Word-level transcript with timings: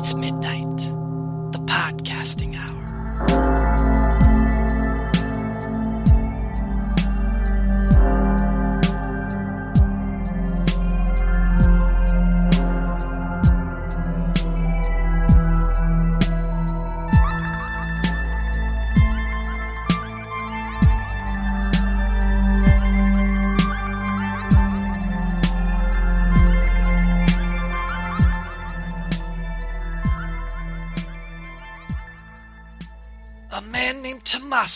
It's 0.00 0.14
midnight, 0.14 0.39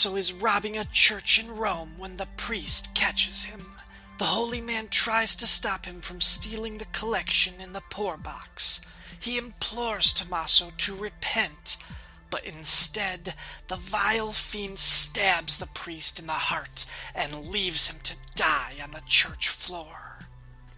Tommaso 0.04 0.18
is 0.18 0.34
robbing 0.34 0.76
a 0.76 0.84
church 0.84 1.38
in 1.38 1.56
Rome 1.56 1.94
when 1.96 2.18
the 2.18 2.28
priest 2.36 2.94
catches 2.94 3.44
him. 3.44 3.60
The 4.18 4.26
holy 4.26 4.60
man 4.60 4.88
tries 4.88 5.34
to 5.36 5.46
stop 5.46 5.86
him 5.86 6.02
from 6.02 6.20
stealing 6.20 6.76
the 6.76 6.84
collection 6.92 7.54
in 7.58 7.72
the 7.72 7.82
poor 7.88 8.18
box. 8.18 8.82
He 9.18 9.38
implores 9.38 10.12
Tommaso 10.12 10.72
to 10.76 10.94
repent, 10.94 11.78
but 12.28 12.44
instead, 12.44 13.32
the 13.68 13.76
vile 13.76 14.32
fiend 14.32 14.78
stabs 14.78 15.56
the 15.56 15.68
priest 15.68 16.18
in 16.18 16.26
the 16.26 16.32
heart 16.34 16.84
and 17.14 17.46
leaves 17.46 17.88
him 17.88 18.00
to 18.02 18.16
die 18.34 18.74
on 18.82 18.90
the 18.90 19.02
church 19.08 19.48
floor. 19.48 20.18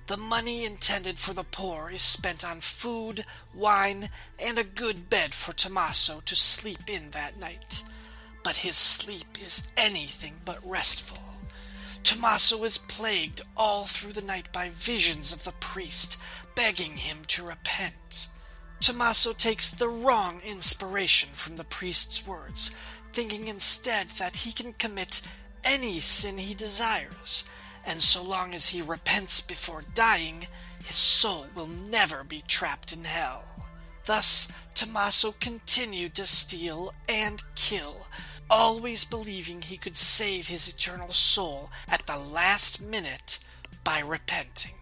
The 0.06 0.16
money 0.16 0.64
intended 0.64 1.18
for 1.18 1.34
the 1.34 1.42
poor 1.42 1.90
is 1.90 2.02
spent 2.02 2.44
on 2.44 2.60
food, 2.60 3.24
wine, 3.52 4.10
and 4.38 4.56
a 4.56 4.62
good 4.62 5.10
bed 5.10 5.34
for 5.34 5.52
Tommaso 5.52 6.22
to 6.26 6.36
sleep 6.36 6.88
in 6.88 7.10
that 7.10 7.40
night. 7.40 7.82
But 8.46 8.58
his 8.58 8.76
sleep 8.76 9.38
is 9.44 9.66
anything 9.76 10.34
but 10.44 10.60
restful. 10.64 11.18
Tommaso 12.04 12.62
is 12.62 12.78
plagued 12.78 13.42
all 13.56 13.86
through 13.86 14.12
the 14.12 14.22
night 14.22 14.52
by 14.52 14.68
visions 14.68 15.32
of 15.32 15.42
the 15.42 15.50
priest 15.50 16.16
begging 16.54 16.96
him 16.96 17.24
to 17.26 17.42
repent. 17.42 18.28
Tommaso 18.78 19.32
takes 19.32 19.72
the 19.72 19.88
wrong 19.88 20.40
inspiration 20.44 21.30
from 21.32 21.56
the 21.56 21.64
priest's 21.64 22.24
words, 22.24 22.70
thinking 23.12 23.48
instead 23.48 24.10
that 24.10 24.36
he 24.36 24.52
can 24.52 24.74
commit 24.74 25.22
any 25.64 25.98
sin 25.98 26.38
he 26.38 26.54
desires 26.54 27.48
and 27.84 28.00
so 28.00 28.22
long 28.22 28.54
as 28.54 28.68
he 28.68 28.80
repents 28.80 29.40
before 29.40 29.82
dying, 29.96 30.46
his 30.84 30.96
soul 30.96 31.46
will 31.56 31.66
never 31.66 32.22
be 32.22 32.44
trapped 32.46 32.92
in 32.92 33.02
hell. 33.02 33.44
Thus, 34.04 34.52
Tommaso 34.74 35.32
continued 35.40 36.14
to 36.14 36.26
steal 36.26 36.92
and 37.08 37.42
kill, 37.56 38.06
always 38.50 39.04
believing 39.04 39.62
he 39.62 39.76
could 39.76 39.96
save 39.96 40.48
his 40.48 40.68
eternal 40.68 41.12
soul 41.12 41.70
at 41.88 42.06
the 42.06 42.18
last 42.18 42.84
minute 42.84 43.38
by 43.84 43.98
repenting. 43.98 44.74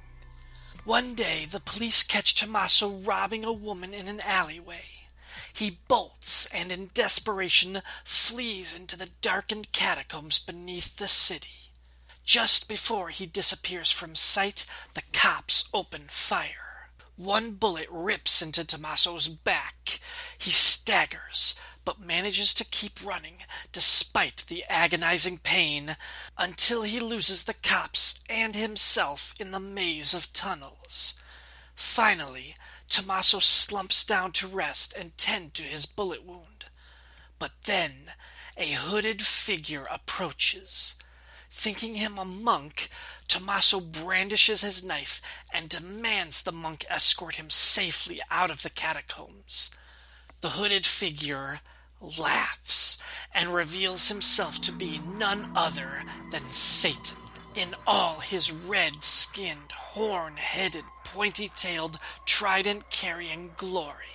One 0.85 1.15
day, 1.15 1.47
the 1.51 1.61
police 1.61 2.03
catch 2.03 2.35
Tommaso 2.35 2.89
robbing 2.89 3.45
a 3.45 3.53
woman 3.53 3.95
in 3.95 4.07
an 4.07 4.21
alleyway. 4.21 4.85
He 5.53 5.79
bolts 5.89 6.47
and, 6.53 6.71
in 6.71 6.91
desperation, 6.95 7.81
flees 8.05 8.77
into 8.77 8.97
the 8.97 9.11
darkened 9.23 9.73
catacombs 9.73 10.39
beneath 10.39 10.97
the 10.97 11.09
city. 11.09 11.71
Just 12.25 12.69
before 12.69 13.11
he 13.11 13.27
disappears 13.27 13.91
from 13.91 14.15
sight, 14.15 14.67
the 14.95 15.03
cops 15.13 15.69
open 15.73 16.03
fire. 16.09 16.89
One 17.17 17.53
bullet 17.53 17.87
rips 17.91 18.43
into 18.43 18.65
Tommaso's 18.65 19.29
back. 19.29 20.01
He 20.37 20.51
staggers, 20.51 21.55
but 21.85 22.01
manages 22.01 22.55
to 22.55 22.65
keep 22.65 23.05
running 23.05 23.39
despite 23.73 24.45
the 24.49 24.65
agonizing 24.69 25.39
pain 25.39 25.97
until 26.39 26.83
he 26.83 26.99
loses 27.01 27.45
the 27.45 27.55
cops 27.55 28.21
and 28.29 28.55
himself 28.55 29.35
in 29.39 29.51
the 29.51 29.61
maze 29.61 30.15
of 30.15 30.33
tunnels. 30.33 31.15
Finally, 31.75 32.55
Tommaso 32.89 33.41
slumps 33.41 34.05
down 34.05 34.33
to 34.33 34.47
rest 34.47 34.97
and 34.97 35.17
tend 35.19 35.55
to 35.55 35.63
his 35.63 35.87
bullet 35.87 36.25
wound. 36.25 36.67
But 37.39 37.53
then 37.65 38.13
a 38.57 38.73
hooded 38.73 39.23
figure 39.23 39.87
approaches. 39.91 40.95
Thinking 41.51 41.95
him 41.95 42.19
a 42.19 42.25
monk, 42.25 42.89
Tommaso 43.29 43.81
brandishes 43.81 44.63
his 44.63 44.85
knife 44.85 45.21
and 45.53 45.69
demands 45.69 46.43
the 46.43 46.53
monk 46.53 46.85
escort 46.89 47.37
him 47.37 47.51
safely 47.51 48.21
out 48.31 48.51
of 48.51 48.63
the 48.63 48.71
catacombs. 48.71 49.71
The 50.41 50.51
hooded 50.51 50.87
figure 50.87 51.61
laughs 52.19 53.03
and 53.35 53.49
reveals 53.49 54.09
himself 54.09 54.61
to 54.63 54.73
be 54.73 55.01
none 55.19 55.51
other 55.57 56.05
than 56.31 56.43
Satan 56.43 57.19
in 57.55 57.75
all 57.87 58.21
his 58.21 58.51
red 58.53 59.03
skinned, 59.05 59.73
horn 59.73 60.37
headed, 60.37 60.85
pointy 61.05 61.51
tailed, 61.57 61.99
trident 62.27 62.91
carrying 62.91 63.51
glory. 63.57 64.15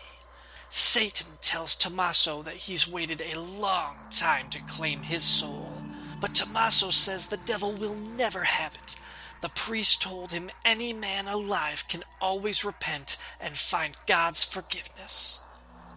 Satan 0.69 1.37
tells 1.41 1.75
Tommaso 1.75 2.43
that 2.43 2.55
he's 2.55 2.87
waited 2.87 3.21
a 3.21 3.39
long 3.39 3.95
time 4.11 4.49
to 4.51 4.61
claim 4.61 5.01
his 5.01 5.23
soul. 5.23 5.71
But 6.21 6.35
Tommaso 6.35 6.91
says 6.91 7.27
the 7.27 7.37
devil 7.37 7.71
will 7.71 7.95
never 7.95 8.43
have 8.43 8.75
it. 8.75 8.99
The 9.41 9.49
priest 9.49 10.01
told 10.01 10.31
him 10.31 10.51
any 10.65 10.91
man 10.91 11.27
alive 11.27 11.85
can 11.87 12.03
always 12.21 12.65
repent 12.65 13.17
and 13.39 13.53
find 13.53 13.95
God's 14.05 14.43
forgiveness. 14.43 15.41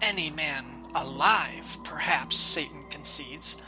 Any 0.02 0.30
man 0.30 0.66
alive, 0.96 1.78
perhaps, 1.84 2.36
Satan 2.36 2.84
concedes. 2.90 3.62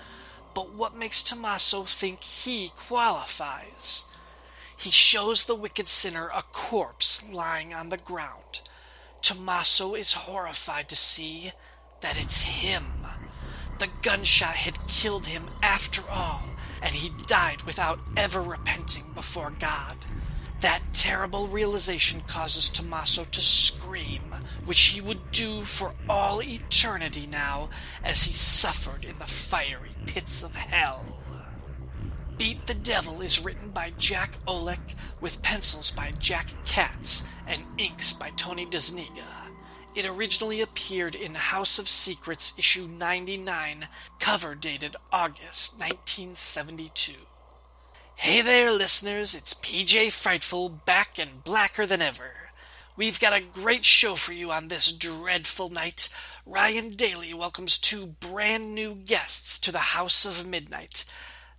But 0.53 0.75
what 0.75 0.97
makes 0.97 1.22
Tommaso 1.22 1.84
think 1.84 2.25
he 2.25 2.72
qualifies? 2.77 4.06
He 4.77 4.91
shows 4.91 5.47
the 5.47 5.55
wicked 5.55 5.87
sinner 5.87 6.28
a 6.34 6.43
corpse 6.43 7.25
lying 7.33 7.73
on 7.73 7.89
the 7.89 7.97
ground. 7.97 8.61
Tommaso 9.23 9.94
is 9.94 10.12
horrified 10.12 10.89
to 10.89 10.97
see 10.97 11.53
that 12.00 12.21
it's 12.21 12.43
him. 12.43 12.84
The 13.78 13.89
gunshot 14.03 14.56
had 14.56 14.89
killed 14.89 15.27
him 15.27 15.44
after 15.62 16.03
all, 16.11 16.43
and 16.83 16.94
he 16.94 17.11
died 17.27 17.62
without 17.62 18.00
ever 18.17 18.43
repenting 18.43 19.12
before 19.15 19.53
God. 19.59 19.97
That 20.64 20.94
terrible 20.94 21.47
realization 21.47 22.22
causes 22.22 22.70
Tommaso 22.70 23.25
to 23.25 23.42
scream, 23.42 24.34
which 24.64 24.80
he 24.80 25.02
would 25.02 25.30
do 25.30 25.60
for 25.60 25.92
all 26.08 26.42
eternity 26.42 27.26
now 27.26 27.69
as 28.02 28.22
he 28.22 28.32
suffered 28.32 29.04
in 29.04 29.19
the 29.19 29.26
fiery 29.26 29.94
pits 30.06 30.42
of 30.42 30.54
hell. 30.54 31.04
Beat 32.38 32.66
the 32.66 32.72
Devil 32.72 33.20
is 33.20 33.44
written 33.44 33.72
by 33.72 33.92
Jack 33.98 34.38
Oleck 34.48 34.94
with 35.20 35.42
pencils 35.42 35.91
by 35.91 36.12
Jack 36.19 36.48
Katz 36.64 37.28
and 37.46 37.62
inks 37.76 38.14
by 38.14 38.31
Tony 38.31 38.64
DeZuniga. 38.64 39.50
It 39.94 40.06
originally 40.06 40.62
appeared 40.62 41.14
in 41.14 41.34
House 41.34 41.78
of 41.78 41.91
Secrets 41.91 42.54
issue 42.56 42.88
99, 42.88 43.86
cover 44.19 44.54
dated 44.54 44.96
August 45.12 45.75
1972. 45.75 47.12
Hey 48.16 48.41
there, 48.41 48.70
listeners, 48.70 49.34
it's 49.34 49.52
PJ 49.54 50.10
Frightful 50.12 50.69
back 50.70 51.19
and 51.19 51.44
blacker 51.44 51.84
than 51.84 52.00
ever. 52.00 52.52
We've 52.97 53.20
got 53.20 53.36
a 53.36 53.41
great 53.44 53.84
show 53.84 54.14
for 54.14 54.32
you 54.32 54.50
on 54.50 54.69
this 54.69 54.92
dreadful 54.92 55.69
night. 55.69 56.08
Ryan 56.47 56.91
Daly 56.91 57.34
welcomes 57.34 57.76
two 57.76 58.06
brand 58.06 58.75
new 58.75 58.94
guests 58.94 59.58
to 59.58 59.72
the 59.72 59.78
House 59.78 60.25
of 60.25 60.47
Midnight. 60.47 61.04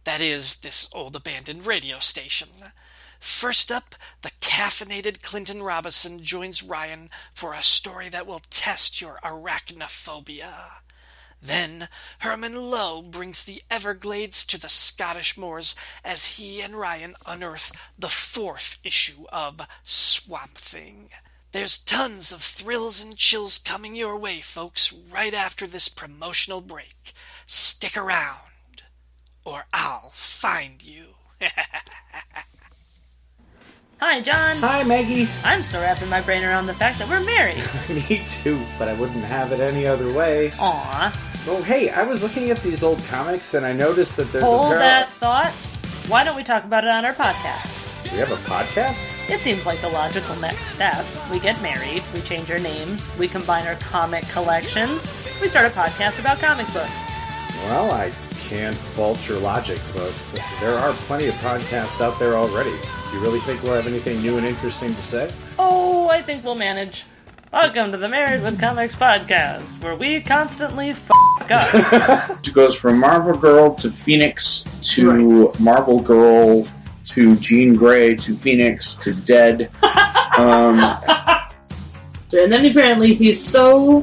That 0.06 0.22
is, 0.22 0.62
this 0.62 0.90
old 0.92 1.16
abandoned 1.16 1.68
radio 1.68 2.00
station. 2.00 2.50
First 3.20 3.72
up, 3.72 3.94
the 4.22 4.32
caffeinated 4.42 5.22
Clinton 5.22 5.62
Robinson 5.62 6.24
joins 6.24 6.64
Ryan 6.64 7.10
for 7.34 7.54
a 7.54 7.62
story 7.62 8.10
that 8.10 8.26
will 8.26 8.42
test 8.50 9.02
your 9.02 9.20
arachnophobia. 9.24 10.82
Then 11.46 11.90
Herman 12.20 12.56
Lowe 12.56 13.04
brings 13.04 13.44
the 13.44 13.62
Everglades 13.70 14.46
to 14.48 14.60
the 14.60 14.70
Scottish 14.70 15.38
moors 15.38 15.76
as 16.04 16.38
he 16.38 16.60
and 16.60 16.74
Ryan 16.74 17.16
unearth 17.28 17.72
the 18.00 18.10
fourth 18.10 18.80
issue 18.84 19.26
of 19.30 19.62
Swamp 19.84 20.58
Thing. 20.58 21.10
There's 21.52 21.78
tons 21.78 22.32
of 22.32 22.42
thrills 22.42 23.04
and 23.04 23.16
chills 23.16 23.60
coming 23.60 23.96
your 23.96 24.18
way, 24.18 24.42
folks, 24.42 24.92
right 24.92 25.34
after 25.34 25.68
this 25.68 25.88
promotional 25.88 26.62
break. 26.62 27.14
Stick 27.46 27.96
around, 27.96 28.82
or 29.46 29.68
I'll 29.72 30.10
find 30.10 30.82
you. 30.82 31.10
Hi, 34.02 34.20
John. 34.20 34.58
Hi, 34.58 34.84
Maggie. 34.84 35.30
I'm 35.44 35.64
still 35.64 35.82
wrapping 35.82 36.10
my 36.10 36.22
brain 36.22 36.44
around 36.44 36.66
the 36.66 36.74
fact 36.74 37.00
that 37.00 37.08
we're 37.08 37.24
married. 37.24 37.64
Me 38.10 38.26
too, 38.28 38.62
but 38.78 38.90
I 38.90 38.94
wouldn't 38.96 39.24
have 39.24 39.54
it 39.54 39.62
any 39.62 39.88
other 39.88 40.12
way. 40.14 40.52
Aw. 40.60 41.35
Oh, 41.48 41.62
hey, 41.62 41.92
I 41.92 42.02
was 42.02 42.24
looking 42.24 42.50
at 42.50 42.60
these 42.64 42.82
old 42.82 42.98
comics 43.04 43.54
and 43.54 43.64
I 43.64 43.72
noticed 43.72 44.18
that 44.18 44.32
there's 44.32 44.44
Hold 44.44 44.74
a 44.74 44.78
that 44.80 45.10
thought. 45.10 45.52
Why 46.08 46.24
don't 46.24 46.36
we 46.36 46.44
talk 46.44 46.64
about 46.64 46.84
it 46.84 46.90
on 46.90 47.06
our 47.06 47.14
podcast? 47.14 48.12
We 48.12 48.18
have 48.18 48.32
a 48.32 48.36
podcast? 48.38 49.30
It 49.30 49.40
seems 49.42 49.64
like 49.64 49.80
the 49.80 49.90
logical 49.90 50.36
next 50.38 50.66
step. 50.66 51.06
We 51.32 51.40
get 51.40 51.62
married, 51.62 52.02
we 52.16 52.22
change 52.22 52.50
our 52.50 52.58
names, 52.58 53.16
we 53.20 53.28
combine 53.28 53.68
our 53.68 53.76
comic 53.76 54.28
collections, 54.30 55.08
we 55.40 55.48
start 55.48 55.68
a 55.68 55.70
podcast 55.70 56.20
about 56.20 56.40
comic 56.40 56.66
books. 56.74 56.90
Well, 57.66 57.92
I 57.92 58.12
can't 58.48 58.76
fault 58.76 59.28
your 59.28 59.38
logic, 59.38 59.80
but 59.94 60.14
there 60.60 60.76
are 60.76 60.94
plenty 60.94 61.28
of 61.28 61.36
podcasts 61.36 62.02
out 62.02 62.18
there 62.18 62.34
already. 62.38 62.72
Do 62.72 63.18
you 63.18 63.20
really 63.20 63.40
think 63.42 63.62
we'll 63.62 63.76
have 63.76 63.86
anything 63.86 64.20
new 64.22 64.38
and 64.38 64.48
interesting 64.48 64.96
to 64.96 65.02
say? 65.04 65.32
Oh, 65.60 66.10
I 66.10 66.24
think 66.24 66.44
we'll 66.44 66.56
manage. 66.56 67.06
Welcome 67.54 67.92
to 67.92 67.98
the 67.98 68.10
Married 68.10 68.42
with 68.44 68.60
Comics 68.60 68.96
podcast, 68.96 69.82
where 69.82 69.96
we 69.96 70.20
constantly 70.22 70.90
f 70.90 71.12
up. 71.50 72.46
It 72.46 72.54
goes 72.54 72.76
from 72.76 73.00
Marvel 73.00 73.38
Girl 73.38 73.74
to 73.76 73.90
Phoenix 73.90 74.64
to 74.94 75.54
Marvel 75.60 76.02
Girl 76.02 76.68
to 77.06 77.36
Jean 77.38 77.76
Grey 77.76 78.16
to 78.16 78.36
Phoenix 78.36 78.96
to 79.04 79.14
Dead. 79.14 79.70
Um, 80.38 80.80
and 82.34 82.52
then 82.52 82.66
apparently 82.66 83.14
he's 83.14 83.42
so 83.42 84.02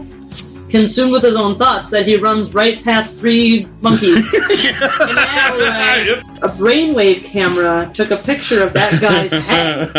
consumed 0.72 1.12
with 1.12 1.22
his 1.22 1.36
own 1.36 1.56
thoughts 1.56 1.90
that 1.90 2.06
he 2.08 2.16
runs 2.16 2.52
right 2.52 2.82
past 2.82 3.16
three 3.19 3.69
monkeys 3.80 4.34
in 4.34 4.40
an 4.72 5.19
alleyway. 5.19 6.20
A 6.42 6.48
brainwave 6.48 7.24
camera 7.26 7.88
took 7.94 8.10
a 8.10 8.16
picture 8.16 8.62
of 8.64 8.72
that 8.72 9.00
guy's 9.00 9.30
head. 9.30 9.90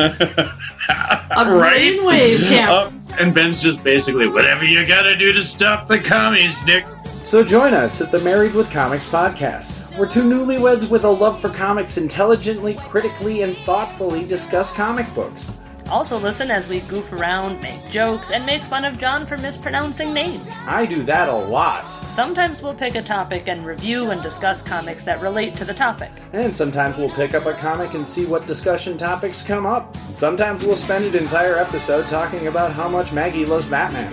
A 1.36 1.46
Right? 1.56 1.94
brainwave 1.98 2.48
camera. 2.50 2.74
Uh, 2.74 2.92
and 3.20 3.34
Ben's 3.34 3.62
just 3.62 3.84
basically, 3.84 4.28
whatever 4.28 4.66
you 4.66 4.86
gotta 4.86 5.16
do 5.16 5.32
to 5.32 5.44
stop 5.44 5.88
the 5.88 6.00
commies, 6.00 6.64
Nick. 6.66 6.86
So 7.24 7.44
join 7.44 7.74
us 7.74 8.02
at 8.02 8.12
the 8.12 8.20
Married 8.20 8.54
with 8.54 8.70
Comics 8.70 9.08
podcast, 9.08 9.98
where 9.98 10.08
two 10.08 10.24
newlyweds 10.24 10.90
with 10.90 11.06
a 11.06 11.10
love 11.10 11.40
for 11.40 11.50
comics 11.50 11.98
intelligently, 11.98 12.76
critically, 12.76 13.44
and 13.44 13.56
thoughtfully 13.60 14.26
discuss 14.28 14.74
comic 14.74 15.06
books. 15.16 15.54
Also 15.94 16.20
listen 16.20 16.50
as 16.50 16.68
we 16.68 16.80
goof 16.80 17.14
around, 17.14 17.62
make 17.62 17.88
jokes, 17.92 18.32
and 18.32 18.44
make 18.48 18.64
fun 18.64 18.84
of 18.84 18.98
John 18.98 19.28
for 19.28 19.38
mispronouncing 19.38 20.12
names. 20.12 20.48
I 20.66 20.88
do 20.88 21.04
that 21.04 21.30
a 21.30 21.36
lot. 21.36 21.88
Sometimes 21.92 22.64
we'll 22.64 22.74
pick 22.74 22.96
a 22.96 23.02
topic 23.04 23.48
and 23.48 23.64
review 23.64 24.10
and 24.10 24.20
discuss 24.20 24.64
comics 24.64 25.04
that 25.04 25.22
relate 25.22 25.54
to 25.54 25.66
the 25.66 25.74
topic. 25.74 26.10
And 26.34 26.52
sometimes 26.56 26.98
we'll 26.98 27.12
pick 27.12 27.36
up 27.36 27.46
a 27.46 27.54
comic 27.54 27.94
and 27.94 28.10
see 28.10 28.26
what 28.26 28.48
discussion 28.48 28.98
topics 28.98 29.44
come 29.44 29.68
up. 29.68 29.96
Sometimes 30.16 30.66
we'll 30.66 30.78
spend 30.78 31.06
an 31.06 31.16
entire 31.16 31.60
episode 31.60 32.08
talking 32.08 32.48
about 32.48 32.74
how 32.74 32.90
much 32.90 33.14
Maggie 33.14 33.46
loves 33.46 33.68
Batman. 33.68 34.12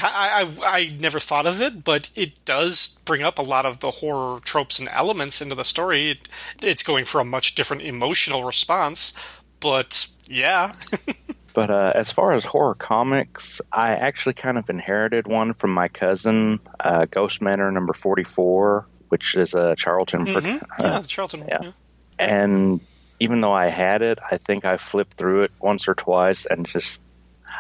I, 0.03 0.51
I, 0.63 0.79
I 0.79 0.97
never 1.01 1.19
thought 1.19 1.47
of 1.47 1.61
it, 1.61 1.83
but 1.85 2.11
it 2.15 2.45
does 2.45 2.99
bring 3.05 3.23
up 3.23 3.39
a 3.39 3.43
lot 3.43 3.65
of 3.65 3.81
the 3.81 3.91
horror 3.91 4.41
tropes 4.41 4.79
and 4.79 4.89
elements 4.91 5.41
into 5.41 5.55
the 5.55 5.65
story. 5.65 6.11
It, 6.11 6.29
it's 6.63 6.83
going 6.83 7.05
for 7.07 7.21
a 7.21 7.25
much 7.25 7.55
different 7.55 7.83
emotional 7.83 8.45
response, 8.45 9.15
but 9.61 10.09
yeah. 10.27 10.75
But 11.57 11.71
uh, 11.71 11.93
as 11.95 12.13
far 12.13 12.35
as 12.35 12.45
horror 12.45 12.75
comics, 12.75 13.63
I 13.73 13.93
actually 13.93 14.35
kind 14.35 14.59
of 14.59 14.69
inherited 14.69 15.27
one 15.27 15.55
from 15.55 15.73
my 15.73 15.89
cousin, 15.89 16.61
uh, 16.81 17.07
Ghost 17.11 17.41
Manor 17.41 17.73
number 17.73 17.95
44, 17.95 18.87
which 19.09 19.35
is 19.35 19.55
a 19.55 19.75
Charlton. 19.77 20.27
Mhm. 20.27 20.63
uh, 20.63 20.67
yeah, 20.81 20.99
the 21.01 21.09
Charlton. 21.09 21.45
yeah. 21.49 21.59
yeah. 21.63 21.73
and 22.19 22.81
even 23.19 23.41
though 23.41 23.53
I 23.53 23.69
had 23.69 24.03
it, 24.03 24.19
I 24.31 24.37
think 24.37 24.65
I 24.65 24.77
flipped 24.77 25.15
through 25.15 25.45
it 25.45 25.53
once 25.61 25.89
or 25.89 25.95
twice 25.95 26.47
and 26.47 26.67
just 26.67 27.01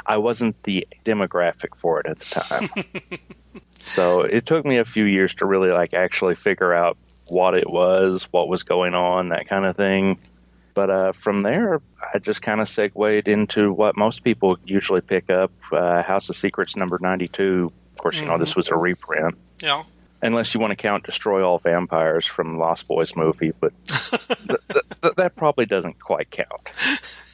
I 0.04 0.19
wasn't 0.19 0.60
the 0.64 0.87
demographic 1.04 1.76
for 1.78 2.00
it 2.00 2.06
at 2.06 2.19
the 2.19 2.69
time. 3.10 3.20
so 3.81 4.20
it 4.22 4.46
took 4.46 4.64
me 4.64 4.78
a 4.78 4.84
few 4.84 5.04
years 5.04 5.34
to 5.37 5.46
really 5.46 5.70
like 5.70 5.94
actually 5.94 6.34
figure 6.34 6.75
out 6.75 6.98
what 7.28 7.54
it 7.54 7.69
was, 7.69 8.25
what 8.31 8.49
was 8.49 8.62
going 8.62 8.94
on, 8.94 9.31
that 9.31 9.49
kind 9.49 9.64
of 9.64 9.76
thing. 9.76 10.18
But 10.75 10.90
uh, 10.90 11.12
from 11.12 11.40
there, 11.40 11.80
I 12.14 12.18
just 12.18 12.42
kind 12.42 12.61
of 12.61 12.68
segued 12.68 13.28
into 13.28 13.73
what 13.73 13.97
most 13.97 14.23
people 14.23 14.59
usually 14.66 15.00
pick 15.00 15.30
up 15.30 15.50
uh, 15.73 16.02
House 16.02 16.28
of 16.28 16.37
Secrets 16.37 16.76
number 16.76 16.99
92. 17.00 17.73
Of 17.92 17.99
course, 17.99 18.16
you 18.16 18.26
know, 18.26 18.37
this 18.37 18.54
was 18.54 18.68
a 18.68 18.76
reprint. 18.76 19.37
Yeah. 19.62 19.85
Unless 20.23 20.54
you 20.54 20.61
want 20.61 20.70
to 20.70 20.76
count 20.76 21.04
Destroy 21.04 21.46
All 21.46 21.58
Vampires 21.58 22.26
from 22.26 22.58
Lost 22.58 22.88
Boys 22.88 23.14
movie, 23.14 23.52
but 23.61 23.73
th- 23.87 24.38
th- 24.49 24.85
th- 25.02 25.14
that 25.16 25.37
probably 25.37 25.66
doesn't 25.66 26.00
quite 26.00 26.30
count. 26.30 26.70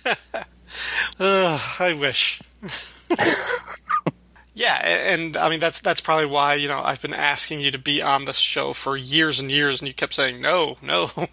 Ugh, 1.20 1.60
I 1.78 1.96
wish. 1.98 2.42
yeah, 4.54 4.74
and 4.84 5.36
I 5.36 5.48
mean 5.48 5.60
that's 5.60 5.80
that's 5.80 6.00
probably 6.00 6.26
why 6.26 6.54
you 6.54 6.68
know 6.68 6.80
I've 6.82 7.02
been 7.02 7.14
asking 7.14 7.60
you 7.60 7.70
to 7.70 7.78
be 7.78 8.02
on 8.02 8.24
this 8.24 8.38
show 8.38 8.72
for 8.72 8.96
years 8.96 9.40
and 9.40 9.50
years, 9.50 9.80
and 9.80 9.88
you 9.88 9.94
kept 9.94 10.14
saying 10.14 10.40
no, 10.40 10.76
no. 10.82 11.10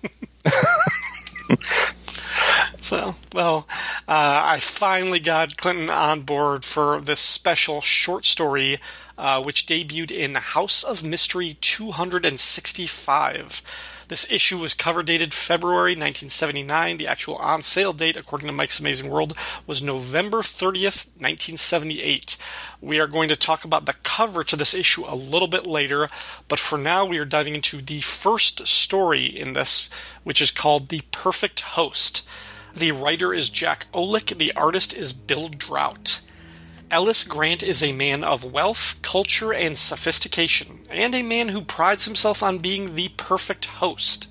so, 2.82 3.16
well, 3.34 3.68
uh, 4.08 4.42
I 4.46 4.60
finally 4.60 5.20
got 5.20 5.58
Clinton 5.58 5.90
on 5.90 6.22
board 6.22 6.66
for 6.66 7.02
this 7.02 7.20
special 7.20 7.82
short 7.82 8.26
story, 8.26 8.80
uh, 9.20 9.44
which 9.44 9.68
debuted 9.68 10.12
in 10.12 10.36
House 10.36 10.82
of 10.82 11.04
Mystery 11.04 11.58
265. 11.60 13.62
This 14.08 14.32
issue 14.32 14.58
was 14.58 14.74
cover 14.74 15.04
dated 15.04 15.34
February 15.34 15.92
1979. 15.92 16.96
The 16.98 17.08
actual 17.08 17.36
on 17.36 17.62
sale 17.62 17.92
date, 17.92 18.16
according 18.16 18.48
to 18.48 18.54
Mike's 18.54 18.80
Amazing 18.80 19.10
World, 19.10 19.36
was 19.68 19.84
November 19.84 20.38
30th, 20.38 21.08
1978. 21.18 22.38
We 22.80 22.98
are 23.00 23.08
going 23.08 23.28
to 23.28 23.36
talk 23.36 23.66
about 23.66 23.86
the 23.86 23.96
cover 24.04 24.46
to 24.46 24.56
this 24.56 24.74
issue 24.74 25.04
a 25.06 25.16
little 25.16 25.50
bit 25.50 25.68
later, 25.68 26.08
but 26.48 26.58
for 26.58 26.78
now 26.78 27.06
we 27.06 27.18
are 27.18 27.26
diving 27.26 27.56
into 27.56 27.82
the 27.82 28.00
first 28.00 28.66
story 28.68 29.26
in 29.26 29.52
this, 29.52 29.90
which 30.24 30.42
is 30.42 30.50
called 30.50 30.88
The 30.88 31.02
Perfect 31.12 31.60
Host. 31.60 32.26
The 32.74 32.94
writer 32.94 33.34
is 33.34 33.50
Jack 33.50 33.88
Oleck, 33.94 34.38
the 34.38 34.54
artist 34.54 34.94
is 34.94 35.12
Bill 35.12 35.50
Draut. 35.50 36.22
Ellis 36.92 37.24
Grant 37.24 37.62
is 37.62 37.84
a 37.84 37.92
man 37.92 38.24
of 38.24 38.44
wealth, 38.44 38.98
culture, 39.04 39.54
and 39.54 39.78
sophistication, 39.78 40.80
and 40.90 41.14
a 41.14 41.22
man 41.22 41.50
who 41.50 41.62
prides 41.62 42.06
himself 42.06 42.42
on 42.42 42.58
being 42.58 42.96
the 42.96 43.10
perfect 43.10 43.66
host. 43.66 44.28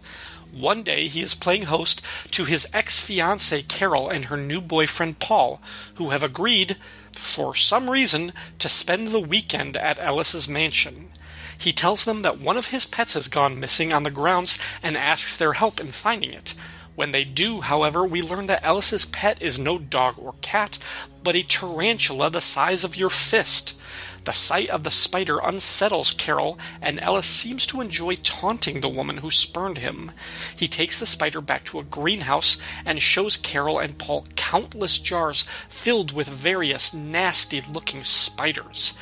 One 0.51 0.83
day, 0.83 1.07
he 1.07 1.23
is 1.23 1.37
playing 1.37 1.65
host 1.65 2.03
to 2.33 2.47
his 2.47 2.67
ex 2.73 2.99
fiancee 2.99 3.63
Carol 3.63 4.09
and 4.09 4.25
her 4.25 4.37
new 4.37 4.61
boyfriend 4.61 5.21
Paul, 5.21 5.61
who 5.95 6.11
have 6.11 6.25
agreed, 6.25 6.77
for 7.13 7.55
some 7.55 7.89
reason, 7.89 8.33
to 8.59 8.69
spend 8.69 9.09
the 9.09 9.21
weekend 9.21 9.77
at 9.77 10.01
Ellis's 10.01 10.49
mansion. 10.49 11.11
He 11.57 11.73
tells 11.73 12.05
them 12.05 12.23
that 12.23 12.41
one 12.41 12.57
of 12.57 12.69
his 12.69 12.87
pets 12.87 13.15
has 13.15 13.29
gone 13.29 13.61
missing 13.61 13.93
on 13.93 14.03
the 14.03 14.11
grounds 14.11 14.59
and 14.83 14.97
asks 14.97 15.37
their 15.37 15.53
help 15.53 15.79
in 15.79 15.89
finding 15.89 16.33
it. 16.33 16.55
When 16.99 17.13
they 17.13 17.23
do, 17.23 17.61
however, 17.61 18.05
we 18.05 18.23
learn 18.23 18.49
that 18.49 18.65
Ellis's 18.65 19.05
pet 19.05 19.41
is 19.41 19.57
no 19.57 19.79
dog 19.79 20.17
or 20.19 20.35
cat, 20.43 20.81
but 21.23 21.37
a 21.37 21.45
tarantula 21.45 22.29
the 22.29 22.41
size 22.41 22.83
of 22.83 22.97
your 22.97 23.09
fist. 23.09 23.81
The 24.25 24.33
sight 24.33 24.69
of 24.69 24.83
the 24.83 24.91
spider 24.91 25.39
unsettles 25.39 26.13
Carol, 26.13 26.59
and 26.83 26.99
Ellis 26.99 27.29
seems 27.29 27.67
to 27.67 27.81
enjoy 27.81 28.17
taunting 28.17 28.81
the 28.81 28.89
woman 28.89 29.19
who 29.19 29.31
spurned 29.31 29.79
him. 29.79 30.11
He 30.57 30.67
takes 30.67 30.99
the 30.99 31.07
spider 31.07 31.41
back 31.41 31.63
to 31.67 31.79
a 31.79 31.85
greenhouse 31.85 32.59
and 32.85 33.01
shows 33.01 33.37
Carol 33.37 33.79
and 33.79 33.97
Paul 33.97 34.27
countless 34.35 34.99
jars 34.99 35.45
filled 35.69 36.13
with 36.13 36.27
various 36.27 36.93
nasty 36.93 37.61
looking 37.61 38.03
spiders. 38.03 38.99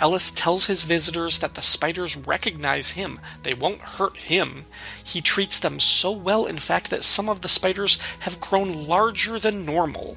Ellis 0.00 0.30
tells 0.30 0.66
his 0.66 0.84
visitors 0.84 1.40
that 1.40 1.54
the 1.54 1.62
spiders 1.62 2.16
recognize 2.16 2.92
him. 2.92 3.18
They 3.42 3.54
won't 3.54 3.80
hurt 3.80 4.16
him. 4.16 4.66
He 5.02 5.20
treats 5.20 5.58
them 5.58 5.80
so 5.80 6.12
well, 6.12 6.46
in 6.46 6.58
fact, 6.58 6.90
that 6.90 7.02
some 7.02 7.28
of 7.28 7.40
the 7.40 7.48
spiders 7.48 7.98
have 8.20 8.40
grown 8.40 8.86
larger 8.86 9.38
than 9.38 9.66
normal. 9.66 10.16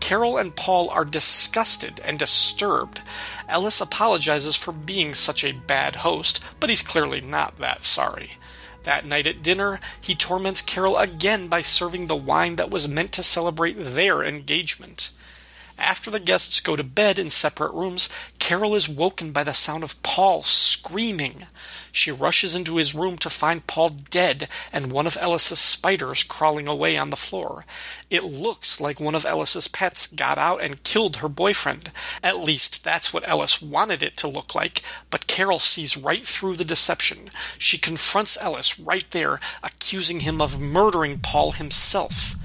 Carol 0.00 0.36
and 0.36 0.54
Paul 0.54 0.90
are 0.90 1.04
disgusted 1.04 2.00
and 2.04 2.18
disturbed. 2.18 3.00
Ellis 3.48 3.80
apologizes 3.80 4.56
for 4.56 4.72
being 4.72 5.14
such 5.14 5.44
a 5.44 5.52
bad 5.52 5.96
host, 5.96 6.40
but 6.60 6.68
he's 6.68 6.82
clearly 6.82 7.20
not 7.20 7.56
that 7.58 7.84
sorry. 7.84 8.32
That 8.82 9.06
night 9.06 9.28
at 9.28 9.42
dinner, 9.42 9.78
he 10.00 10.14
torments 10.14 10.60
Carol 10.60 10.98
again 10.98 11.46
by 11.46 11.62
serving 11.62 12.08
the 12.08 12.16
wine 12.16 12.56
that 12.56 12.70
was 12.70 12.88
meant 12.88 13.12
to 13.12 13.22
celebrate 13.22 13.76
their 13.78 14.24
engagement. 14.24 15.12
After 15.82 16.12
the 16.12 16.20
guests 16.20 16.60
go 16.60 16.76
to 16.76 16.84
bed 16.84 17.18
in 17.18 17.28
separate 17.28 17.74
rooms, 17.74 18.08
Carol 18.38 18.76
is 18.76 18.88
woken 18.88 19.32
by 19.32 19.42
the 19.42 19.52
sound 19.52 19.82
of 19.82 20.00
Paul 20.04 20.44
screaming. 20.44 21.48
She 21.90 22.12
rushes 22.12 22.54
into 22.54 22.76
his 22.76 22.94
room 22.94 23.18
to 23.18 23.28
find 23.28 23.66
Paul 23.66 23.88
dead 23.88 24.48
and 24.72 24.92
one 24.92 25.08
of 25.08 25.18
Ellis's 25.20 25.58
spiders 25.58 26.22
crawling 26.22 26.68
away 26.68 26.96
on 26.96 27.10
the 27.10 27.16
floor. 27.16 27.66
It 28.10 28.22
looks 28.22 28.80
like 28.80 29.00
one 29.00 29.16
of 29.16 29.26
Ellis's 29.26 29.66
pets 29.66 30.06
got 30.06 30.38
out 30.38 30.62
and 30.62 30.84
killed 30.84 31.16
her 31.16 31.28
boyfriend. 31.28 31.90
At 32.22 32.38
least 32.38 32.84
that's 32.84 33.12
what 33.12 33.28
Ellis 33.28 33.60
wanted 33.60 34.04
it 34.04 34.16
to 34.18 34.28
look 34.28 34.54
like, 34.54 34.82
but 35.10 35.26
Carol 35.26 35.58
sees 35.58 35.96
right 35.96 36.24
through 36.24 36.58
the 36.58 36.64
deception. 36.64 37.28
She 37.58 37.76
confronts 37.76 38.38
Ellis 38.40 38.78
right 38.78 39.10
there, 39.10 39.40
accusing 39.64 40.20
him 40.20 40.40
of 40.40 40.60
murdering 40.60 41.18
Paul 41.18 41.52
himself. 41.52 42.36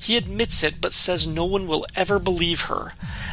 He 0.00 0.16
admits 0.16 0.62
it, 0.62 0.80
but 0.80 0.92
says 0.92 1.26
no 1.26 1.44
one 1.44 1.66
will 1.66 1.86
ever 1.94 2.18
believe 2.18 2.62
her. 2.62 2.92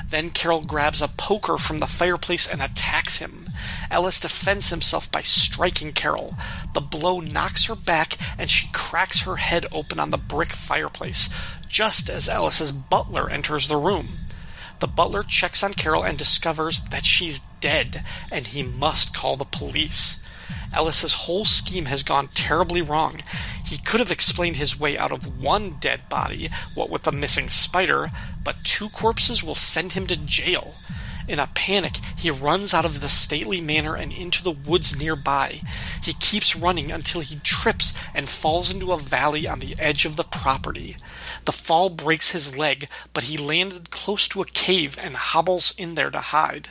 Then 0.09 0.29
Carol 0.29 0.61
grabs 0.61 1.01
a 1.01 1.07
poker 1.07 1.57
from 1.57 1.79
the 1.79 1.87
fireplace 1.87 2.47
and 2.47 2.61
attacks 2.61 3.17
him. 3.17 3.47
Ellis 3.91 4.19
defends 4.19 4.69
himself 4.69 5.11
by 5.11 5.21
striking 5.21 5.91
Carol. 5.91 6.35
The 6.73 6.81
blow 6.81 7.19
knocks 7.19 7.65
her 7.65 7.75
back, 7.75 8.17
and 8.37 8.49
she 8.49 8.69
cracks 8.73 9.23
her 9.23 9.37
head 9.37 9.65
open 9.71 9.99
on 9.99 10.11
the 10.11 10.17
brick 10.17 10.49
fireplace, 10.49 11.29
just 11.67 12.09
as 12.09 12.29
Ellis's 12.29 12.71
butler 12.71 13.29
enters 13.29 13.67
the 13.67 13.77
room. 13.77 14.07
The 14.79 14.87
butler 14.87 15.23
checks 15.23 15.63
on 15.63 15.73
Carol 15.73 16.03
and 16.03 16.17
discovers 16.17 16.81
that 16.85 17.05
she's 17.05 17.39
dead, 17.61 18.03
and 18.31 18.47
he 18.47 18.63
must 18.63 19.15
call 19.15 19.37
the 19.37 19.45
police. 19.45 20.22
Ellis's 20.73 21.13
whole 21.13 21.45
scheme 21.45 21.85
has 21.85 22.03
gone 22.03 22.29
terribly 22.33 22.81
wrong. 22.81 23.21
He 23.65 23.77
could 23.77 23.99
have 23.99 24.11
explained 24.11 24.57
his 24.57 24.79
way 24.79 24.97
out 24.97 25.11
of 25.11 25.41
one 25.41 25.75
dead 25.79 26.09
body, 26.09 26.49
what 26.73 26.89
with 26.89 27.03
the 27.03 27.11
missing 27.11 27.49
spider, 27.49 28.11
but 28.43 28.63
two 28.63 28.89
corpses 28.89 29.43
will 29.43 29.55
send 29.55 29.93
him 29.93 30.07
to 30.07 30.15
jail. 30.15 30.75
In 31.25 31.39
a 31.39 31.47
panic, 31.47 31.95
he 32.17 32.29
runs 32.29 32.73
out 32.73 32.83
of 32.83 32.99
the 32.99 33.07
stately 33.07 33.61
manor 33.61 33.95
and 33.95 34.11
into 34.11 34.43
the 34.43 34.51
woods 34.51 34.99
nearby. 34.99 35.61
He 36.03 36.13
keeps 36.13 36.55
running 36.55 36.91
until 36.91 37.21
he 37.21 37.37
trips 37.37 37.97
and 38.13 38.27
falls 38.27 38.73
into 38.73 38.91
a 38.91 38.97
valley 38.97 39.47
on 39.47 39.59
the 39.59 39.75
edge 39.79 40.03
of 40.03 40.17
the 40.17 40.25
property. 40.25 40.97
The 41.45 41.53
fall 41.53 41.89
breaks 41.89 42.31
his 42.31 42.57
leg, 42.57 42.89
but 43.13 43.23
he 43.23 43.37
landed 43.37 43.89
close 43.89 44.27
to 44.29 44.41
a 44.41 44.45
cave 44.45 44.99
and 45.01 45.15
hobbles 45.15 45.73
in 45.77 45.95
there 45.95 46.11
to 46.11 46.19
hide. 46.19 46.69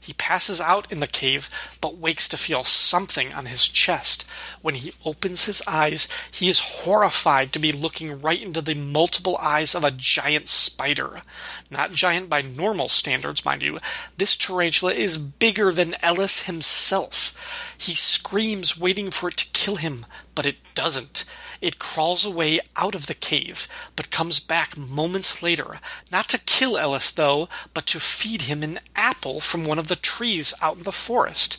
He 0.00 0.12
passes 0.14 0.60
out 0.60 0.90
in 0.90 1.00
the 1.00 1.06
cave, 1.06 1.50
but 1.80 1.98
wakes 1.98 2.28
to 2.28 2.36
feel 2.36 2.64
something 2.64 3.32
on 3.32 3.46
his 3.46 3.66
chest. 3.66 4.24
When 4.62 4.74
he 4.74 4.92
opens 5.04 5.44
his 5.44 5.62
eyes, 5.66 6.08
he 6.32 6.48
is 6.48 6.82
horrified 6.84 7.52
to 7.52 7.58
be 7.58 7.72
looking 7.72 8.20
right 8.20 8.40
into 8.40 8.62
the 8.62 8.74
multiple 8.74 9.36
eyes 9.38 9.74
of 9.74 9.84
a 9.84 9.90
giant 9.90 10.48
spider. 10.48 11.22
Not 11.70 11.92
giant 11.92 12.28
by 12.28 12.42
normal 12.42 12.88
standards, 12.88 13.44
mind 13.44 13.62
you. 13.62 13.78
This 14.16 14.36
tarantula 14.36 14.94
is 14.94 15.18
bigger 15.18 15.72
than 15.72 15.96
Ellis 16.02 16.44
himself. 16.44 17.34
He 17.76 17.94
screams, 17.94 18.78
waiting 18.78 19.10
for 19.10 19.28
it 19.28 19.36
to 19.38 19.50
kill 19.52 19.76
him, 19.76 20.06
but 20.34 20.46
it 20.46 20.56
doesn't. 20.74 21.24
It 21.60 21.78
crawls 21.78 22.24
away 22.24 22.60
out 22.76 22.94
of 22.94 23.06
the 23.06 23.14
cave, 23.14 23.66
but 23.96 24.10
comes 24.10 24.38
back 24.38 24.76
moments 24.76 25.42
later, 25.42 25.80
not 26.12 26.28
to 26.28 26.38
kill 26.38 26.78
Ellis, 26.78 27.10
though, 27.10 27.48
but 27.74 27.86
to 27.86 27.98
feed 27.98 28.42
him 28.42 28.62
an 28.62 28.78
apple 28.94 29.40
from 29.40 29.64
one 29.64 29.78
of 29.78 29.88
the 29.88 29.96
trees 29.96 30.54
out 30.62 30.76
in 30.76 30.82
the 30.84 30.92
forest. 30.92 31.58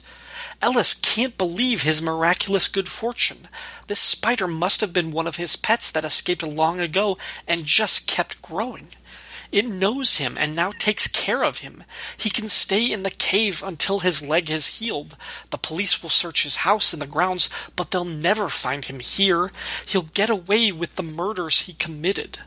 Ellis 0.62 0.94
can't 0.94 1.38
believe 1.38 1.84
his 1.84 2.02
miraculous 2.02 2.68
good 2.68 2.90
fortune. 2.90 3.48
This 3.88 4.00
spider 4.00 4.48
must 4.48 4.82
have 4.82 4.92
been 4.92 5.12
one 5.12 5.28
of 5.28 5.38
his 5.38 5.56
pets 5.56 5.90
that 5.92 6.06
escaped 6.06 6.44
long 6.44 6.80
ago 6.80 7.18
and 7.48 7.66
just 7.66 8.08
kept 8.08 8.42
growing. 8.42 8.90
It 9.52 9.66
knows 9.66 10.18
him 10.18 10.38
and 10.38 10.56
now 10.56 10.72
takes 10.72 11.08
care 11.08 11.44
of 11.44 11.60
him. 11.60 11.84
He 12.16 12.30
can 12.30 12.50
stay 12.50 12.92
in 12.92 13.04
the 13.04 13.10
cave 13.10 13.64
until 13.66 14.00
his 14.00 14.22
leg 14.22 14.50
has 14.50 14.78
healed. 14.80 15.18
The 15.50 15.58
police 15.58 16.04
will 16.04 16.12
search 16.12 16.44
his 16.44 16.58
house 16.58 16.94
and 16.94 17.02
the 17.02 17.08
grounds, 17.08 17.50
but 17.76 17.90
they'll 17.90 18.06
never 18.06 18.50
find 18.50 18.86
him 18.86 19.00
here. 19.00 19.52
He'll 19.88 20.04
get 20.04 20.30
away 20.30 20.72
with 20.72 20.96
the 20.96 21.04
murders 21.04 21.62
he 21.62 21.74
committed. 21.74 22.40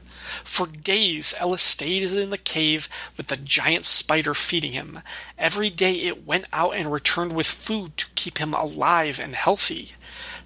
For 0.45 0.67
days, 0.67 1.35
Ellis 1.39 1.63
stayed 1.63 2.03
in 2.03 2.31
the 2.31 2.39
cave 2.39 2.89
with 3.17 3.27
the 3.27 3.37
giant 3.37 3.85
spider 3.85 4.33
feeding 4.33 4.73
him. 4.73 5.01
Every 5.37 5.71
day 5.71 5.95
it 5.95 6.25
went 6.25 6.47
out 6.53 6.77
and 6.77 6.93
returned 6.93 7.33
with 7.35 7.47
food 7.47 7.97
to 7.97 8.07
keep 8.15 8.39
him 8.39 8.55
alive 8.55 9.19
and 9.21 9.35
healthy. 9.35 9.93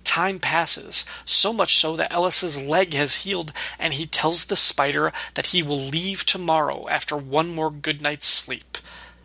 Time 0.06 0.38
passes, 0.38 1.04
so 1.26 1.52
much 1.52 1.76
so 1.76 1.96
that 1.96 2.12
Ellis's 2.12 2.62
leg 2.62 2.94
has 2.94 3.25
healed, 3.25 3.52
and 3.78 3.92
he 3.92 4.06
tells 4.06 4.46
the 4.46 4.56
spider 4.56 5.12
that 5.34 5.46
he 5.46 5.62
will 5.62 5.76
leave 5.76 6.25
tomorrow 6.25 6.88
after 6.88 7.16
one 7.16 7.54
more 7.54 7.70
good 7.72 8.00
night's 8.00 8.28
sleep. 8.28 8.78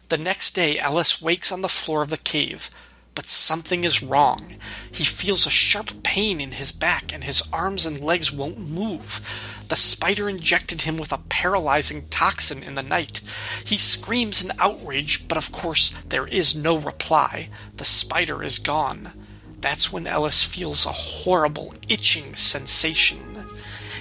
The 0.09 0.17
next 0.17 0.53
day, 0.55 0.79
Ellis 0.79 1.21
wakes 1.21 1.51
on 1.51 1.61
the 1.61 1.69
floor 1.69 2.01
of 2.01 2.09
the 2.09 2.17
cave, 2.17 2.69
but 3.13 3.27
something 3.27 3.83
is 3.83 4.01
wrong. 4.03 4.55
He 4.91 5.05
feels 5.05 5.45
a 5.45 5.51
sharp 5.51 6.01
pain 6.03 6.41
in 6.41 6.53
his 6.53 6.71
back, 6.71 7.13
and 7.13 7.23
his 7.23 7.43
arms 7.53 7.85
and 7.85 8.01
legs 8.01 8.31
won't 8.31 8.57
move. 8.57 9.21
The 9.69 9.75
spider 9.77 10.27
injected 10.27 10.81
him 10.81 10.97
with 10.97 11.13
a 11.13 11.21
paralyzing 11.29 12.07
toxin 12.09 12.63
in 12.63 12.73
the 12.73 12.81
night. 12.81 13.21
He 13.63 13.77
screams 13.77 14.43
in 14.43 14.51
outrage, 14.59 15.27
but 15.27 15.37
of 15.37 15.51
course 15.51 15.95
there 16.09 16.27
is 16.27 16.55
no 16.55 16.75
reply. 16.75 17.49
The 17.77 17.85
spider 17.85 18.43
is 18.43 18.57
gone. 18.57 19.13
That's 19.61 19.91
when 19.91 20.07
Ellis 20.07 20.43
feels 20.43 20.85
a 20.85 20.91
horrible, 20.91 21.73
itching 21.87 22.35
sensation. 22.35 23.19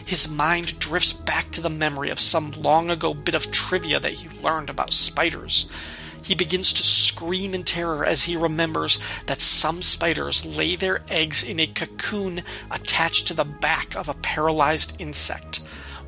His 0.06 0.28
mind 0.28 0.78
drifts 0.78 1.12
back 1.12 1.52
to 1.52 1.60
the 1.60 1.70
memory 1.70 2.10
of 2.10 2.18
some 2.18 2.50
long 2.52 2.90
ago 2.90 3.14
bit 3.14 3.34
of 3.34 3.52
trivia 3.52 4.00
that 4.00 4.14
he 4.14 4.40
learned 4.40 4.70
about 4.70 4.92
spiders. 4.92 5.70
He 6.22 6.34
begins 6.34 6.72
to 6.72 6.82
scream 6.82 7.54
in 7.54 7.62
terror 7.62 8.04
as 8.04 8.24
he 8.24 8.36
remembers 8.36 8.98
that 9.26 9.40
some 9.40 9.82
spiders 9.82 10.44
lay 10.44 10.76
their 10.76 11.00
eggs 11.08 11.42
in 11.44 11.60
a 11.60 11.66
cocoon 11.66 12.42
attached 12.70 13.28
to 13.28 13.34
the 13.34 13.44
back 13.44 13.94
of 13.94 14.08
a 14.08 14.14
paralyzed 14.14 14.94
insect. 14.98 15.58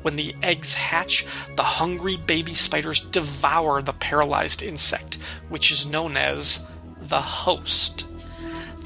When 0.01 0.17
the 0.17 0.35
eggs 0.43 0.73
hatch, 0.73 1.25
the 1.55 1.63
hungry 1.63 2.17
baby 2.17 2.53
spiders 2.53 2.99
devour 2.99 3.81
the 3.81 3.93
paralyzed 3.93 4.61
insect, 4.61 5.15
which 5.49 5.71
is 5.71 5.85
known 5.85 6.17
as 6.17 6.65
the 7.01 7.21
host. 7.21 8.05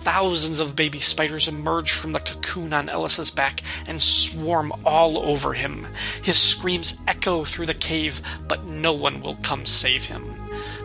Thousands 0.07 0.61
of 0.61 0.73
baby 0.73 1.01
spiders 1.01 1.49
emerge 1.49 1.91
from 1.91 2.13
the 2.13 2.21
cocoon 2.21 2.71
on 2.71 2.87
Ellis's 2.87 3.29
back 3.29 3.61
and 3.87 4.01
swarm 4.01 4.71
all 4.85 5.17
over 5.17 5.51
him. 5.51 5.85
His 6.23 6.39
screams 6.39 6.97
echo 7.09 7.43
through 7.43 7.65
the 7.65 7.73
cave, 7.73 8.21
but 8.47 8.63
no 8.63 8.93
one 8.93 9.19
will 9.19 9.35
come 9.43 9.65
save 9.65 10.05
him. 10.05 10.23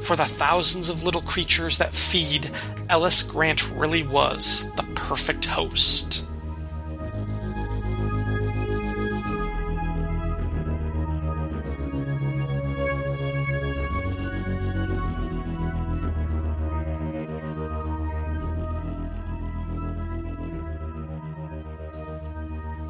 For 0.01 0.17
the 0.17 0.25
thousands 0.25 0.89
of 0.89 1.05
little 1.05 1.23
creatures 1.23 1.79
that 1.79 1.95
feed, 1.95 2.51
Ellis 2.89 3.23
Grant 3.23 3.71
really 3.71 4.03
was 4.03 4.67
the 4.75 4.83
perfect 4.97 5.45
host. 5.45 6.25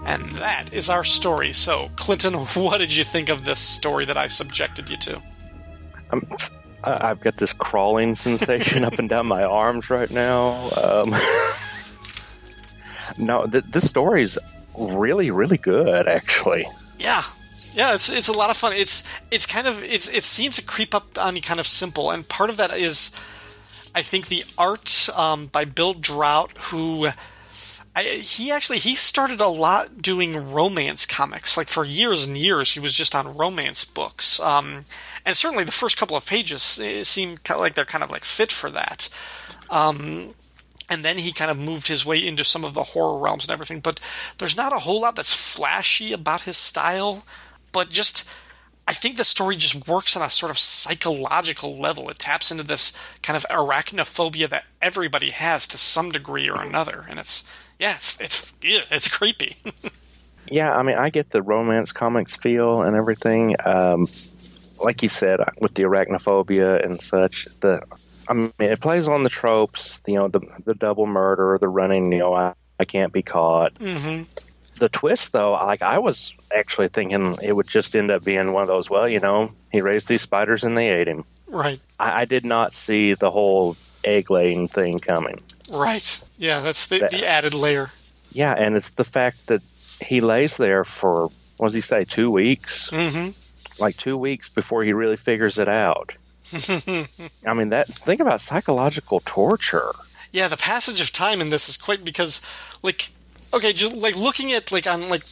And 0.05 0.23
that 0.37 0.73
is 0.73 0.91
our 0.91 1.05
story. 1.05 1.53
So, 1.53 1.91
Clinton, 1.97 2.35
what 2.35 2.79
did 2.79 2.95
you 2.95 3.05
think 3.05 3.29
of 3.29 3.45
this 3.45 3.61
story 3.61 4.05
that 4.07 4.17
I 4.17 4.27
subjected 4.27 4.91
you 4.91 4.97
to? 4.99 5.23
Um, 6.11 6.27
I- 6.85 7.11
I've 7.11 7.21
got 7.21 7.37
this 7.37 7.53
crawling 7.53 8.17
sensation 8.17 8.85
up 8.85 8.99
and 8.99 9.09
down 9.09 9.27
my 9.27 9.45
arms 9.45 9.91
right 9.91 10.11
now. 10.11 10.71
Um, 10.71 11.15
no, 13.19 13.47
th- 13.47 13.65
this 13.71 13.89
story's 13.89 14.39
really, 14.77 15.31
really 15.31 15.59
good, 15.59 16.09
actually. 16.09 16.67
Yeah, 16.99 17.23
yeah, 17.73 17.95
it's 17.95 18.11
it's 18.11 18.29
a 18.29 18.33
lot 18.33 18.51
of 18.51 18.57
fun. 18.57 18.73
It's 18.75 19.05
it's 19.31 19.47
kind 19.47 19.67
of 19.67 19.83
it's 19.83 20.09
it 20.09 20.25
seems 20.25 20.57
to 20.57 20.63
creep 20.63 20.95
up 20.95 21.19
on 21.19 21.37
you 21.37 21.43
kind 21.43 21.61
of 21.61 21.67
simple, 21.67 22.11
and 22.11 22.29
part 22.29 22.51
of 22.51 22.57
that 22.59 22.77
is, 22.77 23.13
I 23.95 24.03
think 24.03 24.29
the 24.29 24.45
art 24.59 25.09
um, 25.15 25.47
by 25.47 25.65
Bill 25.65 25.95
Draut, 25.95 26.57
who. 26.59 27.09
I, 27.95 28.03
he 28.03 28.51
actually 28.51 28.79
he 28.79 28.95
started 28.95 29.41
a 29.41 29.49
lot 29.49 30.01
doing 30.01 30.53
romance 30.53 31.05
comics. 31.05 31.57
Like 31.57 31.69
for 31.69 31.85
years 31.85 32.25
and 32.25 32.39
years 32.39 32.73
he 32.73 32.81
was 32.81 32.95
just 32.95 33.15
on 33.15 33.37
romance 33.37 33.85
books. 33.85 34.41
Um, 34.41 34.87
and 35.27 35.37
certainly 35.37 35.65
the 35.65 35.73
first 35.73 35.99
couple 35.99 36.17
of 36.17 36.27
pages 36.27 36.81
eh, 36.83 37.05
seem 37.05 37.37
like 37.49 37.75
they're 37.75 37.85
kind 37.85 38.03
of 38.03 38.11
like 38.11 38.25
fit 38.25 38.51
for 38.51 38.71
that. 38.71 39.09
Um, 39.69 40.35
and 40.89 41.05
then 41.05 41.19
he 41.19 41.33
kind 41.33 41.51
of 41.51 41.59
moved 41.59 41.89
his 41.89 42.05
way 42.05 42.27
into 42.27 42.45
some 42.45 42.65
of 42.65 42.75
the 42.75 42.83
horror 42.83 43.19
realms 43.19 43.45
and 43.45 43.53
everything. 43.53 43.81
But 43.81 44.01
there's 44.39 44.57
not 44.57 44.73
a 44.73 44.81
whole 44.81 45.01
lot 45.03 45.17
that's 45.17 45.35
flashy 45.35 46.13
about 46.13 46.43
his 46.43 46.57
style, 46.57 47.25
but 47.73 47.91
just 47.91 48.29
I 48.87 48.95
think 48.95 49.17
the 49.17 49.25
story 49.25 49.57
just 49.57 49.87
works 49.87 50.17
on 50.17 50.23
a 50.23 50.29
sort 50.29 50.51
of 50.51 50.59
psychological 50.59 51.79
level. 51.79 52.09
It 52.09 52.19
taps 52.19 52.51
into 52.51 52.65
this 52.65 52.93
kind 53.23 53.37
of 53.37 53.47
arachnophobia 53.49 54.49
that 54.49 54.65
everybody 54.81 55.31
has 55.31 55.67
to 55.69 55.79
some 55.79 56.11
degree 56.11 56.49
or 56.51 56.61
another, 56.61 57.07
and 57.09 57.19
it's 57.19 57.45
yeah, 57.83 57.97
it's 57.97 58.21
it's 58.21 58.53
yeah, 58.63 58.81
it's 58.91 59.09
creepy. 59.09 59.57
Yeah, 60.51 60.71
I 60.75 60.83
mean, 60.83 60.99
I 60.99 61.09
get 61.09 61.31
the 61.31 61.41
romance 61.41 61.93
comics 61.93 62.37
feel 62.37 62.83
and 62.83 62.95
everything. 62.95 63.57
Um, 63.65 64.07
like 64.79 65.03
you 65.03 65.09
said, 65.09 65.41
with 65.61 65.73
the 65.73 65.85
arachnophobia 65.85 66.85
and 66.85 67.01
such, 67.01 67.47
the 67.61 67.81
I 68.29 68.35
mean, 68.35 68.53
it 68.59 68.81
plays 68.81 69.09
on 69.09 69.23
the 69.23 69.31
tropes, 69.31 70.01
you 70.07 70.17
know, 70.17 70.29
the 70.29 70.41
the 70.65 70.75
double 70.75 71.07
murder, 71.07 71.57
the 71.59 71.69
running, 71.69 72.13
you 72.13 72.19
know, 72.19 72.35
I, 72.35 72.53
I 72.79 72.85
can't 72.85 73.13
be 73.15 73.23
caught. 73.23 73.73
hmm 73.79 74.25
The 74.79 74.91
twist, 74.91 75.33
though, 75.33 75.53
like 75.53 75.81
I 75.81 76.01
was 76.01 76.35
actually 76.55 76.89
thinking 76.89 77.37
it 77.43 77.55
would 77.55 77.69
just 77.69 77.95
end 77.97 78.11
up 78.11 78.23
being 78.23 78.53
one 78.53 78.63
of 78.63 78.69
those. 78.69 78.91
Well, 78.91 79.09
you 79.09 79.21
know, 79.21 79.53
he 79.71 79.81
raised 79.81 80.07
these 80.09 80.23
spiders 80.23 80.65
and 80.65 80.77
they 80.77 80.91
ate 80.91 81.09
him. 81.09 81.25
Right, 81.47 81.81
I, 81.99 82.23
I 82.23 82.25
did 82.27 82.45
not 82.45 82.75
see 82.75 83.15
the 83.15 83.31
whole 83.31 83.77
egg 84.05 84.31
laying 84.31 84.69
thing 84.69 84.99
coming. 84.99 85.41
Right, 85.71 86.21
yeah, 86.39 86.61
that's 86.61 86.87
the, 86.87 86.99
That- 87.01 87.11
the 87.11 87.27
added 87.27 87.55
layer. 87.55 87.91
Yeah, 88.33 88.55
and 88.55 88.77
it's 88.77 88.89
the 88.91 89.05
fact 89.05 89.47
that 89.49 89.61
he 90.01 90.21
lays 90.21 90.57
there 90.57 90.85
for 90.85 91.31
what 91.59 91.69
does 91.69 91.75
he 91.75 91.81
say, 91.83 92.05
two 92.05 92.31
weeks? 92.31 92.89
hmm 92.93 93.29
Like 93.79 93.97
two 93.97 94.17
weeks 94.17 94.49
before 94.49 94.83
he 94.85 94.93
really 94.93 95.17
figures 95.19 95.59
it 95.59 95.69
out. 95.69 96.13
I 97.47 97.55
mean, 97.55 97.69
that 97.71 97.89
think 97.89 98.21
about 98.21 98.41
psychological 98.41 99.21
torture. 99.25 99.93
Yeah, 100.33 100.49
the 100.49 100.57
passage 100.57 101.01
of 101.01 101.13
time 101.13 101.41
in 101.41 101.51
this 101.51 101.69
is 101.69 101.77
quite 101.77 102.05
because, 102.05 102.41
like, 102.83 103.11
okay, 103.53 103.73
just 103.73 103.95
like 103.95 104.17
looking 104.17 104.53
at 104.53 104.73
like 104.73 104.87
on 104.87 105.09
like 105.09 105.23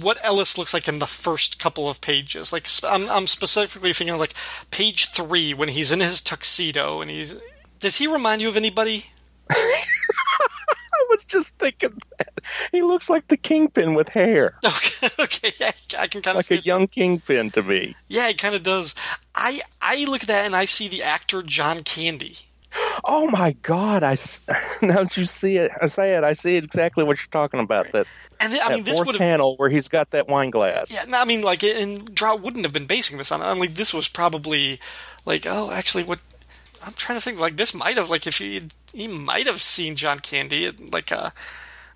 what 0.00 0.18
Ellis 0.22 0.56
looks 0.56 0.72
like 0.72 0.88
in 0.88 0.98
the 1.00 1.06
first 1.06 1.58
couple 1.58 1.88
of 1.88 2.00
pages. 2.00 2.52
Like, 2.52 2.68
sp- 2.70 2.88
I'm 2.88 3.08
I'm 3.10 3.26
specifically 3.26 3.92
thinking 3.92 4.14
of, 4.14 4.20
like 4.20 4.34
page 4.70 5.10
three 5.10 5.52
when 5.52 5.68
he's 5.70 5.92
in 5.92 6.00
his 6.00 6.20
tuxedo 6.20 7.00
and 7.00 7.10
he's. 7.10 7.34
Does 7.80 7.96
he 7.98 8.06
remind 8.06 8.40
you 8.40 8.48
of 8.48 8.56
anybody? 8.56 9.06
I 10.92 11.06
was 11.10 11.24
just 11.24 11.56
thinking 11.58 11.98
that 12.18 12.40
he 12.72 12.82
looks 12.82 13.08
like 13.08 13.28
the 13.28 13.36
kingpin 13.36 13.94
with 13.94 14.08
hair, 14.08 14.54
Okay, 14.64 15.08
okay, 15.18 15.52
yeah, 15.58 15.72
I 15.98 16.06
can 16.06 16.22
kind 16.22 16.34
of 16.34 16.36
like 16.36 16.46
see 16.46 16.56
a 16.56 16.60
young 16.60 16.86
kingpin 16.86 17.50
to 17.52 17.62
me. 17.62 17.96
Yeah, 18.08 18.28
it 18.28 18.38
kind 18.38 18.54
of 18.54 18.62
does. 18.62 18.94
I 19.34 19.60
I 19.80 20.04
look 20.04 20.22
at 20.22 20.28
that 20.28 20.46
and 20.46 20.54
I 20.54 20.64
see 20.64 20.88
the 20.88 21.02
actor 21.02 21.42
John 21.42 21.82
Candy. 21.82 22.36
Oh 23.02 23.30
my 23.30 23.52
God! 23.62 24.02
I 24.02 24.18
now 24.82 25.04
that 25.04 25.16
you 25.16 25.24
see 25.24 25.56
it, 25.56 25.70
I 25.80 25.86
say 25.88 26.16
it. 26.16 26.22
I 26.22 26.34
see 26.34 26.56
exactly 26.56 27.02
what 27.02 27.16
you're 27.16 27.26
talking 27.32 27.58
about. 27.58 27.90
That 27.92 28.06
And 28.38 28.52
I 28.54 28.74
mean, 28.74 28.84
this 28.84 29.02
would 29.02 29.16
panel 29.16 29.56
where 29.56 29.70
he's 29.70 29.88
got 29.88 30.10
that 30.10 30.28
wine 30.28 30.50
glass. 30.50 30.92
Yeah, 30.92 31.04
no, 31.08 31.18
I 31.18 31.24
mean, 31.24 31.40
like, 31.40 31.64
and 31.64 32.14
Draut 32.14 32.42
wouldn't 32.42 32.64
have 32.64 32.74
been 32.74 32.86
basing 32.86 33.16
this 33.16 33.32
on. 33.32 33.40
I 33.40 33.54
mean, 33.58 33.72
this 33.72 33.94
was 33.94 34.08
probably 34.08 34.80
like, 35.24 35.46
oh, 35.46 35.70
actually, 35.70 36.04
what 36.04 36.18
I'm 36.84 36.92
trying 36.94 37.18
to 37.18 37.24
think, 37.24 37.38
like, 37.38 37.56
this 37.56 37.74
might 37.74 37.96
have, 37.96 38.10
like, 38.10 38.26
if 38.26 38.38
he 38.38 38.62
he 38.92 39.06
might 39.06 39.46
have 39.46 39.62
seen 39.62 39.96
John 39.96 40.18
Candy 40.18 40.66
at 40.66 40.92
like 40.92 41.10
a 41.10 41.32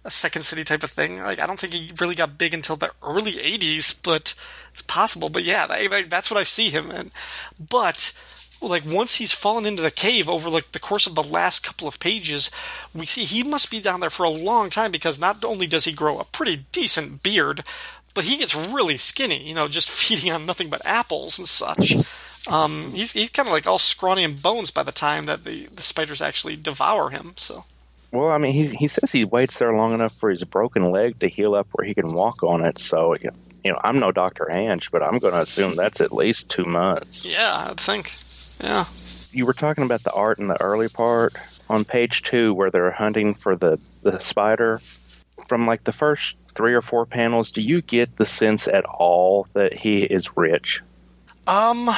a 0.04 0.10
Second 0.10 0.42
City 0.42 0.64
type 0.64 0.82
of 0.82 0.90
thing. 0.90 1.18
Like, 1.18 1.38
I 1.38 1.46
don't 1.46 1.58
think 1.58 1.72
he 1.72 1.90
really 1.98 2.14
got 2.14 2.36
big 2.36 2.52
until 2.52 2.76
the 2.76 2.92
early 3.02 3.32
'80s, 3.32 3.94
but 4.02 4.34
it's 4.70 4.82
possible. 4.82 5.30
But 5.30 5.44
yeah, 5.44 5.66
that, 5.66 6.10
that's 6.10 6.30
what 6.30 6.38
I 6.38 6.42
see 6.42 6.70
him 6.70 6.90
in. 6.90 7.10
But 7.58 8.12
like 8.60 8.84
once 8.86 9.16
he's 9.16 9.32
fallen 9.32 9.66
into 9.66 9.82
the 9.82 9.90
cave 9.90 10.28
over 10.28 10.48
like 10.48 10.72
the 10.72 10.78
course 10.78 11.06
of 11.06 11.14
the 11.14 11.22
last 11.22 11.64
couple 11.64 11.88
of 11.88 12.00
pages, 12.00 12.50
we 12.94 13.06
see 13.06 13.24
he 13.24 13.42
must 13.42 13.70
be 13.70 13.80
down 13.80 14.00
there 14.00 14.10
for 14.10 14.24
a 14.24 14.30
long 14.30 14.70
time 14.70 14.90
because 14.90 15.18
not 15.18 15.44
only 15.44 15.66
does 15.66 15.84
he 15.84 15.92
grow 15.92 16.18
a 16.18 16.24
pretty 16.24 16.64
decent 16.72 17.22
beard, 17.22 17.64
but 18.14 18.24
he 18.24 18.36
gets 18.36 18.54
really 18.54 18.96
skinny. 18.96 19.46
You 19.46 19.54
know, 19.54 19.68
just 19.68 19.90
feeding 19.90 20.32
on 20.32 20.46
nothing 20.46 20.68
but 20.68 20.84
apples 20.84 21.38
and 21.38 21.48
such. 21.48 21.96
Um, 22.46 22.92
he's 22.92 23.12
he's 23.12 23.30
kind 23.30 23.48
of 23.48 23.52
like 23.52 23.66
all 23.66 23.78
scrawny 23.78 24.24
and 24.24 24.40
bones 24.40 24.70
by 24.70 24.82
the 24.82 24.92
time 24.92 25.26
that 25.26 25.44
the 25.44 25.66
the 25.66 25.82
spiders 25.82 26.20
actually 26.20 26.56
devour 26.56 27.10
him. 27.10 27.34
So 27.36 27.64
Well, 28.12 28.28
I 28.28 28.38
mean, 28.38 28.52
he 28.52 28.68
he 28.68 28.88
says 28.88 29.10
he 29.10 29.24
waits 29.24 29.58
there 29.58 29.72
long 29.72 29.94
enough 29.94 30.14
for 30.14 30.30
his 30.30 30.44
broken 30.44 30.90
leg 30.90 31.20
to 31.20 31.28
heal 31.28 31.54
up 31.54 31.68
where 31.72 31.86
he 31.86 31.94
can 31.94 32.12
walk 32.12 32.42
on 32.42 32.64
it. 32.64 32.78
So 32.78 33.14
you 33.14 33.30
know, 33.72 33.80
I'm 33.82 33.98
no 33.98 34.12
Doctor 34.12 34.48
Hange, 34.52 34.90
but 34.90 35.02
I'm 35.02 35.18
going 35.18 35.32
to 35.32 35.40
assume 35.40 35.74
that's 35.74 36.02
at 36.02 36.12
least 36.12 36.50
two 36.50 36.66
months. 36.66 37.24
yeah, 37.24 37.70
I 37.70 37.74
think 37.74 38.12
yeah. 38.62 38.84
You 39.32 39.46
were 39.46 39.54
talking 39.54 39.84
about 39.84 40.02
the 40.04 40.12
art 40.12 40.38
in 40.38 40.46
the 40.46 40.60
early 40.60 40.88
part 40.88 41.34
on 41.68 41.84
page 41.84 42.22
two, 42.22 42.54
where 42.54 42.70
they're 42.70 42.90
hunting 42.90 43.34
for 43.34 43.56
the 43.56 43.80
the 44.02 44.18
spider. 44.20 44.80
From 45.48 45.66
like 45.66 45.84
the 45.84 45.92
first 45.92 46.36
three 46.54 46.74
or 46.74 46.80
four 46.80 47.04
panels, 47.04 47.50
do 47.50 47.60
you 47.60 47.82
get 47.82 48.16
the 48.16 48.24
sense 48.24 48.68
at 48.68 48.84
all 48.84 49.46
that 49.52 49.74
he 49.74 50.02
is 50.02 50.36
rich? 50.36 50.80
Um, 51.46 51.90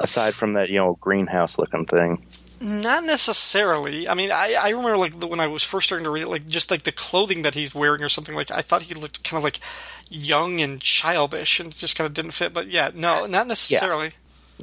Aside 0.00 0.34
from 0.34 0.54
that, 0.54 0.68
you 0.68 0.76
know, 0.76 0.98
greenhouse 1.00 1.58
looking 1.58 1.86
thing. 1.86 2.24
Not 2.60 3.04
necessarily. 3.04 4.08
I 4.08 4.14
mean, 4.14 4.30
I, 4.30 4.54
I 4.54 4.70
remember 4.70 4.96
like 4.96 5.20
the, 5.20 5.26
when 5.26 5.40
I 5.40 5.46
was 5.46 5.62
first 5.62 5.86
starting 5.86 6.04
to 6.04 6.10
read 6.10 6.22
it, 6.22 6.28
like 6.28 6.46
just 6.46 6.70
like 6.70 6.84
the 6.84 6.92
clothing 6.92 7.42
that 7.42 7.54
he's 7.54 7.74
wearing 7.74 8.02
or 8.02 8.08
something. 8.08 8.34
Like 8.34 8.50
I 8.50 8.62
thought 8.62 8.82
he 8.82 8.94
looked 8.94 9.22
kind 9.24 9.38
of 9.38 9.44
like 9.44 9.60
young 10.08 10.60
and 10.60 10.80
childish, 10.80 11.60
and 11.60 11.74
just 11.74 11.96
kind 11.96 12.06
of 12.06 12.14
didn't 12.14 12.30
fit. 12.30 12.54
But 12.54 12.68
yeah, 12.68 12.90
no, 12.94 13.26
not 13.26 13.46
necessarily. 13.46 14.12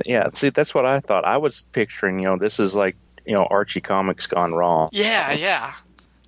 Yeah, 0.05 0.29
see, 0.33 0.49
that's 0.49 0.73
what 0.73 0.85
I 0.85 1.01
thought. 1.01 1.23
I 1.23 1.37
was 1.37 1.65
picturing, 1.71 2.19
you 2.19 2.25
know, 2.25 2.37
this 2.37 2.59
is 2.59 2.73
like, 2.73 2.95
you 3.25 3.33
know, 3.33 3.45
Archie 3.45 3.81
comics 3.81 4.25
gone 4.25 4.53
wrong. 4.53 4.89
Yeah, 4.91 5.31
yeah. 5.33 5.73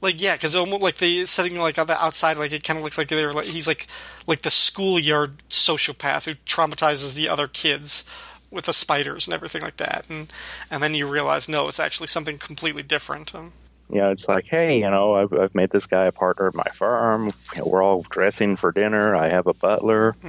Like 0.02 0.22
yeah, 0.22 0.36
because 0.36 0.56
almost 0.56 0.84
like 0.84 0.98
the 0.98 1.26
setting 1.26 1.58
like 1.58 1.80
on 1.80 1.88
the 1.88 2.02
outside, 2.04 2.38
like 2.38 2.52
it 2.52 2.64
kind 2.64 2.78
of 2.78 2.84
looks 2.84 2.98
like 2.98 3.08
they're 3.08 3.34
like 3.34 3.46
he's 3.46 3.66
like 3.66 3.88
like 4.28 4.44
the 4.44 4.52
schoolyard 4.52 5.42
sociopath 5.50 6.26
who 6.26 6.36
traumatizes 6.46 7.16
the 7.16 7.28
other 7.28 7.48
kids 7.48 8.06
with 8.52 8.66
the 8.66 8.74
spiders 8.74 9.28
and 9.28 9.34
everything 9.34 9.62
like 9.62 9.78
that, 9.78 10.06
and 10.10 10.32
and 10.72 10.82
then 10.84 10.96
you 10.96 11.08
realize 11.08 11.48
no, 11.50 11.68
it's 11.68 11.80
actually 11.80 12.08
something 12.08 12.38
completely 12.38 12.84
different. 12.84 13.34
Um, 13.36 13.54
You 13.90 13.98
know, 14.02 14.12
it's 14.12 14.28
like, 14.28 14.46
hey, 14.46 14.80
you 14.80 14.90
know, 14.90 15.14
I've, 15.16 15.34
I've 15.34 15.54
made 15.56 15.70
this 15.70 15.86
guy 15.86 16.06
a 16.06 16.12
partner 16.12 16.48
of 16.48 16.56
my 16.56 16.70
firm. 16.74 17.28
You 17.54 17.60
know, 17.62 17.68
we're 17.68 17.84
all 17.84 18.02
dressing 18.10 18.56
for 18.56 18.72
dinner. 18.72 19.16
I 19.16 19.30
have 19.30 19.46
a 19.48 19.54
butler. 19.54 20.16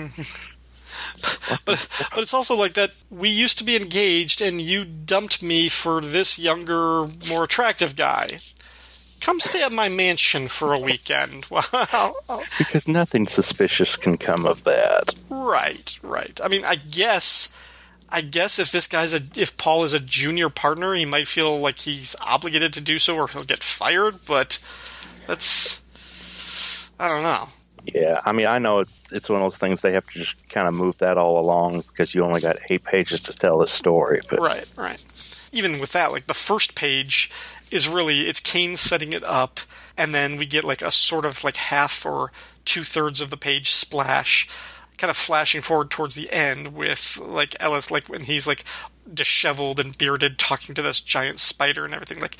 but 1.64 1.88
but 2.14 2.18
it's 2.18 2.34
also 2.34 2.54
like 2.54 2.74
that 2.74 2.90
we 3.10 3.28
used 3.28 3.58
to 3.58 3.64
be 3.64 3.76
engaged 3.76 4.40
and 4.40 4.60
you 4.60 4.84
dumped 4.84 5.42
me 5.42 5.68
for 5.68 6.00
this 6.00 6.38
younger 6.38 7.06
more 7.28 7.44
attractive 7.44 7.96
guy 7.96 8.26
come 9.20 9.40
stay 9.40 9.62
at 9.62 9.72
my 9.72 9.88
mansion 9.88 10.48
for 10.48 10.72
a 10.72 10.78
weekend 10.78 11.44
wow 11.50 12.14
Because 12.58 12.88
nothing 12.88 13.26
suspicious 13.26 13.96
can 13.96 14.16
come 14.16 14.46
of 14.46 14.64
that. 14.64 15.14
right 15.30 15.98
right 16.02 16.40
i 16.42 16.48
mean 16.48 16.64
i 16.64 16.76
guess 16.76 17.54
i 18.08 18.20
guess 18.20 18.58
if 18.58 18.70
this 18.70 18.86
guy's 18.86 19.14
a 19.14 19.20
if 19.36 19.56
paul 19.56 19.84
is 19.84 19.92
a 19.92 20.00
junior 20.00 20.48
partner 20.48 20.94
he 20.94 21.04
might 21.04 21.26
feel 21.28 21.58
like 21.58 21.78
he's 21.80 22.14
obligated 22.20 22.72
to 22.72 22.80
do 22.80 22.98
so 22.98 23.16
or 23.16 23.28
he'll 23.28 23.42
get 23.44 23.62
fired 23.62 24.16
but 24.26 24.58
that's 25.26 25.80
i 26.98 27.08
don't 27.08 27.22
know 27.22 27.48
Yeah, 27.94 28.20
I 28.24 28.32
mean, 28.32 28.48
I 28.48 28.58
know 28.58 28.80
it's, 28.80 29.00
it's 29.12 29.28
one 29.28 29.40
of 29.40 29.44
those 29.44 29.58
things 29.58 29.80
they 29.80 29.92
have 29.92 30.06
to 30.08 30.18
just 30.18 30.34
kind 30.48 30.66
of 30.66 30.74
move 30.74 30.98
that 30.98 31.18
all 31.18 31.38
along 31.38 31.82
because 31.82 32.14
you 32.16 32.24
only 32.24 32.40
got 32.40 32.56
eight 32.68 32.82
pages 32.82 33.20
to 33.22 33.32
tell 33.32 33.58
the 33.58 33.68
story. 33.68 34.20
But 34.28 34.40
Right, 34.40 34.66
right. 34.74 35.04
Even 35.52 35.78
with 35.78 35.92
that, 35.92 36.10
like 36.10 36.26
the 36.26 36.34
first 36.34 36.74
page 36.74 37.30
is 37.70 37.88
really 37.88 38.22
it's 38.28 38.40
Kane 38.40 38.76
setting 38.76 39.12
it 39.12 39.22
up, 39.22 39.60
and 39.96 40.12
then 40.12 40.36
we 40.36 40.46
get 40.46 40.64
like 40.64 40.82
a 40.82 40.90
sort 40.90 41.24
of 41.24 41.44
like 41.44 41.54
half 41.56 42.04
or 42.04 42.32
two 42.64 42.82
thirds 42.82 43.20
of 43.20 43.30
the 43.30 43.36
page 43.36 43.70
splash, 43.70 44.48
kind 44.98 45.10
of 45.10 45.16
flashing 45.16 45.60
forward 45.60 45.90
towards 45.90 46.14
the 46.14 46.30
end 46.32 46.74
with 46.74 47.18
like 47.18 47.56
Ellis, 47.60 47.90
like 47.90 48.08
when 48.08 48.22
he's 48.22 48.46
like 48.46 48.64
disheveled 49.12 49.80
and 49.80 49.96
bearded, 49.96 50.38
talking 50.38 50.74
to 50.74 50.82
this 50.82 51.00
giant 51.00 51.38
spider 51.38 51.84
and 51.84 51.94
everything. 51.94 52.20
Like 52.20 52.36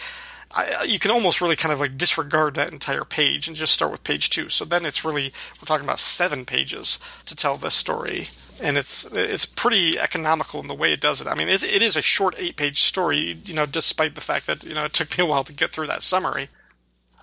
I, 0.50 0.84
you 0.84 0.98
can 0.98 1.10
almost 1.10 1.40
really 1.40 1.56
kind 1.56 1.72
of 1.72 1.80
like 1.80 1.96
disregard 1.96 2.54
that 2.54 2.72
entire 2.72 3.04
page 3.04 3.48
and 3.48 3.56
just 3.56 3.74
start 3.74 3.92
with 3.92 4.04
page 4.04 4.30
two. 4.30 4.48
So 4.48 4.64
then 4.64 4.86
it's 4.86 5.04
really 5.04 5.32
we're 5.60 5.66
talking 5.66 5.86
about 5.86 6.00
seven 6.00 6.44
pages 6.44 6.98
to 7.26 7.36
tell 7.36 7.56
this 7.56 7.74
story 7.74 8.28
and 8.62 8.76
it's 8.76 9.04
it's 9.12 9.46
pretty 9.46 9.98
economical 9.98 10.60
in 10.60 10.66
the 10.66 10.74
way 10.74 10.92
it 10.92 11.00
does 11.00 11.20
it. 11.20 11.26
I 11.26 11.34
mean, 11.34 11.48
it, 11.48 11.62
it 11.62 11.82
is 11.82 11.96
a 11.96 12.02
short 12.02 12.34
eight 12.38 12.56
page 12.56 12.82
story, 12.82 13.38
you 13.44 13.54
know, 13.54 13.66
despite 13.66 14.14
the 14.14 14.20
fact 14.20 14.46
that 14.46 14.64
you 14.64 14.74
know 14.74 14.84
it 14.84 14.92
took 14.92 15.16
me 15.16 15.24
a 15.24 15.26
while 15.26 15.44
to 15.44 15.52
get 15.52 15.70
through 15.70 15.86
that 15.88 16.02
summary. 16.02 16.48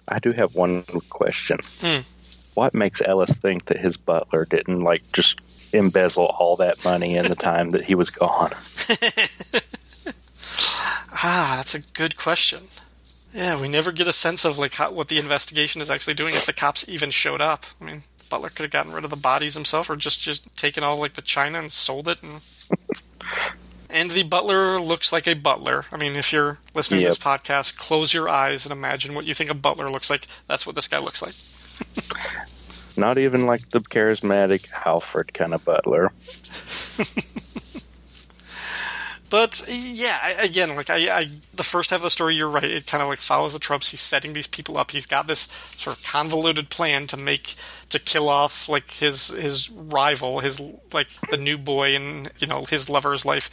I 0.07 0.19
do 0.19 0.31
have 0.33 0.55
one 0.55 0.83
question. 1.09 1.59
Hmm. 1.79 2.01
What 2.55 2.73
makes 2.73 3.01
Ellis 3.01 3.31
think 3.33 3.65
that 3.65 3.79
his 3.79 3.97
butler 3.97 4.45
didn't 4.45 4.81
like 4.83 5.01
just 5.11 5.39
embezzle 5.73 6.25
all 6.25 6.55
that 6.57 6.83
money 6.85 7.17
in 7.17 7.27
the 7.27 7.35
time 7.35 7.71
that 7.71 7.83
he 7.83 7.95
was 7.95 8.09
gone? 8.09 8.53
Ah, 11.25 11.53
that's 11.57 11.75
a 11.75 11.79
good 11.79 12.17
question. 12.17 12.63
Yeah, 13.33 13.59
we 13.59 13.67
never 13.67 13.91
get 13.91 14.07
a 14.07 14.13
sense 14.13 14.45
of 14.45 14.57
like 14.57 14.73
how, 14.73 14.91
what 14.91 15.07
the 15.07 15.19
investigation 15.19 15.81
is 15.81 15.89
actually 15.89 16.15
doing 16.15 16.33
if 16.35 16.45
the 16.45 16.53
cops 16.53 16.87
even 16.89 17.11
showed 17.11 17.39
up. 17.41 17.65
I 17.79 17.85
mean, 17.85 18.03
Butler 18.29 18.49
could 18.49 18.63
have 18.63 18.71
gotten 18.71 18.91
rid 18.93 19.03
of 19.03 19.09
the 19.09 19.15
bodies 19.15 19.53
himself, 19.53 19.89
or 19.89 19.95
just 19.95 20.21
just 20.21 20.55
taken 20.57 20.83
all 20.83 20.97
like 20.97 21.13
the 21.13 21.21
china 21.21 21.59
and 21.59 21.71
sold 21.71 22.07
it. 22.07 22.21
And 22.23 22.41
and 23.89 24.11
the 24.11 24.23
butler 24.23 24.79
looks 24.79 25.11
like 25.13 25.27
a 25.27 25.33
butler. 25.35 25.85
I 25.91 25.97
mean, 25.97 26.15
if 26.15 26.33
you're 26.33 26.59
listening 26.75 27.01
Yep. 27.01 27.11
to 27.13 27.17
this 27.19 27.23
podcast, 27.25 27.77
close 27.77 28.13
your 28.13 28.27
eyes 28.27 28.65
and 28.65 28.71
imagine 28.73 29.15
what 29.15 29.25
you 29.25 29.33
think 29.33 29.49
a 29.49 29.55
butler 29.55 29.89
looks 29.89 30.09
like. 30.09 30.27
That's 30.47 30.65
what 30.65 30.75
this 30.75 30.87
guy 30.87 30.99
looks 30.99 31.21
like. 31.21 31.35
Not 32.97 33.17
even 33.17 33.45
like 33.45 33.69
the 33.69 33.79
charismatic 33.79 34.69
Alfred 34.85 35.33
kind 35.33 35.53
of 35.53 35.65
butler. 35.65 36.11
But 39.33 39.65
yeah, 39.67 40.39
again, 40.39 40.75
like 40.75 40.91
I, 40.91 41.21
I, 41.21 41.27
the 41.55 41.63
first 41.63 41.89
half 41.89 41.97
of 41.97 42.03
the 42.03 42.11
story, 42.11 42.35
you're 42.35 42.47
right. 42.47 42.63
It 42.63 42.85
kind 42.85 43.01
of 43.01 43.09
like 43.09 43.17
follows 43.17 43.53
the 43.53 43.57
tropes. 43.57 43.89
He's 43.89 43.99
setting 43.99 44.33
these 44.33 44.45
people 44.45 44.77
up. 44.77 44.91
He's 44.91 45.07
got 45.07 45.25
this 45.25 45.49
sort 45.75 45.97
of 45.97 46.03
convoluted 46.03 46.69
plan 46.69 47.07
to 47.07 47.17
make 47.17 47.55
to 47.89 47.97
kill 47.97 48.29
off 48.29 48.69
like 48.69 48.91
his 48.91 49.29
his 49.29 49.71
rival, 49.71 50.41
his 50.41 50.61
like 50.91 51.07
the 51.31 51.37
new 51.37 51.57
boy 51.57 51.95
in 51.95 52.29
you 52.37 52.45
know 52.45 52.65
his 52.65 52.91
lover's 52.91 53.25
life, 53.25 53.49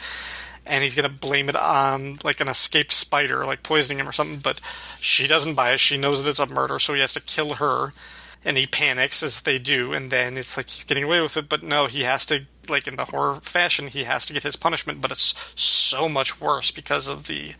and 0.70 0.84
he's 0.84 0.94
gonna 0.94 1.08
blame 1.08 1.48
it 1.48 1.56
on 1.56 2.18
like 2.22 2.40
an 2.40 2.48
escaped 2.48 2.92
spider, 2.92 3.44
like 3.44 3.62
poisoning 3.64 3.98
him 3.98 4.08
or 4.08 4.12
something. 4.12 4.38
But 4.38 4.60
she 5.00 5.26
doesn't 5.26 5.54
buy 5.54 5.72
it. 5.72 5.80
She 5.80 5.98
knows 5.98 6.22
that 6.22 6.30
it's 6.30 6.38
a 6.38 6.46
murder, 6.46 6.78
so 6.78 6.94
he 6.94 7.00
has 7.00 7.12
to 7.14 7.20
kill 7.20 7.54
her. 7.54 7.92
And 8.42 8.56
he 8.56 8.66
panics 8.66 9.22
as 9.22 9.42
they 9.42 9.58
do, 9.58 9.92
and 9.92 10.10
then 10.10 10.38
it's 10.38 10.56
like 10.56 10.70
he's 10.70 10.84
getting 10.84 11.04
away 11.04 11.20
with 11.20 11.36
it. 11.36 11.46
But 11.46 11.62
no, 11.62 11.86
he 11.86 12.04
has 12.04 12.24
to 12.26 12.46
like 12.70 12.86
in 12.86 12.96
the 12.96 13.06
horror 13.06 13.34
fashion, 13.34 13.88
he 13.88 14.04
has 14.04 14.24
to 14.26 14.32
get 14.32 14.44
his 14.44 14.56
punishment, 14.56 15.02
but 15.02 15.10
it's 15.10 15.34
so 15.54 16.08
much 16.08 16.40
worse 16.40 16.70
because 16.70 17.08
of 17.08 17.26
the 17.26 17.52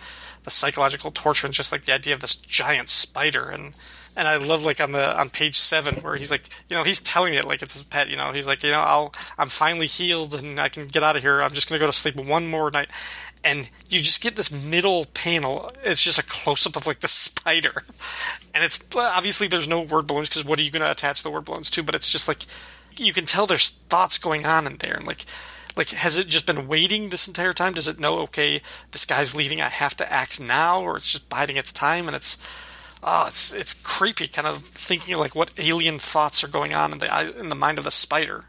the 0.45 0.51
psychological 0.51 1.11
torture 1.11 1.47
and 1.47 1.55
just 1.55 1.73
like 1.73 1.85
the 1.85 1.95
idea 1.95 2.15
of 2.15 2.21
this 2.21 2.35
giant 2.35 2.89
spider 2.89 3.51
and 3.51 3.75
and 4.17 4.27
I 4.27 4.37
love 4.37 4.65
like 4.65 4.81
on 4.81 4.93
the 4.93 5.19
on 5.19 5.31
page 5.31 5.59
seven 5.59 5.97
where 5.97 6.17
he's 6.17 6.31
like, 6.31 6.45
you 6.69 6.77
know, 6.77 6.85
he's 6.85 7.01
telling 7.01 7.35
it 7.35 7.47
like 7.47 7.63
it's 7.63 7.75
his 7.75 7.83
pet, 7.83 8.09
you 8.09 8.17
know, 8.17 8.33
he's 8.33 8.47
like, 8.47 8.63
you 8.63 8.71
know, 8.71 8.81
I'll 8.81 9.15
I'm 9.39 9.49
finally 9.49 9.87
healed 9.87 10.35
and 10.35 10.61
I 10.61 10.69
can 10.69 10.87
get 10.89 11.03
out 11.03 11.17
of 11.17 11.23
here. 11.23 11.41
I'm 11.43 11.53
just 11.53 11.69
gonna 11.69 11.79
go 11.79 11.87
to 11.87 11.93
sleep 11.93 12.17
one 12.17 12.49
more 12.49 12.71
night. 12.71 12.89
And 13.43 13.71
you 13.89 14.01
just 14.01 14.21
get 14.21 14.37
this 14.37 14.53
middle 14.53 15.07
panel. 15.07 15.73
It's 15.83 16.03
just 16.03 16.19
a 16.19 16.23
close 16.23 16.67
up 16.67 16.77
of 16.77 16.87
like 16.87 17.01
the 17.01 17.09
spider, 17.09 17.85
and 18.55 18.63
it's 18.63 18.85
obviously 18.95 19.49
there's 19.49 19.67
no 19.67 19.81
word 19.81 20.07
balloons 20.07 20.29
because 20.29 20.45
what 20.45 20.59
are 20.59 20.63
you 20.63 20.71
to 20.71 20.91
attach 20.91 21.23
the 21.23 21.31
word 21.31 21.47
balloons 21.47 21.71
to? 21.71 21.83
But 21.83 21.95
it's 21.95 22.11
just 22.11 22.29
like 22.29 22.45
you 22.97 23.15
can 23.15 23.25
tell 23.25 23.47
there's 23.47 23.71
thoughts 23.71 24.19
going 24.19 24.45
on 24.45 24.67
in 24.67 24.77
there 24.77 24.95
and 24.95 25.07
like 25.07 25.25
like 25.77 25.91
has 25.91 26.19
it 26.19 26.27
just 26.27 26.47
been 26.47 26.69
waiting 26.69 27.09
this 27.09 27.29
entire 27.29 27.53
time 27.53 27.73
does 27.73 27.89
it 27.89 28.01
know 28.01 28.19
okay 28.19 28.61
this 28.91 29.07
guy's 29.07 29.35
leaving 29.35 29.61
i 29.61 29.69
have 29.69 29.97
to 29.97 30.13
act 30.13 30.41
now 30.41 30.81
or 30.81 30.97
it's 30.97 31.13
just 31.13 31.29
biding 31.29 31.57
its 31.57 31.73
time 31.73 32.07
and 32.07 32.17
it's 32.17 32.37
oh 33.03 33.27
it's 33.27 33.53
it's 33.53 33.75
creepy 33.75 34.29
kind 34.29 34.47
of 34.47 34.59
thinking 34.59 35.17
like 35.17 35.35
what 35.35 35.51
alien 35.59 35.99
thoughts 35.99 36.45
are 36.45 36.49
going 36.49 36.75
on 36.75 36.93
in 36.93 36.99
the 36.99 37.39
in 37.39 37.49
the 37.49 37.55
mind 37.55 37.79
of 37.79 37.85
the 37.85 37.91
spider 37.91 38.45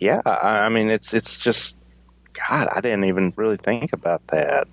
Yeah, 0.00 0.20
I 0.24 0.66
I 0.66 0.68
mean 0.68 0.90
it's 0.90 1.12
it's 1.12 1.36
just 1.36 1.74
God. 2.34 2.68
I 2.70 2.80
didn't 2.80 3.04
even 3.04 3.32
really 3.36 3.56
think 3.56 3.92
about 3.92 4.26
that. 4.28 4.66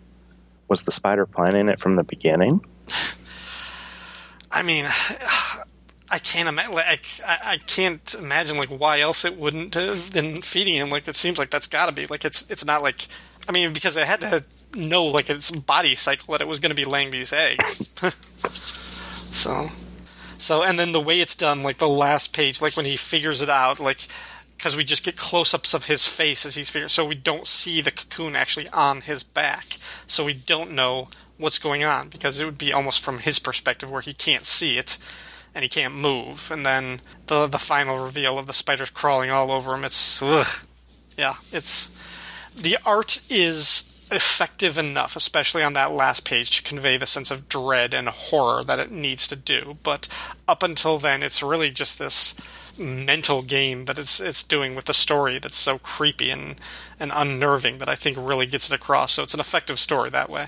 Was 0.68 0.84
the 0.84 0.92
spider 0.92 1.26
planning 1.26 1.70
it 1.70 1.80
from 1.80 1.96
the 1.96 2.04
beginning? 2.04 2.66
i 4.52 4.62
mean 4.62 4.86
I 6.14 6.20
can't 6.20 6.50
imagine. 6.50 6.74
Like, 6.74 7.06
I, 7.26 7.38
I 7.54 7.58
can't 7.58 8.16
imagine 8.20 8.58
like 8.58 8.68
why 8.68 9.00
else 9.00 9.24
it 9.24 9.38
wouldn't 9.38 9.76
have 9.76 10.12
been 10.12 10.42
feeding 10.42 10.76
him. 10.76 10.90
Like, 10.90 11.08
it 11.08 11.16
seems 11.16 11.40
like 11.40 11.50
that's 11.50 11.70
got 11.70 11.86
to 11.86 11.94
be 11.94 12.06
like 12.08 12.26
it's 12.26 12.50
it's 12.52 12.66
not 12.66 12.84
like. 12.84 13.08
I 13.48 13.54
mean, 13.54 13.72
because 13.72 13.96
it 13.96 14.06
had 14.06 14.20
to 14.20 14.44
know 14.76 15.06
like 15.06 15.30
its 15.30 15.50
body 15.50 15.96
cycle 15.96 16.34
that 16.34 16.42
it 16.42 16.48
was 16.50 16.60
going 16.60 16.70
to 16.70 16.76
be 16.76 16.84
laying 16.84 17.12
these 17.12 17.32
eggs. 17.32 17.90
so, 19.32 19.70
so 20.38 20.62
and 20.64 20.78
then 20.78 20.92
the 20.92 21.00
way 21.00 21.20
it's 21.20 21.36
done, 21.36 21.64
like 21.64 21.78
the 21.78 21.88
last 21.88 22.34
page, 22.34 22.62
like 22.62 22.76
when 22.76 22.86
he 22.86 22.98
figures 22.98 23.42
it 23.42 23.50
out, 23.50 23.80
like 23.80 24.08
because 24.58 24.78
we 24.78 24.84
just 24.84 25.04
get 25.04 25.18
close-ups 25.18 25.74
of 25.74 25.86
his 25.86 26.06
face 26.06 26.46
as 26.46 26.54
he's 26.54 26.70
figuring, 26.70 26.90
so 26.90 27.04
we 27.04 27.16
don't 27.16 27.48
see 27.48 27.82
the 27.82 27.90
cocoon 27.90 28.36
actually 28.36 28.70
on 28.70 29.02
his 29.02 29.24
back, 29.24 29.66
so 30.06 30.24
we 30.24 30.34
don't 30.34 30.72
know 30.72 31.08
what's 31.38 31.58
going 31.58 31.84
on 31.84 32.08
because 32.10 32.40
it 32.40 32.46
would 32.46 32.58
be 32.60 32.72
almost 32.72 33.04
from 33.04 33.20
his 33.20 33.40
perspective 33.40 33.90
where 33.90 34.02
he 34.02 34.14
can't 34.14 34.46
see 34.46 34.78
it 34.78 35.00
and 35.54 35.64
he 35.64 35.70
can't 35.70 35.96
move. 35.96 36.52
And 36.52 36.66
then 36.66 37.02
the 37.28 37.48
the 37.48 37.58
final 37.58 37.98
reveal 38.04 38.38
of 38.38 38.48
the 38.48 38.54
spiders 38.54 38.90
crawling 38.90 39.32
all 39.32 39.52
over 39.52 39.74
him. 39.74 39.84
It's 39.84 40.22
ugh. 40.22 40.66
yeah, 41.18 41.36
it's 41.52 41.96
the 42.56 42.78
art 42.86 43.22
is 43.30 43.91
effective 44.12 44.78
enough, 44.78 45.16
especially 45.16 45.64
on 45.64 45.74
that 45.74 45.92
last 45.92 46.26
page, 46.26 46.52
to 46.52 46.64
convey 46.64 46.98
the 46.98 47.06
sense 47.06 47.32
of 47.32 47.48
dread 47.48 47.94
and 47.94 48.10
horror 48.10 48.64
that 48.64 48.80
it 48.80 48.92
needs 48.92 49.28
to 49.28 49.36
do. 49.36 49.78
But 49.84 50.08
up 50.48 50.64
until 50.64 50.98
then, 50.98 51.24
it's 51.24 51.42
really 51.42 51.72
just 51.72 51.98
this 51.98 52.36
mental 52.78 53.42
game 53.42 53.86
that 53.86 54.00
it's 54.00 54.20
it's 54.20 54.44
doing 54.44 54.76
with 54.76 54.86
the 54.86 54.94
story 54.94 55.38
that's 55.38 55.58
so 55.58 55.78
creepy 55.78 56.30
and 56.30 56.56
and 57.00 57.12
unnerving 57.14 57.78
that 57.80 57.90
I 57.90 57.96
think 57.96 58.18
really 58.20 58.46
gets 58.46 58.72
it 58.72 58.76
across. 58.76 59.14
So 59.14 59.24
it's 59.24 59.34
an 59.34 59.40
effective 59.40 59.80
story 59.80 60.10
that 60.10 60.30
way. 60.30 60.48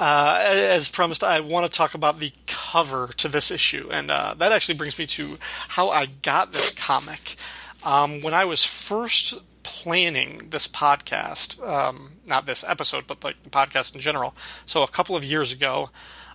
Uh, 0.00 0.40
as 0.44 0.88
promised, 0.88 1.22
I 1.22 1.38
want 1.40 1.70
to 1.70 1.76
talk 1.76 1.94
about 1.94 2.18
the 2.18 2.32
cover 2.46 3.10
to 3.18 3.28
this 3.28 3.52
issue, 3.52 3.88
and 3.92 4.10
uh, 4.10 4.34
that 4.38 4.50
actually 4.50 4.74
brings 4.74 4.98
me 4.98 5.06
to 5.06 5.38
how 5.68 5.90
I 5.90 6.06
got 6.06 6.52
this 6.52 6.74
comic. 6.74 7.36
Um, 7.84 8.20
when 8.20 8.34
I 8.34 8.44
was 8.44 8.64
first 8.64 9.34
planning 9.62 10.48
this 10.50 10.66
podcast, 10.66 11.66
um, 11.66 12.12
not 12.26 12.46
this 12.46 12.64
episode, 12.66 13.06
but 13.06 13.22
like 13.24 13.42
the 13.42 13.50
podcast 13.50 13.94
in 13.94 14.00
general, 14.00 14.34
so 14.66 14.82
a 14.82 14.88
couple 14.88 15.16
of 15.16 15.24
years 15.24 15.52
ago, 15.52 15.90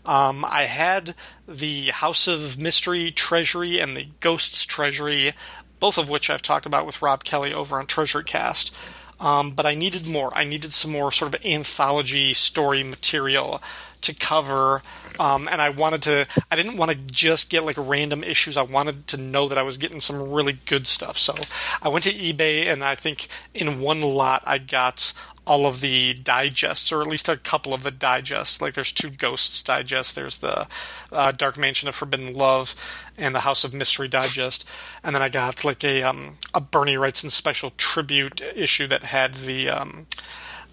um, 0.05 0.45
I 0.45 0.63
had 0.63 1.15
the 1.47 1.87
House 1.87 2.27
of 2.27 2.57
Mystery 2.57 3.11
Treasury 3.11 3.79
and 3.79 3.95
the 3.95 4.07
Ghosts 4.21 4.65
Treasury, 4.65 5.33
both 5.79 5.97
of 5.97 6.09
which 6.09 6.29
I've 6.29 6.41
talked 6.41 6.65
about 6.65 6.85
with 6.85 7.01
Rob 7.01 7.23
Kelly 7.23 7.53
over 7.53 7.77
on 7.77 7.87
Treasury 7.87 8.23
Cast. 8.23 8.75
Um, 9.19 9.51
but 9.51 9.65
I 9.65 9.73
needed 9.73 10.07
more. 10.07 10.31
I 10.35 10.43
needed 10.43 10.73
some 10.73 10.91
more 10.91 11.11
sort 11.11 11.33
of 11.33 11.45
anthology 11.45 12.33
story 12.33 12.83
material 12.83 13.61
to 14.01 14.13
cover. 14.13 14.81
Um, 15.19 15.47
and 15.47 15.61
I 15.61 15.69
wanted 15.69 16.03
to, 16.03 16.27
I 16.51 16.55
didn't 16.55 16.77
want 16.77 16.91
to 16.91 16.97
just 16.97 17.49
get 17.49 17.63
like 17.63 17.75
random 17.77 18.23
issues. 18.23 18.55
I 18.55 18.61
wanted 18.61 19.07
to 19.07 19.17
know 19.17 19.47
that 19.47 19.57
I 19.57 19.63
was 19.63 19.77
getting 19.77 20.01
some 20.01 20.31
really 20.31 20.57
good 20.65 20.87
stuff. 20.87 21.17
So 21.17 21.35
I 21.81 21.89
went 21.89 22.03
to 22.03 22.13
eBay 22.13 22.71
and 22.71 22.83
I 22.83 22.95
think 22.95 23.27
in 23.53 23.79
one 23.79 24.01
lot 24.01 24.43
I 24.45 24.59
got 24.59 25.13
all 25.47 25.65
of 25.65 25.79
the 25.79 26.13
digests, 26.13 26.91
or 26.91 27.01
at 27.01 27.07
least 27.07 27.29
a 27.29 27.37
couple 27.37 27.73
of 27.73 27.83
the 27.83 27.91
digests. 27.91 28.61
Like 28.61 28.73
there's 28.73 28.91
two 28.91 29.09
Ghosts 29.09 29.63
digest. 29.63 30.13
There's 30.13 30.39
the 30.39 30.67
uh, 31.11 31.31
Dark 31.31 31.57
Mansion 31.57 31.87
of 31.87 31.95
Forbidden 31.95 32.33
Love 32.33 32.75
and 33.17 33.33
the 33.33 33.41
House 33.41 33.63
of 33.63 33.73
Mystery 33.73 34.09
digest. 34.09 34.67
And 35.03 35.15
then 35.15 35.21
I 35.21 35.29
got 35.29 35.63
like 35.63 35.83
a 35.83 36.03
um, 36.03 36.35
a 36.53 36.59
Bernie 36.59 36.95
Wrightson 36.95 37.31
special 37.31 37.71
tribute 37.77 38.41
issue 38.55 38.87
that 38.87 39.03
had 39.03 39.35
the 39.35 39.69
um, 39.69 40.07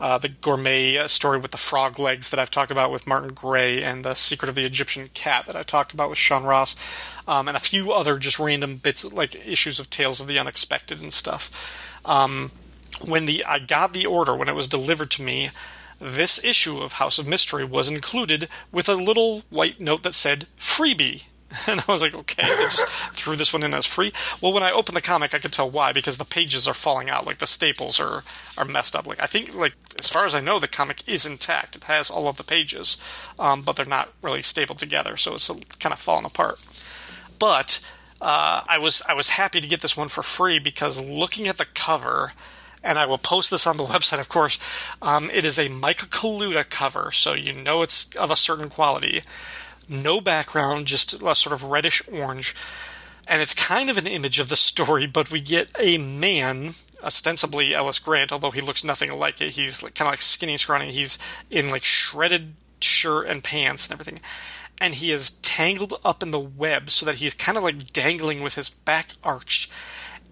uh, 0.04 0.18
the 0.18 0.28
gourmet 0.28 0.98
uh, 0.98 1.08
story 1.08 1.38
with 1.38 1.50
the 1.50 1.56
frog 1.56 1.98
legs 1.98 2.28
that 2.28 2.38
I've 2.38 2.50
talked 2.50 2.70
about 2.70 2.92
with 2.92 3.06
Martin 3.06 3.32
Gray, 3.32 3.82
and 3.82 4.04
the 4.04 4.12
Secret 4.12 4.50
of 4.50 4.54
the 4.54 4.66
Egyptian 4.66 5.08
Cat 5.14 5.46
that 5.46 5.56
I 5.56 5.62
talked 5.62 5.94
about 5.94 6.10
with 6.10 6.18
Sean 6.18 6.44
Ross, 6.44 6.76
um, 7.26 7.48
and 7.48 7.56
a 7.56 7.60
few 7.60 7.90
other 7.90 8.18
just 8.18 8.38
random 8.38 8.76
bits 8.76 9.10
like 9.10 9.34
issues 9.46 9.80
of 9.80 9.88
Tales 9.88 10.20
of 10.20 10.26
the 10.26 10.38
Unexpected 10.38 11.00
and 11.00 11.10
stuff. 11.10 11.50
Um, 12.04 12.52
when 13.02 13.24
the 13.24 13.46
I 13.46 13.58
got 13.58 13.94
the 13.94 14.04
order 14.04 14.36
when 14.36 14.50
it 14.50 14.54
was 14.54 14.68
delivered 14.68 15.10
to 15.12 15.22
me, 15.22 15.48
this 15.98 16.44
issue 16.44 16.82
of 16.82 16.92
House 16.92 17.18
of 17.18 17.26
Mystery 17.26 17.64
was 17.64 17.88
included 17.88 18.50
with 18.70 18.90
a 18.90 18.94
little 18.96 19.44
white 19.48 19.80
note 19.80 20.02
that 20.02 20.14
said 20.14 20.46
freebie. 20.60 21.22
And 21.66 21.80
I 21.80 21.92
was 21.92 22.02
like, 22.02 22.14
okay, 22.14 22.42
they 22.42 22.62
just 22.64 22.86
threw 23.12 23.36
this 23.36 23.52
one 23.52 23.62
in 23.62 23.74
as 23.74 23.86
free. 23.86 24.12
Well, 24.42 24.52
when 24.52 24.62
I 24.62 24.72
opened 24.72 24.96
the 24.96 25.02
comic, 25.02 25.34
I 25.34 25.38
could 25.38 25.52
tell 25.52 25.70
why 25.70 25.92
because 25.92 26.18
the 26.18 26.24
pages 26.24 26.68
are 26.68 26.74
falling 26.74 27.08
out, 27.08 27.26
like 27.26 27.38
the 27.38 27.46
staples 27.46 27.98
are 28.00 28.22
are 28.58 28.64
messed 28.64 28.94
up. 28.94 29.06
Like 29.06 29.22
I 29.22 29.26
think, 29.26 29.54
like 29.54 29.74
as 29.98 30.08
far 30.10 30.24
as 30.24 30.34
I 30.34 30.40
know, 30.40 30.58
the 30.58 30.68
comic 30.68 31.06
is 31.08 31.26
intact. 31.26 31.76
It 31.76 31.84
has 31.84 32.10
all 32.10 32.28
of 32.28 32.36
the 32.36 32.44
pages, 32.44 33.00
um, 33.38 33.62
but 33.62 33.76
they're 33.76 33.86
not 33.86 34.12
really 34.22 34.42
stapled 34.42 34.78
together, 34.78 35.16
so 35.16 35.34
it's 35.34 35.48
kind 35.78 35.92
of 35.92 35.98
falling 35.98 36.26
apart. 36.26 36.60
But 37.38 37.80
uh, 38.20 38.62
I 38.66 38.78
was 38.78 39.02
I 39.08 39.14
was 39.14 39.30
happy 39.30 39.60
to 39.60 39.68
get 39.68 39.80
this 39.80 39.96
one 39.96 40.08
for 40.08 40.22
free 40.22 40.58
because 40.58 41.00
looking 41.00 41.46
at 41.46 41.58
the 41.58 41.66
cover, 41.74 42.32
and 42.82 42.98
I 42.98 43.06
will 43.06 43.18
post 43.18 43.50
this 43.50 43.66
on 43.66 43.76
the 43.76 43.84
website, 43.94 44.20
of 44.20 44.28
course. 44.28 44.58
Um, 45.02 45.30
it 45.30 45.44
is 45.44 45.58
a 45.58 45.68
Micah 45.68 46.06
Kaluta 46.06 46.68
cover, 46.68 47.10
so 47.12 47.32
you 47.32 47.52
know 47.52 47.82
it's 47.82 48.14
of 48.16 48.30
a 48.30 48.36
certain 48.36 48.68
quality. 48.68 49.22
No 49.88 50.20
background, 50.20 50.86
just 50.86 51.22
a 51.22 51.34
sort 51.34 51.52
of 51.52 51.64
reddish 51.64 52.02
orange. 52.10 52.54
and 53.26 53.40
it's 53.40 53.54
kind 53.54 53.88
of 53.90 53.98
an 53.98 54.06
image 54.06 54.38
of 54.38 54.48
the 54.48 54.56
story, 54.56 55.06
but 55.06 55.30
we 55.30 55.40
get 55.40 55.72
a 55.78 55.98
man, 55.98 56.74
ostensibly 57.02 57.74
Ellis 57.74 57.98
Grant, 57.98 58.32
although 58.32 58.50
he 58.50 58.60
looks 58.60 58.84
nothing 58.84 59.12
like 59.12 59.40
it. 59.40 59.54
He's 59.54 59.82
like, 59.82 59.94
kind 59.94 60.08
of 60.08 60.12
like 60.12 60.22
skinny 60.22 60.52
and 60.52 60.60
scrawny. 60.60 60.92
He's 60.92 61.18
in 61.50 61.70
like 61.70 61.84
shredded 61.84 62.54
shirt 62.80 63.26
and 63.26 63.42
pants 63.42 63.86
and 63.86 63.92
everything, 63.94 64.20
and 64.78 64.94
he 64.94 65.10
is 65.10 65.30
tangled 65.30 65.94
up 66.04 66.22
in 66.22 66.30
the 66.30 66.40
web 66.40 66.90
so 66.90 67.06
that 67.06 67.16
he's 67.16 67.34
kind 67.34 67.56
of 67.56 67.64
like 67.64 67.92
dangling 67.92 68.42
with 68.42 68.54
his 68.54 68.68
back 68.70 69.10
arched, 69.22 69.70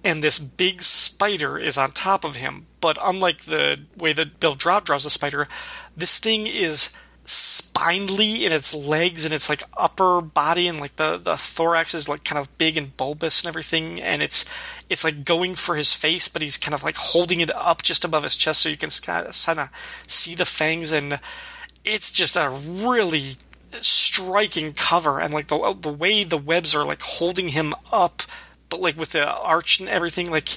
and 0.05 0.23
this 0.23 0.38
big 0.38 0.83
spider 0.83 1.59
is 1.59 1.79
on 1.79 1.93
top 1.93 2.25
of 2.25 2.37
him. 2.37 2.67
But 2.81 2.99
unlike 3.03 3.43
the 3.45 3.81
way 3.97 4.12
that 4.12 4.41
Bill 4.41 4.55
Draut 4.55 4.85
draws 4.85 5.05
the 5.05 5.11
spider, 5.11 5.49
this 5.97 6.19
thing 6.19 6.47
is 6.47 6.91
spindly 7.25 8.45
in 8.45 8.53
its 8.53 8.75
legs 8.75 9.25
and 9.25 9.33
its 9.33 9.49
like 9.49 9.63
upper 9.77 10.21
body 10.21 10.67
and 10.67 10.81
like 10.81 10.97
the 10.97 11.17
the 11.19 11.37
thorax 11.37 11.95
is 11.95 12.09
like 12.09 12.25
kind 12.25 12.39
of 12.39 12.59
big 12.59 12.77
and 12.77 12.97
bulbous 12.97 13.43
and 13.43 13.49
everything 13.49 14.03
and 14.03 14.23
it's 14.23 14.45
it's 14.91 15.05
like 15.05 15.25
going 15.25 15.55
for 15.55 15.77
his 15.77 15.93
face 15.93 16.29
but 16.29 16.43
he's 16.43 16.59
kind 16.59 16.75
of 16.75 16.83
like 16.83 16.97
holding 16.97 17.41
it 17.41 17.55
up 17.55 17.83
just 17.83 18.05
above 18.05 18.25
his 18.25 18.37
chest 18.37 18.63
so 18.63 18.69
you 18.69 18.77
can 18.77 18.91
kind 18.91 19.27
of 19.27 19.71
see 20.07 20.35
the 20.35 20.45
fangs 20.45 20.91
and 20.91 21.21
it's 21.85 22.11
just 22.11 22.37
a 22.37 22.51
really 22.51 23.33
striking 23.81 24.73
cover 24.73 25.21
and 25.21 25.33
like 25.33 25.47
the 25.47 25.77
the 25.81 25.93
way 25.93 26.25
the 26.25 26.37
webs 26.37 26.75
are 26.75 26.85
like 26.85 27.01
holding 27.01 27.49
him 27.49 27.73
up 27.93 28.23
but 28.69 28.81
like 28.81 28.97
with 28.97 29.13
the 29.13 29.25
arch 29.25 29.79
and 29.79 29.89
everything 29.89 30.29
like 30.29 30.57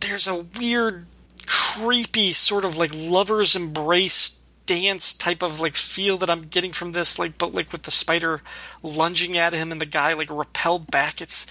there's 0.00 0.28
a 0.28 0.46
weird 0.58 1.06
creepy 1.46 2.32
sort 2.32 2.64
of 2.64 2.76
like 2.76 2.92
lovers 2.94 3.56
embrace 3.56 4.38
dance 4.66 5.12
type 5.12 5.42
of 5.42 5.60
like 5.60 5.76
feel 5.76 6.16
that 6.18 6.30
I'm 6.30 6.42
getting 6.42 6.72
from 6.72 6.92
this, 6.92 7.18
like 7.18 7.38
but 7.38 7.54
like 7.54 7.72
with 7.72 7.82
the 7.82 7.90
spider 7.90 8.42
lunging 8.82 9.36
at 9.36 9.52
him 9.52 9.72
and 9.72 9.80
the 9.80 9.86
guy 9.86 10.12
like 10.12 10.30
repelled 10.30 10.90
back. 10.90 11.20
It's 11.20 11.46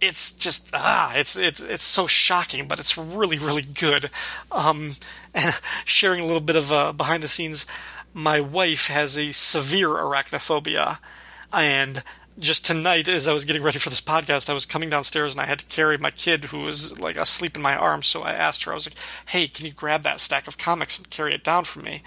it's 0.00 0.34
just 0.34 0.70
ah, 0.72 1.14
it's 1.14 1.36
it's 1.36 1.60
it's 1.60 1.84
so 1.84 2.06
shocking, 2.06 2.68
but 2.68 2.78
it's 2.78 2.96
really 2.96 3.38
really 3.38 3.62
good. 3.62 4.10
Um, 4.50 4.92
and 5.34 5.60
sharing 5.84 6.20
a 6.20 6.26
little 6.26 6.40
bit 6.40 6.56
of 6.56 6.72
uh, 6.72 6.92
behind 6.92 7.22
the 7.22 7.28
scenes, 7.28 7.66
my 8.14 8.40
wife 8.40 8.88
has 8.88 9.18
a 9.18 9.32
severe 9.32 9.88
arachnophobia, 9.88 10.98
and 11.52 12.02
just 12.38 12.64
tonight, 12.64 13.08
as 13.08 13.26
I 13.26 13.32
was 13.32 13.44
getting 13.44 13.62
ready 13.62 13.78
for 13.78 13.90
this 13.90 14.00
podcast, 14.00 14.48
I 14.48 14.54
was 14.54 14.64
coming 14.64 14.90
downstairs 14.90 15.32
and 15.32 15.40
I 15.40 15.46
had 15.46 15.58
to 15.58 15.64
carry 15.66 15.98
my 15.98 16.10
kid 16.10 16.46
who 16.46 16.60
was 16.60 16.98
like 17.00 17.16
asleep 17.16 17.56
in 17.56 17.62
my 17.62 17.76
arms. 17.76 18.06
So 18.06 18.22
I 18.22 18.32
asked 18.32 18.64
her, 18.64 18.72
I 18.72 18.76
was 18.76 18.88
like, 18.88 18.98
"Hey, 19.26 19.48
can 19.48 19.66
you 19.66 19.72
grab 19.72 20.02
that 20.04 20.20
stack 20.20 20.46
of 20.46 20.58
comics 20.58 20.98
and 20.98 21.10
carry 21.10 21.34
it 21.34 21.44
down 21.44 21.64
for 21.64 21.80
me?" 21.80 22.02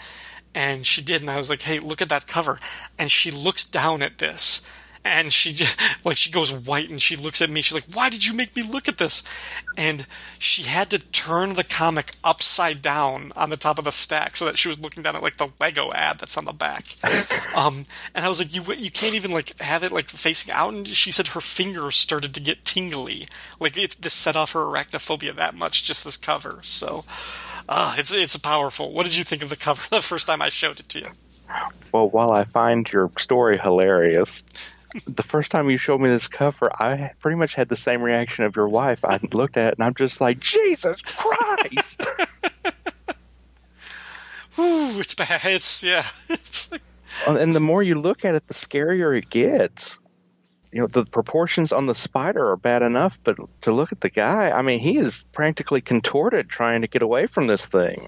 And 0.54 0.86
she 0.86 1.02
did 1.02 1.22
and 1.22 1.30
i 1.30 1.38
was 1.38 1.50
like 1.50 1.64
hey 1.64 1.80
look 1.80 2.02
at 2.02 2.10
that 2.10 2.28
cover. 2.28 2.60
And 2.98 3.12
she 3.12 3.32
looks 3.32 3.64
down 3.64 4.02
at 4.02 4.18
this 4.18 4.62
and 5.04 5.34
she 5.34 5.52
just, 5.52 5.80
like 6.06 6.18
she 6.18 6.32
goes 6.32 6.54
white 6.54 6.90
and 6.90 7.02
she 7.02 7.16
looks 7.16 7.42
at 7.42 7.50
me 7.50 7.62
she's 7.62 7.74
like 7.74 7.92
why 7.94 8.10
did 8.10 8.26
you 8.26 8.34
make 8.34 8.56
me 8.56 8.62
look 8.62 8.88
at 8.88 8.98
this? 8.98 9.24
And 9.78 10.06
she 10.38 10.64
had 10.64 10.90
to 10.92 11.00
turn 11.00 11.56
the 11.56 11.64
comic 11.64 12.16
upside 12.24 12.82
down 12.82 13.32
on 13.36 13.50
the 13.50 13.58
top 13.58 13.78
of 13.80 13.86
the 13.86 13.92
stack 13.92 14.36
so 14.36 14.46
that 14.46 14.58
she 14.58 14.68
was 14.70 14.80
looking 14.80 15.04
down 15.04 15.16
at 15.16 15.24
like 15.24 15.38
the 15.38 15.50
lego 15.60 15.92
ad 15.94 16.20
that's 16.20 16.38
on 16.38 16.46
the 16.46 16.54
back. 16.54 16.86
Um, 17.54 17.84
and 18.16 18.24
i 18.24 18.30
was 18.30 18.40
like 18.40 18.56
you 18.56 18.62
you 18.76 18.90
can't 18.90 19.14
even 19.14 19.32
like 19.32 19.60
have 19.60 19.84
it 19.84 19.92
like 19.92 20.08
facing 20.08 20.54
out. 20.54 20.74
And 20.74 20.88
she 20.88 21.12
said 21.12 21.30
her 21.30 21.42
fingers 21.42 21.98
started 21.98 22.34
to 22.34 22.40
get 22.40 22.64
tingly. 22.64 23.28
Like 23.60 23.78
it, 23.78 23.98
this 24.02 24.14
set 24.14 24.38
off 24.38 24.54
her 24.54 24.62
arachnophobia 24.62 25.36
that 25.36 25.54
much 25.54 25.84
just 25.84 26.06
this 26.06 26.18
cover 26.18 26.60
so 26.64 27.04
Ah, 27.68 27.96
it's 27.98 28.14
it's 28.14 28.38
powerful. 28.38 28.92
What 28.92 29.06
did 29.06 29.16
you 29.16 29.24
think 29.24 29.42
of 29.44 29.50
the 29.50 29.56
cover 29.56 29.82
the 29.96 30.02
first 30.02 30.28
time 30.28 30.42
I 30.42 30.50
showed 30.50 30.80
it 30.80 30.90
to 30.90 31.00
you? 31.00 31.08
Well, 31.92 32.10
while 32.10 32.32
I 32.32 32.46
find 32.46 32.90
your 32.92 33.12
story 33.18 33.58
hilarious, 33.58 34.44
the 35.06 35.24
first 35.24 35.52
time 35.52 35.70
you 35.70 35.78
showed 35.78 36.00
me 36.00 36.10
this 36.10 36.28
cover, 36.28 36.72
I 36.74 37.12
pretty 37.20 37.36
much 37.38 37.56
had 37.56 37.68
the 37.70 37.76
same 37.76 38.02
reaction 38.02 38.46
of 38.46 38.56
your 38.56 38.70
wife. 38.70 39.04
I 39.04 39.20
looked 39.34 39.58
at 39.58 39.74
it 39.74 39.78
and 39.78 39.86
I'm 39.86 39.96
just 39.96 40.22
like, 40.22 40.40
Jesus 40.40 41.02
Christ! 41.02 42.02
Ooh, 44.60 45.00
it's 45.00 45.16
bad. 45.16 45.42
It's 45.46 45.84
yeah. 45.84 46.06
It's 46.30 46.72
like... 46.72 46.82
And 47.28 47.54
the 47.54 47.60
more 47.60 47.84
you 47.84 47.96
look 47.96 48.24
at 48.24 48.36
it, 48.36 48.48
the 48.48 48.54
scarier 48.54 49.18
it 49.18 49.30
gets 49.30 50.00
you 50.72 50.82
know 50.82 50.88
the 50.88 51.06
proportions 51.06 51.72
on 51.72 51.86
the 51.86 51.96
spider 51.96 52.50
are 52.52 52.58
bad 52.58 52.82
enough, 52.82 53.20
but 53.24 53.38
to 53.64 53.74
look 53.74 53.92
at 53.92 54.02
the 54.02 54.10
guy, 54.10 54.52
I 54.52 54.62
mean, 54.62 54.80
he 54.80 54.98
is 54.98 55.24
practically 55.32 55.82
contorted 55.82 56.50
trying 56.50 56.82
to 56.82 56.88
get 56.88 57.02
away 57.02 57.28
from 57.28 57.48
this 57.48 57.66
thing. 57.66 58.08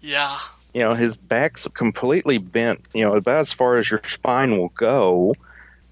Yeah. 0.00 0.38
You 0.74 0.82
know, 0.82 0.94
his 0.94 1.16
back's 1.16 1.66
completely 1.74 2.38
bent. 2.38 2.84
You 2.92 3.04
know, 3.04 3.14
about 3.14 3.40
as 3.40 3.52
far 3.52 3.76
as 3.78 3.90
your 3.90 4.00
spine 4.06 4.58
will 4.58 4.70
go. 4.70 5.34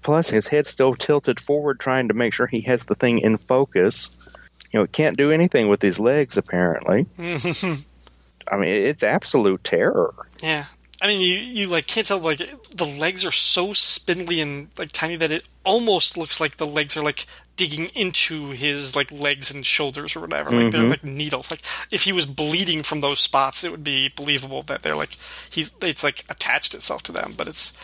Plus, 0.03 0.29
his 0.29 0.47
head's 0.47 0.69
still 0.69 0.95
tilted 0.95 1.39
forward, 1.39 1.79
trying 1.79 2.07
to 2.07 2.15
make 2.15 2.33
sure 2.33 2.47
he 2.47 2.61
has 2.61 2.83
the 2.83 2.95
thing 2.95 3.19
in 3.19 3.37
focus. 3.37 4.09
You 4.71 4.79
know, 4.79 4.83
it 4.83 4.91
can't 4.91 5.17
do 5.17 5.31
anything 5.31 5.67
with 5.67 5.81
his 5.81 5.99
legs, 5.99 6.37
apparently. 6.37 7.05
I 7.19 8.57
mean, 8.57 8.69
it's 8.69 9.03
absolute 9.03 9.63
terror. 9.63 10.13
Yeah, 10.41 10.65
I 11.01 11.07
mean, 11.07 11.21
you 11.21 11.39
you 11.39 11.67
like 11.67 11.87
can't 11.87 12.05
tell 12.05 12.19
like 12.19 12.37
the 12.37 12.85
legs 12.85 13.25
are 13.25 13.31
so 13.31 13.73
spindly 13.73 14.39
and 14.39 14.67
like 14.77 14.91
tiny 14.91 15.15
that 15.15 15.31
it 15.31 15.49
almost 15.63 16.15
looks 16.15 16.39
like 16.39 16.57
the 16.57 16.67
legs 16.67 16.95
are 16.95 17.01
like 17.01 17.25
digging 17.55 17.87
into 17.95 18.49
his 18.51 18.95
like 18.95 19.11
legs 19.11 19.51
and 19.51 19.65
shoulders 19.65 20.15
or 20.15 20.19
whatever. 20.19 20.51
Like 20.51 20.59
mm-hmm. 20.59 20.69
they're 20.69 20.89
like 20.89 21.03
needles. 21.03 21.49
Like 21.49 21.61
if 21.89 22.03
he 22.03 22.11
was 22.11 22.27
bleeding 22.27 22.83
from 22.83 23.01
those 23.01 23.19
spots, 23.19 23.63
it 23.63 23.71
would 23.71 23.83
be 23.83 24.13
believable 24.15 24.61
that 24.63 24.83
they're 24.83 24.95
like 24.95 25.17
he's 25.49 25.73
it's 25.81 26.03
like 26.03 26.23
attached 26.29 26.75
itself 26.75 27.01
to 27.03 27.11
them. 27.11 27.33
But 27.35 27.47
it's 27.47 27.75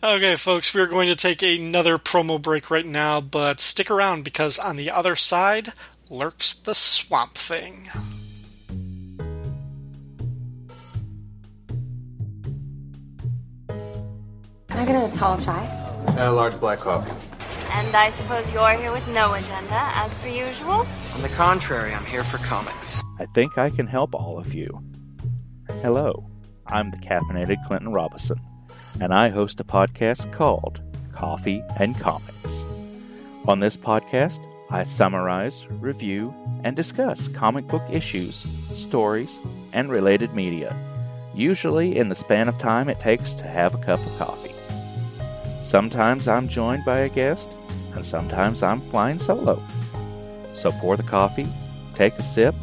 Okay, 0.03 0.35
folks, 0.37 0.75
we're 0.75 0.87
going 0.87 1.09
to 1.09 1.17
take 1.17 1.43
another 1.43 1.99
promo 1.99 2.41
break 2.41 2.71
right 2.71 2.87
now, 2.87 3.21
but 3.21 3.61
stick 3.61 3.91
around 3.91 4.25
because 4.25 4.59
on 4.59 4.77
the 4.77 4.91
other 4.91 5.15
side, 5.15 5.75
lurks 6.09 6.55
the 6.55 6.75
Swamp 6.75 7.35
Thing. 7.35 7.91
Can 14.71 14.79
I 14.79 14.85
get 14.87 15.13
a 15.13 15.17
tall 15.17 15.37
chai? 15.37 15.65
And 16.07 16.19
a 16.21 16.33
large 16.33 16.59
black 16.61 16.79
coffee. 16.79 17.11
And 17.73 17.95
I 17.97 18.11
suppose 18.11 18.51
you're 18.53 18.71
here 18.73 18.93
with 18.93 19.07
no 19.09 19.35
agenda, 19.35 19.91
as 19.95 20.15
per 20.17 20.29
usual? 20.29 20.87
On 21.15 21.23
the 21.23 21.29
contrary, 21.31 21.93
I'm 21.93 22.05
here 22.05 22.23
for 22.23 22.39
comics. 22.39 23.03
I 23.19 23.27
think 23.27 23.59
I 23.59 23.69
can 23.69 23.89
help 23.89 24.15
all 24.15 24.39
of 24.39 24.55
you. 24.55 24.81
Hello, 25.83 26.29
I'm 26.69 26.93
the 26.93 26.99
caffeinated 26.99 27.57
Clinton 27.67 27.93
Robinson, 27.93 28.41
and 29.01 29.13
I 29.13 29.29
host 29.29 29.59
a 29.59 29.65
podcast 29.65 30.33
called 30.33 30.81
Coffee 31.13 31.63
and 31.81 31.99
Comics. 31.99 32.47
On 33.49 33.59
this 33.59 33.77
podcast, 33.77 34.39
I 34.71 34.85
summarize, 34.85 35.67
review, 35.69 36.33
and 36.63 36.77
discuss 36.77 37.27
comic 37.29 37.67
book 37.67 37.83
issues, 37.91 38.47
stories, 38.75 39.37
and 39.73 39.91
related 39.91 40.33
media, 40.33 40.77
usually 41.35 41.97
in 41.97 42.09
the 42.09 42.15
span 42.15 42.49
of 42.49 42.59
time 42.59 42.89
it 42.89 43.01
takes 43.01 43.33
to 43.35 43.45
have 43.45 43.75
a 43.75 43.79
cup 43.79 43.99
of 44.01 44.19
coffee. 44.19 44.50
Sometimes 45.71 46.27
I'm 46.27 46.49
joined 46.49 46.85
by 46.85 46.99
a 46.99 47.09
guest, 47.09 47.49
and 47.95 48.05
sometimes 48.05 48.65
I'm 48.65 48.81
flying 48.81 49.21
solo. 49.21 49.63
So 50.53 50.73
pour 50.73 50.97
the 50.97 51.05
coffee, 51.05 51.47
take 51.95 52.15
a 52.15 52.25
sip, 52.25 52.57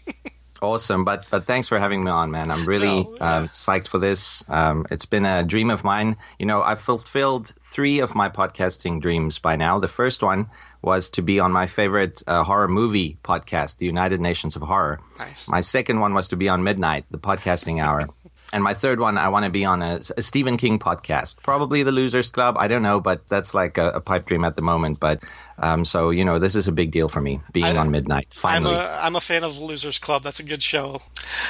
Awesome, 0.60 1.04
but 1.06 1.28
but 1.30 1.46
thanks 1.46 1.68
for 1.68 1.78
having 1.78 2.04
me 2.04 2.10
on, 2.10 2.32
man. 2.32 2.50
I'm 2.50 2.66
really 2.66 3.04
No, 3.04 3.14
yeah. 3.16 3.24
uh, 3.24 3.42
psyched 3.50 3.90
for 3.90 4.00
this. 4.00 4.44
Um, 4.50 4.88
it's 4.90 5.06
been 5.06 5.24
a 5.24 5.44
dream 5.44 5.70
of 5.70 5.84
mine. 5.84 6.18
You 6.40 6.48
know, 6.48 6.64
I've 6.64 6.82
fulfilled 6.82 7.54
three 7.62 8.00
of 8.00 8.16
my 8.16 8.30
podcasting 8.30 9.00
dreams 9.00 9.38
by 9.38 9.56
now. 9.56 9.78
The 9.78 9.88
first 9.88 10.24
one 10.24 10.48
was 10.82 11.12
to 11.12 11.22
be 11.22 11.40
on 11.40 11.52
my 11.52 11.68
favorite 11.68 12.24
uh, 12.26 12.44
horror 12.44 12.68
movie 12.68 13.20
podcast, 13.24 13.78
the 13.78 13.86
United 13.86 14.20
Nations 14.20 14.56
of 14.56 14.64
Horror. 14.64 15.00
Nice. 15.20 15.48
My 15.48 15.62
second 15.62 16.00
one 16.00 16.16
was 16.16 16.30
to 16.30 16.36
be 16.36 16.50
on 16.50 16.64
Midnight, 16.64 17.06
the 17.12 17.20
podcasting 17.20 17.80
hour. 17.84 18.08
And 18.54 18.64
my 18.64 18.74
third 18.74 19.00
one, 19.00 19.18
I 19.18 19.30
want 19.30 19.44
to 19.44 19.52
be 19.52 19.66
on 19.66 19.82
a, 19.82 20.00
a 20.16 20.22
Stephen 20.22 20.58
King 20.58 20.80
podcast, 20.80 21.38
probably 21.44 21.84
the 21.84 21.92
Losers 21.92 22.30
Club. 22.32 22.56
I 22.58 22.68
don't 22.68 22.82
know, 22.82 23.02
but 23.02 23.28
that's 23.28 23.54
like 23.54 23.78
a, 23.78 23.90
a 23.90 24.02
pipe 24.02 24.26
dream 24.26 24.46
at 24.46 24.56
the 24.56 24.62
moment. 24.62 25.00
But 25.00 25.24
um, 25.60 25.86
so 25.86 26.12
you 26.12 26.24
know, 26.24 26.40
this 26.40 26.56
is 26.56 26.68
a 26.68 26.72
big 26.72 26.92
deal 26.92 27.10
for 27.10 27.22
me 27.22 27.40
being 27.52 27.78
on 27.78 27.90
Midnight. 27.92 28.28
I'm 28.32 28.64
Finally, 28.64 28.76
a 28.76 29.02
I'm 29.02 29.16
a 29.16 29.22
fan 29.22 29.44
of 29.44 29.58
Losers 29.58 29.98
Club. 29.98 30.24
That's 30.24 30.40
a 30.40 30.44
good 30.44 30.62
show. 30.62 31.02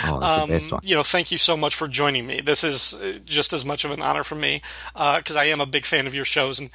oh, 0.06 0.22
Um, 0.22 0.50
the 0.50 0.80
you 0.84 0.96
know, 0.96 1.04
thank 1.04 1.32
you 1.32 1.38
so 1.38 1.58
much 1.58 1.76
for 1.76 1.88
joining 1.88 2.26
me. 2.26 2.40
This 2.42 2.64
is 2.64 2.94
uh, 2.94 3.20
just 3.26 3.52
as 3.52 3.66
much 3.66 3.84
of 3.84 3.92
an 3.92 4.02
honor 4.02 4.24
for 4.24 4.36
me 4.36 4.62
because 4.94 5.36
I 5.36 5.46
am 5.46 5.60
a 5.60 5.66
big 5.66 5.86
fan 5.86 6.08
of 6.08 6.16
your 6.16 6.26
shows. 6.26 6.60
And 6.60 6.70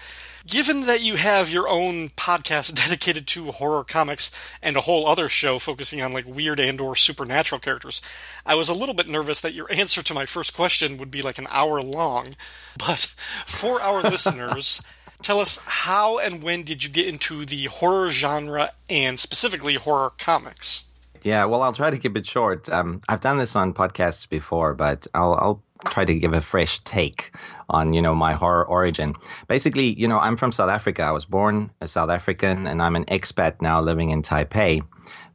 given 0.47 0.87
that 0.87 1.01
you 1.01 1.16
have 1.16 1.49
your 1.49 1.68
own 1.68 2.11
podcast 2.11 2.75
dedicated 2.85 3.27
to 3.29 3.51
horror 3.53 3.85
comics 3.85 4.31
and 4.62 4.77
a 4.77 4.83
whole 4.83 5.07
other 5.07 5.29
show 5.29 5.59
focusing 5.59 6.03
on 6.03 6.12
like 6.12 6.27
weird 6.27 6.61
and/or 6.61 6.97
supernatural 6.97 7.61
characters, 7.61 8.03
I 8.45 8.57
was 8.57 8.68
a 8.68 8.75
little 8.75 8.95
bit 8.95 9.09
nervous 9.09 9.40
that 9.40 9.55
your 9.55 9.73
answer 9.73 10.03
to 10.03 10.14
my 10.14 10.27
first 10.27 10.55
question 10.55 10.99
would 10.99 11.11
be 11.11 11.23
like 11.23 11.38
an 11.38 11.49
hour 11.51 11.81
long. 11.81 12.37
But 12.79 13.14
for 13.47 13.81
our 13.81 14.03
listeners. 14.11 14.83
Tell 15.23 15.39
us 15.39 15.59
how 15.65 16.19
and 16.19 16.43
when 16.43 16.65
did 16.65 16.83
you 16.83 16.91
get 16.91 17.07
into 17.07 17.45
the 17.45 17.65
horror 17.67 18.11
genre 18.11 18.73
and 18.91 19.21
specifically 19.21 19.75
horror 19.75 20.11
comics? 20.19 20.89
Yeah, 21.23 21.45
well, 21.45 21.63
I'll 21.63 21.73
try 21.73 21.91
to 21.91 21.99
keep 21.99 22.17
it 22.17 22.27
short. 22.27 22.69
Um, 22.69 23.01
I've 23.09 23.21
done 23.21 23.39
this 23.39 23.55
on 23.55 23.73
podcasts 23.73 24.29
before, 24.29 24.75
but 24.75 25.07
I'll, 25.15 25.35
I'll 25.35 25.63
try 25.89 26.05
to 26.05 26.15
give 26.15 26.33
a 26.33 26.41
fresh 26.41 26.81
take 26.81 27.33
on, 27.69 27.93
you 27.93 28.03
know, 28.03 28.15
my 28.15 28.33
horror 28.33 28.67
origin. 28.67 29.15
Basically, 29.47 29.93
you 29.95 30.09
know, 30.09 30.19
I'm 30.19 30.37
from 30.37 30.51
South 30.51 30.71
Africa. 30.71 31.03
I 31.03 31.13
was 31.13 31.25
born 31.25 31.71
a 31.81 31.87
South 31.87 32.11
African, 32.11 32.67
and 32.67 32.83
I'm 32.83 32.97
an 32.97 33.05
expat 33.05 33.63
now 33.63 33.81
living 33.81 34.11
in 34.11 34.23
Taipei. 34.23 34.83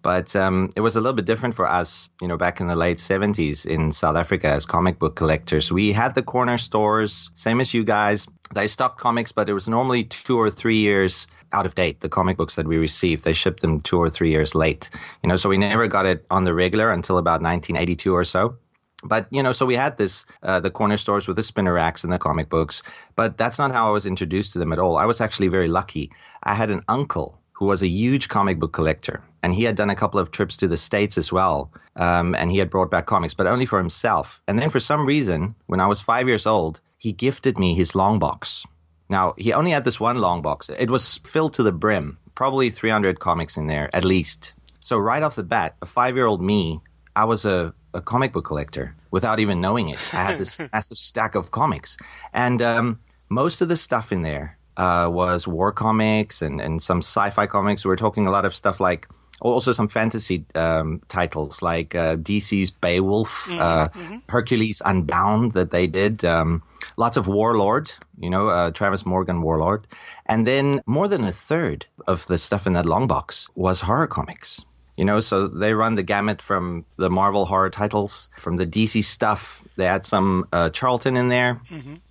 But 0.01 0.35
um, 0.35 0.71
it 0.75 0.81
was 0.81 0.95
a 0.95 1.01
little 1.01 1.15
bit 1.15 1.25
different 1.25 1.55
for 1.55 1.67
us, 1.67 2.09
you 2.21 2.27
know, 2.27 2.37
back 2.37 2.61
in 2.61 2.67
the 2.67 2.75
late 2.75 2.99
70s 2.99 3.65
in 3.65 3.91
South 3.91 4.15
Africa 4.15 4.47
as 4.47 4.65
comic 4.65 4.99
book 4.99 5.15
collectors. 5.15 5.71
We 5.71 5.91
had 5.91 6.15
the 6.15 6.23
corner 6.23 6.57
stores, 6.57 7.29
same 7.33 7.59
as 7.59 7.73
you 7.73 7.83
guys. 7.83 8.27
They 8.53 8.67
stocked 8.67 8.99
comics, 8.99 9.31
but 9.31 9.49
it 9.49 9.53
was 9.53 9.67
normally 9.67 10.05
two 10.05 10.39
or 10.39 10.49
three 10.49 10.77
years 10.77 11.27
out 11.51 11.65
of 11.65 11.75
date. 11.75 11.99
The 11.99 12.09
comic 12.09 12.37
books 12.37 12.55
that 12.55 12.67
we 12.67 12.77
received, 12.77 13.23
they 13.23 13.33
shipped 13.33 13.61
them 13.61 13.81
two 13.81 13.97
or 13.97 14.09
three 14.09 14.31
years 14.31 14.55
late. 14.55 14.89
You 15.23 15.29
know, 15.29 15.35
so 15.35 15.49
we 15.49 15.57
never 15.57 15.87
got 15.87 16.05
it 16.05 16.25
on 16.29 16.43
the 16.43 16.53
regular 16.53 16.91
until 16.91 17.17
about 17.17 17.41
1982 17.41 18.13
or 18.13 18.23
so. 18.23 18.57
But 19.03 19.27
you 19.29 19.43
know, 19.43 19.51
so 19.51 19.65
we 19.65 19.75
had 19.75 19.97
this 19.97 20.25
uh, 20.41 20.59
the 20.59 20.71
corner 20.71 20.97
stores 20.97 21.27
with 21.27 21.35
the 21.35 21.43
spinner 21.43 21.73
racks 21.73 22.03
and 22.03 22.11
the 22.11 22.17
comic 22.17 22.49
books. 22.49 22.81
But 23.15 23.37
that's 23.37 23.59
not 23.59 23.71
how 23.71 23.89
I 23.89 23.91
was 23.91 24.05
introduced 24.05 24.53
to 24.53 24.59
them 24.59 24.73
at 24.73 24.79
all. 24.79 24.97
I 24.97 25.05
was 25.05 25.21
actually 25.21 25.49
very 25.49 25.67
lucky. 25.67 26.11
I 26.41 26.55
had 26.55 26.71
an 26.71 26.83
uncle 26.87 27.39
who 27.53 27.65
was 27.65 27.81
a 27.81 27.87
huge 27.87 28.27
comic 28.27 28.59
book 28.59 28.73
collector, 28.73 29.23
and 29.47 29.55
he 29.55 29.63
had 29.63 29.77
done 29.77 29.89
a 29.89 29.95
couple 29.95 30.19
of 30.19 30.29
trips 30.29 30.57
to 30.57 30.67
the 30.67 30.75
states 30.75 31.17
as 31.17 31.31
well. 31.31 31.71
Um, 31.95 32.35
and 32.35 32.51
he 32.51 32.57
had 32.57 32.69
brought 32.69 32.91
back 32.91 33.05
comics, 33.05 33.33
but 33.33 33.47
only 33.47 33.65
for 33.65 33.79
himself. 33.79 34.41
And 34.45 34.59
then 34.59 34.69
for 34.69 34.81
some 34.81 35.05
reason, 35.05 35.55
when 35.67 35.79
I 35.79 35.87
was 35.87 36.01
five 36.01 36.27
years 36.27 36.45
old, 36.45 36.81
he 36.97 37.13
gifted 37.13 37.57
me 37.57 37.73
his 37.73 37.95
long 37.95 38.19
box. 38.19 38.65
Now 39.07 39.35
he 39.37 39.53
only 39.53 39.71
had 39.71 39.85
this 39.85 40.01
one 40.01 40.17
long 40.17 40.41
box. 40.41 40.69
It 40.69 40.91
was 40.91 41.19
filled 41.19 41.53
to 41.53 41.63
the 41.63 41.71
brim, 41.71 42.17
probably 42.35 42.71
300 42.71 43.21
comics 43.21 43.55
in 43.55 43.67
there 43.67 43.89
at 43.93 44.03
least. 44.03 44.53
So 44.81 44.97
right 44.97 45.23
off 45.23 45.35
the 45.35 45.43
bat, 45.43 45.77
a 45.81 45.85
five-year-old 45.85 46.41
me, 46.41 46.81
I 47.15 47.23
was 47.23 47.45
a, 47.45 47.73
a 47.93 48.01
comic 48.01 48.33
book 48.33 48.43
collector 48.43 48.97
without 49.11 49.39
even 49.39 49.61
knowing 49.61 49.87
it. 49.87 50.13
I 50.13 50.23
had 50.23 50.37
this 50.37 50.59
massive 50.73 50.97
stack 50.97 51.35
of 51.35 51.51
comics, 51.51 51.95
and 52.33 52.61
um, 52.61 52.99
most 53.29 53.61
of 53.61 53.69
the 53.69 53.77
stuff 53.77 54.11
in 54.11 54.23
there 54.23 54.57
uh, 54.75 55.09
was 55.09 55.47
war 55.47 55.71
comics 55.71 56.41
and, 56.41 56.59
and 56.59 56.81
some 56.81 56.99
sci-fi 56.99 57.47
comics. 57.47 57.85
We 57.85 57.89
were 57.89 57.95
talking 57.95 58.27
a 58.27 58.31
lot 58.31 58.43
of 58.43 58.53
stuff 58.53 58.81
like 58.81 59.07
also 59.39 59.71
some 59.71 59.87
fantasy 59.87 60.45
um, 60.55 61.01
titles 61.07 61.61
like 61.61 61.95
uh, 61.95 62.15
DC's 62.15 62.71
Beowulf, 62.71 63.47
uh, 63.51 63.89
Hercules 64.29 64.81
Unbound 64.83 65.53
that 65.53 65.71
they 65.71 65.87
did. 65.87 66.25
Um, 66.25 66.63
lots 66.95 67.17
of 67.17 67.27
Warlord, 67.27 67.91
you 68.19 68.29
know, 68.29 68.47
uh, 68.47 68.71
Travis 68.71 69.05
Morgan 69.05 69.41
Warlord, 69.41 69.87
and 70.25 70.45
then 70.45 70.81
more 70.85 71.07
than 71.07 71.23
a 71.23 71.31
third 71.31 71.85
of 72.07 72.25
the 72.27 72.37
stuff 72.37 72.67
in 72.67 72.73
that 72.73 72.85
long 72.85 73.07
box 73.07 73.47
was 73.55 73.79
horror 73.79 74.07
comics. 74.07 74.61
You 74.95 75.05
know, 75.05 75.19
so 75.19 75.47
they 75.47 75.73
run 75.73 75.93
the 75.93 76.01
gamut 76.01 76.41
from 76.41 76.83
the 76.95 77.11
Marvel 77.11 77.45
horror 77.45 77.69
titles, 77.69 78.31
from 78.39 78.57
the 78.57 78.65
DC 78.65 79.03
stuff. 79.03 79.61
They 79.75 79.85
had 79.85 80.07
some 80.07 80.47
uh, 80.51 80.71
Charlton 80.71 81.17
in 81.17 81.29
there, 81.29 81.61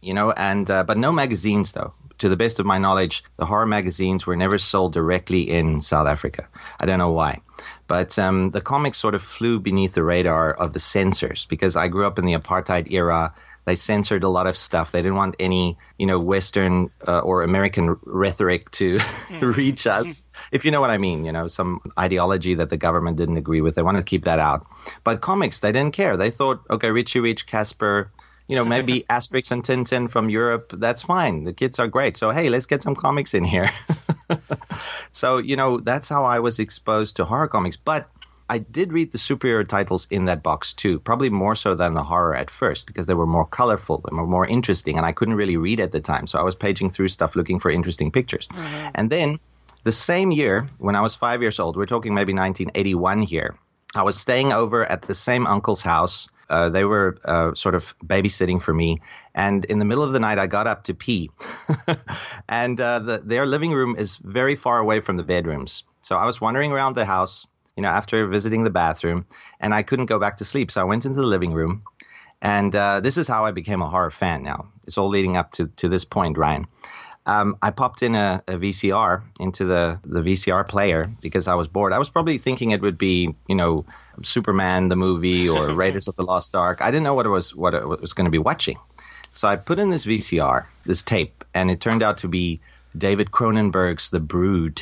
you 0.00 0.14
know, 0.14 0.30
and 0.30 0.70
uh, 0.70 0.84
but 0.84 0.96
no 0.96 1.10
magazines 1.10 1.72
though. 1.72 1.92
To 2.18 2.28
the 2.28 2.36
best 2.36 2.60
of 2.60 2.66
my 2.66 2.78
knowledge, 2.78 3.24
the 3.36 3.44
horror 3.44 3.66
magazines 3.66 4.26
were 4.26 4.36
never 4.36 4.58
sold 4.58 4.92
directly 4.92 5.50
in 5.50 5.80
South 5.80 6.06
Africa. 6.06 6.48
I 6.80 6.86
don't 6.86 6.98
know 6.98 7.12
why, 7.12 7.40
but 7.88 8.18
um, 8.18 8.50
the 8.50 8.60
comics 8.60 8.98
sort 8.98 9.14
of 9.14 9.22
flew 9.22 9.60
beneath 9.60 9.92
the 9.92 10.02
radar 10.02 10.52
of 10.52 10.72
the 10.72 10.80
censors 10.80 11.46
because 11.46 11.76
I 11.76 11.88
grew 11.88 12.06
up 12.06 12.18
in 12.18 12.24
the 12.24 12.34
apartheid 12.34 12.90
era. 12.90 13.34
They 13.66 13.74
censored 13.74 14.22
a 14.22 14.28
lot 14.28 14.46
of 14.46 14.56
stuff. 14.56 14.92
They 14.92 15.02
didn't 15.02 15.16
want 15.16 15.34
any, 15.40 15.76
you 15.98 16.06
know, 16.06 16.20
Western 16.20 16.90
uh, 17.06 17.18
or 17.18 17.42
American 17.42 17.96
rhetoric 18.04 18.70
to 18.72 19.00
reach 19.40 19.88
us, 19.88 20.22
if 20.52 20.64
you 20.64 20.70
know 20.70 20.80
what 20.80 20.90
I 20.90 20.98
mean. 20.98 21.24
You 21.24 21.32
know, 21.32 21.48
some 21.48 21.80
ideology 21.98 22.54
that 22.54 22.70
the 22.70 22.76
government 22.76 23.16
didn't 23.16 23.38
agree 23.38 23.60
with. 23.60 23.74
They 23.74 23.82
wanted 23.82 23.98
to 23.98 24.04
keep 24.04 24.24
that 24.24 24.38
out. 24.38 24.64
But 25.02 25.20
comics, 25.20 25.58
they 25.58 25.72
didn't 25.72 25.94
care. 25.94 26.16
They 26.16 26.30
thought, 26.30 26.62
okay, 26.70 26.90
Richie 26.90 27.20
Rich, 27.20 27.48
Casper, 27.48 28.08
you 28.48 28.56
know, 28.56 28.64
maybe 28.64 29.04
Asterix 29.10 29.50
and 29.50 29.64
Tintin 29.64 30.10
from 30.10 30.30
Europe. 30.30 30.72
That's 30.72 31.02
fine. 31.02 31.44
The 31.44 31.52
kids 31.52 31.78
are 31.78 31.88
great. 31.88 32.16
So 32.16 32.30
hey, 32.30 32.48
let's 32.48 32.66
get 32.66 32.82
some 32.82 32.94
comics 32.94 33.34
in 33.34 33.44
here. 33.44 33.70
so 35.12 35.38
you 35.38 35.56
know, 35.56 35.80
that's 35.80 36.08
how 36.08 36.24
I 36.24 36.40
was 36.40 36.58
exposed 36.58 37.16
to 37.16 37.24
horror 37.24 37.48
comics. 37.48 37.76
But 37.76 38.08
I 38.48 38.58
did 38.58 38.92
read 38.92 39.10
the 39.10 39.18
superhero 39.18 39.66
titles 39.66 40.06
in 40.10 40.26
that 40.26 40.42
box 40.42 40.74
too, 40.74 41.00
probably 41.00 41.30
more 41.30 41.56
so 41.56 41.74
than 41.74 41.94
the 41.94 42.04
horror 42.04 42.36
at 42.36 42.50
first 42.50 42.86
because 42.86 43.06
they 43.06 43.14
were 43.14 43.26
more 43.26 43.46
colorful 43.46 44.04
and 44.06 44.16
were 44.16 44.26
more 44.26 44.46
interesting, 44.46 44.96
and 44.96 45.06
I 45.06 45.12
couldn't 45.12 45.34
really 45.34 45.56
read 45.56 45.80
at 45.80 45.90
the 45.90 46.00
time. 46.00 46.26
So 46.26 46.38
I 46.38 46.42
was 46.42 46.54
paging 46.54 46.90
through 46.90 47.08
stuff 47.08 47.34
looking 47.34 47.58
for 47.58 47.70
interesting 47.70 48.12
pictures. 48.12 48.46
Mm-hmm. 48.48 48.88
And 48.94 49.10
then 49.10 49.40
the 49.82 49.92
same 49.92 50.30
year, 50.30 50.68
when 50.78 50.94
I 50.94 51.00
was 51.00 51.14
five 51.14 51.42
years 51.42 51.58
old, 51.58 51.76
we're 51.76 51.86
talking 51.86 52.14
maybe 52.14 52.32
1981 52.32 53.22
here, 53.22 53.56
I 53.94 54.02
was 54.02 54.16
staying 54.16 54.52
over 54.52 54.84
at 54.84 55.02
the 55.02 55.14
same 55.14 55.46
uncle's 55.46 55.82
house. 55.82 56.28
Uh, 56.48 56.68
they 56.68 56.84
were 56.84 57.18
uh, 57.24 57.54
sort 57.54 57.74
of 57.74 57.94
babysitting 58.04 58.62
for 58.62 58.72
me. 58.72 59.00
And 59.34 59.64
in 59.64 59.78
the 59.78 59.84
middle 59.84 60.04
of 60.04 60.12
the 60.12 60.20
night, 60.20 60.38
I 60.38 60.46
got 60.46 60.66
up 60.66 60.84
to 60.84 60.94
pee. 60.94 61.30
and 62.48 62.80
uh, 62.80 62.98
the, 63.00 63.22
their 63.24 63.46
living 63.46 63.72
room 63.72 63.96
is 63.96 64.16
very 64.18 64.56
far 64.56 64.78
away 64.78 65.00
from 65.00 65.16
the 65.16 65.22
bedrooms. 65.22 65.84
So 66.00 66.16
I 66.16 66.24
was 66.24 66.40
wandering 66.40 66.72
around 66.72 66.94
the 66.94 67.04
house, 67.04 67.46
you 67.76 67.82
know, 67.82 67.88
after 67.88 68.26
visiting 68.26 68.64
the 68.64 68.70
bathroom, 68.70 69.26
and 69.60 69.74
I 69.74 69.82
couldn't 69.82 70.06
go 70.06 70.18
back 70.18 70.38
to 70.38 70.44
sleep. 70.44 70.70
So 70.70 70.80
I 70.80 70.84
went 70.84 71.04
into 71.04 71.20
the 71.20 71.26
living 71.26 71.52
room. 71.52 71.82
And 72.42 72.74
uh, 72.76 73.00
this 73.00 73.16
is 73.16 73.26
how 73.26 73.46
I 73.46 73.50
became 73.50 73.82
a 73.82 73.88
horror 73.88 74.10
fan 74.10 74.42
now. 74.42 74.68
It's 74.86 74.98
all 74.98 75.08
leading 75.08 75.36
up 75.36 75.52
to, 75.52 75.68
to 75.76 75.88
this 75.88 76.04
point, 76.04 76.38
Ryan. 76.38 76.66
Um, 77.26 77.56
I 77.60 77.72
popped 77.72 78.04
in 78.04 78.14
a, 78.14 78.40
a, 78.46 78.52
VCR 78.52 79.20
into 79.40 79.64
the, 79.64 79.98
the 80.04 80.20
VCR 80.20 80.66
player 80.66 81.04
because 81.20 81.48
I 81.48 81.54
was 81.54 81.66
bored. 81.66 81.92
I 81.92 81.98
was 81.98 82.08
probably 82.08 82.38
thinking 82.38 82.70
it 82.70 82.80
would 82.80 82.98
be, 82.98 83.34
you 83.48 83.56
know, 83.56 83.84
Superman 84.22 84.88
the 84.88 84.94
movie 84.94 85.48
or 85.48 85.72
Raiders 85.72 86.06
of 86.06 86.14
the 86.14 86.22
Lost 86.22 86.54
Ark. 86.54 86.78
I 86.80 86.92
didn't 86.92 87.02
know 87.02 87.14
what 87.14 87.26
it 87.26 87.30
was 87.30 87.54
what 87.54 87.74
it 87.74 87.84
was 87.84 88.12
going 88.12 88.26
to 88.26 88.30
be 88.30 88.38
watching. 88.38 88.78
So 89.34 89.48
I 89.48 89.56
put 89.56 89.78
in 89.80 89.90
this 89.90 90.06
VCR, 90.06 90.66
this 90.84 91.02
tape, 91.02 91.44
and 91.52 91.70
it 91.70 91.80
turned 91.80 92.02
out 92.02 92.18
to 92.18 92.28
be 92.28 92.60
David 92.96 93.30
Cronenberg's 93.30 94.08
The 94.10 94.20
Brood. 94.20 94.80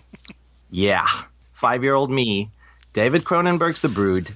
yeah, 0.70 1.06
five 1.54 1.82
year 1.82 1.94
old 1.94 2.10
me, 2.10 2.50
David 2.92 3.24
Cronenberg's 3.24 3.82
The 3.82 3.88
Brood. 3.88 4.30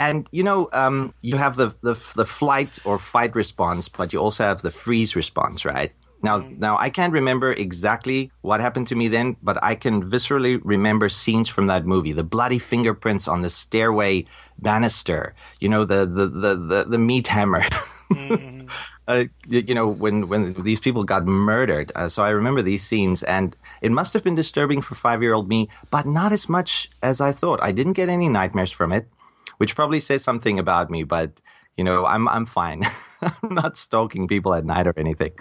And 0.00 0.26
you 0.32 0.42
know, 0.42 0.68
um, 0.72 1.12
you 1.20 1.36
have 1.36 1.54
the, 1.54 1.74
the 1.82 1.94
the 2.16 2.24
flight 2.24 2.78
or 2.84 2.98
fight 2.98 3.36
response, 3.36 3.88
but 3.88 4.12
you 4.12 4.20
also 4.20 4.44
have 4.44 4.62
the 4.62 4.70
freeze 4.70 5.14
response, 5.14 5.64
right? 5.64 5.92
Now, 6.22 6.38
now 6.38 6.76
I 6.76 6.90
can't 6.90 7.12
remember 7.12 7.52
exactly 7.52 8.32
what 8.40 8.60
happened 8.60 8.88
to 8.88 8.96
me 8.96 9.08
then, 9.08 9.36
but 9.42 9.62
I 9.62 9.74
can 9.76 10.10
viscerally 10.10 10.60
remember 10.62 11.08
scenes 11.08 11.48
from 11.48 11.68
that 11.68 11.86
movie: 11.86 12.12
the 12.12 12.24
bloody 12.24 12.58
fingerprints 12.58 13.28
on 13.28 13.42
the 13.42 13.50
stairway 13.50 14.26
banister, 14.58 15.34
you 15.60 15.68
know, 15.68 15.84
the 15.84 16.06
the 16.06 16.26
the 16.26 16.56
the, 16.56 16.84
the 16.88 16.98
meat 16.98 17.28
hammer. 17.28 17.62
Mm-hmm. 18.10 18.66
uh, 19.08 19.24
you 19.48 19.74
know, 19.74 19.88
when 19.88 20.28
when 20.28 20.54
these 20.62 20.80
people 20.80 21.04
got 21.04 21.24
murdered. 21.24 21.92
Uh, 21.94 22.08
so 22.08 22.22
I 22.22 22.30
remember 22.30 22.62
these 22.62 22.84
scenes, 22.84 23.22
and 23.22 23.56
it 23.80 23.92
must 23.92 24.12
have 24.14 24.24
been 24.24 24.34
disturbing 24.34 24.82
for 24.82 24.94
five 24.94 25.22
year 25.22 25.34
old 25.34 25.48
me, 25.48 25.70
but 25.90 26.06
not 26.06 26.32
as 26.32 26.48
much 26.48 26.90
as 27.02 27.20
I 27.20 27.32
thought. 27.32 27.62
I 27.62 27.72
didn't 27.72 27.94
get 27.94 28.08
any 28.08 28.28
nightmares 28.28 28.72
from 28.72 28.92
it, 28.92 29.08
which 29.56 29.74
probably 29.74 30.00
says 30.00 30.22
something 30.22 30.58
about 30.58 30.90
me, 30.90 31.04
but 31.04 31.40
you 31.76 31.84
know, 31.84 32.04
I'm 32.04 32.28
I'm 32.28 32.46
fine. 32.46 32.82
I'm 33.22 33.54
not 33.54 33.76
stalking 33.76 34.28
people 34.28 34.54
at 34.54 34.64
night 34.64 34.86
or 34.86 34.94
anything. 34.96 35.32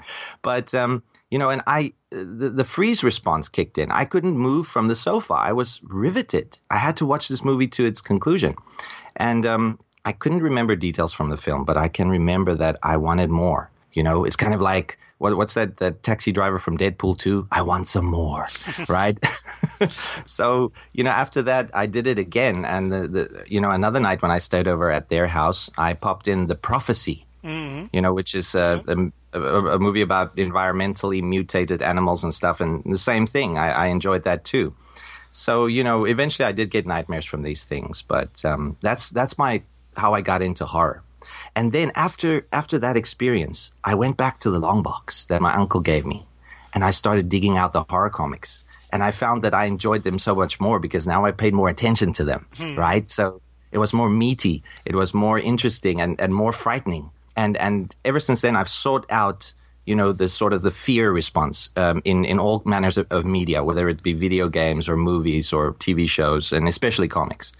But 0.41 0.73
um, 0.73 1.03
you 1.29 1.39
know, 1.39 1.49
and 1.49 1.61
I 1.67 1.93
the, 2.09 2.49
the 2.49 2.63
freeze 2.63 3.03
response 3.03 3.49
kicked 3.49 3.77
in. 3.77 3.91
I 3.91 4.05
couldn't 4.05 4.37
move 4.37 4.67
from 4.67 4.87
the 4.87 4.95
sofa. 4.95 5.33
I 5.33 5.53
was 5.53 5.81
riveted. 5.83 6.59
I 6.69 6.77
had 6.77 6.97
to 6.97 7.05
watch 7.05 7.27
this 7.27 7.43
movie 7.43 7.67
to 7.69 7.85
its 7.85 8.01
conclusion. 8.01 8.55
And 9.15 9.45
um, 9.45 9.79
I 10.05 10.11
couldn't 10.13 10.43
remember 10.43 10.75
details 10.75 11.13
from 11.13 11.29
the 11.29 11.37
film, 11.37 11.65
but 11.65 11.77
I 11.77 11.87
can 11.89 12.09
remember 12.09 12.55
that 12.55 12.77
I 12.81 12.97
wanted 12.97 13.29
more. 13.29 13.69
You 13.91 14.03
know, 14.03 14.25
it's 14.25 14.35
kind 14.35 14.53
of 14.53 14.61
like 14.61 14.99
what, 15.17 15.35
what's 15.35 15.55
that 15.55 15.77
that 15.77 16.03
taxi 16.03 16.31
driver 16.31 16.59
from 16.59 16.77
Deadpool 16.77 17.17
2? 17.17 17.47
I 17.51 17.63
want 17.63 17.87
some 17.87 18.05
more, 18.05 18.47
right? 18.89 19.17
so, 20.25 20.71
you 20.93 21.03
know, 21.03 21.09
after 21.09 21.43
that, 21.43 21.71
I 21.73 21.87
did 21.87 22.07
it 22.07 22.19
again. 22.19 22.65
And, 22.65 22.91
the, 22.91 23.07
the, 23.07 23.43
you 23.47 23.61
know, 23.61 23.71
another 23.71 23.99
night 23.99 24.21
when 24.21 24.31
I 24.31 24.37
stayed 24.39 24.67
over 24.67 24.91
at 24.91 25.09
their 25.09 25.27
house, 25.27 25.69
I 25.77 25.93
popped 25.93 26.27
in 26.27 26.45
The 26.45 26.55
Prophecy, 26.55 27.25
mm-hmm. 27.47 27.85
you 27.91 28.01
know, 28.01 28.13
which 28.13 28.35
is 28.35 28.55
a, 28.55 29.11
a, 29.33 29.39
a, 29.39 29.79
movie 29.79 30.01
about 30.01 30.35
environmentally 30.35 31.23
mutated 31.23 31.81
animals 31.81 32.23
and 32.23 32.33
stuff. 32.33 32.61
And 32.61 32.83
the 32.83 32.97
same 32.97 33.25
thing, 33.25 33.57
I, 33.57 33.71
I 33.71 33.85
enjoyed 33.87 34.23
that 34.23 34.43
too. 34.43 34.75
So, 35.31 35.67
you 35.67 35.83
know, 35.83 36.05
eventually 36.05 36.45
I 36.45 36.51
did 36.51 36.69
get 36.69 36.85
nightmares 36.85 37.25
from 37.25 37.41
these 37.41 37.63
things. 37.63 38.01
But 38.01 38.43
um, 38.45 38.77
that's, 38.81 39.09
that's 39.09 39.37
my 39.37 39.61
how 39.95 40.13
I 40.13 40.21
got 40.21 40.41
into 40.41 40.65
horror. 40.65 41.01
And 41.55 41.71
then 41.71 41.91
after 41.95 42.45
after 42.51 42.79
that 42.79 42.97
experience, 42.97 43.71
I 43.83 43.95
went 43.95 44.15
back 44.15 44.41
to 44.41 44.51
the 44.51 44.59
long 44.59 44.83
box 44.83 45.25
that 45.25 45.41
my 45.41 45.55
uncle 45.55 45.81
gave 45.81 46.05
me, 46.05 46.23
and 46.71 46.83
I 46.83 46.91
started 46.91 47.29
digging 47.29 47.57
out 47.57 47.73
the 47.73 47.83
horror 47.83 48.11
comics. 48.11 48.63
And 48.93 49.03
I 49.03 49.11
found 49.11 49.43
that 49.43 49.53
I 49.53 49.65
enjoyed 49.65 50.03
them 50.03 50.19
so 50.19 50.35
much 50.35 50.59
more 50.59 50.79
because 50.79 51.07
now 51.07 51.25
I 51.25 51.31
paid 51.31 51.53
more 51.53 51.67
attention 51.67 52.13
to 52.13 52.23
them, 52.23 52.45
hmm. 52.55 52.75
right? 52.75 53.09
So 53.09 53.41
it 53.71 53.79
was 53.79 53.91
more 53.91 54.09
meaty, 54.09 54.63
it 54.85 54.95
was 54.95 55.13
more 55.13 55.37
interesting 55.39 55.99
and, 55.99 56.21
and 56.21 56.33
more 56.33 56.53
frightening. 56.53 57.09
And 57.37 57.55
and 57.55 57.95
ever 58.03 58.19
since 58.19 58.41
then, 58.41 58.57
I've 58.57 58.67
sought 58.67 59.05
out 59.09 59.53
you 59.85 59.95
know 59.95 60.11
the 60.11 60.27
sort 60.27 60.51
of 60.51 60.61
the 60.61 60.71
fear 60.71 61.09
response 61.09 61.69
um, 61.77 62.01
in 62.03 62.25
in 62.25 62.39
all 62.39 62.61
manners 62.65 62.97
of, 62.97 63.07
of 63.11 63.23
media, 63.25 63.63
whether 63.63 63.87
it 63.87 64.03
be 64.03 64.13
video 64.13 64.49
games 64.49 64.89
or 64.89 64.97
movies 64.97 65.53
or 65.53 65.73
TV 65.73 66.09
shows, 66.09 66.51
and 66.51 66.67
especially 66.67 67.07
comics. 67.07 67.53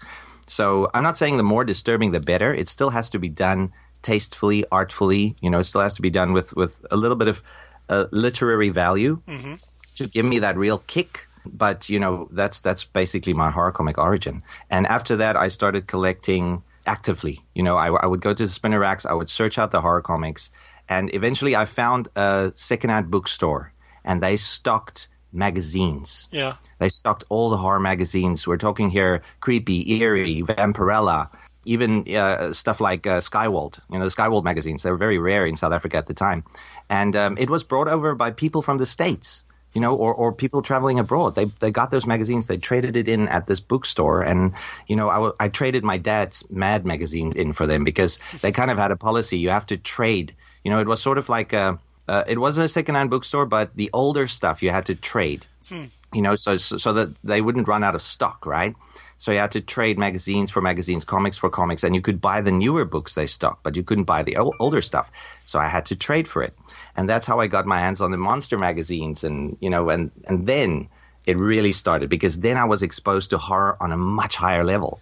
So 0.46 0.90
I'm 0.92 1.02
not 1.02 1.16
saying 1.16 1.36
the 1.36 1.42
more 1.42 1.64
disturbing 1.64 2.10
the 2.10 2.20
better. 2.20 2.52
It 2.52 2.68
still 2.68 2.90
has 2.90 3.10
to 3.10 3.18
be 3.18 3.28
done 3.28 3.72
tastefully, 4.02 4.64
artfully. 4.70 5.36
You 5.40 5.50
know, 5.50 5.60
it 5.60 5.64
still 5.64 5.82
has 5.82 5.94
to 5.94 6.02
be 6.02 6.10
done 6.10 6.32
with 6.32 6.54
with 6.54 6.84
a 6.90 6.96
little 6.96 7.16
bit 7.16 7.28
of 7.28 7.42
uh, 7.88 8.06
literary 8.10 8.70
value 8.70 9.22
mm-hmm. 9.26 9.54
to 9.96 10.06
give 10.08 10.26
me 10.26 10.40
that 10.40 10.56
real 10.56 10.78
kick. 10.78 11.26
But 11.46 11.88
you 11.88 12.00
know, 12.00 12.28
that's 12.32 12.60
that's 12.60 12.84
basically 12.84 13.32
my 13.32 13.50
horror 13.50 13.72
comic 13.72 13.96
origin. 13.96 14.42
And 14.68 14.86
after 14.86 15.16
that, 15.16 15.36
I 15.36 15.48
started 15.48 15.86
collecting 15.86 16.62
actively. 16.88 17.40
You 17.54 17.62
know, 17.62 17.76
I, 17.76 17.88
I 17.88 18.06
would 18.06 18.20
go 18.20 18.34
to 18.34 18.42
the 18.42 18.48
spinner 18.48 18.80
racks, 18.80 19.06
I 19.06 19.12
would 19.12 19.30
search 19.30 19.58
out 19.58 19.70
the 19.70 19.80
horror 19.80 20.02
comics, 20.02 20.50
and 20.88 21.14
eventually 21.14 21.54
I 21.54 21.66
found 21.66 22.08
a 22.16 22.52
secondhand 22.56 23.10
bookstore, 23.10 23.72
and 24.04 24.22
they 24.22 24.36
stocked 24.36 25.08
magazines. 25.32 26.28
Yeah. 26.32 26.56
They 26.78 26.88
stocked 26.88 27.24
all 27.28 27.50
the 27.50 27.58
horror 27.58 27.80
magazines. 27.80 28.46
We're 28.46 28.56
talking 28.56 28.88
here 28.88 29.22
Creepy, 29.40 29.92
Eerie, 30.00 30.42
Vampirella, 30.42 31.28
even 31.66 32.08
uh, 32.14 32.54
stuff 32.54 32.80
like 32.80 33.06
uh, 33.06 33.18
Skywald. 33.18 33.78
You 33.90 33.98
know, 33.98 34.04
the 34.04 34.10
Skywald 34.10 34.44
magazines. 34.44 34.82
They 34.82 34.90
were 34.90 34.96
very 34.96 35.18
rare 35.18 35.44
in 35.44 35.56
South 35.56 35.72
Africa 35.72 35.98
at 35.98 36.06
the 36.06 36.14
time. 36.14 36.44
And 36.88 37.14
um, 37.14 37.36
it 37.36 37.50
was 37.50 37.64
brought 37.64 37.88
over 37.88 38.14
by 38.14 38.30
people 38.30 38.62
from 38.62 38.78
the 38.78 38.86
States. 38.86 39.44
You 39.74 39.82
know, 39.82 39.94
or, 39.96 40.14
or 40.14 40.32
people 40.32 40.62
traveling 40.62 40.98
abroad. 40.98 41.34
They 41.34 41.44
they 41.60 41.70
got 41.70 41.90
those 41.90 42.06
magazines. 42.06 42.46
They 42.46 42.56
traded 42.56 42.96
it 42.96 43.06
in 43.06 43.28
at 43.28 43.46
this 43.46 43.60
bookstore, 43.60 44.22
and 44.22 44.54
you 44.86 44.96
know, 44.96 45.10
I, 45.10 45.14
w- 45.14 45.34
I 45.38 45.48
traded 45.48 45.84
my 45.84 45.98
dad's 45.98 46.50
Mad 46.50 46.86
magazine 46.86 47.32
in 47.36 47.52
for 47.52 47.66
them 47.66 47.84
because 47.84 48.16
they 48.40 48.50
kind 48.50 48.70
of 48.70 48.78
had 48.78 48.90
a 48.90 48.96
policy. 48.96 49.38
You 49.38 49.50
have 49.50 49.66
to 49.66 49.76
trade. 49.76 50.34
You 50.64 50.70
know, 50.70 50.80
it 50.80 50.86
was 50.86 51.02
sort 51.02 51.18
of 51.18 51.28
like 51.28 51.52
a 51.52 51.78
uh, 52.08 52.24
it 52.26 52.38
was 52.38 52.56
a 52.56 52.68
secondhand 52.68 53.10
bookstore, 53.10 53.44
but 53.44 53.74
the 53.76 53.90
older 53.92 54.26
stuff 54.26 54.62
you 54.62 54.70
had 54.70 54.86
to 54.86 54.94
trade. 54.94 55.46
Hmm. 55.68 55.84
You 56.14 56.22
know, 56.22 56.36
so, 56.36 56.56
so 56.56 56.78
so 56.78 56.92
that 56.94 57.14
they 57.22 57.42
wouldn't 57.42 57.68
run 57.68 57.84
out 57.84 57.94
of 57.94 58.00
stock, 58.00 58.46
right? 58.46 58.74
So 59.18 59.32
you 59.32 59.38
had 59.38 59.52
to 59.52 59.60
trade 59.60 59.98
magazines 59.98 60.50
for 60.50 60.60
magazines, 60.62 61.04
comics 61.04 61.36
for 61.36 61.50
comics, 61.50 61.84
and 61.84 61.94
you 61.94 62.00
could 62.00 62.20
buy 62.20 62.40
the 62.40 62.52
newer 62.52 62.84
books 62.84 63.14
they 63.14 63.26
stocked, 63.26 63.64
but 63.64 63.76
you 63.76 63.82
couldn't 63.82 64.04
buy 64.04 64.22
the 64.22 64.36
older 64.36 64.80
stuff. 64.80 65.10
So 65.44 65.58
I 65.58 65.66
had 65.66 65.86
to 65.86 65.96
trade 65.96 66.28
for 66.28 66.42
it, 66.42 66.54
and 66.98 67.08
that's 67.08 67.26
how 67.26 67.40
I 67.40 67.46
got 67.46 67.64
my 67.64 67.78
hands 67.78 68.02
on 68.02 68.10
the 68.10 68.18
monster 68.18 68.58
magazines, 68.58 69.24
and 69.24 69.56
you 69.60 69.70
know, 69.70 69.88
and 69.88 70.10
and 70.26 70.46
then 70.46 70.88
it 71.24 71.38
really 71.38 71.72
started 71.72 72.10
because 72.10 72.40
then 72.40 72.56
I 72.56 72.64
was 72.64 72.82
exposed 72.82 73.30
to 73.30 73.38
horror 73.38 73.76
on 73.80 73.92
a 73.92 73.96
much 73.96 74.36
higher 74.36 74.64
level 74.64 75.00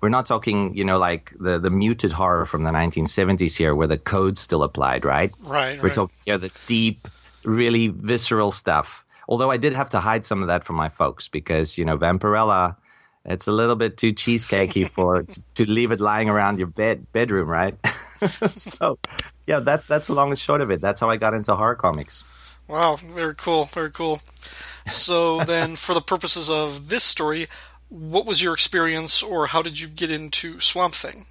we're 0.00 0.08
not 0.08 0.26
talking, 0.26 0.74
you 0.76 0.84
know, 0.84 0.98
like 0.98 1.32
the, 1.38 1.58
the 1.58 1.70
muted 1.70 2.12
horror 2.12 2.46
from 2.46 2.62
the 2.62 2.70
1970s 2.70 3.56
here 3.56 3.74
where 3.74 3.86
the 3.86 3.98
code 3.98 4.38
still 4.38 4.62
applied, 4.62 5.04
right? 5.04 5.32
Right. 5.40 5.78
We're 5.78 5.88
right. 5.88 5.94
talking 5.94 6.16
here 6.24 6.38
the 6.38 6.56
deep, 6.66 7.08
really 7.44 7.88
visceral 7.88 8.52
stuff. 8.52 9.04
Although 9.28 9.50
I 9.50 9.56
did 9.56 9.74
have 9.74 9.90
to 9.90 10.00
hide 10.00 10.24
some 10.24 10.42
of 10.42 10.48
that 10.48 10.64
from 10.64 10.76
my 10.76 10.88
folks 10.88 11.28
because, 11.28 11.76
you 11.76 11.84
know, 11.84 11.98
Vampirella, 11.98 12.76
it's 13.24 13.48
a 13.48 13.52
little 13.52 13.76
bit 13.76 13.96
too 13.96 14.12
cheesecakey 14.12 14.88
for 14.88 15.26
to 15.54 15.66
leave 15.70 15.90
it 15.90 16.00
lying 16.00 16.28
around 16.28 16.58
your 16.58 16.68
bed 16.68 17.06
bedroom, 17.12 17.48
right? 17.48 17.76
so, 18.28 18.98
yeah, 19.46 19.60
that's 19.60 19.86
that's 19.86 20.06
the 20.06 20.14
long 20.14 20.30
and 20.30 20.38
short 20.38 20.60
of 20.60 20.70
it. 20.70 20.80
That's 20.80 21.00
how 21.00 21.10
I 21.10 21.16
got 21.16 21.34
into 21.34 21.54
horror 21.54 21.76
comics. 21.76 22.24
Wow, 22.68 22.96
very 22.96 23.34
cool, 23.34 23.64
very 23.64 23.90
cool. 23.90 24.20
So 24.86 25.42
then, 25.44 25.76
for 25.76 25.94
the 25.94 26.02
purposes 26.02 26.50
of 26.50 26.88
this 26.88 27.04
story, 27.04 27.48
what 27.88 28.26
was 28.26 28.42
your 28.42 28.52
experience, 28.52 29.22
or 29.22 29.46
how 29.46 29.62
did 29.62 29.80
you 29.80 29.88
get 29.88 30.10
into 30.10 30.60
Swamp 30.60 30.94
Thing? 30.94 31.26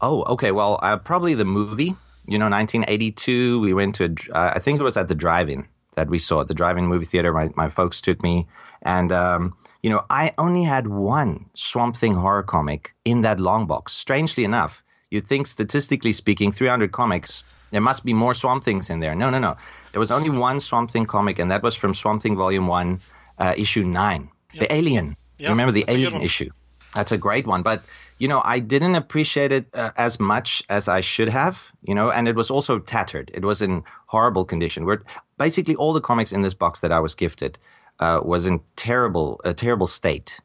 Oh, 0.00 0.22
okay. 0.24 0.50
Well, 0.50 0.78
uh, 0.82 0.96
probably 0.96 1.34
the 1.34 1.44
movie. 1.44 1.94
You 2.26 2.38
know, 2.38 2.50
1982. 2.50 3.60
We 3.60 3.72
went 3.72 3.94
to. 3.96 4.04
A, 4.04 4.36
uh, 4.36 4.52
I 4.56 4.58
think 4.58 4.80
it 4.80 4.84
was 4.84 4.96
at 4.96 5.08
the 5.08 5.14
drive-in 5.14 5.66
that 5.94 6.08
we 6.08 6.18
saw 6.18 6.40
at 6.40 6.48
the 6.48 6.54
drive-in 6.54 6.86
movie 6.86 7.06
theater. 7.06 7.32
My 7.32 7.50
my 7.54 7.70
folks 7.70 8.00
took 8.00 8.22
me, 8.22 8.48
and 8.82 9.12
um, 9.12 9.56
you 9.82 9.90
know, 9.90 10.04
I 10.10 10.34
only 10.36 10.64
had 10.64 10.86
one 10.86 11.46
Swamp 11.54 11.96
Thing 11.96 12.14
horror 12.14 12.42
comic 12.42 12.94
in 13.04 13.22
that 13.22 13.40
long 13.40 13.66
box. 13.66 13.92
Strangely 13.92 14.44
enough, 14.44 14.82
you'd 15.10 15.26
think 15.26 15.46
statistically 15.46 16.12
speaking, 16.12 16.52
300 16.52 16.92
comics. 16.92 17.44
There 17.70 17.80
must 17.80 18.04
be 18.04 18.14
more 18.14 18.34
Swamp 18.34 18.64
Things 18.64 18.88
in 18.88 19.00
there. 19.00 19.14
No, 19.14 19.28
no, 19.30 19.38
no. 19.38 19.56
There 19.92 20.00
was 20.00 20.10
only 20.10 20.30
one 20.30 20.60
Swamp 20.60 20.90
Thing 20.90 21.04
comic, 21.06 21.38
and 21.38 21.50
that 21.50 21.62
was 21.62 21.74
from 21.74 21.94
Swamp 21.94 22.22
Thing 22.22 22.36
Volume 22.36 22.66
One, 22.66 23.00
uh, 23.38 23.54
Issue 23.56 23.84
Nine, 23.84 24.30
yep. 24.52 24.68
the 24.68 24.74
Alien 24.74 25.14
yeah, 25.38 25.50
Remember 25.50 25.72
the 25.72 25.84
Alien 25.88 26.20
issue? 26.20 26.50
That's 26.94 27.12
a 27.12 27.18
great 27.18 27.46
one, 27.46 27.62
but 27.62 27.80
you 28.18 28.26
know, 28.26 28.42
I 28.44 28.58
didn't 28.58 28.96
appreciate 28.96 29.52
it 29.52 29.66
uh, 29.72 29.92
as 29.96 30.18
much 30.18 30.64
as 30.68 30.88
I 30.88 31.00
should 31.00 31.28
have, 31.28 31.62
you 31.82 31.94
know, 31.94 32.10
and 32.10 32.26
it 32.26 32.34
was 32.34 32.50
also 32.50 32.80
tattered. 32.80 33.30
It 33.32 33.44
was 33.44 33.62
in 33.62 33.84
horrible 34.06 34.44
condition. 34.44 34.84
Where 34.84 35.02
basically 35.36 35.76
all 35.76 35.92
the 35.92 36.00
comics 36.00 36.32
in 36.32 36.42
this 36.42 36.54
box 36.54 36.80
that 36.80 36.90
I 36.90 36.98
was 36.98 37.14
gifted 37.14 37.58
uh, 38.00 38.20
was 38.24 38.46
in 38.46 38.60
terrible, 38.74 39.40
a 39.44 39.54
terrible 39.54 39.86
state 39.86 40.40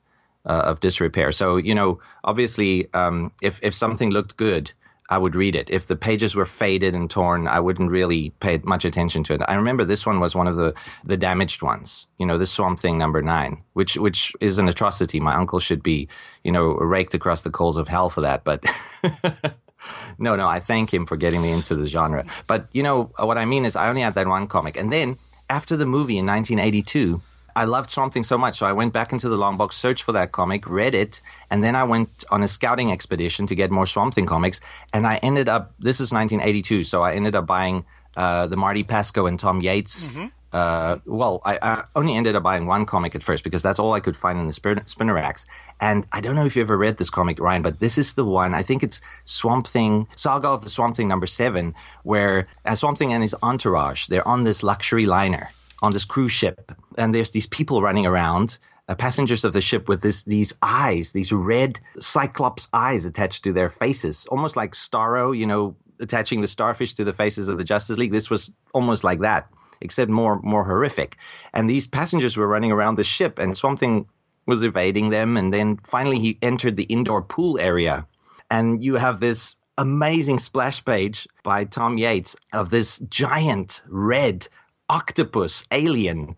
uh, 0.46 0.64
of 0.66 0.80
disrepair. 0.80 1.32
So, 1.32 1.58
you 1.58 1.76
know, 1.76 2.00
obviously, 2.24 2.94
um, 2.94 3.32
if 3.41 3.60
if 3.62 3.74
something 3.74 4.12
looked 4.12 4.38
good, 4.38 4.72
I 5.10 5.18
would 5.18 5.36
read 5.36 5.56
it. 5.56 5.70
If 5.70 5.88
the 5.88 5.96
pages 5.96 6.34
were 6.34 6.46
faded 6.46 6.96
and 6.96 7.10
torn, 7.10 7.48
I 7.48 7.60
wouldn't 7.60 7.91
really 7.91 8.32
pay 8.39 8.60
much 8.64 8.86
attention 8.86 9.24
to 9.26 9.34
it. 9.34 9.41
I 9.48 9.56
remember 9.56 9.84
this 9.84 10.06
one 10.06 10.20
was 10.20 10.34
one 10.34 10.48
of 10.48 10.56
the 10.56 10.74
the 11.04 11.18
damaged 11.18 11.62
ones. 11.62 12.08
You 12.18 12.26
know, 12.26 12.38
this 12.38 12.52
Swamp 12.52 12.80
Thing 12.80 12.98
number 12.98 13.22
nine, 13.22 13.64
which 13.74 13.96
which 13.96 14.34
is 14.39 14.58
an 14.58 14.68
atrocity. 14.68 15.20
My 15.20 15.36
uncle 15.36 15.60
should 15.60 15.84
be, 15.84 16.08
you 16.44 16.52
know, 16.52 16.74
raked 16.74 17.14
across 17.14 17.41
the 17.41 17.52
coals 17.52 17.78
of 17.78 17.88
hell 17.88 18.10
for 18.10 18.22
that. 18.22 18.44
But 18.44 18.66
no, 20.18 20.36
no, 20.36 20.48
I 20.48 20.60
thank 20.60 20.94
him 20.94 21.06
for 21.06 21.18
getting 21.18 21.41
me 21.41 21.52
into 21.52 21.76
the 21.76 21.89
genre. 21.89 22.26
But 22.48 22.64
you 22.74 22.84
know 22.84 23.12
what 23.18 23.38
I 23.38 23.46
mean 23.46 23.66
is, 23.66 23.76
I 23.76 23.89
only 23.89 24.02
had 24.02 24.16
that 24.16 24.28
one 24.28 24.48
comic, 24.48 24.78
and 24.78 24.91
then 24.91 25.16
after 25.50 25.76
the 25.76 25.86
movie 25.86 26.18
in 26.18 26.26
1982. 26.26 27.22
I 27.56 27.66
loved 27.66 27.89
Swamp 27.89 28.14
Thing 28.14 28.24
so 28.24 28.38
much, 28.38 28.58
so 28.58 28.66
I 28.66 28.74
went 28.74 28.93
back 28.93 29.14
into 29.14 29.30
the 29.30 29.38
long 29.38 29.58
box, 29.58 29.76
searched 29.76 30.04
for 30.04 30.14
that 30.14 30.32
comic, 30.32 30.68
read 30.70 30.95
it, 30.95 31.22
and 31.51 31.64
then 31.64 31.76
I 31.76 31.84
went 31.84 32.24
on 32.32 32.43
a 32.43 32.47
scouting 32.47 32.91
expedition 32.91 33.47
to 33.47 33.56
get 33.56 33.72
more 33.72 33.86
Swamp 33.86 34.14
Thing 34.14 34.26
comics. 34.26 34.60
And 34.93 35.06
I 35.06 35.18
ended 35.18 35.49
up, 35.49 35.74
this 35.80 35.99
is 35.99 36.12
1982, 36.12 36.84
so 36.84 37.04
I 37.04 37.14
ended 37.16 37.36
up 37.36 37.45
buying 37.45 37.86
uh, 38.16 38.47
the 38.47 38.58
Marty 38.58 38.84
Pasko 38.84 39.28
and 39.28 39.39
Tom 39.39 39.62
Yeates. 39.62 40.10
Mm-hmm. 40.10 40.28
Uh, 40.51 40.97
well, 41.08 41.41
I, 41.43 41.58
I, 41.60 41.84
only 41.95 42.16
ended 42.16 42.36
up 42.36 42.43
buying 42.43 42.68
one 42.68 42.86
comic 42.86 43.16
at 43.16 43.24
first 43.24 43.43
because 43.43 43.64
that's 43.64 43.80
all 43.80 43.93
I 43.93 44.01
could 44.01 44.16
find 44.16 44.39
in 44.39 44.45
the 44.45 44.54
spin- 44.54 44.86
spinner 44.86 45.16
racks. 45.16 45.47
And 45.82 46.06
I 46.12 46.22
don't 46.22 46.36
know 46.36 46.45
if 46.45 46.56
you 46.56 46.62
ever 46.62 46.78
read 46.78 46.95
this 46.95 47.10
comic, 47.10 47.39
Ryan, 47.39 47.64
but 47.64 47.80
this 47.80 47.97
is 47.97 48.14
the 48.14 48.24
one. 48.24 48.54
I 48.54 48.62
think 48.62 48.84
it's 48.84 49.01
Swamp 49.24 49.66
Thing, 49.66 50.08
Saga 50.16 50.49
of 50.49 50.64
the 50.64 50.70
Swamp 50.70 50.95
Thing 50.95 51.08
number 51.08 51.26
seven, 51.26 51.74
where 52.04 52.45
uh, 52.64 52.76
Swamp 52.76 52.99
Thing 52.99 53.14
and 53.14 53.24
his 53.24 53.36
entourage, 53.41 54.06
they're 54.08 54.28
on 54.28 54.43
this 54.43 54.62
luxury 54.62 55.08
liner 55.08 55.49
on 55.84 55.92
this 55.92 56.06
cruise 56.06 56.32
ship, 56.32 56.72
and 56.98 57.14
there's 57.14 57.32
these 57.32 57.46
people 57.46 57.82
running 57.82 58.06
around, 58.06 58.58
uh, 58.88 58.96
passengers 58.96 59.44
of 59.44 59.54
the 59.54 59.62
ship 59.62 59.88
with 59.88 60.02
this 60.02 60.24
these 60.24 60.54
eyes, 60.62 61.12
these 61.12 61.32
red 61.32 61.80
cyclops 62.00 62.68
eyes 62.74 63.06
attached 63.06 63.44
to 63.44 63.54
their 63.54 63.70
faces, 63.70 64.26
almost 64.28 64.56
like 64.56 64.74
Starro, 64.74 65.38
you 65.38 65.46
know, 65.46 65.76
attaching 66.00 66.42
the 66.42 66.48
starfish 66.48 66.94
to 66.96 67.04
the 67.04 67.14
faces 67.14 67.50
of 67.50 67.58
the 67.58 67.64
Justice 67.64 67.98
League. 67.98 68.12
This 68.12 68.30
was 68.30 68.52
almost 68.74 69.04
like 69.04 69.20
that, 69.20 69.50
except 69.82 70.10
more 70.10 70.40
more 70.42 70.64
horrific. 70.64 71.18
And 71.54 71.70
these 71.70 71.88
passengers 71.88 72.38
were 72.38 72.48
running 72.48 72.72
around 72.72 72.98
the 72.98 73.04
ship, 73.04 73.40
and 73.40 73.58
something 73.58 74.08
was 74.46 74.64
evading 74.64 75.10
them. 75.10 75.38
And 75.38 75.54
then 75.54 75.80
finally, 75.88 76.20
he 76.20 76.38
entered 76.42 76.78
the 76.78 76.84
indoor 76.84 77.22
pool 77.22 77.60
area, 77.60 78.08
and 78.50 78.84
you 78.84 78.96
have 78.96 79.20
this 79.20 79.58
amazing 79.78 80.40
splash 80.40 80.86
page 80.86 81.28
by 81.44 81.66
Tom 81.66 81.98
Yeates 81.98 82.36
of 82.54 82.70
this 82.70 83.00
giant 83.00 83.82
red 83.88 84.48
octopus 84.90 85.64
alien 85.72 86.36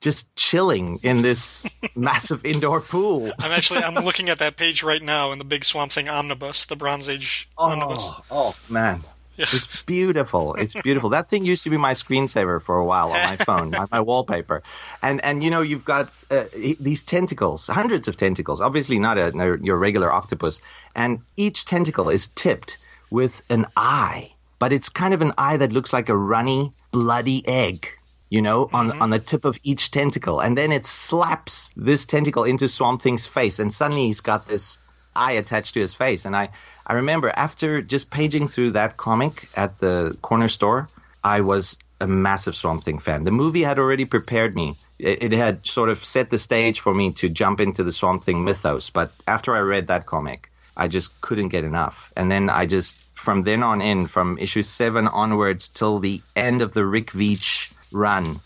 just 0.00 0.34
chilling 0.36 0.98
in 1.02 1.22
this 1.22 1.80
massive 1.96 2.44
indoor 2.44 2.80
pool. 2.80 3.32
I'm 3.38 3.50
actually 3.50 3.80
I'm 3.80 4.04
looking 4.04 4.28
at 4.28 4.38
that 4.38 4.56
page 4.56 4.82
right 4.82 5.02
now 5.02 5.32
in 5.32 5.38
the 5.38 5.44
big 5.44 5.64
Swamp 5.64 5.92
Thing 5.92 6.08
omnibus, 6.08 6.66
the 6.66 6.76
Bronze 6.76 7.08
Age 7.08 7.48
oh, 7.58 7.70
omnibus. 7.70 8.10
Oh 8.30 8.54
man. 8.70 9.00
It's 9.40 9.84
beautiful. 9.84 10.54
It's 10.54 10.74
beautiful. 10.82 11.10
That 11.10 11.30
thing 11.30 11.46
used 11.46 11.62
to 11.62 11.70
be 11.70 11.76
my 11.76 11.92
screensaver 11.94 12.60
for 12.60 12.76
a 12.76 12.84
while 12.84 13.12
on 13.12 13.22
my 13.22 13.36
phone, 13.48 13.70
my, 13.70 13.86
my 13.90 14.00
wallpaper. 14.00 14.64
And 15.00 15.22
and 15.24 15.44
you 15.44 15.50
know 15.50 15.62
you've 15.62 15.84
got 15.84 16.10
uh, 16.30 16.44
these 16.80 17.04
tentacles, 17.04 17.68
hundreds 17.68 18.08
of 18.08 18.16
tentacles. 18.16 18.60
Obviously 18.60 18.98
not 18.98 19.16
a, 19.16 19.28
a 19.28 19.58
your 19.58 19.78
regular 19.78 20.12
octopus, 20.12 20.60
and 20.94 21.20
each 21.36 21.64
tentacle 21.64 22.10
is 22.10 22.28
tipped 22.28 22.78
with 23.10 23.42
an 23.48 23.66
eye 23.76 24.32
but 24.58 24.72
it's 24.72 24.88
kind 24.88 25.14
of 25.14 25.22
an 25.22 25.32
eye 25.38 25.56
that 25.56 25.72
looks 25.72 25.92
like 25.92 26.08
a 26.08 26.16
runny, 26.16 26.72
bloody 26.92 27.46
egg, 27.46 27.88
you 28.28 28.42
know, 28.42 28.68
on, 28.72 28.90
mm-hmm. 28.90 29.02
on 29.02 29.10
the 29.10 29.18
tip 29.18 29.44
of 29.44 29.58
each 29.62 29.90
tentacle. 29.90 30.40
And 30.40 30.56
then 30.56 30.72
it 30.72 30.86
slaps 30.86 31.70
this 31.76 32.06
tentacle 32.06 32.44
into 32.44 32.68
Swamp 32.68 33.02
Thing's 33.02 33.26
face, 33.26 33.58
and 33.58 33.72
suddenly 33.72 34.06
he's 34.06 34.20
got 34.20 34.48
this 34.48 34.78
eye 35.14 35.32
attached 35.32 35.74
to 35.74 35.80
his 35.80 35.94
face. 35.94 36.24
And 36.24 36.36
I, 36.36 36.50
I 36.86 36.94
remember 36.94 37.30
after 37.34 37.82
just 37.82 38.10
paging 38.10 38.48
through 38.48 38.72
that 38.72 38.96
comic 38.96 39.48
at 39.56 39.78
the 39.78 40.16
corner 40.22 40.48
store, 40.48 40.88
I 41.22 41.40
was 41.40 41.76
a 42.00 42.06
massive 42.06 42.54
Swamp 42.56 42.84
Thing 42.84 42.98
fan. 42.98 43.24
The 43.24 43.32
movie 43.32 43.62
had 43.62 43.78
already 43.78 44.04
prepared 44.04 44.54
me. 44.54 44.74
It, 44.98 45.22
it 45.24 45.32
had 45.32 45.66
sort 45.66 45.88
of 45.88 46.04
set 46.04 46.30
the 46.30 46.38
stage 46.38 46.80
for 46.80 46.94
me 46.94 47.12
to 47.14 47.28
jump 47.28 47.60
into 47.60 47.84
the 47.84 47.92
Swamp 47.92 48.24
Thing 48.24 48.44
mythos. 48.44 48.90
But 48.90 49.12
after 49.26 49.54
I 49.54 49.60
read 49.60 49.88
that 49.88 50.06
comic, 50.06 50.50
I 50.76 50.88
just 50.88 51.20
couldn't 51.20 51.48
get 51.48 51.64
enough. 51.64 52.12
And 52.16 52.30
then 52.30 52.50
I 52.50 52.66
just 52.66 53.07
from 53.18 53.42
then 53.42 53.62
on 53.62 53.82
in, 53.82 54.06
from 54.06 54.38
issue 54.38 54.62
seven 54.62 55.08
onwards 55.08 55.68
till 55.68 55.98
the 55.98 56.22
end 56.36 56.62
of 56.62 56.72
the 56.72 56.86
Rick 56.86 57.10
Veitch 57.10 57.74
run, 57.92 58.40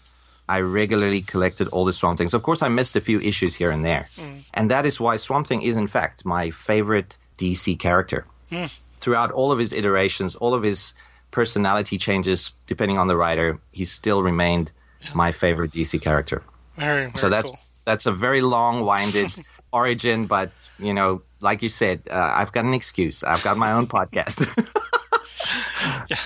I 0.48 0.60
regularly 0.60 1.22
collected 1.22 1.68
all 1.68 1.84
the 1.84 1.92
Swamp 1.92 2.18
Things. 2.18 2.34
Of 2.34 2.42
course, 2.42 2.62
I 2.62 2.68
missed 2.68 2.96
a 2.96 3.00
few 3.00 3.20
issues 3.20 3.54
here 3.54 3.70
and 3.70 3.84
there. 3.84 4.08
Mm. 4.16 4.48
And 4.54 4.70
that 4.70 4.86
is 4.86 4.98
why 4.98 5.16
Swamp 5.16 5.46
Thing 5.46 5.62
is, 5.62 5.76
in 5.76 5.86
fact, 5.86 6.24
my 6.24 6.50
favorite 6.50 7.16
DC 7.38 7.78
character. 7.78 8.26
Mm. 8.50 8.82
Throughout 9.00 9.30
all 9.32 9.52
of 9.52 9.58
his 9.58 9.72
iterations, 9.72 10.36
all 10.36 10.54
of 10.54 10.62
his 10.62 10.94
personality 11.30 11.98
changes, 11.98 12.50
depending 12.66 12.98
on 12.98 13.08
the 13.08 13.16
writer, 13.16 13.58
he 13.72 13.84
still 13.84 14.22
remained 14.22 14.72
my 15.14 15.32
favorite 15.32 15.72
DC 15.72 16.00
character. 16.00 16.42
Very, 16.76 17.06
very 17.06 17.18
so 17.18 17.28
that's 17.28 17.50
cool. 17.50 17.58
that's 17.84 18.06
a 18.06 18.12
very 18.12 18.42
long-winded 18.42 19.32
origin, 19.72 20.26
but 20.26 20.50
you 20.78 20.94
know, 20.94 21.22
like 21.42 21.62
you 21.62 21.68
said, 21.68 22.02
uh, 22.10 22.32
I've 22.34 22.52
got 22.52 22.64
an 22.64 22.74
excuse. 22.74 23.22
I've 23.24 23.42
got 23.42 23.56
my 23.56 23.72
own 23.72 23.86
podcast. 23.86 24.46
yeah. 26.08 26.16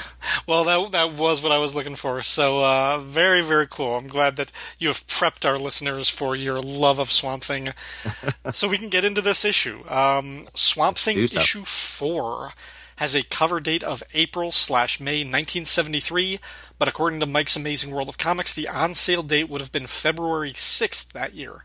Well, 0.47 0.65
that 0.65 0.93
that 0.93 1.13
was 1.15 1.43
what 1.43 1.53
I 1.53 1.59
was 1.59 1.75
looking 1.75 1.97
for. 1.97 2.23
So 2.23 2.63
uh, 2.63 2.99
very 2.99 3.41
very 3.41 3.67
cool. 3.67 3.97
I'm 3.97 4.07
glad 4.07 4.37
that 4.37 4.53
you 4.79 4.89
have 4.89 5.07
prepped 5.07 5.49
our 5.49 5.59
listeners 5.59 6.09
for 6.09 6.37
your 6.37 6.61
love 6.61 6.99
of 6.99 7.11
Swamp 7.11 7.43
Thing, 7.43 7.71
so 8.53 8.69
we 8.69 8.79
can 8.79 8.89
get 8.89 9.05
into 9.05 9.23
this 9.23 9.45
issue. 9.45 9.83
Um, 9.89 10.47
Swamp 10.55 10.99
Thing 10.99 11.19
issue 11.19 11.65
four 11.65 12.53
has 12.97 13.15
a 13.15 13.23
cover 13.23 13.61
date 13.61 13.83
of 13.83 14.03
April 14.15 14.51
slash 14.51 15.01
May 15.01 15.19
1973, 15.19 16.41
but 16.79 16.89
according 16.89 17.21
to 17.21 17.27
Mike's 17.27 17.57
Amazing 17.57 17.93
World 17.93 18.09
of 18.09 18.19
Comics, 18.19 18.55
the 18.55 18.69
on 18.69 18.95
sale 18.95 19.23
date 19.23 19.51
would 19.51 19.61
have 19.61 19.73
been 19.73 19.87
February 19.87 20.53
6th 20.53 21.13
that 21.13 21.35
year. 21.35 21.65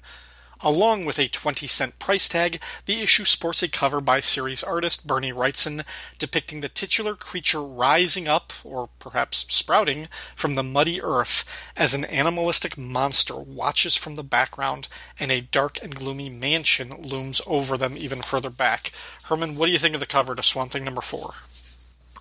Along 0.64 1.06
with 1.06 1.18
a 1.18 1.28
20 1.28 1.66
cent 1.66 1.98
price 1.98 2.30
tag, 2.30 2.62
the 2.86 3.02
issue 3.02 3.26
sports 3.26 3.64
a 3.64 3.68
cover 3.68 4.00
by 4.00 4.20
series 4.20 4.62
artist 4.62 5.08
Bernie 5.08 5.34
Wrightson 5.34 5.84
depicting 6.20 6.62
the 6.62 6.70
titular 6.70 7.16
creature 7.16 7.64
rising 7.64 8.28
up, 8.28 8.54
or 8.64 8.90
perhaps 9.00 9.48
sprouting, 9.50 10.08
from 10.36 10.54
the 10.54 10.62
muddy 10.62 11.02
earth 11.02 11.46
as 11.76 11.96
an 11.96 12.06
animalistic 12.06 12.78
monster 12.78 13.36
watches 13.36 13.96
from 13.96 14.16
the 14.16 14.24
background 14.24 14.88
and 15.20 15.32
a 15.32 15.42
dark 15.42 15.82
and 15.82 15.96
gloomy 15.96 16.30
mansion 16.30 16.94
looms 17.02 17.42
over 17.48 17.76
them 17.76 17.98
even 17.98 18.22
further 18.22 18.52
back. 18.52 18.92
Herman, 19.24 19.56
what 19.56 19.66
do 19.66 19.72
you 19.72 19.80
think 19.80 19.96
of 19.96 20.00
the 20.00 20.06
cover 20.06 20.36
to 20.36 20.44
Swamp 20.44 20.72
Thing 20.72 20.86
number 20.86 21.02
four? 21.02 21.34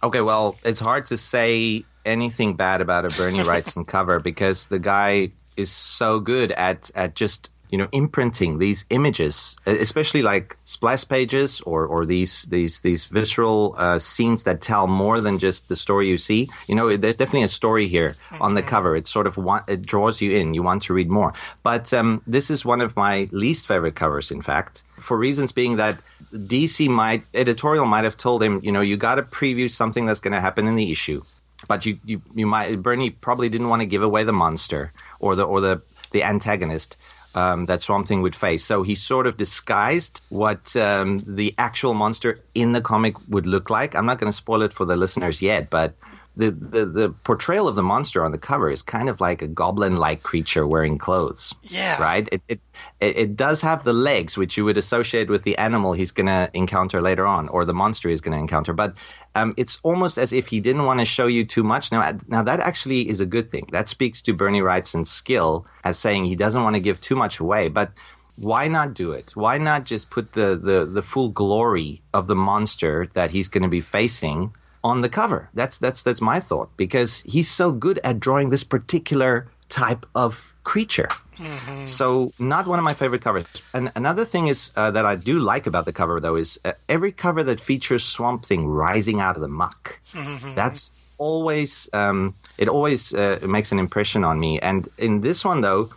Okay, 0.03 0.23
well, 0.23 0.57
it's 0.65 0.81
hard 0.81 1.09
to 1.09 1.19
say 1.19 1.85
anything 2.07 2.57
bad 2.57 2.81
about 2.81 3.05
a 3.05 3.15
Bernie 3.15 3.39
Wrightson 3.45 3.87
cover 3.87 4.19
because 4.19 4.67
the 4.67 4.79
guy 4.79 5.33
is 5.59 5.71
so 5.71 6.21
good 6.21 6.53
at 6.53 6.91
at 6.95 7.15
just 7.15 7.51
you 7.71 7.79
know 7.79 7.89
imprinting 7.93 8.59
these 8.59 8.85
images 8.91 9.57
especially 9.67 10.23
like 10.23 10.57
splash 10.65 11.07
pages 11.07 11.61
or 11.61 11.87
or 11.87 12.07
these 12.07 12.43
these 12.45 12.81
these 12.81 13.05
visceral 13.05 13.75
uh, 13.77 13.99
scenes 13.99 14.45
that 14.45 14.61
tell 14.61 14.87
more 14.87 15.21
than 15.21 15.39
just 15.39 15.69
the 15.69 15.77
story 15.77 16.09
you 16.09 16.19
see. 16.19 16.49
You 16.67 16.75
know 16.75 16.97
there's 16.97 17.17
definitely 17.17 17.45
a 17.45 17.49
story 17.49 17.89
here 17.89 18.17
on 18.41 18.55
the 18.55 18.61
mm-hmm. 18.61 18.71
cover. 18.71 18.97
It 18.97 19.07
sort 19.07 19.27
of 19.27 19.37
want, 19.37 19.69
it 19.69 19.83
draws 19.83 20.21
you 20.21 20.37
in. 20.37 20.55
You 20.55 20.63
want 20.63 20.83
to 20.85 20.95
read 20.95 21.09
more. 21.09 21.35
But 21.63 21.93
um, 21.93 22.23
this 22.27 22.51
is 22.51 22.65
one 22.65 22.81
of 22.81 22.97
my 22.97 23.29
least 23.31 23.67
favorite 23.67 23.95
covers 23.95 24.31
in 24.31 24.43
fact 24.43 24.83
for 25.01 25.17
reasons 25.17 25.53
being 25.53 25.77
that 25.77 25.99
DC 26.33 26.89
might 26.89 27.23
editorial 27.35 27.87
might 27.87 28.05
have 28.05 28.17
told 28.17 28.43
him 28.43 28.61
you 28.63 28.73
know 28.73 28.81
you 28.81 28.97
got 28.97 29.17
to 29.17 29.23
preview 29.23 29.71
something 29.71 30.07
that's 30.07 30.21
going 30.21 30.35
to 30.35 30.41
happen 30.41 30.67
in 30.67 30.77
the 30.77 30.91
issue. 30.91 31.23
But 31.69 31.85
you, 31.85 31.97
you 32.05 32.23
you 32.35 32.47
might 32.47 32.83
Bernie 32.83 33.11
probably 33.11 33.49
didn't 33.49 33.69
want 33.69 33.81
to 33.81 33.87
give 33.87 34.03
away 34.03 34.25
the 34.25 34.33
monster 34.33 34.93
or 35.21 35.37
the 35.37 35.45
or 35.45 35.61
the 35.61 35.83
the 36.13 36.25
antagonist 36.25 36.97
um, 37.35 37.65
that 37.67 37.83
Swamp 37.83 38.09
Thing 38.09 38.23
would 38.23 38.35
face. 38.35 38.65
So 38.65 38.83
he 38.83 38.95
sort 38.95 39.27
of 39.27 39.37
disguised 39.37 40.21
what 40.29 40.75
um, 40.77 41.21
the 41.27 41.55
actual 41.59 41.95
monster 41.95 42.41
in 42.55 42.73
the 42.73 42.81
comic 42.81 43.15
would 43.29 43.47
look 43.47 43.71
like. 43.71 43.95
I'm 43.95 44.07
not 44.07 44.19
going 44.19 44.31
to 44.31 44.37
spoil 44.37 44.63
it 44.63 44.73
for 44.73 44.85
the 44.85 44.97
listeners 44.97 45.41
yet, 45.43 45.71
but 45.71 45.95
the, 46.37 46.51
the, 46.51 46.87
the 46.87 47.11
portrayal 47.11 47.69
of 47.69 47.77
the 47.77 47.83
monster 47.83 48.25
on 48.25 48.31
the 48.31 48.39
cover 48.39 48.71
is 48.71 48.83
kind 48.83 49.09
of 49.09 49.21
like 49.21 49.43
a 49.43 49.49
goblin-like 49.49 50.23
creature 50.23 50.67
wearing 50.67 50.97
clothes. 50.97 51.55
Yeah. 51.63 52.01
Right. 52.01 52.29
It, 52.31 52.43
it 52.49 52.61
it 53.01 53.37
does 53.37 53.63
have 53.63 53.83
the 53.83 53.93
legs 53.93 54.37
which 54.37 54.57
you 54.57 54.65
would 54.67 54.79
associate 54.79 55.29
with 55.29 55.43
the 55.43 55.59
animal 55.59 55.93
he's 55.93 56.13
going 56.13 56.27
to 56.27 56.51
encounter 56.53 57.01
later 57.01 57.27
on, 57.27 57.49
or 57.49 57.65
the 57.65 57.75
monster 57.75 58.09
he's 58.09 58.21
going 58.21 58.37
to 58.37 58.41
encounter. 58.41 58.73
But 58.73 58.95
um, 59.35 59.53
it's 59.57 59.79
almost 59.83 60.19
as 60.19 60.33
if 60.33 60.49
he 60.49 60.61
didn't 60.61 60.85
want 60.85 61.01
to 61.01 61.07
show 61.07 61.27
you 61.27 61.45
too 61.45 61.63
much. 61.63 61.93
Now, 61.93 62.19
now 62.29 62.43
that 62.43 62.61
actually 62.61 63.09
is 63.09 63.21
a 63.21 63.27
good 63.27 63.51
thing. 63.51 63.69
That 63.73 63.89
speaks 63.89 64.23
to 64.23 64.35
Bernie 64.35 64.61
Wrightson's 64.61 65.11
skill 65.11 65.67
as 65.83 65.99
saying 65.99 66.25
he 66.25 66.37
doesn't 66.37 66.63
want 66.63 66.77
to 66.77 66.81
give 66.81 67.01
too 67.01 67.17
much 67.17 67.41
away. 67.41 67.69
But 67.69 67.93
why 68.39 68.69
not 68.69 68.95
do 68.95 69.13
it? 69.13 69.33
Why 69.35 69.59
not 69.59 69.85
just 69.85 70.11
put 70.11 70.33
the, 70.33 70.57
the, 70.57 70.85
the 70.85 71.03
full 71.03 71.31
glory 71.31 72.03
of 72.13 72.27
the 72.27 72.37
monster 72.37 73.09
that 73.15 73.31
he's 73.31 73.49
going 73.49 73.65
to 73.65 73.69
be 73.69 73.81
facing 73.81 74.55
on 74.83 75.01
the 75.01 75.09
cover? 75.09 75.49
That's 75.55 75.79
that's 75.79 76.03
that's 76.03 76.21
my 76.21 76.41
thought 76.41 76.77
because 76.77 77.21
he's 77.21 77.49
so 77.49 77.73
good 77.73 78.01
at 78.03 78.21
drawing 78.21 78.49
this 78.49 78.65
particular 78.65 79.49
type 79.69 80.07
of 80.15 80.45
creature. 80.65 81.09
Mm-hmm. 81.35 81.87
So 81.87 82.31
not 82.39 82.67
one 82.67 82.79
of 82.79 82.85
my 82.85 82.95
favorite 82.95 83.23
covers. 83.23 83.47
And 83.73 83.93
another 83.95 84.25
thing 84.25 84.49
is 84.49 84.73
uh, 84.77 84.91
that 84.91 85.07
I 85.07 85.17
do 85.17 85.39
like 85.39 85.67
about 85.67 85.85
the 85.85 85.93
cover 85.93 86.21
though 86.21 86.37
is 86.37 86.61
uh, 86.65 86.73
every 86.89 87.13
cover 87.13 87.43
that 87.45 87.61
features 87.61 88.05
Swamp 88.05 88.45
Thing 88.45 88.67
rising 88.67 89.21
out 89.21 89.37
of 89.37 89.43
the 89.43 89.49
muck. 89.49 90.01
Mm-hmm. 90.05 90.55
That's 90.55 91.17
always 91.19 91.89
um, 91.93 92.35
it 92.59 92.69
always 92.69 93.15
uh, 93.15 93.39
makes 93.43 93.73
an 93.73 93.79
impression 93.79 94.25
on 94.25 94.39
me. 94.39 94.61
And 94.61 94.89
in 94.99 95.21
this 95.21 95.45
one 95.45 95.61
though 95.61 95.91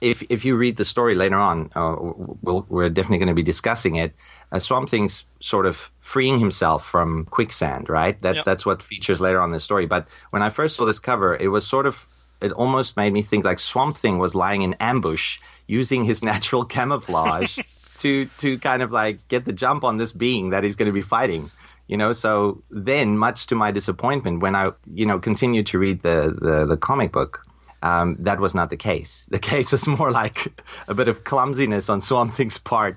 if 0.00 0.22
if 0.30 0.44
you 0.44 0.56
read 0.56 0.76
the 0.76 0.84
story 0.84 1.14
later 1.14 1.36
on, 1.36 1.70
uh, 1.74 1.94
we'll, 1.98 2.64
we're 2.68 2.88
definitely 2.88 3.18
going 3.18 3.28
to 3.28 3.34
be 3.34 3.42
discussing 3.42 3.96
it. 3.96 4.14
Uh, 4.50 4.58
Swamp 4.58 4.88
Thing's 4.88 5.24
sort 5.40 5.66
of 5.66 5.90
freeing 6.10 6.40
himself 6.40 6.84
from 6.84 7.24
quicksand, 7.24 7.88
right? 7.88 8.20
That 8.22 8.34
yep. 8.34 8.44
that's 8.44 8.66
what 8.66 8.82
features 8.82 9.20
later 9.20 9.40
on 9.40 9.50
in 9.50 9.52
the 9.52 9.60
story. 9.60 9.86
But 9.86 10.08
when 10.30 10.42
I 10.42 10.50
first 10.50 10.74
saw 10.74 10.84
this 10.84 10.98
cover, 10.98 11.36
it 11.36 11.46
was 11.46 11.64
sort 11.64 11.86
of 11.86 11.96
it 12.40 12.50
almost 12.50 12.96
made 12.96 13.12
me 13.12 13.22
think 13.22 13.44
like 13.44 13.60
Swamp 13.60 13.96
Thing 13.96 14.18
was 14.18 14.34
lying 14.34 14.62
in 14.62 14.74
ambush, 14.80 15.38
using 15.68 16.04
his 16.04 16.20
natural 16.32 16.64
camouflage 16.64 17.58
to 17.98 18.26
to 18.38 18.58
kind 18.58 18.82
of 18.82 18.90
like 18.90 19.28
get 19.28 19.44
the 19.44 19.52
jump 19.52 19.84
on 19.84 19.98
this 19.98 20.10
being 20.10 20.50
that 20.50 20.64
he's 20.64 20.74
going 20.74 20.88
to 20.88 20.92
be 20.92 21.02
fighting. 21.02 21.50
You 21.86 21.96
know, 21.96 22.12
so 22.12 22.62
then, 22.70 23.16
much 23.16 23.46
to 23.48 23.54
my 23.54 23.70
disappointment, 23.70 24.42
when 24.42 24.56
I 24.56 24.72
you 24.92 25.06
know 25.06 25.20
continued 25.20 25.68
to 25.68 25.78
read 25.78 26.02
the 26.02 26.36
the, 26.36 26.66
the 26.66 26.76
comic 26.76 27.12
book, 27.12 27.44
um, 27.82 28.16
that 28.20 28.40
was 28.40 28.52
not 28.52 28.70
the 28.70 28.76
case. 28.76 29.28
The 29.36 29.38
case 29.38 29.70
was 29.70 29.86
more 29.86 30.10
like 30.10 30.48
a 30.88 30.94
bit 30.94 31.06
of 31.06 31.22
clumsiness 31.22 31.88
on 31.88 32.00
Swamp 32.00 32.34
Thing's 32.34 32.58
part, 32.58 32.96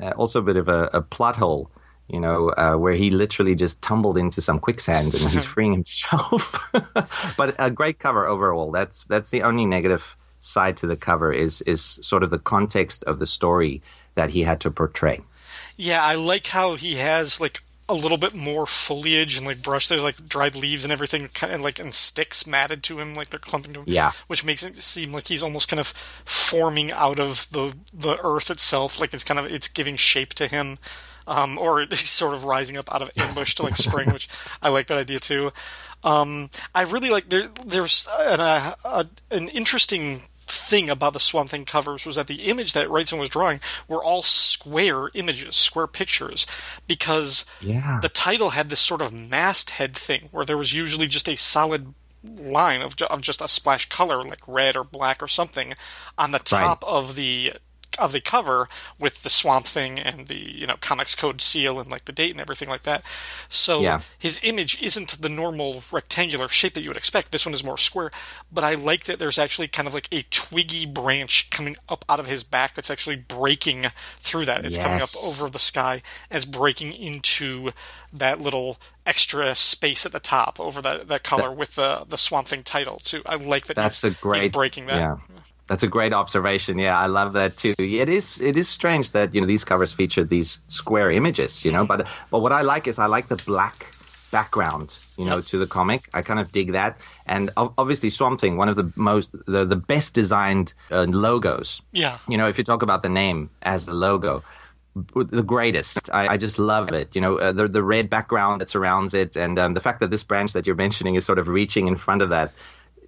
uh, 0.00 0.12
also 0.16 0.38
a 0.40 0.42
bit 0.42 0.56
of 0.56 0.68
a, 0.68 0.90
a 0.94 1.02
plot 1.02 1.36
hole, 1.36 1.70
you 2.08 2.20
know, 2.20 2.50
uh, 2.50 2.74
where 2.74 2.94
he 2.94 3.10
literally 3.10 3.54
just 3.54 3.80
tumbled 3.80 4.18
into 4.18 4.40
some 4.40 4.58
quicksand 4.58 5.14
and 5.14 5.30
he's 5.30 5.44
freeing 5.54 5.72
himself. 5.72 6.70
but 7.36 7.54
a 7.58 7.70
great 7.70 7.98
cover 7.98 8.26
overall. 8.26 8.70
That's 8.70 9.06
that's 9.06 9.30
the 9.30 9.42
only 9.42 9.66
negative 9.66 10.16
side 10.40 10.76
to 10.78 10.86
the 10.86 10.96
cover 10.96 11.32
is 11.32 11.62
is 11.62 11.82
sort 11.82 12.22
of 12.22 12.30
the 12.30 12.38
context 12.38 13.04
of 13.04 13.18
the 13.18 13.26
story 13.26 13.82
that 14.14 14.30
he 14.30 14.42
had 14.42 14.60
to 14.60 14.70
portray. 14.70 15.20
Yeah, 15.76 16.02
I 16.02 16.14
like 16.14 16.46
how 16.48 16.74
he 16.76 16.96
has 16.96 17.40
like 17.40 17.62
a 17.88 17.94
little 17.94 18.16
bit 18.16 18.34
more 18.34 18.66
foliage 18.66 19.36
and 19.36 19.46
like 19.46 19.62
brush. 19.62 19.88
There's 19.88 20.02
like 20.02 20.28
dried 20.28 20.54
leaves 20.54 20.84
and 20.84 20.92
everything, 20.92 21.28
kind 21.28 21.54
of 21.54 21.60
like 21.60 21.78
and 21.78 21.92
sticks 21.92 22.46
matted 22.46 22.82
to 22.84 23.00
him, 23.00 23.14
like 23.14 23.30
they're 23.30 23.40
clumping 23.40 23.72
to 23.74 23.80
him. 23.80 23.86
Yeah, 23.88 24.12
which 24.26 24.44
makes 24.44 24.62
it 24.62 24.76
seem 24.76 25.12
like 25.12 25.26
he's 25.26 25.42
almost 25.42 25.68
kind 25.68 25.80
of 25.80 25.88
forming 26.24 26.92
out 26.92 27.18
of 27.18 27.48
the 27.50 27.74
the 27.92 28.18
earth 28.22 28.50
itself. 28.50 29.00
Like 29.00 29.14
it's 29.14 29.24
kind 29.24 29.40
of 29.40 29.46
it's 29.46 29.68
giving 29.68 29.96
shape 29.96 30.34
to 30.34 30.46
him, 30.46 30.78
um, 31.26 31.58
or 31.58 31.80
he's 31.90 32.10
sort 32.10 32.34
of 32.34 32.44
rising 32.44 32.76
up 32.76 32.92
out 32.92 33.02
of 33.02 33.10
ambush 33.16 33.54
to 33.56 33.62
like 33.62 33.76
spring, 33.76 34.12
which 34.12 34.28
I 34.62 34.68
like 34.68 34.86
that 34.88 34.98
idea 34.98 35.20
too. 35.20 35.52
Um, 36.02 36.50
I 36.74 36.82
really 36.82 37.10
like 37.10 37.28
there. 37.28 37.48
There's 37.64 38.06
an, 38.18 38.40
uh, 38.40 38.74
a, 38.84 39.06
an 39.30 39.48
interesting 39.48 40.22
thing 40.46 40.90
about 40.90 41.14
the 41.14 41.20
Swamp 41.20 41.50
Thing 41.50 41.64
covers 41.64 42.04
was 42.04 42.16
that 42.16 42.26
the 42.26 42.44
image 42.44 42.74
that 42.74 42.88
Wrightson 42.88 43.18
was 43.18 43.30
drawing 43.30 43.60
were 43.88 44.04
all 44.04 44.22
square 44.22 45.10
images, 45.14 45.56
square 45.56 45.86
pictures, 45.86 46.46
because 46.86 47.46
yeah. 47.60 47.98
the 48.02 48.08
title 48.08 48.50
had 48.50 48.68
this 48.68 48.80
sort 48.80 49.00
of 49.00 49.12
masthead 49.12 49.96
thing 49.96 50.28
where 50.30 50.44
there 50.44 50.58
was 50.58 50.74
usually 50.74 51.06
just 51.06 51.28
a 51.28 51.36
solid 51.36 51.94
line 52.22 52.82
of, 52.82 52.94
of 53.02 53.20
just 53.20 53.40
a 53.40 53.48
splash 53.48 53.88
color 53.88 54.22
like 54.24 54.40
red 54.46 54.76
or 54.76 54.84
black 54.84 55.22
or 55.22 55.28
something 55.28 55.74
on 56.16 56.30
the 56.30 56.38
top 56.38 56.82
right. 56.82 56.90
of 56.90 57.16
the 57.16 57.52
of 57.98 58.12
the 58.12 58.20
cover 58.20 58.68
with 58.98 59.22
the 59.22 59.28
Swamp 59.28 59.66
Thing 59.66 59.98
and 59.98 60.26
the 60.26 60.36
you 60.36 60.66
know 60.66 60.76
Comics 60.80 61.14
Code 61.14 61.40
seal 61.40 61.78
and 61.78 61.90
like 61.90 62.04
the 62.04 62.12
date 62.12 62.30
and 62.30 62.40
everything 62.40 62.68
like 62.68 62.82
that. 62.82 63.02
So 63.48 63.80
yeah. 63.80 64.00
his 64.18 64.40
image 64.42 64.80
isn't 64.82 65.20
the 65.20 65.28
normal 65.28 65.82
rectangular 65.90 66.48
shape 66.48 66.74
that 66.74 66.82
you 66.82 66.90
would 66.90 66.96
expect. 66.96 67.32
This 67.32 67.46
one 67.46 67.54
is 67.54 67.64
more 67.64 67.78
square. 67.78 68.10
But 68.52 68.64
I 68.64 68.74
like 68.74 69.04
that 69.04 69.18
there's 69.18 69.38
actually 69.38 69.68
kind 69.68 69.88
of 69.88 69.94
like 69.94 70.08
a 70.12 70.22
twiggy 70.30 70.86
branch 70.86 71.50
coming 71.50 71.76
up 71.88 72.04
out 72.08 72.20
of 72.20 72.26
his 72.26 72.44
back 72.44 72.74
that's 72.74 72.90
actually 72.90 73.16
breaking 73.16 73.86
through 74.18 74.46
that. 74.46 74.64
It's 74.64 74.76
yes. 74.76 74.84
coming 74.84 75.02
up 75.02 75.10
over 75.24 75.50
the 75.50 75.58
sky 75.58 76.02
and 76.30 76.36
it's 76.36 76.46
breaking 76.46 76.92
into 76.92 77.70
that 78.12 78.40
little 78.40 78.78
extra 79.06 79.54
space 79.54 80.06
at 80.06 80.12
the 80.12 80.20
top 80.20 80.58
over 80.60 80.80
that, 80.80 81.08
that 81.08 81.22
color 81.22 81.48
that, 81.48 81.56
with 81.56 81.74
the 81.74 82.04
the 82.08 82.16
Swamp 82.16 82.46
Thing 82.46 82.62
title 82.62 82.98
too. 82.98 83.22
I 83.26 83.36
like 83.36 83.66
that. 83.66 83.76
That's 83.76 84.04
a 84.04 84.10
great 84.10 84.52
breaking 84.52 84.86
that. 84.86 85.02
Yeah. 85.02 85.16
That's 85.66 85.82
a 85.82 85.88
great 85.88 86.12
observation. 86.12 86.78
Yeah, 86.78 86.98
I 86.98 87.06
love 87.06 87.32
that 87.34 87.56
too. 87.56 87.74
It 87.78 88.08
is 88.08 88.40
it 88.40 88.56
is 88.56 88.68
strange 88.68 89.12
that 89.12 89.34
you 89.34 89.40
know 89.40 89.46
these 89.46 89.64
covers 89.64 89.92
feature 89.92 90.22
these 90.22 90.60
square 90.68 91.10
images, 91.10 91.64
you 91.64 91.72
know, 91.72 91.86
but 91.86 92.06
but 92.30 92.40
what 92.40 92.52
I 92.52 92.62
like 92.62 92.86
is 92.86 92.98
I 92.98 93.06
like 93.06 93.28
the 93.28 93.36
black 93.36 93.86
background, 94.30 94.92
you 95.16 95.24
know, 95.24 95.40
to 95.40 95.58
the 95.58 95.66
comic. 95.66 96.08
I 96.12 96.22
kind 96.22 96.40
of 96.40 96.52
dig 96.52 96.72
that, 96.72 97.00
and 97.24 97.50
obviously 97.56 98.10
Swamp 98.10 98.40
Thing, 98.40 98.56
one 98.56 98.68
of 98.68 98.76
the 98.76 98.92
most 98.94 99.30
the 99.46 99.64
the 99.64 99.76
best 99.76 100.12
designed 100.12 100.74
uh, 100.90 101.06
logos. 101.08 101.80
Yeah, 101.92 102.18
you 102.28 102.36
know, 102.36 102.48
if 102.48 102.58
you 102.58 102.64
talk 102.64 102.82
about 102.82 103.02
the 103.02 103.08
name 103.08 103.48
as 103.62 103.86
the 103.86 103.94
logo, 103.94 104.44
the 104.94 105.42
greatest. 105.42 106.10
I, 106.12 106.28
I, 106.28 106.36
just 106.36 106.58
love 106.58 106.92
it. 106.92 107.14
You 107.16 107.20
know, 107.20 107.38
uh, 107.38 107.52
the 107.52 107.68
the 107.68 107.82
red 107.82 108.10
background 108.10 108.60
that 108.60 108.68
surrounds 108.68 109.14
it, 109.14 109.36
and 109.36 109.58
um, 109.58 109.74
the 109.74 109.80
fact 109.80 110.00
that 110.00 110.10
this 110.10 110.22
branch 110.22 110.52
that 110.52 110.66
you're 110.66 110.76
mentioning 110.76 111.14
is 111.14 111.24
sort 111.24 111.38
of 111.38 111.48
reaching 111.48 111.88
in 111.88 111.96
front 111.96 112.22
of 112.22 112.28
that 112.30 112.52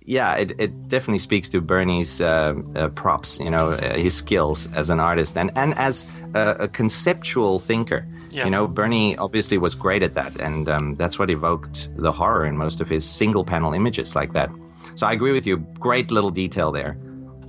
yeah, 0.07 0.34
it, 0.34 0.52
it 0.61 0.88
definitely 0.88 1.18
speaks 1.18 1.48
to 1.50 1.61
Bernie's 1.61 2.20
uh, 2.20 2.54
uh, 2.76 2.88
props, 2.88 3.40
you 3.40 3.50
know, 3.50 3.70
uh, 3.70 3.94
his 3.94 4.14
skills 4.14 4.72
as 4.72 4.88
an 4.88 5.00
artist 5.00 5.36
and, 5.36 5.50
and 5.57 5.74
as 5.74 6.07
a, 6.32 6.50
a 6.61 6.68
conceptual 6.68 7.59
thinker. 7.59 8.07
Yeah. 8.30 8.44
You 8.44 8.50
know, 8.50 8.68
Bernie 8.68 9.16
obviously 9.16 9.59
was 9.59 9.74
great 9.74 10.02
at 10.02 10.14
that, 10.14 10.40
and 10.40 10.68
um, 10.68 10.94
that's 10.94 11.18
what 11.18 11.28
evoked 11.28 11.88
the 11.96 12.12
horror 12.12 12.46
in 12.46 12.57
most 12.57 12.80
of 12.80 12.88
his 12.88 13.09
single 13.09 13.44
panel 13.44 13.72
images 13.72 14.14
like 14.14 14.32
that. 14.34 14.50
So 14.94 15.07
I 15.07 15.12
agree 15.12 15.32
with 15.32 15.46
you. 15.46 15.57
Great 15.57 16.11
little 16.11 16.30
detail 16.30 16.70
there. 16.70 16.96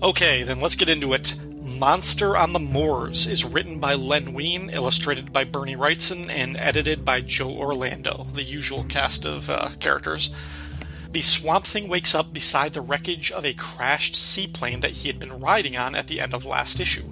Okay, 0.01 0.43
then 0.43 0.59
let's 0.59 0.75
get 0.75 0.89
into 0.89 1.13
it. 1.13 1.35
Monster 1.79 2.37
on 2.37 2.53
the 2.53 2.59
Moors 2.59 3.27
is 3.27 3.43
written 3.43 3.79
by 3.79 3.93
Len 3.95 4.33
Wein, 4.33 4.69
illustrated 4.71 5.31
by 5.31 5.43
Bernie 5.43 5.75
Wrightson, 5.75 6.29
and 6.29 6.55
edited 6.57 7.03
by 7.03 7.21
Joe 7.21 7.51
Orlando, 7.51 8.25
the 8.33 8.43
usual 8.43 8.83
cast 8.85 9.25
of 9.25 9.49
uh, 9.49 9.69
characters. 9.79 10.33
The 11.11 11.21
Swamp 11.21 11.65
Thing 11.65 11.87
wakes 11.87 12.13
up 12.13 12.33
beside 12.33 12.73
the 12.73 12.81
wreckage 12.81 13.31
of 13.31 13.45
a 13.45 13.53
crashed 13.53 14.15
seaplane 14.15 14.81
that 14.81 14.91
he 14.91 15.07
had 15.07 15.19
been 15.19 15.39
riding 15.39 15.77
on 15.77 15.95
at 15.95 16.07
the 16.07 16.19
end 16.19 16.33
of 16.33 16.45
last 16.45 16.81
issue. 16.81 17.09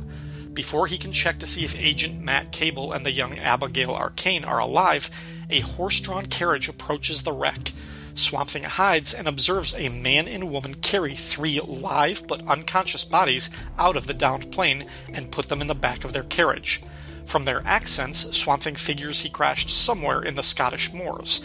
Before 0.53 0.87
he 0.87 0.97
can 0.97 1.13
check 1.13 1.39
to 1.39 1.47
see 1.47 1.63
if 1.63 1.79
Agent 1.79 2.21
Matt 2.21 2.51
Cable 2.51 2.91
and 2.91 3.05
the 3.05 3.11
young 3.11 3.39
Abigail 3.39 3.91
Arcane 3.91 4.43
are 4.43 4.59
alive, 4.59 5.09
a 5.49 5.61
horse 5.61 5.99
drawn 6.01 6.25
carriage 6.25 6.67
approaches 6.67 7.23
the 7.23 7.31
wreck. 7.31 7.71
Swamp 8.15 8.49
Thing 8.49 8.63
hides 8.63 9.13
and 9.13 9.27
observes 9.27 9.73
a 9.75 9.89
man 9.89 10.27
and 10.27 10.51
woman 10.51 10.75
carry 10.75 11.15
three 11.15 11.59
live 11.61 12.27
but 12.27 12.47
unconscious 12.47 13.05
bodies 13.05 13.49
out 13.77 13.95
of 13.95 14.07
the 14.07 14.13
downed 14.13 14.51
plane 14.51 14.85
and 15.13 15.31
put 15.31 15.47
them 15.47 15.61
in 15.61 15.67
the 15.67 15.73
back 15.73 16.03
of 16.03 16.11
their 16.11 16.23
carriage. 16.23 16.81
From 17.25 17.45
their 17.45 17.63
accents, 17.65 18.37
Swamp 18.37 18.61
Thing 18.61 18.75
figures 18.75 19.21
he 19.21 19.29
crashed 19.29 19.69
somewhere 19.69 20.21
in 20.21 20.35
the 20.35 20.43
Scottish 20.43 20.93
moors 20.93 21.41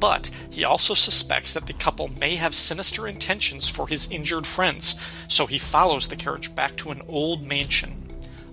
but 0.00 0.30
he 0.50 0.64
also 0.64 0.94
suspects 0.94 1.52
that 1.52 1.66
the 1.66 1.74
couple 1.74 2.08
may 2.18 2.36
have 2.36 2.54
sinister 2.54 3.06
intentions 3.06 3.68
for 3.68 3.86
his 3.86 4.10
injured 4.10 4.46
friends, 4.46 4.98
so 5.28 5.46
he 5.46 5.58
follows 5.58 6.08
the 6.08 6.16
carriage 6.16 6.54
back 6.54 6.76
to 6.76 6.90
an 6.90 7.02
old 7.06 7.44
mansion. 7.44 7.92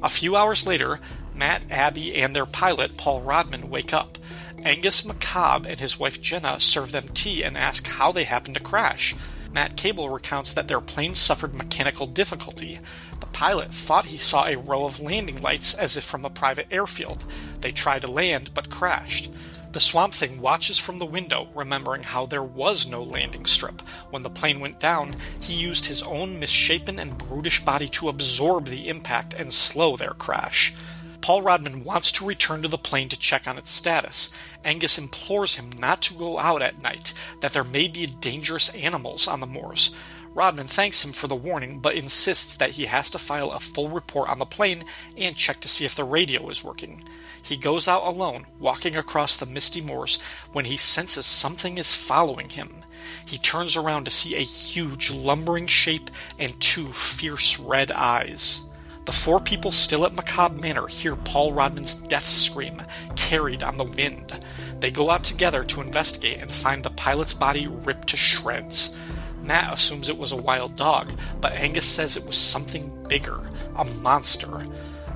A 0.04 0.10
few 0.10 0.36
hours 0.36 0.68
later, 0.68 1.00
Matt, 1.34 1.64
Abby, 1.72 2.16
and 2.16 2.36
their 2.36 2.46
pilot, 2.46 2.98
Paul 2.98 3.22
Rodman, 3.22 3.70
wake 3.70 3.94
up. 3.94 4.18
Angus 4.64 5.04
McCobb 5.04 5.66
and 5.66 5.80
his 5.80 5.98
wife 5.98 6.22
Jenna 6.22 6.60
serve 6.60 6.92
them 6.92 7.08
tea 7.14 7.44
and 7.44 7.58
ask 7.58 7.88
how 7.88 8.12
they 8.12 8.26
happened 8.26 8.56
to 8.56 8.62
crash. 8.62 9.16
Matt 9.52 9.78
Cable 9.78 10.10
recounts 10.10 10.54
that 10.54 10.68
their 10.68 10.82
plane 10.82 11.16
suffered 11.16 11.56
mechanical 11.56 12.06
difficulty. 12.06 12.80
The 13.20 13.28
pilot 13.28 13.72
thought 13.72 14.06
he 14.06 14.18
saw 14.18 14.46
a 14.46 14.58
row 14.58 14.86
of 14.86 15.00
landing 15.00 15.42
lights 15.42 15.74
as 15.74 15.96
if 15.96 16.04
from 16.04 16.26
a 16.26 16.30
private 16.30 16.68
airfield. 16.70 17.24
They 17.62 17.72
tried 17.72 18.02
to 18.02 18.12
land 18.12 18.54
but 18.54 18.70
crashed. 18.70 19.32
The 19.74 19.82
Swamp 19.82 20.14
Thing 20.14 20.40
watches 20.40 20.80
from 20.80 20.98
the 20.98 21.06
window, 21.06 21.50
remembering 21.54 22.04
how 22.04 22.26
there 22.26 22.44
was 22.44 22.88
no 22.88 23.04
landing 23.04 23.46
strip. 23.46 23.82
When 24.10 24.24
the 24.24 24.30
plane 24.30 24.60
went 24.60 24.80
down, 24.80 25.16
he 25.42 25.54
used 25.54 25.86
his 25.86 26.02
own 26.02 26.40
misshapen 26.40 26.98
and 26.98 27.18
brutish 27.18 27.64
body 27.64 27.90
to 27.90 28.08
absorb 28.10 28.68
the 28.68 28.88
impact 28.88 29.34
and 29.34 29.54
slow 29.54 29.98
their 29.98 30.14
crash. 30.14 30.74
Paul 31.20 31.42
Rodman 31.42 31.84
wants 31.84 32.12
to 32.14 32.26
return 32.26 32.62
to 32.62 32.70
the 32.70 32.78
plane 32.78 33.10
to 33.10 33.20
check 33.20 33.48
on 33.48 33.58
its 33.58 33.70
status. 33.70 34.32
Angus 34.64 34.98
implores 34.98 35.56
him 35.56 35.70
not 35.78 36.02
to 36.04 36.14
go 36.14 36.40
out 36.40 36.62
at 36.62 36.82
night, 36.82 37.14
that 37.42 37.52
there 37.52 37.66
may 37.66 37.90
be 37.90 38.06
dangerous 38.06 38.74
animals 38.74 39.28
on 39.28 39.42
the 39.42 39.46
moors. 39.46 39.94
Rodman 40.34 40.68
thanks 40.68 41.04
him 41.04 41.12
for 41.12 41.28
the 41.28 41.36
warning, 41.36 41.80
but 41.80 41.96
insists 41.96 42.56
that 42.56 42.72
he 42.72 42.86
has 42.86 43.10
to 43.10 43.20
file 43.20 43.52
a 43.52 43.60
full 43.60 43.90
report 43.90 44.30
on 44.30 44.40
the 44.40 44.46
plane 44.46 44.86
and 45.18 45.36
check 45.36 45.60
to 45.62 45.68
see 45.68 45.84
if 45.84 45.96
the 45.96 46.04
radio 46.04 46.48
is 46.50 46.64
working. 46.64 47.04
He 47.48 47.56
goes 47.56 47.88
out 47.88 48.06
alone, 48.06 48.46
walking 48.60 48.98
across 48.98 49.38
the 49.38 49.46
misty 49.46 49.80
moors, 49.80 50.20
when 50.52 50.66
he 50.66 50.76
senses 50.76 51.26
something 51.26 51.78
is 51.78 51.94
following 51.94 52.50
him. 52.50 52.84
He 53.26 53.38
turns 53.38 53.78
around 53.78 54.04
to 54.04 54.12
see 54.12 54.36
a 54.36 54.40
huge, 54.44 55.10
lumbering 55.12 55.68
shape 55.68 56.10
and 56.38 56.60
two 56.60 56.88
fierce 56.88 57.58
red 57.58 57.90
eyes. 57.90 58.64
The 59.06 59.14
four 59.14 59.40
people 59.40 59.72
still 59.72 60.06
at 60.06 60.14
Macabre 60.14 60.60
Manor 60.60 60.88
hear 60.88 61.16
Paul 61.16 61.54
Rodman's 61.54 61.96
death 61.96 62.28
scream, 62.28 62.82
carried 63.16 63.64
on 63.64 63.78
the 63.78 63.86
wind. 63.86 64.46
They 64.82 64.92
go 64.92 65.10
out 65.10 65.24
together 65.24 65.64
to 65.64 65.82
investigate 65.82 66.40
and 66.40 66.52
find 66.52 66.84
the 66.84 66.90
pilot's 66.90 67.34
body 67.34 67.68
ripped 67.68 68.10
to 68.10 68.18
shreds. 68.18 68.98
Matt 69.42 69.74
assumes 69.74 70.10
it 70.10 70.18
was 70.18 70.34
a 70.34 70.36
wild 70.36 70.76
dog, 70.76 71.14
but 71.40 71.54
Angus 71.54 71.86
says 71.86 72.18
it 72.18 72.26
was 72.26 72.36
something 72.36 73.08
bigger 73.08 73.40
a 73.78 73.86
monster. 74.02 74.66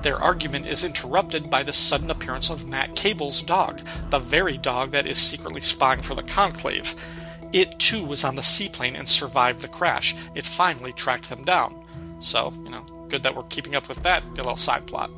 Their 0.02 0.20
argument 0.20 0.66
is 0.66 0.84
interrupted 0.84 1.48
by 1.48 1.62
the 1.62 1.72
sudden 1.72 2.10
appearance 2.10 2.50
of 2.50 2.68
Matt 2.68 2.96
Cable's 2.96 3.40
dog, 3.40 3.80
the 4.10 4.18
very 4.18 4.58
dog 4.58 4.90
that 4.90 5.06
is 5.06 5.16
secretly 5.16 5.60
spying 5.60 6.02
for 6.02 6.14
the 6.14 6.24
Conclave. 6.24 6.94
It 7.52 7.78
too 7.78 8.04
was 8.04 8.24
on 8.24 8.34
the 8.34 8.42
seaplane 8.42 8.96
and 8.96 9.06
survived 9.06 9.60
the 9.60 9.68
crash. 9.68 10.16
It 10.34 10.44
finally 10.44 10.92
tracked 10.92 11.28
them 11.28 11.44
down. 11.44 11.86
So, 12.20 12.50
you 12.64 12.70
know, 12.70 12.84
good 13.08 13.22
that 13.22 13.36
we're 13.36 13.42
keeping 13.44 13.74
up 13.74 13.88
with 13.88 14.02
that 14.02 14.24
little 14.34 14.56
side 14.56 14.86
plot. 14.86 15.10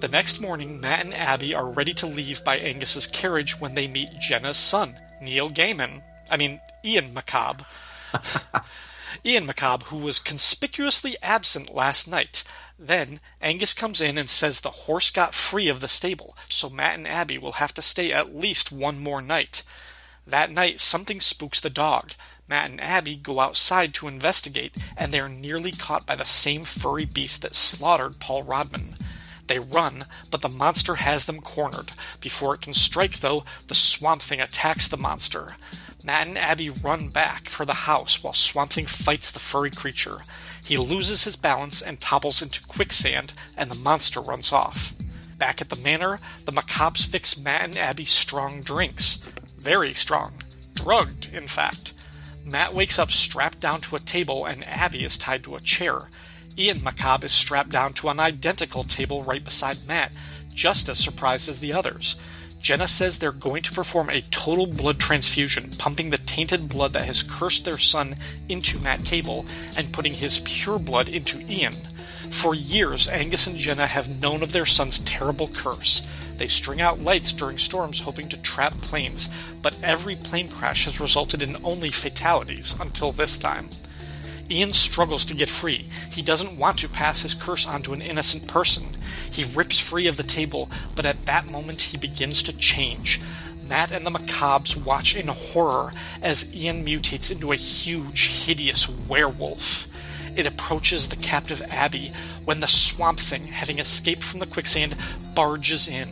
The 0.00 0.08
next 0.08 0.40
morning, 0.40 0.80
Matt 0.80 1.04
and 1.04 1.12
Abby 1.12 1.54
are 1.54 1.68
ready 1.68 1.92
to 1.94 2.06
leave 2.06 2.44
by 2.44 2.56
Angus's 2.58 3.08
carriage 3.08 3.60
when 3.60 3.74
they 3.74 3.88
meet 3.88 4.20
Jenna's 4.20 4.56
son, 4.56 4.94
Neil 5.20 5.50
Gaiman. 5.50 6.02
I 6.30 6.36
mean, 6.36 6.60
Ian 6.84 7.12
Macabre. 7.12 7.66
Ian 9.24 9.46
Macabre, 9.46 9.86
who 9.86 9.96
was 9.96 10.20
conspicuously 10.20 11.16
absent 11.20 11.74
last 11.74 12.08
night. 12.08 12.44
Then 12.78 13.18
Angus 13.42 13.74
comes 13.74 14.00
in 14.00 14.16
and 14.16 14.28
says 14.28 14.60
the 14.60 14.70
horse 14.70 15.10
got 15.10 15.34
free 15.34 15.68
of 15.68 15.80
the 15.80 15.88
stable, 15.88 16.36
so 16.48 16.70
Matt 16.70 16.94
and 16.94 17.08
Abby 17.08 17.36
will 17.36 17.52
have 17.52 17.74
to 17.74 17.82
stay 17.82 18.12
at 18.12 18.36
least 18.36 18.70
one 18.70 19.00
more 19.00 19.20
night. 19.20 19.64
That 20.26 20.52
night, 20.52 20.80
something 20.80 21.20
spooks 21.20 21.60
the 21.60 21.70
dog. 21.70 22.12
Matt 22.48 22.70
and 22.70 22.80
Abby 22.80 23.16
go 23.16 23.40
outside 23.40 23.94
to 23.94 24.08
investigate, 24.08 24.76
and 24.96 25.10
they 25.10 25.18
are 25.18 25.28
nearly 25.28 25.72
caught 25.72 26.06
by 26.06 26.14
the 26.14 26.24
same 26.24 26.64
furry 26.64 27.04
beast 27.04 27.42
that 27.42 27.56
slaughtered 27.56 28.20
Paul 28.20 28.44
Rodman. 28.44 28.96
They 29.48 29.58
run, 29.58 30.04
but 30.30 30.42
the 30.42 30.48
monster 30.48 30.96
has 30.96 31.24
them 31.24 31.40
cornered. 31.40 31.92
Before 32.20 32.54
it 32.54 32.60
can 32.60 32.74
strike, 32.74 33.20
though, 33.20 33.44
the 33.66 33.74
swamp 33.74 34.22
thing 34.22 34.40
attacks 34.40 34.86
the 34.86 34.96
monster. 34.96 35.56
Matt 36.08 36.26
and 36.26 36.38
Abby 36.38 36.70
run 36.70 37.08
back 37.08 37.50
for 37.50 37.66
the 37.66 37.84
house 37.84 38.24
while 38.24 38.32
Swamp 38.32 38.70
Thing 38.70 38.86
fights 38.86 39.30
the 39.30 39.38
furry 39.38 39.70
creature. 39.70 40.22
He 40.64 40.78
loses 40.78 41.24
his 41.24 41.36
balance 41.36 41.82
and 41.82 42.00
topples 42.00 42.40
into 42.40 42.66
quicksand, 42.66 43.34
and 43.58 43.70
the 43.70 43.74
monster 43.74 44.22
runs 44.22 44.50
off. 44.50 44.94
Back 45.36 45.60
at 45.60 45.68
the 45.68 45.76
manor, 45.76 46.18
the 46.46 46.52
Macabres 46.52 47.04
fix 47.04 47.38
Matt 47.38 47.64
and 47.64 47.76
Abby 47.76 48.06
strong 48.06 48.62
drinks. 48.62 49.16
Very 49.58 49.92
strong. 49.92 50.32
Drugged, 50.72 51.28
in 51.30 51.42
fact. 51.42 51.92
Matt 52.42 52.72
wakes 52.72 52.98
up 52.98 53.10
strapped 53.10 53.60
down 53.60 53.82
to 53.82 53.96
a 53.96 54.00
table, 54.00 54.46
and 54.46 54.66
Abby 54.66 55.04
is 55.04 55.18
tied 55.18 55.44
to 55.44 55.56
a 55.56 55.60
chair. 55.60 56.08
Ian 56.56 56.82
Macabre 56.82 57.26
is 57.26 57.32
strapped 57.32 57.68
down 57.68 57.92
to 57.92 58.08
an 58.08 58.18
identical 58.18 58.82
table 58.82 59.24
right 59.24 59.44
beside 59.44 59.86
Matt, 59.86 60.12
just 60.54 60.88
as 60.88 60.98
surprised 60.98 61.50
as 61.50 61.60
the 61.60 61.74
others. 61.74 62.16
Jenna 62.60 62.88
says 62.88 63.18
they're 63.18 63.32
going 63.32 63.62
to 63.62 63.72
perform 63.72 64.10
a 64.10 64.20
total 64.20 64.66
blood 64.66 64.98
transfusion, 64.98 65.70
pumping 65.78 66.10
the 66.10 66.18
tainted 66.18 66.68
blood 66.68 66.92
that 66.92 67.06
has 67.06 67.22
cursed 67.22 67.64
their 67.64 67.78
son 67.78 68.14
into 68.48 68.78
Matt 68.78 69.04
Cable 69.04 69.46
and 69.76 69.92
putting 69.92 70.14
his 70.14 70.40
pure 70.40 70.78
blood 70.78 71.08
into 71.08 71.40
Ian. 71.50 71.74
For 72.30 72.54
years, 72.54 73.08
Angus 73.08 73.46
and 73.46 73.58
Jenna 73.58 73.86
have 73.86 74.20
known 74.20 74.42
of 74.42 74.52
their 74.52 74.66
son's 74.66 74.98
terrible 75.00 75.48
curse. 75.48 76.06
They 76.36 76.48
string 76.48 76.80
out 76.80 77.00
lights 77.00 77.32
during 77.32 77.58
storms 77.58 78.00
hoping 78.00 78.28
to 78.28 78.36
trap 78.42 78.74
planes, 78.80 79.32
but 79.62 79.76
every 79.82 80.16
plane 80.16 80.48
crash 80.48 80.84
has 80.84 81.00
resulted 81.00 81.42
in 81.42 81.56
only 81.64 81.90
fatalities 81.90 82.78
until 82.80 83.12
this 83.12 83.38
time. 83.38 83.70
Ian 84.50 84.72
struggles 84.72 85.24
to 85.26 85.34
get 85.34 85.50
free. 85.50 85.86
He 86.10 86.22
doesn't 86.22 86.56
want 86.56 86.78
to 86.78 86.88
pass 86.88 87.22
his 87.22 87.34
curse 87.34 87.66
on 87.66 87.82
to 87.82 87.92
an 87.92 88.00
innocent 88.00 88.48
person. 88.48 88.88
He 89.30 89.44
rips 89.44 89.78
free 89.78 90.06
of 90.06 90.16
the 90.16 90.22
table, 90.22 90.70
but 90.94 91.04
at 91.04 91.26
that 91.26 91.50
moment 91.50 91.82
he 91.82 91.98
begins 91.98 92.42
to 92.44 92.56
change. 92.56 93.20
Matt 93.68 93.92
and 93.92 94.06
the 94.06 94.10
Macabres 94.10 94.82
watch 94.82 95.14
in 95.14 95.28
horror 95.28 95.92
as 96.22 96.54
Ian 96.54 96.84
mutates 96.84 97.30
into 97.30 97.52
a 97.52 97.56
huge, 97.56 98.44
hideous 98.44 98.88
werewolf. 98.88 99.88
It 100.34 100.46
approaches 100.46 101.08
the 101.08 101.16
captive 101.16 101.60
Abby 101.68 102.12
when 102.44 102.60
the 102.60 102.68
Swamp 102.68 103.20
Thing, 103.20 103.46
having 103.48 103.78
escaped 103.78 104.24
from 104.24 104.40
the 104.40 104.46
quicksand, 104.46 104.96
barges 105.34 105.88
in. 105.88 106.08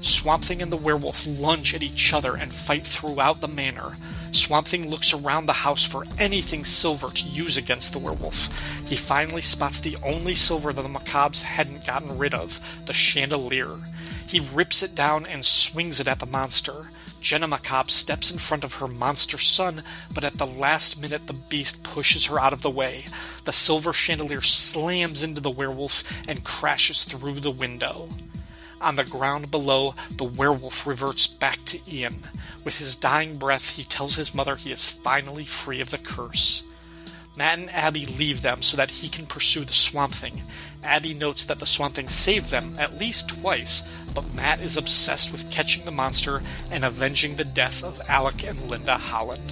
Swamp 0.00 0.44
Thing 0.44 0.62
and 0.62 0.72
the 0.72 0.76
werewolf 0.76 1.26
lunge 1.26 1.74
at 1.74 1.82
each 1.82 2.12
other 2.12 2.36
and 2.36 2.52
fight 2.52 2.86
throughout 2.86 3.40
the 3.40 3.48
manor. 3.48 3.96
Swamp 4.36 4.66
Thing 4.66 4.88
looks 4.90 5.14
around 5.14 5.46
the 5.46 5.52
house 5.52 5.84
for 5.84 6.04
anything 6.18 6.64
silver 6.64 7.08
to 7.08 7.28
use 7.28 7.56
against 7.56 7.92
the 7.92 7.98
werewolf. 7.98 8.50
He 8.86 8.96
finally 8.96 9.42
spots 9.42 9.80
the 9.80 9.96
only 10.02 10.34
silver 10.34 10.72
that 10.72 10.82
the 10.82 10.88
Macabres 10.88 11.42
hadn't 11.42 11.86
gotten 11.86 12.18
rid 12.18 12.34
of 12.34 12.60
the 12.86 12.92
chandelier. 12.92 13.78
He 14.26 14.40
rips 14.40 14.82
it 14.82 14.94
down 14.94 15.26
and 15.26 15.46
swings 15.46 16.00
it 16.00 16.08
at 16.08 16.18
the 16.18 16.26
monster. 16.26 16.90
Jenna 17.20 17.46
Macabre 17.46 17.90
steps 17.90 18.30
in 18.30 18.38
front 18.38 18.64
of 18.64 18.74
her 18.74 18.88
monster 18.88 19.38
son, 19.38 19.82
but 20.12 20.24
at 20.24 20.36
the 20.36 20.46
last 20.46 21.00
minute 21.00 21.26
the 21.26 21.32
beast 21.32 21.82
pushes 21.82 22.26
her 22.26 22.38
out 22.38 22.52
of 22.52 22.62
the 22.62 22.70
way. 22.70 23.06
The 23.44 23.52
silver 23.52 23.92
chandelier 23.92 24.42
slams 24.42 25.22
into 25.22 25.40
the 25.40 25.50
werewolf 25.50 26.02
and 26.28 26.44
crashes 26.44 27.04
through 27.04 27.40
the 27.40 27.50
window. 27.50 28.08
On 28.84 28.96
the 28.96 29.04
ground 29.04 29.50
below, 29.50 29.94
the 30.10 30.24
werewolf 30.24 30.86
reverts 30.86 31.26
back 31.26 31.64
to 31.64 31.80
Ian. 31.90 32.16
With 32.64 32.78
his 32.78 32.94
dying 32.94 33.38
breath, 33.38 33.76
he 33.76 33.84
tells 33.84 34.16
his 34.16 34.34
mother 34.34 34.56
he 34.56 34.70
is 34.72 34.90
finally 34.90 35.46
free 35.46 35.80
of 35.80 35.88
the 35.88 35.96
curse. 35.96 36.64
Matt 37.34 37.58
and 37.58 37.70
Abby 37.70 38.04
leave 38.04 38.42
them 38.42 38.62
so 38.62 38.76
that 38.76 38.90
he 38.90 39.08
can 39.08 39.24
pursue 39.24 39.64
the 39.64 39.72
Swamp 39.72 40.12
Thing. 40.12 40.42
Abby 40.82 41.14
notes 41.14 41.46
that 41.46 41.60
the 41.60 41.66
Swamp 41.66 41.94
Thing 41.94 42.10
saved 42.10 42.50
them 42.50 42.76
at 42.78 42.98
least 42.98 43.30
twice, 43.30 43.88
but 44.12 44.34
Matt 44.34 44.60
is 44.60 44.76
obsessed 44.76 45.32
with 45.32 45.50
catching 45.50 45.86
the 45.86 45.90
monster 45.90 46.42
and 46.70 46.84
avenging 46.84 47.36
the 47.36 47.44
death 47.44 47.82
of 47.82 48.02
Alec 48.06 48.44
and 48.46 48.70
Linda 48.70 48.98
Holland. 48.98 49.50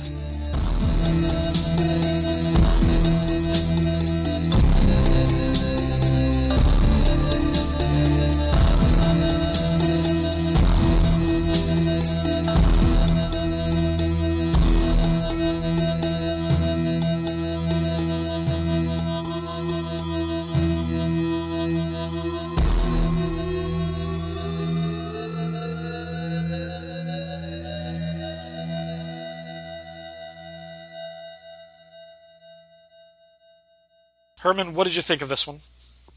Herman, 34.43 34.75
what 34.75 34.85
did 34.85 34.97
you 34.97 35.03
think 35.03 35.23
of 35.23 35.29
this 35.29 35.47
one? 35.47 35.59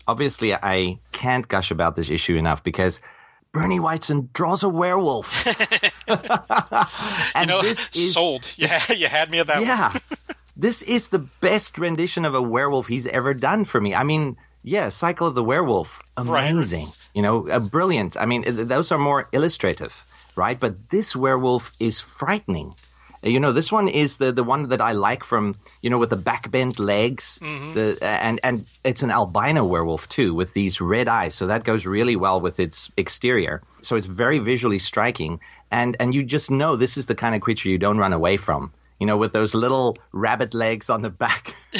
Obviously, 0.08 0.54
I 0.54 0.98
can't 1.12 1.48
gush 1.48 1.70
about 1.70 1.96
this 1.96 2.10
issue 2.10 2.36
enough 2.36 2.64
because 2.64 3.00
Bernie 3.52 3.80
Wrightson 3.80 4.34
draws 4.34 4.64
a 4.64 4.70
werewolf. 4.70 5.46
and 6.08 7.50
you 7.50 7.56
know, 7.56 7.62
this 7.62 7.90
is, 7.96 8.14
sold. 8.14 8.52
Yeah, 8.58 8.82
you 8.92 9.08
had 9.08 9.32
me 9.32 9.40
at 9.40 9.48
that 9.48 9.62
yeah. 9.62 9.94
this 10.58 10.82
is 10.82 11.10
the 11.10 11.20
best 11.20 11.78
rendition 11.78 12.26
of 12.26 12.34
a 12.34 12.42
werewolf 12.42 12.88
he's 12.88 13.06
ever 13.06 13.36
done 13.36 13.64
for 13.64 13.80
me. 13.80 13.94
I 13.94 14.04
mean, 14.04 14.38
yeah, 14.64 14.90
Cycle 14.90 15.28
of 15.28 15.36
the 15.36 15.44
Werewolf, 15.44 16.02
amazing. 16.18 16.86
Right. 16.86 17.10
You 17.14 17.22
know, 17.22 17.48
uh, 17.48 17.60
brilliant. 17.60 18.18
I 18.18 18.26
mean, 18.26 18.44
those 18.68 18.92
are 18.92 18.98
more 18.98 19.30
illustrative, 19.34 19.96
right? 20.36 20.60
But 20.60 20.90
this 20.90 21.16
werewolf 21.16 21.72
is 21.80 22.02
frightening. 22.02 22.74
You 23.24 23.40
know, 23.40 23.52
this 23.52 23.72
one 23.72 23.88
is 23.88 24.18
the 24.18 24.32
the 24.32 24.44
one 24.44 24.70
that 24.70 24.82
I 24.82 24.92
like 24.92 25.24
from 25.24 25.56
you 25.82 25.90
know 25.90 25.98
with 25.98 26.10
the 26.10 26.18
backbent 26.18 26.80
legs, 26.80 27.40
mm-hmm. 27.42 27.74
the 27.74 27.98
and 28.02 28.40
and 28.44 28.66
it's 28.84 29.04
an 29.04 29.12
albino 29.12 29.66
werewolf 29.66 30.08
too 30.10 30.34
with 30.34 30.54
these 30.54 30.82
red 30.82 31.08
eyes, 31.08 31.36
so 31.36 31.48
that 31.48 31.64
goes 31.64 31.86
really 31.86 32.16
well 32.16 32.42
with 32.42 32.60
its 32.60 32.92
exterior. 32.98 33.62
So 33.82 33.96
it's 33.96 34.08
very 34.08 34.40
visually 34.40 34.80
striking, 34.80 35.40
and 35.72 35.98
and 36.00 36.14
you 36.14 36.24
just 36.24 36.52
know 36.52 36.76
this 36.76 36.98
is 36.98 37.06
the 37.06 37.16
kind 37.16 37.36
of 37.36 37.42
creature 37.42 37.70
you 37.70 37.78
don't 37.78 37.98
run 37.98 38.14
away 38.14 38.38
from. 38.38 38.72
You 39.00 39.08
know, 39.08 39.18
with 39.18 39.34
those 39.34 39.54
little 39.54 39.98
rabbit 40.14 40.54
legs 40.54 40.90
on 40.90 41.02
the 41.02 41.10
back, 41.10 41.54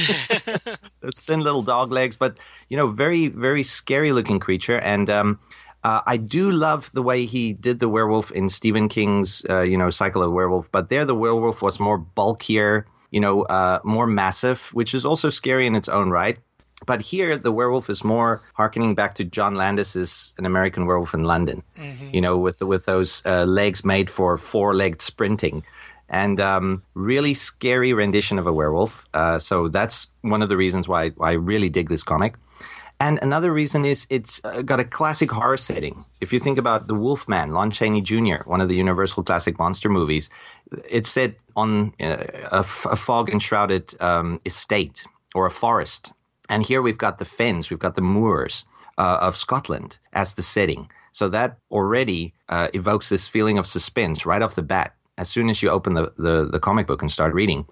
those 1.00 1.20
thin 1.22 1.40
little 1.40 1.62
dog 1.62 1.92
legs, 1.92 2.18
but 2.18 2.38
you 2.68 2.76
know, 2.76 2.88
very 2.88 3.28
very 3.30 3.64
scary 3.64 4.12
looking 4.12 4.40
creature, 4.40 4.78
and 4.78 5.10
um, 5.10 5.40
uh, 5.86 6.02
I 6.14 6.18
do 6.18 6.50
love 6.50 6.90
the 6.94 7.04
way 7.04 7.28
he 7.28 7.54
did 7.54 7.78
the 7.78 7.88
werewolf 7.88 8.32
in 8.32 8.50
Stephen 8.50 8.90
King's, 8.90 9.46
uh, 9.48 9.62
you 9.62 9.78
know, 9.78 9.92
Cycle 9.92 10.24
of 10.24 10.30
the 10.30 10.32
Werewolf. 10.32 10.72
But 10.72 10.90
there, 10.90 11.06
the 11.06 11.14
werewolf 11.14 11.62
was 11.62 11.80
more 11.80 12.00
bulkier, 12.00 12.88
you 13.12 13.20
know, 13.20 13.44
uh, 13.44 13.82
more 13.84 14.08
massive, 14.08 14.60
which 14.74 14.96
is 14.96 15.06
also 15.06 15.30
scary 15.30 15.68
in 15.68 15.76
its 15.76 15.88
own 15.88 16.10
right. 16.10 16.40
But 16.88 17.02
here, 17.04 17.38
the 17.38 17.52
werewolf 17.52 17.92
is 17.92 18.04
more 18.04 18.42
harkening 18.56 18.96
back 18.96 19.16
to 19.16 19.26
John 19.26 19.54
Landis's 19.54 20.34
An 20.40 20.48
American 20.48 20.88
Werewolf 20.88 21.14
in 21.14 21.24
London, 21.24 21.62
mm-hmm. 21.78 22.16
you 22.16 22.22
know, 22.22 22.40
with 22.40 22.62
with 22.62 22.86
those 22.86 23.22
uh, 23.24 23.46
legs 23.46 23.86
made 23.86 24.10
for 24.10 24.40
four-legged 24.40 25.02
sprinting, 25.02 25.66
and 26.10 26.40
um, 26.40 26.82
really 26.96 27.36
scary 27.36 27.94
rendition 27.94 28.40
of 28.40 28.48
a 28.48 28.54
werewolf. 28.54 29.06
Uh, 29.14 29.38
so 29.38 29.70
that's 29.70 30.08
one 30.22 30.42
of 30.42 30.50
the 30.50 30.58
reasons 30.58 30.88
why, 30.88 31.12
why 31.12 31.30
I 31.30 31.34
really 31.34 31.70
dig 31.70 31.90
this 31.90 32.04
comic. 32.04 32.34
And 33.00 33.20
another 33.22 33.52
reason 33.52 33.86
is 33.86 34.08
it's 34.10 34.40
got 34.40 34.80
a 34.80 34.86
classic 34.86 35.30
horror 35.30 35.58
setting. 35.58 36.06
If 36.22 36.32
you 36.32 36.40
think 36.40 36.58
about 36.58 36.88
The 36.88 36.96
Wolfman, 36.96 37.52
Lon 37.52 37.72
Chaney 37.72 38.02
Jr., 38.02 38.38
one 38.46 38.62
of 38.62 38.70
the 38.70 38.76
Universal 38.76 39.24
classic 39.24 39.60
monster 39.60 39.90
movies, 39.90 40.30
it's 40.90 41.10
set 41.10 41.36
on 41.56 41.94
uh, 42.02 42.24
a, 42.52 42.60
a 42.60 42.96
fog 42.96 43.30
enshrouded 43.30 43.94
um, 44.02 44.40
estate 44.46 45.06
or 45.34 45.46
a 45.46 45.52
forest. 45.52 46.14
And 46.50 46.66
here 46.66 46.82
we've 46.82 46.98
got 46.98 47.18
the 47.18 47.26
fens, 47.26 47.70
we've 47.70 47.80
got 47.80 47.96
the 47.96 48.02
moors 48.02 48.66
uh, 48.98 49.18
of 49.22 49.36
Scotland 49.36 49.98
as 50.14 50.36
the 50.36 50.44
setting. 50.44 50.90
So 51.12 51.30
that 51.30 51.58
already 51.70 52.34
uh, 52.48 52.70
evokes 52.74 53.10
this 53.10 53.28
feeling 53.28 53.58
of 53.58 53.68
suspense 53.68 54.26
right 54.26 54.42
off 54.42 54.56
the 54.56 54.62
bat 54.62 54.96
as 55.18 55.30
soon 55.30 55.50
as 55.50 55.62
you 55.62 55.70
open 55.70 55.94
the, 55.94 56.14
the, 56.18 56.46
the 56.46 56.60
comic 56.60 56.88
book 56.88 57.02
and 57.02 57.12
start 57.12 57.34
reading. 57.34 57.66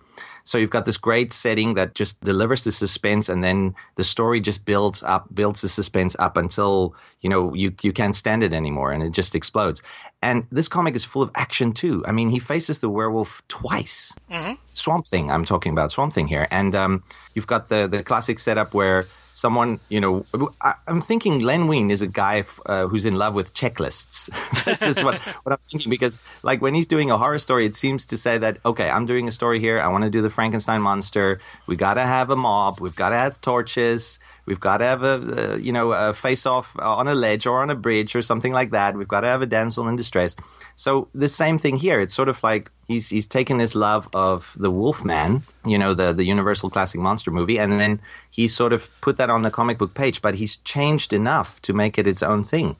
So 0.45 0.57
you've 0.57 0.69
got 0.69 0.85
this 0.85 0.97
great 0.97 1.31
setting 1.31 1.75
that 1.75 1.95
just 1.95 2.19
delivers 2.21 2.63
the 2.63 2.71
suspense, 2.71 3.29
and 3.29 3.43
then 3.43 3.75
the 3.95 4.03
story 4.03 4.41
just 4.41 4.65
builds 4.65 5.01
up, 5.01 5.33
builds 5.33 5.61
the 5.61 5.69
suspense 5.69 6.15
up 6.19 6.35
until 6.37 6.95
you 7.21 7.29
know 7.29 7.53
you 7.53 7.73
you 7.81 7.93
can't 7.93 8.15
stand 8.15 8.43
it 8.43 8.53
anymore, 8.53 8.91
and 8.91 9.01
it 9.01 9.11
just 9.11 9.35
explodes. 9.35 9.81
And 10.21 10.45
this 10.51 10.67
comic 10.67 10.95
is 10.95 11.05
full 11.05 11.21
of 11.21 11.31
action 11.35 11.73
too. 11.73 12.03
I 12.05 12.11
mean, 12.11 12.29
he 12.29 12.39
faces 12.39 12.79
the 12.79 12.89
werewolf 12.89 13.41
twice. 13.47 14.13
Mm-hmm. 14.29 14.53
Swamp 14.73 15.07
Thing, 15.07 15.31
I'm 15.31 15.45
talking 15.45 15.71
about 15.71 15.91
Swamp 15.91 16.13
Thing 16.13 16.27
here, 16.27 16.47
and 16.49 16.75
um, 16.75 17.03
you've 17.33 17.47
got 17.47 17.69
the 17.69 17.87
the 17.87 18.03
classic 18.03 18.39
setup 18.39 18.73
where 18.73 19.07
someone, 19.33 19.79
you 19.89 19.99
know, 19.99 20.25
I, 20.61 20.75
am 20.87 21.01
thinking 21.01 21.39
Len 21.39 21.67
Wein 21.67 21.91
is 21.91 22.01
a 22.01 22.07
guy 22.07 22.45
uh, 22.65 22.87
who's 22.87 23.05
in 23.05 23.15
love 23.15 23.33
with 23.33 23.53
checklists. 23.53 24.29
That's 24.65 24.79
just 24.79 25.03
what, 25.03 25.19
what 25.19 25.51
I'm 25.51 25.59
thinking 25.69 25.89
because, 25.89 26.17
like, 26.43 26.61
when 26.61 26.73
he's 26.73 26.87
doing 26.87 27.11
a 27.11 27.17
horror 27.17 27.39
story, 27.39 27.65
it 27.65 27.75
seems 27.75 28.07
to 28.07 28.17
say 28.17 28.37
that, 28.37 28.59
okay, 28.63 28.89
I'm 28.89 29.05
doing 29.05 29.27
a 29.27 29.31
story 29.31 29.59
here. 29.59 29.81
I 29.81 29.87
want 29.87 30.05
to 30.05 30.09
do 30.09 30.21
the 30.21 30.29
Frankenstein 30.29 30.81
monster. 30.81 31.41
We 31.67 31.75
got 31.75 31.95
to 31.95 32.03
have 32.03 32.29
a 32.29 32.35
mob. 32.35 32.79
We've 32.79 32.95
got 32.95 33.09
to 33.09 33.17
have 33.17 33.41
torches. 33.41 34.19
We've 34.45 34.59
got 34.59 34.77
to 34.77 34.85
have 34.85 35.03
a, 35.03 35.57
you 35.59 35.71
know, 35.71 35.93
a 35.93 36.13
face 36.13 36.45
off 36.45 36.75
on 36.77 37.07
a 37.07 37.15
ledge 37.15 37.45
or 37.45 37.61
on 37.61 37.69
a 37.69 37.75
bridge 37.75 38.15
or 38.15 38.21
something 38.21 38.51
like 38.51 38.71
that. 38.71 38.95
We've 38.95 39.07
got 39.07 39.21
to 39.21 39.27
have 39.27 39.41
a 39.41 39.45
damsel 39.45 39.87
in 39.87 39.95
distress. 39.95 40.35
So 40.75 41.07
the 41.15 41.29
same 41.29 41.57
thing 41.57 41.77
here. 41.77 42.01
It's 42.01 42.13
sort 42.13 42.27
of 42.27 42.41
like 42.43 42.69
he's 42.87 43.07
he's 43.07 43.27
taken 43.27 43.59
his 43.59 43.73
love 43.73 44.09
of 44.13 44.51
the 44.57 44.69
Wolfman, 44.69 45.43
you 45.65 45.77
know, 45.77 45.93
the 45.93 46.11
the 46.11 46.25
Universal 46.25 46.71
classic 46.71 46.99
monster 46.99 47.31
movie, 47.31 47.57
and 47.57 47.79
then 47.79 48.01
he 48.31 48.47
sort 48.47 48.73
of 48.73 48.89
put 48.99 49.17
that 49.17 49.29
on 49.29 49.43
the 49.43 49.51
comic 49.51 49.77
book 49.77 49.93
page. 49.93 50.21
But 50.21 50.35
he's 50.35 50.57
changed 50.57 51.13
enough 51.13 51.61
to 51.63 51.73
make 51.73 51.97
it 51.97 52.07
its 52.07 52.23
own 52.23 52.43
thing. 52.43 52.75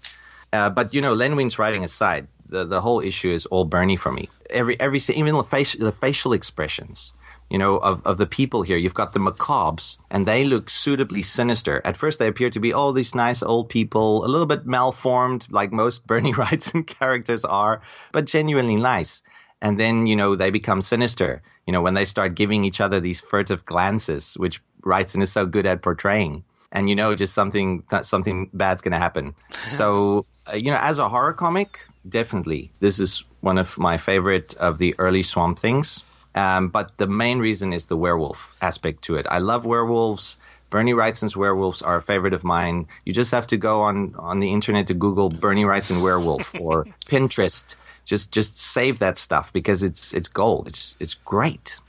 Uh, 0.51 0.69
but 0.69 0.93
you 0.93 1.01
know, 1.01 1.13
Len 1.13 1.35
Wein's 1.35 1.57
writing 1.57 1.85
aside, 1.85 2.27
the 2.49 2.65
the 2.65 2.81
whole 2.81 2.99
issue 2.99 3.31
is 3.31 3.45
all 3.45 3.63
Bernie 3.63 3.97
for 3.97 4.11
me. 4.11 4.29
Every 4.49 4.77
every 4.79 4.99
even 5.15 5.35
the 5.35 5.43
face 5.43 5.73
the 5.73 5.93
facial 5.93 6.33
expressions 6.33 7.13
you 7.53 7.59
know, 7.59 7.77
of, 7.77 8.01
of 8.03 8.17
the 8.17 8.25
people 8.25 8.63
here. 8.63 8.77
You've 8.77 8.95
got 8.95 9.13
the 9.13 9.19
macabres, 9.19 9.97
and 10.09 10.27
they 10.27 10.43
look 10.43 10.71
suitably 10.71 11.21
sinister. 11.21 11.79
At 11.85 11.95
first, 11.95 12.17
they 12.17 12.27
appear 12.27 12.49
to 12.49 12.59
be 12.59 12.73
all 12.73 12.93
these 12.93 13.13
nice 13.13 13.43
old 13.43 13.69
people, 13.69 14.25
a 14.25 14.27
little 14.27 14.47
bit 14.47 14.65
malformed, 14.65 15.45
like 15.51 15.71
most 15.71 16.07
Bernie 16.07 16.33
Wrightson 16.33 16.87
characters 16.87 17.45
are, 17.45 17.83
but 18.11 18.25
genuinely 18.25 18.75
nice. 18.75 19.21
And 19.61 19.79
then, 19.79 20.07
you 20.07 20.15
know, 20.15 20.35
they 20.35 20.49
become 20.49 20.81
sinister, 20.81 21.43
you 21.67 21.73
know, 21.73 21.83
when 21.83 21.93
they 21.93 22.05
start 22.05 22.33
giving 22.33 22.65
each 22.65 22.81
other 22.81 22.99
these 22.99 23.21
furtive 23.21 23.65
glances, 23.65 24.33
which 24.33 24.59
Wrightson 24.81 25.21
is 25.21 25.31
so 25.31 25.45
good 25.45 25.67
at 25.67 25.83
portraying. 25.83 26.43
And 26.71 26.89
you 26.89 26.95
know, 26.95 27.13
just 27.13 27.35
something 27.35 27.83
something 28.01 28.49
bad's 28.51 28.81
going 28.81 28.93
to 28.93 28.97
happen. 28.97 29.35
So, 29.51 30.25
uh, 30.51 30.55
you 30.55 30.71
know, 30.71 30.79
as 30.79 30.97
a 30.97 31.07
horror 31.07 31.33
comic, 31.33 31.79
definitely, 32.07 32.71
this 32.79 32.99
is 32.99 33.23
one 33.41 33.59
of 33.59 33.77
my 33.77 33.97
favorite 33.97 34.55
of 34.55 34.79
the 34.79 34.95
early 34.97 35.21
Swamp 35.23 35.59
Things 35.59 36.03
um, 36.35 36.69
but 36.69 36.97
the 36.97 37.07
main 37.07 37.39
reason 37.39 37.73
is 37.73 37.85
the 37.85 37.97
werewolf 37.97 38.53
aspect 38.61 39.03
to 39.03 39.15
it. 39.15 39.25
I 39.29 39.39
love 39.39 39.65
werewolves. 39.65 40.37
Bernie 40.69 40.93
Wrightson's 40.93 41.37
werewolves 41.37 41.83
are 41.83 41.97
a 41.97 42.01
favorite 42.01 42.33
of 42.33 42.43
mine. 42.43 42.87
You 43.05 43.13
just 43.13 43.31
have 43.31 43.45
to 43.47 43.57
go 43.57 43.81
on, 43.81 44.15
on 44.17 44.39
the 44.39 44.51
internet 44.51 44.87
to 44.87 44.95
Google 44.95 45.29
Bernie 45.29 45.65
Wrightson 45.65 46.01
werewolf 46.01 46.55
or 46.61 46.85
Pinterest. 47.05 47.75
Just 48.05 48.31
just 48.31 48.59
save 48.59 48.99
that 48.99 49.17
stuff 49.17 49.53
because 49.53 49.81
it's 49.83 50.13
it's 50.13 50.27
gold. 50.27 50.67
It's 50.67 50.97
it's 50.99 51.13
great. 51.13 51.79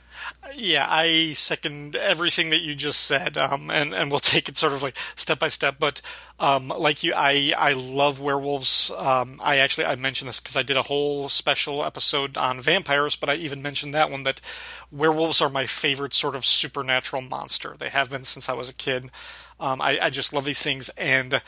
Yeah, 0.55 0.85
I 0.87 1.33
second 1.33 1.95
everything 1.95 2.49
that 2.51 2.63
you 2.63 2.75
just 2.75 3.01
said, 3.01 3.37
um, 3.37 3.69
and 3.69 3.93
and 3.93 4.09
we'll 4.09 4.19
take 4.19 4.47
it 4.47 4.57
sort 4.57 4.73
of 4.73 4.83
like 4.83 4.95
step 5.15 5.39
by 5.39 5.49
step. 5.49 5.77
But 5.79 6.01
um, 6.39 6.67
like 6.69 7.03
you, 7.03 7.13
I 7.15 7.53
I 7.57 7.73
love 7.73 8.19
werewolves. 8.19 8.91
Um, 8.95 9.39
I 9.43 9.57
actually 9.57 9.85
I 9.85 9.95
mentioned 9.95 10.29
this 10.29 10.39
because 10.39 10.55
I 10.55 10.63
did 10.63 10.77
a 10.77 10.83
whole 10.83 11.29
special 11.29 11.83
episode 11.83 12.37
on 12.37 12.61
vampires, 12.61 13.15
but 13.15 13.29
I 13.29 13.35
even 13.35 13.61
mentioned 13.61 13.93
that 13.93 14.11
one 14.11 14.23
that 14.23 14.39
werewolves 14.91 15.41
are 15.41 15.49
my 15.49 15.65
favorite 15.65 16.13
sort 16.13 16.35
of 16.35 16.45
supernatural 16.45 17.21
monster. 17.21 17.75
They 17.77 17.89
have 17.89 18.09
been 18.09 18.23
since 18.23 18.47
I 18.47 18.53
was 18.53 18.69
a 18.69 18.73
kid. 18.73 19.09
Um, 19.59 19.81
I, 19.81 19.97
I 20.01 20.09
just 20.09 20.33
love 20.33 20.45
these 20.45 20.61
things, 20.61 20.89
and 20.97 21.41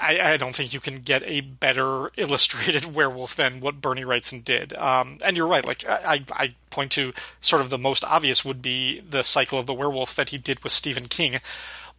I, 0.00 0.32
I, 0.32 0.36
don't 0.38 0.56
think 0.56 0.72
you 0.72 0.80
can 0.80 1.00
get 1.00 1.22
a 1.26 1.42
better 1.42 2.10
illustrated 2.16 2.94
werewolf 2.94 3.36
than 3.36 3.60
what 3.60 3.80
Bernie 3.80 4.04
Wrightson 4.04 4.42
did. 4.42 4.72
Um, 4.74 5.18
and 5.22 5.36
you're 5.36 5.46
right. 5.46 5.66
Like 5.66 5.84
I, 5.86 6.24
I 6.32 6.54
point 6.70 6.92
to 6.92 7.12
sort 7.40 7.62
of 7.62 7.70
the 7.70 7.78
most 7.78 8.04
obvious 8.04 8.44
would 8.44 8.62
be 8.62 9.00
the 9.00 9.22
cycle 9.22 9.58
of 9.58 9.66
the 9.66 9.74
werewolf 9.74 10.14
that 10.16 10.30
he 10.30 10.38
did 10.38 10.62
with 10.62 10.72
Stephen 10.72 11.08
King, 11.08 11.40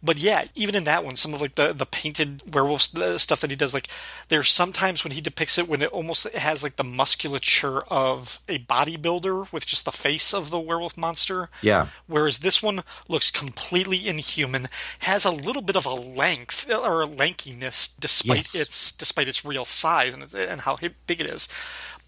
but 0.02 0.18
yeah, 0.18 0.44
even 0.54 0.74
in 0.76 0.84
that 0.84 1.04
one, 1.04 1.16
some 1.16 1.34
of 1.34 1.40
like 1.40 1.56
the 1.56 1.72
the 1.72 1.86
painted 1.86 2.54
werewolf 2.54 2.82
stuff 2.82 3.40
that 3.40 3.50
he 3.50 3.56
does, 3.56 3.74
like 3.74 3.88
there's 4.28 4.52
sometimes 4.52 5.02
when 5.02 5.12
he 5.12 5.20
depicts 5.20 5.58
it 5.58 5.68
when 5.68 5.82
it 5.82 5.90
almost 5.90 6.28
has 6.34 6.62
like 6.62 6.76
the 6.76 6.84
musculature 6.84 7.80
of 7.88 8.40
a 8.48 8.60
bodybuilder 8.60 9.52
with 9.52 9.66
just 9.66 9.84
the 9.84 9.92
face 9.92 10.32
of 10.32 10.50
the 10.50 10.60
werewolf 10.60 10.96
monster. 10.96 11.48
Yeah. 11.62 11.88
Whereas 12.06 12.38
this 12.38 12.62
one 12.62 12.82
looks 13.08 13.32
completely 13.32 14.06
inhuman, 14.06 14.68
has 15.00 15.24
a 15.24 15.30
little 15.30 15.62
bit 15.62 15.76
of 15.76 15.84
a 15.84 15.94
length 15.94 16.70
uh, 16.70 16.78
or 16.78 17.02
a 17.02 17.06
lankiness 17.06 17.88
despite 17.98 18.54
yes. 18.54 18.54
its 18.54 18.92
despite 18.92 19.28
its 19.28 19.44
real 19.44 19.64
size 19.64 20.14
and 20.14 20.32
and 20.32 20.60
how 20.60 20.78
big 21.06 21.20
it 21.20 21.26
is. 21.26 21.48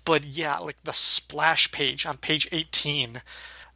But 0.05 0.25
yeah, 0.25 0.59
like 0.59 0.83
the 0.85 0.93
splash 0.93 1.73
page 1.73 2.07
on 2.07 2.19
page 2.19 2.49
18 2.53 3.23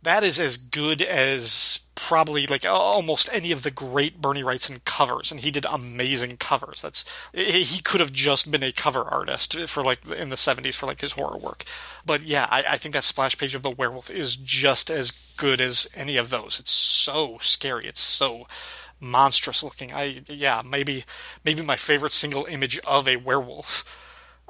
that 0.04 0.22
is 0.22 0.38
as 0.38 0.56
good 0.56 1.02
as 1.02 1.80
probably 1.94 2.46
like 2.46 2.64
almost 2.66 3.28
any 3.32 3.52
of 3.52 3.62
the 3.62 3.70
great 3.70 4.20
Bernie 4.20 4.42
Wrightson 4.42 4.84
covers, 4.84 5.30
and 5.30 5.40
he 5.40 5.50
did 5.50 5.66
amazing 5.68 6.36
covers. 6.36 6.82
That's 6.82 7.04
he 7.32 7.80
could 7.82 8.00
have 8.00 8.12
just 8.12 8.50
been 8.50 8.62
a 8.62 8.72
cover 8.72 9.02
artist 9.02 9.58
for 9.68 9.82
like 9.82 10.06
in 10.06 10.28
the 10.28 10.36
'70s 10.36 10.74
for 10.74 10.86
like 10.86 11.00
his 11.00 11.12
horror 11.12 11.38
work. 11.38 11.64
But 12.04 12.22
yeah, 12.22 12.46
I, 12.50 12.64
I 12.70 12.76
think 12.78 12.94
that 12.94 13.04
splash 13.04 13.36
page 13.38 13.54
of 13.54 13.62
the 13.62 13.70
werewolf 13.70 14.10
is 14.10 14.36
just 14.36 14.90
as 14.90 15.10
good 15.36 15.60
as 15.60 15.88
any 15.94 16.16
of 16.16 16.30
those. 16.30 16.60
It's 16.60 16.72
so 16.72 17.38
scary. 17.40 17.86
It's 17.86 18.02
so 18.02 18.46
monstrous 19.00 19.62
looking. 19.62 19.92
I 19.92 20.22
yeah, 20.28 20.62
maybe 20.64 21.04
maybe 21.44 21.62
my 21.62 21.76
favorite 21.76 22.12
single 22.12 22.44
image 22.46 22.78
of 22.80 23.08
a 23.08 23.16
werewolf. 23.16 24.00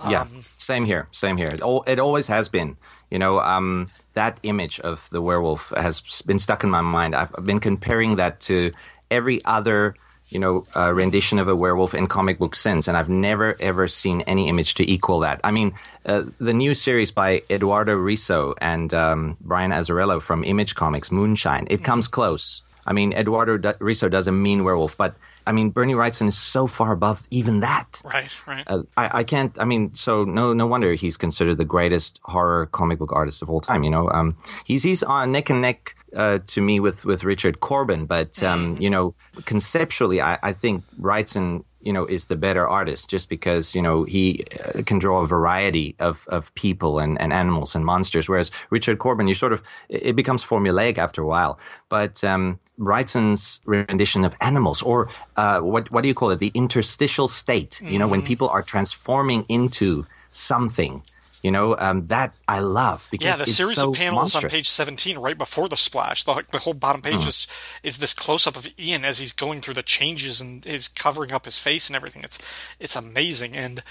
Yeah, 0.08 0.22
um, 0.22 0.28
same 0.40 0.84
here. 0.84 1.06
Same 1.12 1.36
here. 1.36 1.48
It, 1.52 1.62
it 1.86 1.98
always 1.98 2.26
has 2.26 2.48
been. 2.48 2.76
You 3.10 3.18
know, 3.20 3.38
um, 3.38 3.88
that 4.14 4.38
image 4.42 4.80
of 4.80 5.08
the 5.10 5.20
werewolf 5.20 5.72
has 5.76 6.22
been 6.22 6.38
stuck 6.38 6.64
in 6.64 6.70
my 6.70 6.80
mind. 6.80 7.14
I've, 7.14 7.34
I've 7.36 7.46
been 7.46 7.60
comparing 7.60 8.16
that 8.16 8.40
to 8.42 8.72
every 9.10 9.44
other, 9.44 9.94
you 10.28 10.38
know, 10.38 10.66
uh, 10.74 10.92
rendition 10.92 11.38
of 11.38 11.48
a 11.48 11.54
werewolf 11.54 11.94
in 11.94 12.06
comic 12.06 12.38
books 12.38 12.60
since, 12.60 12.88
and 12.88 12.96
I've 12.96 13.08
never 13.08 13.54
ever 13.60 13.88
seen 13.88 14.22
any 14.22 14.48
image 14.48 14.74
to 14.76 14.90
equal 14.90 15.20
that. 15.20 15.40
I 15.44 15.50
mean, 15.50 15.74
uh, 16.06 16.24
the 16.38 16.54
new 16.54 16.74
series 16.74 17.10
by 17.10 17.42
Eduardo 17.50 17.96
Risso 17.96 18.54
and 18.60 18.92
um, 18.94 19.36
Brian 19.40 19.72
Azzarello 19.72 20.22
from 20.22 20.44
Image 20.44 20.74
Comics, 20.74 21.10
Moonshine, 21.10 21.66
it 21.70 21.84
comes 21.84 22.08
close. 22.08 22.62
I 22.86 22.92
mean, 22.92 23.12
Eduardo 23.12 23.58
Risso 23.58 24.10
does 24.10 24.26
a 24.26 24.32
mean 24.32 24.64
werewolf, 24.64 24.96
but 24.96 25.16
I 25.46 25.52
mean, 25.52 25.70
Bernie 25.70 25.94
Wrightson 25.94 26.28
is 26.28 26.38
so 26.38 26.66
far 26.66 26.92
above 26.92 27.22
even 27.30 27.60
that. 27.60 28.00
Right, 28.04 28.46
right. 28.46 28.64
Uh, 28.66 28.82
I, 28.96 29.18
I 29.20 29.24
can't. 29.24 29.58
I 29.58 29.64
mean, 29.64 29.94
so 29.94 30.24
no, 30.24 30.52
no 30.52 30.66
wonder 30.66 30.94
he's 30.94 31.16
considered 31.16 31.56
the 31.56 31.64
greatest 31.64 32.20
horror 32.22 32.66
comic 32.66 32.98
book 32.98 33.12
artist 33.12 33.42
of 33.42 33.50
all 33.50 33.60
time. 33.60 33.84
You 33.84 33.90
know, 33.90 34.10
um, 34.10 34.36
he's 34.64 34.82
he's 34.82 35.02
on 35.02 35.32
neck 35.32 35.50
and 35.50 35.60
neck 35.60 35.96
uh, 36.14 36.38
to 36.46 36.60
me 36.60 36.80
with 36.80 37.04
with 37.04 37.24
Richard 37.24 37.60
Corbin, 37.60 38.06
but 38.06 38.42
um, 38.42 38.76
you 38.80 38.90
know, 38.90 39.14
conceptually, 39.44 40.20
I, 40.20 40.38
I 40.42 40.52
think 40.52 40.84
Wrightson 40.98 41.64
you 41.84 41.92
know 41.92 42.06
is 42.06 42.26
the 42.26 42.36
better 42.36 42.66
artist 42.66 43.10
just 43.10 43.28
because 43.28 43.74
you 43.74 43.82
know 43.82 44.04
he 44.04 44.44
uh, 44.64 44.82
can 44.82 44.98
draw 44.98 45.22
a 45.22 45.26
variety 45.26 45.94
of, 45.98 46.24
of 46.28 46.54
people 46.54 46.98
and, 46.98 47.20
and 47.20 47.32
animals 47.32 47.74
and 47.74 47.84
monsters 47.84 48.28
whereas 48.28 48.50
richard 48.70 48.98
corbin 48.98 49.28
you 49.28 49.34
sort 49.34 49.52
of 49.52 49.62
it 49.88 50.16
becomes 50.16 50.44
formulaic 50.44 50.98
after 50.98 51.22
a 51.22 51.26
while 51.26 51.58
but 51.88 52.24
um, 52.24 52.58
Wrightson's 52.78 53.60
rendition 53.64 54.24
of 54.24 54.34
animals, 54.40 54.82
or 54.82 55.08
uh, 55.36 55.60
what 55.60 55.92
what 55.92 56.00
do 56.02 56.08
you 56.08 56.14
call 56.14 56.30
it? 56.30 56.40
The 56.40 56.50
interstitial 56.54 57.28
state. 57.28 57.80
You 57.80 58.00
know, 58.00 58.08
when 58.08 58.22
people 58.22 58.48
are 58.48 58.62
transforming 58.62 59.44
into 59.48 60.06
something. 60.32 61.02
You 61.44 61.52
know, 61.52 61.76
um, 61.78 62.06
that 62.08 62.32
I 62.48 62.60
love 62.60 63.06
because 63.10 63.26
yeah, 63.26 63.36
the 63.36 63.46
series 63.46 63.76
so 63.76 63.90
of 63.90 63.96
panels 63.96 64.32
monstrous. 64.32 64.44
on 64.44 64.50
page 64.50 64.68
seventeen, 64.68 65.18
right 65.18 65.36
before 65.36 65.68
the 65.68 65.76
splash, 65.76 66.24
the, 66.24 66.42
the 66.50 66.58
whole 66.58 66.72
bottom 66.74 67.02
page 67.02 67.22
mm. 67.22 67.28
is 67.28 67.46
is 67.82 67.98
this 67.98 68.14
close 68.14 68.48
up 68.48 68.56
of 68.56 68.66
Ian 68.78 69.04
as 69.04 69.18
he's 69.18 69.32
going 69.32 69.60
through 69.60 69.74
the 69.74 69.82
changes 69.82 70.40
and 70.40 70.66
is 70.66 70.88
covering 70.88 71.32
up 71.32 71.44
his 71.44 71.58
face 71.58 71.88
and 71.90 71.94
everything. 71.94 72.24
It's 72.24 72.38
it's 72.80 72.96
amazing 72.96 73.54
and 73.56 73.82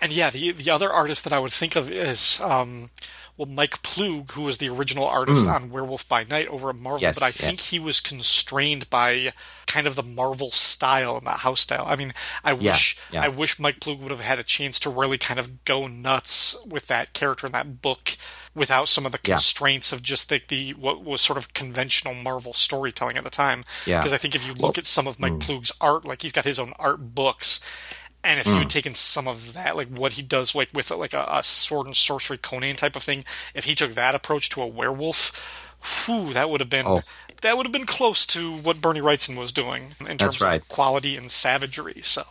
And 0.00 0.12
yeah, 0.12 0.30
the 0.30 0.52
the 0.52 0.70
other 0.70 0.92
artist 0.92 1.24
that 1.24 1.32
I 1.32 1.40
would 1.40 1.50
think 1.52 1.76
of 1.76 1.90
is 1.90 2.40
um, 2.40 2.90
well, 3.38 3.46
Mike 3.46 3.80
Ploog, 3.82 4.32
who 4.32 4.42
was 4.42 4.58
the 4.58 4.68
original 4.68 5.06
artist 5.06 5.46
Mm. 5.46 5.54
on 5.54 5.70
Werewolf 5.70 6.06
by 6.08 6.24
Night 6.24 6.48
over 6.48 6.68
at 6.70 6.76
Marvel, 6.76 7.00
Yes, 7.00 7.14
but 7.14 7.22
I 7.24 7.28
yes. 7.28 7.36
think 7.40 7.60
he 7.60 7.78
was 7.78 8.00
constrained 8.00 8.90
by 8.90 9.32
kind 9.66 9.86
of 9.86 9.94
the 9.94 10.02
Marvel 10.02 10.50
style 10.50 11.16
and 11.16 11.26
the 11.26 11.30
house 11.30 11.60
style. 11.62 11.84
I 11.86 11.94
mean, 11.96 12.12
I 12.44 12.50
Yeah, 12.52 12.72
wish 12.72 12.98
yeah. 13.12 13.22
I 13.22 13.28
wish 13.28 13.58
Mike 13.58 13.80
Ploog 13.80 14.00
would 14.00 14.10
have 14.10 14.20
had 14.20 14.38
a 14.38 14.42
chance 14.44 14.78
to 14.80 14.90
really 14.90 15.18
kind 15.18 15.38
of 15.40 15.64
go 15.64 15.86
nuts 15.86 16.56
with 16.66 16.88
that 16.88 17.12
character 17.14 17.46
in 17.46 17.52
that 17.52 17.80
book 17.80 18.16
without 18.54 18.88
some 18.88 19.06
of 19.06 19.12
the 19.12 19.20
Yeah. 19.22 19.36
constraints 19.36 19.92
of 19.92 20.02
just 20.02 20.30
like 20.32 20.48
the 20.48 20.72
what 20.74 21.04
was 21.04 21.20
sort 21.20 21.36
of 21.38 21.54
conventional 21.54 22.14
Marvel 22.14 22.52
storytelling 22.52 23.16
at 23.16 23.22
the 23.24 23.30
time. 23.30 23.64
Yeah. 23.86 23.98
Because 24.00 24.12
I 24.12 24.18
think 24.18 24.34
if 24.34 24.44
you 24.44 24.52
look 24.54 24.62
Well, 24.62 24.72
at 24.78 24.86
some 24.86 25.06
of 25.06 25.20
Mike 25.20 25.34
mm. 25.34 25.40
Ploog's 25.42 25.70
art, 25.80 26.04
like 26.04 26.22
he's 26.22 26.32
got 26.32 26.44
his 26.44 26.58
own 26.58 26.72
art 26.78 27.14
books, 27.14 27.60
and 28.24 28.40
if 28.40 28.46
you 28.46 28.52
Mm. 28.54 28.58
had 28.58 28.70
taken 28.70 28.94
some 28.94 29.28
of 29.28 29.52
that, 29.54 29.76
like 29.76 29.88
what 29.88 30.12
he 30.12 30.22
does, 30.22 30.54
like 30.54 30.68
with 30.74 30.90
like 30.90 31.14
a, 31.14 31.26
a 31.30 31.42
sword 31.42 31.86
and 31.86 31.96
sorcery 31.96 32.38
Conan 32.38 32.76
type 32.76 32.96
of 32.96 33.02
thing, 33.02 33.24
if 33.54 33.64
he 33.64 33.74
took 33.74 33.94
that 33.94 34.14
approach 34.14 34.48
to 34.50 34.62
a 34.62 34.66
werewolf, 34.66 35.32
whew, 36.06 36.32
that 36.32 36.50
would 36.50 36.60
have 36.60 36.70
been 36.70 36.86
Oh. 36.86 37.02
that 37.42 37.56
would 37.56 37.66
have 37.66 37.72
been 37.72 37.86
close 37.86 38.26
to 38.28 38.52
what 38.56 38.80
Bernie 38.80 39.00
Wrightson 39.00 39.36
was 39.36 39.52
doing 39.52 39.94
in 40.08 40.18
terms 40.18 40.40
right. 40.40 40.60
of 40.60 40.68
quality 40.68 41.16
and 41.16 41.30
savagery. 41.30 42.00
So 42.02 42.24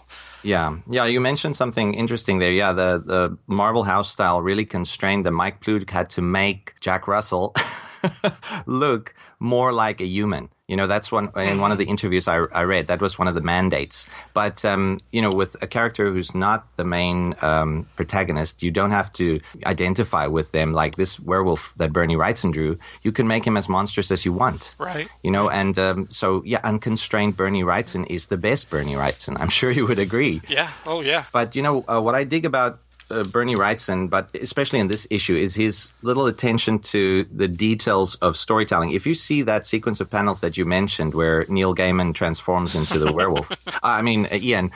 Yeah, 0.43 0.75
yeah. 0.89 1.05
You 1.05 1.19
mentioned 1.21 1.55
something 1.55 1.93
interesting 1.95 2.39
there. 2.39 2.51
Yeah, 2.51 2.73
the 2.73 3.01
the 3.05 3.37
Marvel 3.47 3.83
house 3.83 4.11
style 4.11 4.41
really 4.41 4.65
constrained 4.65 5.25
that 5.25 5.31
Mike 5.31 5.61
Ploog 5.63 5.89
had 5.89 6.09
to 6.11 6.21
make 6.21 6.73
Jack 6.81 7.07
Russell 7.07 7.55
look 8.65 9.13
more 9.39 9.73
like 9.73 10.01
a 10.01 10.05
human. 10.05 10.49
You 10.67 10.75
know, 10.75 10.85
that's 10.85 11.09
one 11.09 11.31
in 11.37 11.61
one 11.61 11.71
of 11.71 11.77
the 11.77 11.85
interviews 11.85 12.27
I, 12.27 12.39
I 12.39 12.63
read. 12.63 12.87
That 12.87 12.99
was 12.99 13.17
one 13.17 13.29
of 13.29 13.35
the 13.35 13.41
mandates. 13.41 14.05
But 14.33 14.65
um, 14.65 14.97
you 15.13 15.21
know, 15.21 15.29
with 15.29 15.55
a 15.61 15.67
character 15.67 16.11
who's 16.11 16.35
not 16.35 16.67
the 16.75 16.83
main 16.83 17.35
um, 17.41 17.87
protagonist, 17.95 18.63
you 18.63 18.71
don't 18.71 18.91
have 18.91 19.13
to 19.13 19.39
identify 19.65 20.27
with 20.27 20.51
them 20.51 20.73
like 20.73 20.97
this 20.97 21.19
werewolf 21.19 21.71
that 21.77 21.93
Bernie 21.93 22.17
Wrightson 22.17 22.51
drew. 22.51 22.77
You 23.01 23.13
can 23.13 23.27
make 23.27 23.47
him 23.47 23.55
as 23.55 23.69
monstrous 23.69 24.11
as 24.11 24.25
you 24.25 24.33
want. 24.33 24.75
right. 24.77 25.07
You 25.23 25.31
know, 25.31 25.49
and 25.49 25.77
um, 25.79 26.07
so 26.11 26.43
yeah, 26.45 26.59
unconstrained 26.63 27.37
Bernie 27.37 27.63
Wrightson 27.63 28.05
is 28.09 28.27
the 28.27 28.37
best 28.37 28.69
Bernie 28.69 28.95
Wrightson. 28.95 29.37
I'm 29.39 29.49
sure 29.49 29.71
you 29.71 29.87
would 29.87 29.99
agree. 29.99 30.41
Yeah. 30.49 30.69
Oh 30.85 30.99
yeah. 30.99 31.23
But 31.31 31.55
you 31.55 31.61
know 31.61 31.85
uh, 31.87 32.01
what 32.01 32.13
I 32.13 32.25
dig 32.25 32.43
about 32.45 32.81
uh, 33.09 33.23
Bernie 33.23 33.55
Wrightson, 33.55 34.09
but 34.09 34.35
especially 34.35 34.79
in 34.79 34.87
this 34.87 35.07
issue, 35.09 35.35
is 35.35 35.55
his 35.55 35.91
little 36.01 36.27
attention 36.27 36.79
to 36.79 37.25
the 37.25 37.47
details 37.47 38.15
of 38.15 38.37
storytelling. 38.37 38.91
If 38.91 39.05
you 39.05 39.15
see 39.15 39.43
that 39.43 39.67
sequence 39.67 40.01
of 40.01 40.09
panels 40.09 40.41
that 40.41 40.57
you 40.57 40.65
mentioned, 40.65 41.13
where 41.13 41.45
Neil 41.47 41.75
Gaiman 41.75 42.13
transforms 42.13 42.75
into 42.75 42.99
the 42.99 43.11
werewolf, 43.13 43.49
I 43.83 44.01
mean 44.01 44.25
uh, 44.25 44.35
Ian, 44.35 44.71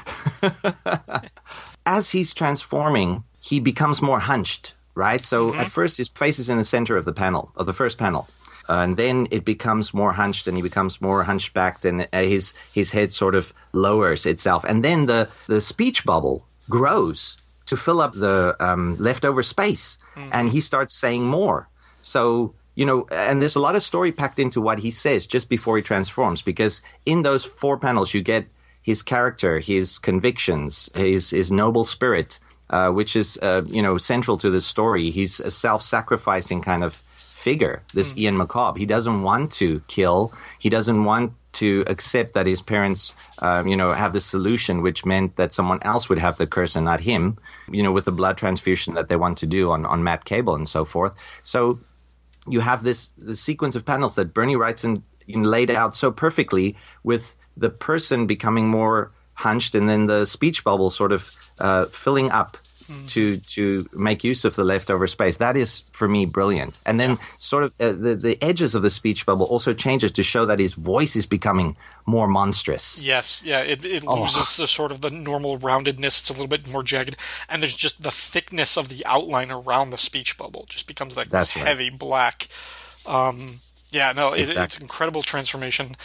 as 1.85 2.09
he's 2.09 2.33
transforming, 2.33 3.23
he 3.39 3.59
becomes 3.59 4.01
more 4.01 4.19
hunched, 4.19 4.73
right? 4.95 5.23
So 5.23 5.53
at 5.55 5.67
first, 5.67 5.97
his 5.97 6.07
face 6.07 6.39
is 6.39 6.49
in 6.49 6.57
the 6.57 6.63
center 6.63 6.97
of 6.97 7.05
the 7.05 7.13
panel, 7.13 7.51
of 7.55 7.65
the 7.65 7.73
first 7.73 7.97
panel. 7.97 8.27
Uh, 8.69 8.83
and 8.83 8.95
then 8.95 9.27
it 9.31 9.43
becomes 9.43 9.93
more 9.93 10.13
hunched, 10.13 10.47
and 10.47 10.55
he 10.55 10.63
becomes 10.63 11.01
more 11.01 11.23
hunchbacked, 11.23 11.83
and 11.83 12.07
uh, 12.13 12.21
his 12.21 12.53
his 12.71 12.91
head 12.91 13.11
sort 13.11 13.35
of 13.35 13.51
lowers 13.73 14.25
itself, 14.25 14.63
and 14.63 14.85
then 14.85 15.07
the 15.07 15.27
the 15.47 15.59
speech 15.59 16.05
bubble 16.05 16.45
grows 16.69 17.40
to 17.71 17.77
fill 17.77 18.01
up 18.01 18.13
the 18.13 18.53
um, 18.59 18.97
leftover 18.99 19.43
space, 19.43 19.97
and 20.33 20.49
he 20.49 20.59
starts 20.59 20.93
saying 20.93 21.23
more. 21.23 21.69
So 22.01 22.53
you 22.75 22.85
know, 22.85 23.07
and 23.09 23.41
there's 23.41 23.55
a 23.55 23.61
lot 23.61 23.75
of 23.75 23.81
story 23.81 24.11
packed 24.11 24.39
into 24.39 24.59
what 24.59 24.77
he 24.77 24.91
says 24.91 25.25
just 25.25 25.47
before 25.47 25.77
he 25.77 25.83
transforms, 25.83 26.41
because 26.41 26.83
in 27.05 27.21
those 27.21 27.45
four 27.45 27.77
panels 27.77 28.13
you 28.13 28.21
get 28.21 28.45
his 28.81 29.03
character, 29.03 29.59
his 29.59 29.99
convictions, 29.99 30.91
his 30.93 31.29
his 31.29 31.49
noble 31.49 31.85
spirit, 31.85 32.39
uh, 32.69 32.89
which 32.89 33.15
is 33.15 33.39
uh, 33.41 33.61
you 33.65 33.81
know 33.81 33.97
central 33.97 34.37
to 34.39 34.49
the 34.49 34.59
story. 34.59 35.11
He's 35.11 35.39
a 35.39 35.51
self-sacrificing 35.51 36.61
kind 36.61 36.83
of 36.83 36.93
figure. 37.15 37.83
This 37.93 38.17
Ian 38.17 38.35
Macabre. 38.35 38.79
He 38.79 38.85
doesn't 38.85 39.23
want 39.23 39.53
to 39.53 39.79
kill. 39.87 40.33
He 40.59 40.69
doesn't 40.69 41.05
want 41.05 41.31
to 41.53 41.83
accept 41.87 42.33
that 42.33 42.47
his 42.47 42.61
parents, 42.61 43.13
um, 43.41 43.67
you 43.67 43.75
know, 43.75 43.91
have 43.91 44.13
the 44.13 44.21
solution, 44.21 44.81
which 44.81 45.05
meant 45.05 45.35
that 45.35 45.53
someone 45.53 45.83
else 45.83 46.09
would 46.09 46.17
have 46.17 46.37
the 46.37 46.47
curse 46.47 46.75
and 46.75 46.85
not 46.85 46.99
him. 46.99 47.37
You 47.69 47.83
know, 47.83 47.91
with 47.91 48.05
the 48.05 48.11
blood 48.11 48.37
transfusion 48.37 48.95
that 48.95 49.07
they 49.07 49.15
want 49.15 49.39
to 49.39 49.47
do 49.47 49.71
on 49.71 49.85
on 49.85 50.03
Matt 50.03 50.25
Cable 50.25 50.55
and 50.55 50.67
so 50.67 50.85
forth. 50.85 51.15
So 51.43 51.79
you 52.47 52.59
have 52.59 52.83
this 52.83 53.13
the 53.17 53.35
sequence 53.35 53.75
of 53.75 53.85
panels 53.85 54.15
that 54.15 54.33
Bernie 54.33 54.55
Wrightson 54.55 55.03
laid 55.27 55.71
out 55.71 55.95
so 55.95 56.11
perfectly 56.11 56.77
with 57.03 57.35
the 57.57 57.69
person 57.69 58.27
becoming 58.27 58.67
more 58.67 59.11
hunched 59.33 59.75
and 59.75 59.89
then 59.89 60.05
the 60.05 60.25
speech 60.25 60.63
bubble 60.63 60.89
sort 60.89 61.11
of 61.11 61.35
uh, 61.59 61.85
filling 61.85 62.31
up 62.31 62.57
to 63.09 63.37
to 63.37 63.87
make 63.93 64.23
use 64.23 64.45
of 64.45 64.55
the 64.55 64.63
leftover 64.63 65.07
space. 65.07 65.37
That 65.37 65.57
is 65.57 65.83
for 65.91 66.07
me 66.07 66.25
brilliant. 66.25 66.79
And 66.85 66.99
then 66.99 67.17
sort 67.39 67.63
of 67.63 67.73
uh, 67.79 67.91
the 67.91 68.15
the 68.15 68.43
edges 68.43 68.75
of 68.75 68.81
the 68.81 68.89
speech 68.89 69.25
bubble 69.25 69.45
also 69.45 69.73
changes 69.73 70.13
to 70.13 70.23
show 70.23 70.45
that 70.45 70.59
his 70.59 70.73
voice 70.73 71.15
is 71.15 71.25
becoming 71.25 71.75
more 72.05 72.27
monstrous. 72.27 72.99
Yes, 73.01 73.41
yeah, 73.45 73.59
it, 73.61 73.85
it 73.85 74.03
Oh. 74.07 74.21
loses 74.21 74.57
the 74.57 74.67
sort 74.67 74.91
of 74.91 75.01
the 75.01 75.09
normal 75.09 75.59
roundedness. 75.59 76.19
It's 76.21 76.29
a 76.29 76.33
little 76.33 76.47
bit 76.47 76.71
more 76.71 76.83
jagged, 76.83 77.15
and 77.49 77.61
there's 77.61 77.75
just 77.75 78.01
the 78.01 78.11
thickness 78.11 78.77
of 78.77 78.89
the 78.89 79.05
outline 79.05 79.51
around 79.51 79.91
the 79.91 79.97
speech 79.97 80.37
bubble 80.37 80.65
just 80.67 80.87
becomes 80.87 81.15
like 81.15 81.29
That's 81.29 81.53
this 81.53 81.57
right. 81.57 81.67
heavy 81.67 81.89
black. 81.89 82.47
Um, 83.05 83.55
yeah, 83.91 84.11
no, 84.13 84.33
it, 84.33 84.55
it's 84.55 84.79
incredible 84.79 85.21
transformation. 85.21 85.95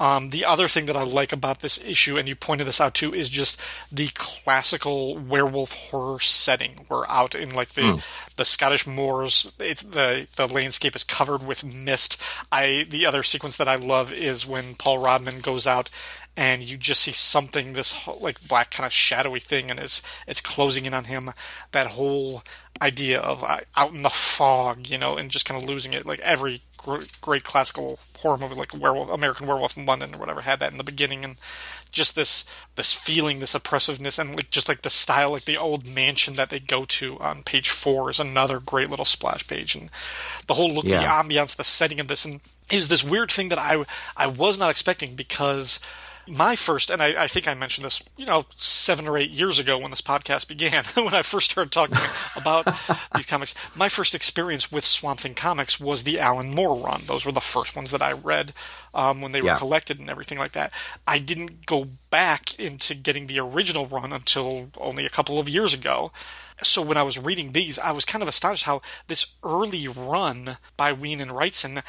Um, 0.00 0.30
the 0.30 0.44
other 0.44 0.66
thing 0.66 0.86
that 0.86 0.96
I 0.96 1.04
like 1.04 1.32
about 1.32 1.60
this 1.60 1.78
issue, 1.84 2.18
and 2.18 2.26
you 2.26 2.34
pointed 2.34 2.66
this 2.66 2.80
out 2.80 2.94
too, 2.94 3.14
is 3.14 3.28
just 3.28 3.60
the 3.92 4.08
classical 4.14 5.16
werewolf 5.16 5.72
horror 5.72 6.18
setting. 6.18 6.86
We're 6.88 7.06
out 7.06 7.34
in 7.36 7.54
like 7.54 7.70
the 7.74 7.82
Mm. 7.82 8.02
the 8.36 8.44
Scottish 8.44 8.84
moors. 8.86 9.52
It's 9.60 9.82
the 9.82 10.26
the 10.36 10.48
landscape 10.48 10.96
is 10.96 11.04
covered 11.04 11.46
with 11.46 11.62
mist. 11.64 12.20
I 12.50 12.86
the 12.88 13.06
other 13.06 13.22
sequence 13.22 13.56
that 13.58 13.68
I 13.68 13.76
love 13.76 14.12
is 14.12 14.46
when 14.46 14.74
Paul 14.74 14.98
Rodman 14.98 15.40
goes 15.40 15.66
out 15.68 15.88
and 16.36 16.62
you 16.62 16.76
just 16.78 17.02
see 17.02 17.12
something 17.12 17.72
this 17.74 17.92
ho- 17.92 18.18
like 18.20 18.46
black 18.48 18.70
kind 18.70 18.86
of 18.86 18.92
shadowy 18.92 19.40
thing 19.40 19.70
and 19.70 19.78
it's 19.78 20.02
it's 20.26 20.40
closing 20.40 20.86
in 20.86 20.94
on 20.94 21.04
him. 21.04 21.30
That 21.72 21.88
whole 21.88 22.42
idea 22.80 23.20
of 23.20 23.44
uh, 23.44 23.60
out 23.76 23.92
in 23.94 24.02
the 24.02 24.10
fog, 24.10 24.86
you 24.88 24.98
know, 24.98 25.16
and 25.16 25.30
just 25.30 25.44
kind 25.44 25.62
of 25.62 25.68
losing 25.68 25.92
it. 25.92 26.06
Like 26.06 26.20
every 26.20 26.62
gr- 26.78 27.02
great 27.20 27.44
classical 27.44 27.98
horror 28.18 28.38
movie, 28.38 28.54
like 28.54 28.76
Werewolf, 28.76 29.10
American 29.10 29.46
Werewolf 29.46 29.76
in 29.76 29.84
London 29.86 30.14
or 30.14 30.18
whatever, 30.18 30.40
had 30.40 30.58
that 30.60 30.72
in 30.72 30.78
the 30.78 30.84
beginning, 30.84 31.22
and 31.24 31.36
just 31.90 32.14
this 32.16 32.46
this 32.76 32.94
feeling, 32.94 33.38
this 33.38 33.54
oppressiveness, 33.54 34.18
and 34.18 34.30
like, 34.34 34.48
just 34.50 34.68
like 34.68 34.80
the 34.82 34.90
style, 34.90 35.32
like 35.32 35.44
the 35.44 35.58
old 35.58 35.86
mansion 35.86 36.34
that 36.34 36.48
they 36.48 36.58
go 36.58 36.86
to 36.86 37.18
on 37.20 37.42
page 37.42 37.68
four 37.68 38.08
is 38.10 38.18
another 38.18 38.58
great 38.58 38.88
little 38.88 39.04
splash 39.04 39.46
page, 39.46 39.74
and 39.74 39.90
the 40.46 40.54
whole 40.54 40.70
look, 40.70 40.86
Yeah. 40.86 41.00
the 41.02 41.28
ambiance, 41.34 41.54
the 41.54 41.62
setting 41.64 42.00
of 42.00 42.08
this, 42.08 42.24
and 42.24 42.40
is 42.72 42.88
this 42.88 43.04
weird 43.04 43.30
thing 43.30 43.50
that 43.50 43.58
I 43.58 43.84
I 44.16 44.26
was 44.28 44.58
not 44.58 44.70
expecting 44.70 45.14
because 45.14 45.78
my 46.28 46.54
first, 46.56 46.90
and 46.90 47.02
I, 47.02 47.24
I 47.24 47.26
think 47.26 47.48
I 47.48 47.54
mentioned 47.54 47.84
this, 47.84 48.02
you 48.16 48.24
know, 48.26 48.46
seven 48.56 49.08
or 49.08 49.18
eight 49.18 49.30
years 49.30 49.58
ago 49.58 49.78
when 49.78 49.90
this 49.90 50.00
podcast 50.00 50.48
began, 50.48 50.84
when 50.94 51.14
I 51.14 51.22
first 51.22 51.50
started 51.50 51.72
talking 51.72 51.96
about 52.36 52.66
these 53.14 53.26
comics. 53.26 53.54
My 53.74 53.88
first 53.88 54.14
experience 54.14 54.70
with 54.70 54.84
Swamp 54.84 55.20
Thing 55.20 55.34
comics 55.34 55.80
was 55.80 56.04
the 56.04 56.20
Alan 56.20 56.54
Moore 56.54 56.76
run. 56.76 57.02
Those 57.06 57.24
were 57.26 57.32
the 57.32 57.40
first 57.40 57.74
ones 57.76 57.90
that 57.90 58.02
I 58.02 58.12
read 58.12 58.52
um, 58.94 59.20
when 59.20 59.32
they 59.32 59.40
were 59.42 59.48
Yeah. 59.48 59.56
collected 59.58 59.98
and 59.98 60.08
everything 60.10 60.38
like 60.38 60.52
that. 60.52 60.72
I 61.06 61.18
didn't 61.18 61.66
go 61.66 61.88
back 62.10 62.58
into 62.58 62.94
getting 62.94 63.26
the 63.26 63.40
original 63.40 63.86
run 63.86 64.12
until 64.12 64.70
only 64.76 65.04
a 65.06 65.10
couple 65.10 65.38
of 65.38 65.48
years 65.48 65.74
ago. 65.74 66.12
So 66.62 66.80
when 66.82 66.96
I 66.96 67.02
was 67.02 67.18
reading 67.18 67.52
these, 67.52 67.78
I 67.78 67.90
was 67.90 68.04
kind 68.04 68.22
of 68.22 68.28
astonished 68.28 68.64
how 68.64 68.82
this 69.08 69.34
early 69.42 69.88
run 69.88 70.58
by 70.76 70.92
Wein 70.92 71.20
and 71.20 71.30
Wrightson 71.32 71.82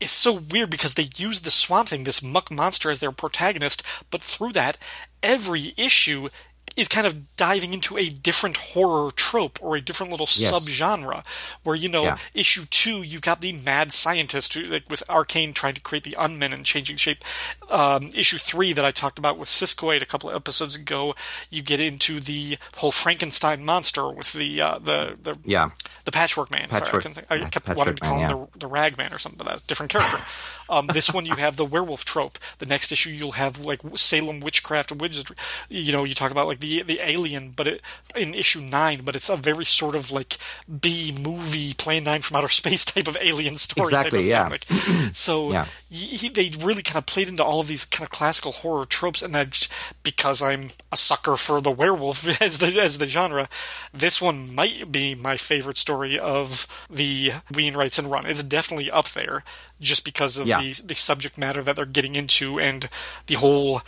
is 0.00 0.10
so 0.10 0.32
weird 0.32 0.70
because 0.70 0.94
they 0.94 1.10
use 1.16 1.40
the 1.40 1.50
Swamp 1.50 1.88
Thing, 1.88 2.04
this 2.04 2.22
muck 2.22 2.50
monster, 2.50 2.90
as 2.90 2.98
their 3.00 3.12
protagonist, 3.12 3.82
but 4.10 4.22
through 4.22 4.52
that, 4.52 4.78
every 5.22 5.74
issue 5.76 6.28
is 6.76 6.88
kind 6.88 7.06
of 7.06 7.36
diving 7.36 7.72
into 7.74 7.98
a 7.98 8.08
different 8.08 8.56
horror 8.56 9.10
trope 9.12 9.58
or 9.62 9.76
a 9.76 9.80
different 9.80 10.10
little 10.12 10.28
Yes. 10.30 10.52
subgenre. 10.52 11.24
Where 11.62 11.76
you 11.76 11.88
know, 11.88 12.04
Yeah. 12.04 12.18
issue 12.34 12.64
two, 12.70 13.02
you've 13.02 13.22
got 13.22 13.40
the 13.40 13.52
mad 13.52 13.92
scientist 13.92 14.54
who, 14.54 14.62
like 14.62 14.88
with 14.88 15.02
Arcane 15.08 15.52
trying 15.52 15.74
to 15.74 15.80
create 15.80 16.04
the 16.04 16.16
unmen 16.18 16.52
and 16.54 16.64
changing 16.64 16.96
shape. 16.96 17.24
Um, 17.68 18.10
issue 18.14 18.38
three 18.38 18.72
that 18.72 18.84
I 18.84 18.90
talked 18.90 19.18
about 19.18 19.36
with 19.38 19.48
Siskoid 19.48 20.02
a 20.02 20.06
couple 20.06 20.30
of 20.30 20.36
episodes 20.36 20.74
ago, 20.74 21.14
you 21.50 21.62
get 21.62 21.80
into 21.80 22.20
the 22.20 22.58
whole 22.76 22.92
Frankenstein 22.92 23.64
monster 23.64 24.08
with 24.10 24.32
the 24.32 24.60
uh, 24.60 24.78
the 24.78 25.16
the 25.20 25.36
Yeah. 25.44 25.70
the 26.04 26.12
Patchwork 26.12 26.50
Man. 26.50 26.68
Sorry, 26.70 26.82
I, 26.82 27.00
can 27.00 27.14
think, 27.14 27.26
I 27.30 27.34
yeah, 27.36 27.48
kept 27.48 27.66
Patchwork 27.66 27.76
wanting 27.78 27.94
to 27.96 28.00
call 28.02 28.16
Man, 28.16 28.30
him 28.30 28.46
the, 28.52 28.58
the 28.60 28.66
Rag 28.68 28.96
Man 28.96 29.12
or 29.12 29.18
something, 29.18 29.38
but 29.38 29.46
that's 29.48 29.64
a 29.64 29.66
different 29.66 29.90
character. 29.92 30.18
Um, 30.70 30.86
this 30.86 31.12
one 31.12 31.26
you 31.26 31.34
have 31.34 31.56
the 31.56 31.64
werewolf 31.64 32.04
trope. 32.04 32.38
The 32.58 32.66
next 32.66 32.92
issue 32.92 33.10
you'll 33.10 33.32
have 33.32 33.58
like 33.58 33.80
Salem 33.96 34.40
witchcraft 34.40 34.92
witches. 34.92 35.24
You 35.68 35.92
know, 35.92 36.04
you 36.04 36.14
talk 36.14 36.30
about 36.30 36.46
like 36.46 36.60
the 36.60 36.82
the 36.82 37.00
alien, 37.02 37.50
but 37.56 37.66
it, 37.66 37.80
in 38.14 38.34
issue 38.34 38.60
nine, 38.60 39.02
but 39.04 39.16
it's 39.16 39.28
a 39.28 39.36
very 39.36 39.64
sort 39.64 39.96
of 39.96 40.10
like 40.10 40.38
B 40.80 41.14
movie 41.20 41.74
Plan 41.74 42.04
Nine 42.04 42.20
from 42.22 42.36
Outer 42.36 42.48
Space 42.48 42.84
type 42.84 43.08
of 43.08 43.16
alien 43.20 43.56
story. 43.56 43.84
Exactly. 43.86 44.30
Type 44.32 44.52
of 44.52 44.64
yeah. 44.68 45.10
So 45.12 45.50
Yeah. 45.52 45.66
he, 45.90 46.28
they 46.28 46.52
really 46.60 46.82
kind 46.82 46.98
of 46.98 47.06
played 47.06 47.28
into 47.28 47.42
all 47.44 47.60
of 47.60 47.66
these 47.68 47.84
kind 47.84 48.04
of 48.06 48.10
classical 48.10 48.52
horror 48.52 48.84
tropes, 48.84 49.22
and 49.22 49.34
that 49.34 49.68
because 50.02 50.40
I'm 50.40 50.68
a 50.92 50.96
sucker 50.96 51.36
for 51.36 51.60
the 51.60 51.70
werewolf 51.70 52.26
as 52.42 52.58
the 52.58 52.68
as 52.80 52.98
the 52.98 53.06
genre, 53.06 53.48
this 53.92 54.20
one 54.22 54.54
might 54.54 54.92
be 54.92 55.14
my 55.14 55.36
favorite 55.36 55.78
story 55.78 56.18
of 56.18 56.66
the 56.88 57.32
Wein 57.52 57.74
Writes 57.74 57.98
and 57.98 58.10
Run. 58.10 58.26
It's 58.26 58.42
definitely 58.42 58.90
up 58.90 59.08
there, 59.10 59.42
just 59.80 60.04
because 60.04 60.36
of 60.36 60.46
Yeah. 60.46 60.60
the 60.60 60.72
the 60.84 60.94
subject 60.94 61.36
matter 61.38 61.62
that 61.62 61.76
they're 61.76 61.86
getting 61.86 62.14
into 62.16 62.58
and 62.60 62.88
the 63.26 63.34
whole 63.34 63.82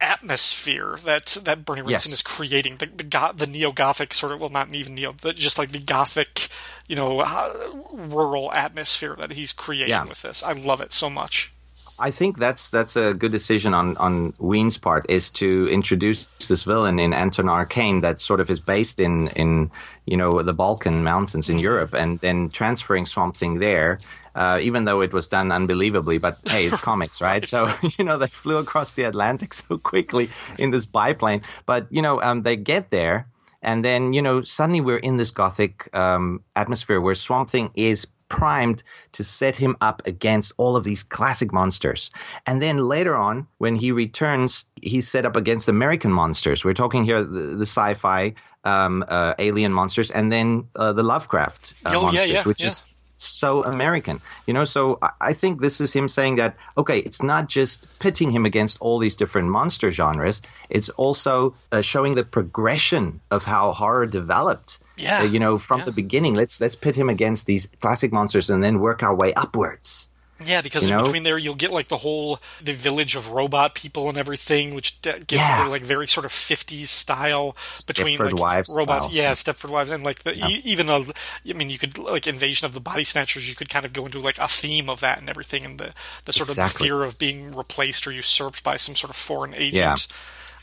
atmosphere 0.00 0.98
that 1.04 1.26
that 1.44 1.64
Bernie 1.64 1.80
Wrightson 1.82 1.88
Yes. 1.90 2.06
is 2.12 2.22
creating 2.22 2.76
the 2.76 2.86
the, 2.86 3.04
go- 3.04 3.32
the 3.34 3.46
neo 3.46 3.72
gothic 3.72 4.12
sort 4.12 4.32
of 4.32 4.40
well 4.40 4.50
not 4.50 4.68
even 4.74 4.94
neo 4.94 5.12
the, 5.12 5.32
just 5.32 5.56
like 5.56 5.72
the 5.72 5.78
gothic 5.78 6.48
you 6.88 6.96
know 6.96 7.20
uh, 7.20 7.70
rural 7.92 8.52
atmosphere 8.52 9.14
that 9.18 9.32
he's 9.32 9.52
creating 9.52 9.88
Yeah. 9.90 10.04
with 10.04 10.20
this 10.22 10.42
I 10.42 10.52
love 10.52 10.80
it 10.80 10.92
so 10.92 11.08
much 11.08 11.53
I 11.98 12.10
think 12.10 12.38
that's 12.38 12.70
that's 12.70 12.96
a 12.96 13.14
good 13.14 13.30
decision 13.30 13.72
on 13.72 13.96
on 13.96 14.34
Wein's 14.38 14.78
part 14.78 15.06
is 15.08 15.30
to 15.32 15.68
introduce 15.70 16.26
this 16.48 16.64
villain 16.64 16.98
in 16.98 17.12
Anton 17.12 17.48
Arcane 17.48 18.00
that 18.00 18.20
sort 18.20 18.40
of 18.40 18.50
is 18.50 18.58
based 18.58 18.98
in 18.98 19.28
in 19.28 19.70
you 20.04 20.16
know 20.16 20.42
the 20.42 20.52
Balkan 20.52 21.04
mountains 21.04 21.48
in 21.50 21.58
Europe 21.58 21.94
and 21.94 22.18
then 22.18 22.48
transferring 22.48 23.06
Swamp 23.06 23.36
Thing 23.36 23.58
there. 23.58 23.98
Uh, 24.34 24.58
even 24.60 24.84
though 24.84 25.00
it 25.00 25.12
was 25.12 25.28
done 25.28 25.52
unbelievably, 25.52 26.18
but 26.18 26.38
hey, 26.48 26.66
it's 26.66 26.80
comics, 26.90 27.22
right? 27.22 27.46
So 27.46 27.72
you 27.98 28.04
know 28.04 28.18
they 28.18 28.26
flew 28.26 28.56
across 28.56 28.94
the 28.94 29.04
Atlantic 29.04 29.54
so 29.54 29.78
quickly 29.78 30.28
in 30.58 30.72
this 30.72 30.86
biplane, 30.86 31.42
but 31.66 31.86
you 31.90 32.02
know 32.02 32.20
um, 32.20 32.42
they 32.42 32.56
get 32.56 32.90
there, 32.90 33.28
and 33.62 33.84
then 33.84 34.12
you 34.12 34.22
know 34.22 34.42
suddenly 34.42 34.80
we're 34.80 34.96
in 34.96 35.16
this 35.16 35.30
gothic 35.30 35.88
um, 35.94 36.42
atmosphere 36.56 37.00
where 37.00 37.14
Swamp 37.14 37.50
Thing 37.50 37.70
is 37.76 38.08
primed 38.28 38.82
to 39.12 39.24
set 39.24 39.56
him 39.56 39.76
up 39.80 40.02
against 40.06 40.52
all 40.56 40.76
of 40.76 40.84
these 40.84 41.02
classic 41.02 41.52
monsters. 41.52 42.10
And 42.46 42.60
then 42.62 42.78
later 42.78 43.14
on, 43.14 43.46
when 43.58 43.74
he 43.74 43.92
returns, 43.92 44.66
he's 44.80 45.08
set 45.08 45.26
up 45.26 45.36
against 45.36 45.68
American 45.68 46.12
monsters. 46.12 46.64
We're 46.64 46.74
talking 46.74 47.04
here 47.04 47.22
the, 47.22 47.40
the 47.56 47.66
sci-fi 47.66 48.34
um, 48.64 49.04
uh, 49.06 49.34
alien 49.38 49.72
monsters, 49.72 50.10
and 50.10 50.32
then 50.32 50.68
uh, 50.74 50.92
the 50.92 51.02
Lovecraft 51.02 51.74
uh, 51.84 51.92
Oh, 51.94 52.02
monsters, 52.02 52.30
yeah, 52.30 52.42
which 52.44 52.60
yeah. 52.62 52.68
is 52.68 52.82
so 53.16 53.62
American, 53.62 54.20
you 54.46 54.54
know. 54.54 54.64
So 54.64 54.98
I- 55.00 55.10
I 55.20 55.32
think 55.34 55.60
this 55.60 55.80
is 55.80 55.92
him 55.92 56.08
saying 56.08 56.36
that 56.36 56.56
okay, 56.76 56.98
it's 56.98 57.22
not 57.22 57.48
just 57.48 57.98
pitting 57.98 58.30
him 58.30 58.44
against 58.46 58.78
all 58.80 58.98
these 58.98 59.16
different 59.16 59.48
monster 59.48 59.90
genres; 59.90 60.42
it's 60.68 60.88
also 60.88 61.54
uh, 61.70 61.80
showing 61.82 62.14
the 62.14 62.24
progression 62.24 63.20
of 63.30 63.44
how 63.44 63.72
horror 63.72 64.06
developed. 64.06 64.80
Yeah. 64.96 65.20
Uh, 65.20 65.24
you 65.24 65.38
know, 65.40 65.58
from 65.58 65.84
the 65.84 65.92
beginning, 65.92 66.34
let's 66.34 66.60
let's 66.60 66.74
pit 66.76 66.94
him 66.96 67.08
against 67.08 67.46
these 67.46 67.68
classic 67.80 68.12
monsters 68.12 68.50
and 68.50 68.62
then 68.62 68.78
work 68.80 69.02
our 69.02 69.14
way 69.14 69.32
upwards. 69.34 70.08
yeah 70.44 70.62
because 70.62 70.82
You 70.86 70.92
in 70.92 70.98
know? 70.98 71.04
between 71.04 71.22
there 71.22 71.38
you'll 71.38 71.54
get 71.54 71.70
like 71.72 71.86
the 71.88 71.96
whole 71.96 72.40
the 72.60 72.72
village 72.72 73.14
of 73.14 73.28
robot 73.30 73.74
people 73.76 74.08
and 74.08 74.18
everything 74.18 74.74
which 74.74 75.00
gives 75.02 75.22
Yeah. 75.30 75.66
it 75.66 75.70
like 75.70 75.82
very 75.82 76.08
sort 76.08 76.26
of 76.26 76.32
50s 76.32 76.88
style 76.88 77.56
between 77.86 78.18
Stepford 78.18 78.32
like 78.32 78.40
Wives 78.42 78.74
robots 78.76 79.06
style. 79.06 79.16
yeah 79.16 79.32
Stepford 79.32 79.70
Wives 79.70 79.90
and 79.90 80.02
like 80.02 80.24
the, 80.24 80.34
e- 80.34 80.60
even 80.64 80.86
though 80.88 81.04
I 81.48 81.52
mean 81.52 81.70
you 81.70 81.78
could 81.78 81.98
like 81.98 82.26
Invasion 82.26 82.66
of 82.66 82.74
the 82.74 82.80
Body 82.80 83.04
Snatchers 83.04 83.48
you 83.48 83.54
could 83.54 83.68
kind 83.70 83.84
of 83.86 83.92
go 83.92 84.04
into 84.06 84.18
like 84.18 84.38
a 84.38 84.48
theme 84.48 84.90
of 84.90 84.98
that 85.00 85.18
and 85.20 85.30
everything 85.30 85.64
and 85.64 85.78
the 85.78 85.92
the 86.24 86.32
sort 86.32 86.48
of 86.48 86.54
Exactly. 86.58 86.88
fear 86.88 87.04
of 87.04 87.16
being 87.16 87.54
replaced 87.54 88.04
or 88.08 88.10
usurped 88.12 88.64
by 88.64 88.76
some 88.76 88.96
sort 88.96 89.10
of 89.10 89.16
foreign 89.16 89.54
agent 89.54 89.74
Yeah. 89.76 89.96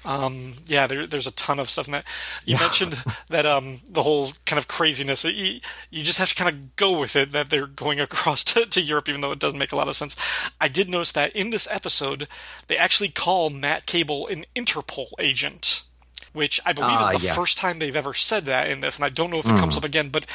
Um, 0.04 0.54
yeah, 0.66 0.88
there, 0.88 1.06
there's 1.06 1.28
a 1.28 1.32
ton 1.32 1.60
of 1.60 1.70
stuff 1.70 1.88
in 1.88 1.92
that. 1.92 2.06
You 2.44 2.58
mentioned 2.58 3.04
that 3.30 3.46
um, 3.46 3.78
the 3.88 4.02
whole 4.04 4.30
kind 4.46 4.58
of 4.58 4.68
craziness. 4.68 5.24
You, 5.24 5.60
you 5.90 6.04
just 6.04 6.18
have 6.18 6.30
to 6.30 6.36
kind 6.36 6.56
of 6.56 6.76
go 6.76 7.00
with 7.00 7.16
it 7.16 7.32
that 7.34 7.50
they're 7.50 7.68
going 7.68 8.00
across 8.00 8.44
to, 8.46 8.66
to 8.66 8.82
Europe, 8.82 9.10
even 9.10 9.22
though 9.22 9.32
it 9.32 9.40
doesn't 9.40 9.60
make 9.60 9.72
a 9.72 9.76
lot 9.76 9.88
of 9.88 9.96
sense. 9.96 10.16
I 10.60 10.68
did 10.68 10.90
notice 10.90 11.12
that 11.12 11.36
in 11.36 11.52
this 11.52 11.68
episode, 11.70 12.28
they 12.68 12.78
actually 12.78 13.10
call 13.10 13.50
Matt 13.52 13.86
Cable 13.86 14.28
an 14.28 14.46
Interpol 14.56 15.08
agent, 15.20 15.84
which 16.34 16.60
I 16.66 16.74
believe 16.74 16.90
Ah, 16.92 17.12
is 17.12 17.22
the 17.22 17.28
yeah. 17.28 17.34
first 17.34 17.58
time 17.58 17.78
they've 17.80 17.96
ever 17.96 18.14
said 18.14 18.46
that 18.46 18.70
in 18.70 18.82
this, 18.82 18.96
and 18.98 19.06
I 19.06 19.10
don't 19.10 19.30
know 19.30 19.40
if 19.40 19.46
it 19.48 19.58
comes 19.60 19.78
up 19.78 19.84
again, 19.84 20.10
but 20.10 20.26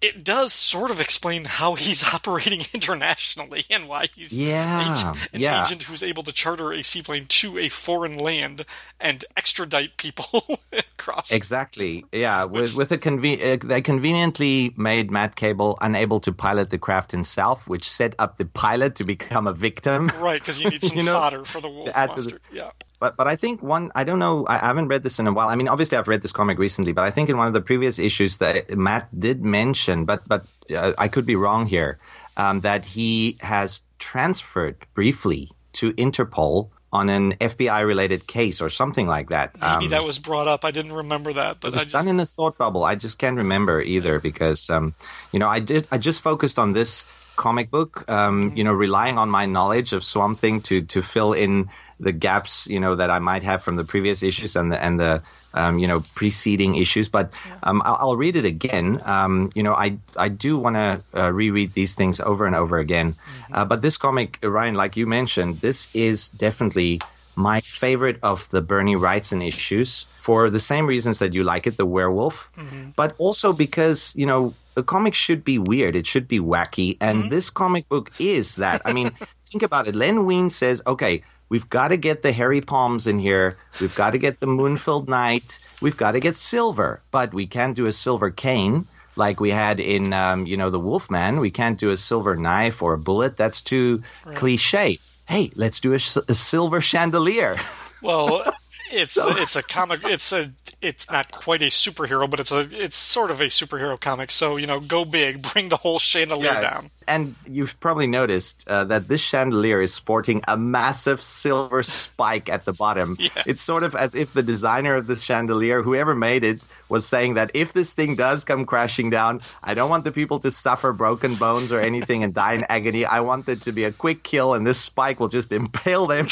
it 0.00 0.24
does 0.24 0.52
sort 0.52 0.90
of 0.90 1.00
explain 1.00 1.44
how 1.44 1.74
he's 1.74 2.02
operating 2.14 2.60
internationally 2.74 3.64
and 3.70 3.88
why 3.88 4.08
he's 4.14 4.38
Yeah, 4.38 5.12
an 5.32 5.40
yeah. 5.40 5.64
agent 5.64 5.84
who's 5.84 6.02
able 6.02 6.22
to 6.24 6.32
charter 6.32 6.72
a 6.72 6.82
seaplane 6.82 7.26
to 7.26 7.58
a 7.58 7.68
foreign 7.68 8.16
land 8.18 8.64
and 9.00 9.24
extradite 9.36 9.96
people 9.96 10.46
across. 10.72 11.30
Exactly. 11.32 12.04
Yeah. 12.12 12.44
With 12.44 12.74
with 12.74 12.92
a 12.92 12.98
conven- 12.98 13.42
uh, 13.62 13.66
they 13.66 13.80
conveniently 13.82 14.72
made 14.76 15.10
Matt 15.10 15.36
Cable 15.36 15.76
unable 15.80 16.20
to 16.20 16.32
pilot 16.32 16.70
the 16.70 16.78
craft 16.78 17.10
himself, 17.12 17.66
which 17.68 17.88
set 17.88 18.14
up 18.18 18.38
the 18.38 18.44
pilot 18.46 18.94
to 18.96 19.04
become 19.04 19.46
a 19.46 19.52
victim. 19.52 20.10
Right, 20.20 20.40
because 20.40 20.60
you 20.60 20.70
need 20.70 20.82
some 20.88 20.96
You 20.96 21.02
know, 21.04 21.12
fodder 21.14 21.44
for 21.44 21.60
the 21.60 21.68
wolf 21.68 21.86
to 21.86 21.92
the- 21.92 22.06
monster. 22.06 22.40
yeah. 22.52 22.70
But 23.02 23.16
but 23.16 23.26
I 23.26 23.34
think 23.34 23.64
one 23.64 23.90
I 23.96 24.04
don't 24.04 24.20
know 24.20 24.46
I 24.46 24.58
haven't 24.58 24.86
read 24.86 25.02
this 25.02 25.18
in 25.18 25.26
a 25.26 25.32
while. 25.32 25.48
I 25.48 25.56
mean, 25.56 25.66
obviously 25.66 25.98
I've 25.98 26.06
read 26.06 26.22
this 26.22 26.30
comic 26.30 26.56
recently, 26.60 26.92
but 26.92 27.02
I 27.02 27.10
think 27.10 27.30
in 27.30 27.36
one 27.36 27.48
of 27.48 27.52
the 27.52 27.60
previous 27.60 27.98
issues 27.98 28.36
that 28.36 28.70
Matt 28.78 29.08
did 29.18 29.42
mention, 29.42 30.04
but 30.04 30.22
but 30.28 30.46
uh, 30.70 30.92
I 30.96 31.08
could 31.08 31.26
be 31.26 31.34
wrong 31.34 31.66
here, 31.66 31.98
um, 32.36 32.60
that 32.60 32.84
he 32.84 33.38
has 33.40 33.80
transferred 33.98 34.76
briefly 34.94 35.50
to 35.80 35.92
Interpol 35.94 36.68
on 36.92 37.08
an 37.08 37.32
FBI 37.40 37.84
related 37.84 38.24
case 38.28 38.62
or 38.62 38.68
something 38.68 39.08
like 39.08 39.30
that. 39.30 39.50
Maybe 39.60 39.86
Um, 39.86 39.90
that 39.90 40.04
was 40.04 40.20
brought 40.20 40.46
up. 40.46 40.64
I 40.64 40.70
didn't 40.70 40.92
remember 40.92 41.32
that, 41.32 41.58
but 41.58 41.68
it 41.68 41.74
was 41.74 41.80
I 41.80 41.84
just, 41.86 41.92
done 41.92 42.06
in 42.06 42.20
a 42.20 42.26
thought 42.26 42.56
bubble. 42.56 42.84
I 42.84 42.94
just 42.94 43.18
can't 43.18 43.38
remember 43.38 43.82
either 43.82 44.20
because, 44.20 44.70
um, 44.70 44.94
you 45.32 45.40
know, 45.40 45.48
I 45.48 45.58
did. 45.58 45.88
I 45.90 45.98
just 45.98 46.20
focused 46.20 46.56
on 46.56 46.72
this 46.72 47.04
comic 47.34 47.68
book, 47.68 48.08
um, 48.08 48.52
you 48.54 48.62
know, 48.62 48.72
relying 48.72 49.18
on 49.18 49.28
my 49.28 49.46
knowledge 49.46 49.92
of 49.92 50.04
Swamp 50.04 50.38
Thing 50.38 50.60
to 50.70 50.82
to 50.82 51.02
fill 51.02 51.32
in 51.32 51.68
the 52.00 52.12
gaps, 52.12 52.66
you 52.66 52.80
know, 52.80 52.96
that 52.96 53.10
I 53.10 53.18
might 53.18 53.42
have 53.42 53.62
from 53.62 53.76
the 53.76 53.84
previous 53.84 54.22
issues 54.22 54.56
and 54.56 54.72
the 54.72 54.82
and 54.82 54.98
the 54.98 55.22
um, 55.54 55.78
you 55.78 55.86
know 55.86 56.04
preceding 56.14 56.76
issues. 56.76 57.08
But 57.08 57.32
um, 57.62 57.82
I'll, 57.84 57.98
I'll 58.00 58.16
read 58.16 58.36
it 58.36 58.44
again. 58.44 59.00
Um, 59.04 59.50
you 59.54 59.62
know, 59.62 59.74
I 59.74 59.98
I 60.16 60.28
do 60.28 60.58
want 60.58 60.76
to 60.76 61.02
uh, 61.14 61.32
reread 61.32 61.74
these 61.74 61.94
things 61.94 62.20
over 62.20 62.46
and 62.46 62.56
over 62.56 62.78
again. 62.78 63.14
Uh, 63.52 63.64
but 63.64 63.82
this 63.82 63.96
comic, 63.98 64.38
Ryan, 64.42 64.74
like 64.74 64.96
you 64.96 65.06
mentioned, 65.06 65.56
this 65.56 65.88
is 65.94 66.28
definitely 66.28 67.00
my 67.34 67.60
favorite 67.60 68.18
of 68.22 68.48
the 68.50 68.60
Bernie 68.60 68.96
Wrightson 68.96 69.46
issues 69.46 70.06
for 70.20 70.50
the 70.50 70.60
same 70.60 70.86
reasons 70.86 71.18
that 71.18 71.32
you 71.32 71.42
like 71.44 71.66
it, 71.66 71.76
the 71.76 71.86
werewolf, 71.86 72.48
but 72.96 73.14
also 73.18 73.52
because, 73.52 74.14
you 74.14 74.26
know, 74.26 74.54
a 74.76 74.82
comic 74.82 75.14
should 75.14 75.42
be 75.44 75.58
weird. 75.58 75.96
It 75.96 76.06
should 76.06 76.28
be 76.28 76.40
wacky. 76.40 76.96
And 77.00 77.30
this 77.30 77.50
comic 77.50 77.88
book 77.88 78.10
is 78.20 78.56
that. 78.56 78.82
I 78.84 78.92
mean, 78.92 79.10
think 79.50 79.62
about 79.62 79.88
it. 79.88 79.94
Len 79.94 80.24
Wein 80.26 80.50
says, 80.50 80.82
okay, 80.86 81.22
we've 81.52 81.68
got 81.68 81.88
to 81.88 81.98
get 81.98 82.22
the 82.22 82.32
hairy 82.32 82.62
palms 82.62 83.06
in 83.06 83.18
here. 83.18 83.58
We've 83.78 83.94
got 83.94 84.12
to 84.12 84.18
get 84.18 84.40
the 84.40 84.46
moonfilled 84.46 85.06
night. 85.06 85.58
We've 85.82 85.96
got 85.96 86.12
to 86.12 86.20
get 86.20 86.34
silver, 86.34 87.02
but 87.10 87.34
we 87.34 87.46
can't 87.46 87.76
do 87.76 87.84
a 87.84 87.92
silver 87.92 88.30
cane 88.30 88.86
like 89.16 89.38
we 89.38 89.50
had 89.50 89.78
in, 89.78 90.14
um, 90.14 90.46
you 90.46 90.56
know, 90.56 90.70
the 90.70 90.80
Wolfman. 90.80 91.40
We 91.40 91.50
can't 91.50 91.78
do 91.78 91.90
a 91.90 91.96
silver 91.98 92.36
knife 92.36 92.80
or 92.80 92.94
a 92.94 92.98
bullet. 92.98 93.36
That's 93.36 93.60
too 93.60 94.02
cliche. 94.34 94.98
Hey, 95.28 95.50
let's 95.54 95.80
do 95.80 95.92
a 95.92 95.98
silver 95.98 96.80
chandelier. 96.80 97.58
well, 98.00 98.50
it's 98.90 99.18
it's 99.20 99.54
a 99.54 99.62
comic. 99.62 100.00
It's 100.04 100.32
a 100.32 100.52
it's 100.80 101.10
not 101.10 101.30
quite 101.30 101.60
a 101.60 101.66
superhero, 101.66 102.30
but 102.30 102.40
it's 102.40 102.50
a 102.50 102.66
it's 102.72 102.96
sort 102.96 103.30
of 103.30 103.42
a 103.42 103.48
superhero 103.48 104.00
comic. 104.00 104.30
So 104.30 104.56
you 104.56 104.66
know, 104.66 104.80
go 104.80 105.04
big, 105.04 105.42
bring 105.52 105.68
the 105.68 105.76
whole 105.76 105.98
chandelier 105.98 106.62
down. 106.62 106.90
And 107.06 107.34
you've 107.46 107.78
probably 107.80 108.06
noticed 108.06 108.66
uh, 108.66 108.84
that 108.84 109.08
this 109.08 109.20
chandelier 109.20 109.82
is 109.82 109.92
sporting 109.92 110.42
a 110.48 110.56
massive 110.56 111.22
silver 111.22 111.82
spike 111.82 112.48
at 112.48 112.64
the 112.64 112.72
bottom. 112.72 113.16
Yes. 113.22 113.46
It's 113.46 113.62
sort 113.62 113.84
of 113.84 113.94
as 113.94 114.16
if 114.16 114.32
the 114.32 114.42
designer 114.42 114.96
of 114.96 115.06
this 115.06 115.22
chandelier, 115.22 115.80
whoever 115.80 116.12
made 116.12 116.42
it, 116.42 116.60
was 116.88 117.06
saying 117.06 117.34
that 117.34 117.52
if 117.54 117.72
this 117.72 117.92
thing 117.92 118.16
does 118.16 118.42
come 118.42 118.66
crashing 118.66 119.10
down, 119.10 119.42
I 119.62 119.74
don't 119.74 119.88
want 119.88 120.02
the 120.02 120.10
people 120.10 120.40
to 120.40 120.50
suffer 120.50 120.92
broken 120.92 121.36
bones 121.36 121.70
or 121.70 121.78
anything 121.78 122.24
and 122.24 122.34
die 122.34 122.54
in 122.54 122.64
agony. 122.68 123.04
I 123.04 123.20
want 123.20 123.48
it 123.48 123.62
to 123.62 123.72
be 123.72 123.84
a 123.84 123.92
quick 123.92 124.24
kill, 124.24 124.54
and 124.54 124.66
this 124.66 124.80
spike 124.80 125.20
will 125.20 125.28
just 125.28 125.52
impale 125.60 126.06
them. 126.08 126.26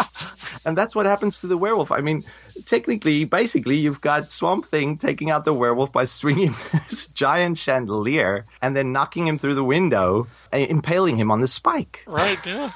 and 0.64 0.76
that's 0.76 0.94
what 0.94 1.04
happens 1.06 1.40
to 1.40 1.46
the 1.46 1.58
werewolf. 1.58 1.92
I 1.92 2.00
mean, 2.00 2.22
technically, 2.62 3.24
basically, 3.24 3.76
you've 3.76 4.00
got 4.00 4.30
Swamp 4.30 4.66
Thing 4.66 4.98
taking 4.98 5.30
out 5.30 5.44
the 5.44 5.52
werewolf 5.52 5.92
by 5.92 6.04
swinging 6.04 6.54
this 6.72 7.08
giant 7.08 7.58
chandelier 7.58 8.46
and 8.60 8.76
then 8.76 8.92
knocking 8.92 9.26
him 9.26 9.38
through 9.38 9.54
the 9.54 9.64
window, 9.64 10.26
and 10.50 10.70
impaling 10.70 11.16
him 11.16 11.30
on 11.30 11.40
the 11.40 11.48
spike. 11.48 12.04
Right? 12.06 12.38
Yeah. 12.46 12.70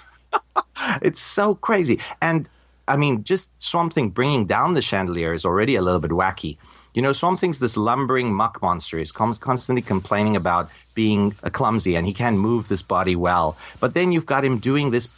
It's 1.01 1.21
so 1.21 1.55
crazy. 1.55 2.01
And 2.21 2.49
I 2.87 2.97
mean, 2.97 3.25
just 3.25 3.51
Swamp 3.63 3.93
Thing 3.93 4.11
bringing 4.11 4.47
down 4.47 4.75
the 4.75 4.83
chandelier 4.83 5.33
is 5.33 5.45
already 5.45 5.77
a 5.77 5.83
little 5.83 6.01
bit 6.01 6.11
wacky. 6.11 6.59
You 6.95 7.03
know, 7.03 7.13
Swamp 7.13 7.41
Thing's 7.41 7.59
this 7.59 7.77
lumbering 7.77 8.33
muck 8.33 8.63
monster. 8.63 8.99
He's 8.99 9.13
com- 9.13 9.35
constantly 9.37 9.83
complaining 9.83 10.37
about 10.37 10.73
being 10.95 11.35
uh, 11.43 11.51
clumsy 11.51 11.97
and 11.97 12.07
he 12.07 12.15
can't 12.15 12.37
move 12.37 12.69
this 12.69 12.83
body 12.83 13.17
well. 13.17 13.57
But 13.81 13.95
then 13.95 14.13
you've 14.13 14.27
got 14.27 14.45
him 14.45 14.59
doing 14.59 14.91
this 14.91 15.09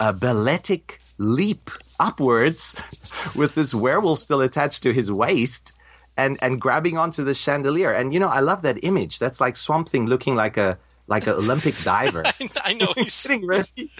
uh, 0.00 0.12
balletic 0.12 1.00
leap 1.18 1.70
upwards 1.98 2.74
with 3.34 3.54
this 3.54 3.74
werewolf 3.74 4.20
still 4.20 4.40
attached 4.40 4.82
to 4.84 4.92
his 4.92 5.10
waist 5.10 5.72
and 6.16 6.38
and 6.42 6.60
grabbing 6.60 6.96
onto 6.98 7.24
the 7.24 7.34
chandelier. 7.34 7.92
And 7.92 8.12
you 8.14 8.20
know, 8.20 8.28
I 8.28 8.40
love 8.40 8.62
that 8.62 8.84
image. 8.84 9.18
That's 9.18 9.40
like 9.40 9.56
Swamp 9.56 9.88
Thing 9.88 10.06
looking 10.06 10.34
like 10.34 10.56
a 10.56 10.78
like 11.08 11.28
an 11.28 11.34
Olympic 11.34 11.80
diver. 11.84 12.24
I 12.64 12.72
know 12.72 12.92
he's 12.96 13.14
sitting 13.14 13.46
ready 13.46 13.92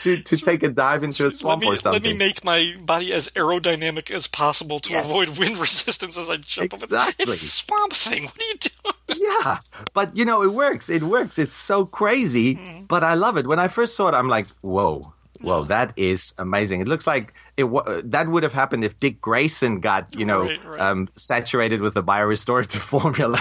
to, 0.00 0.20
to 0.20 0.36
take 0.36 0.64
a 0.64 0.68
dive 0.68 1.04
into 1.04 1.24
a 1.24 1.30
swamp 1.30 1.62
me, 1.62 1.68
or 1.68 1.76
something. 1.76 2.02
Let 2.02 2.10
me 2.12 2.18
make 2.18 2.42
my 2.44 2.74
body 2.80 3.12
as 3.12 3.28
aerodynamic 3.28 4.10
as 4.10 4.26
possible 4.26 4.80
to 4.80 4.90
Yes. 4.90 5.04
avoid 5.04 5.38
wind 5.38 5.56
resistance 5.60 6.18
as 6.18 6.28
I 6.28 6.38
jump 6.38 6.74
up. 6.74 6.82
Exactly. 6.82 7.22
It's 7.22 7.40
Swamp 7.52 7.92
Thing. 7.92 8.24
What 8.24 8.42
are 8.42 8.44
you 8.46 8.56
doing? 8.58 9.20
yeah, 9.44 9.58
but 9.94 10.16
you 10.16 10.24
know, 10.24 10.42
it 10.42 10.52
works. 10.52 10.90
It 10.90 11.02
works. 11.04 11.38
It's 11.38 11.54
so 11.54 11.86
crazy, 11.86 12.56
Mm-hmm. 12.56 12.84
but 12.86 13.04
I 13.04 13.14
love 13.14 13.36
it. 13.36 13.46
When 13.46 13.60
I 13.60 13.68
first 13.68 13.94
saw 13.94 14.08
it, 14.08 14.14
I'm 14.14 14.28
like, 14.28 14.48
whoa. 14.62 15.12
Whoa, 15.40 15.64
that 15.64 15.92
is 15.96 16.34
amazing! 16.38 16.80
It 16.80 16.88
looks 16.88 17.06
like 17.06 17.32
it. 17.56 17.64
wa- 17.64 18.00
That 18.04 18.28
would 18.28 18.42
have 18.42 18.52
happened 18.52 18.84
if 18.84 18.98
Dick 18.98 19.20
Grayson 19.20 19.80
got, 19.80 20.14
you 20.16 20.24
know, 20.24 20.42
Right, 20.42 20.64
right. 20.66 20.80
Um, 20.80 21.08
saturated 21.16 21.80
with 21.80 21.94
the 21.94 22.02
biorestorative 22.02 22.80
formula 22.94 23.40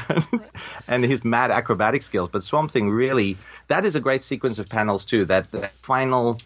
and 0.88 1.03
his 1.03 1.24
mad 1.24 1.52
acrobatic 1.52 2.03
skills. 2.03 2.30
But 2.30 2.44
Swamp 2.44 2.72
Thing 2.72 2.90
really, 2.90 3.38
that 3.68 3.86
is 3.86 3.95
a 3.95 3.99
great 3.99 4.24
sequence 4.24 4.60
of 4.60 4.69
panels 4.69 5.06
too. 5.06 5.26
That, 5.26 5.52
that 5.52 5.72
final 5.72 6.38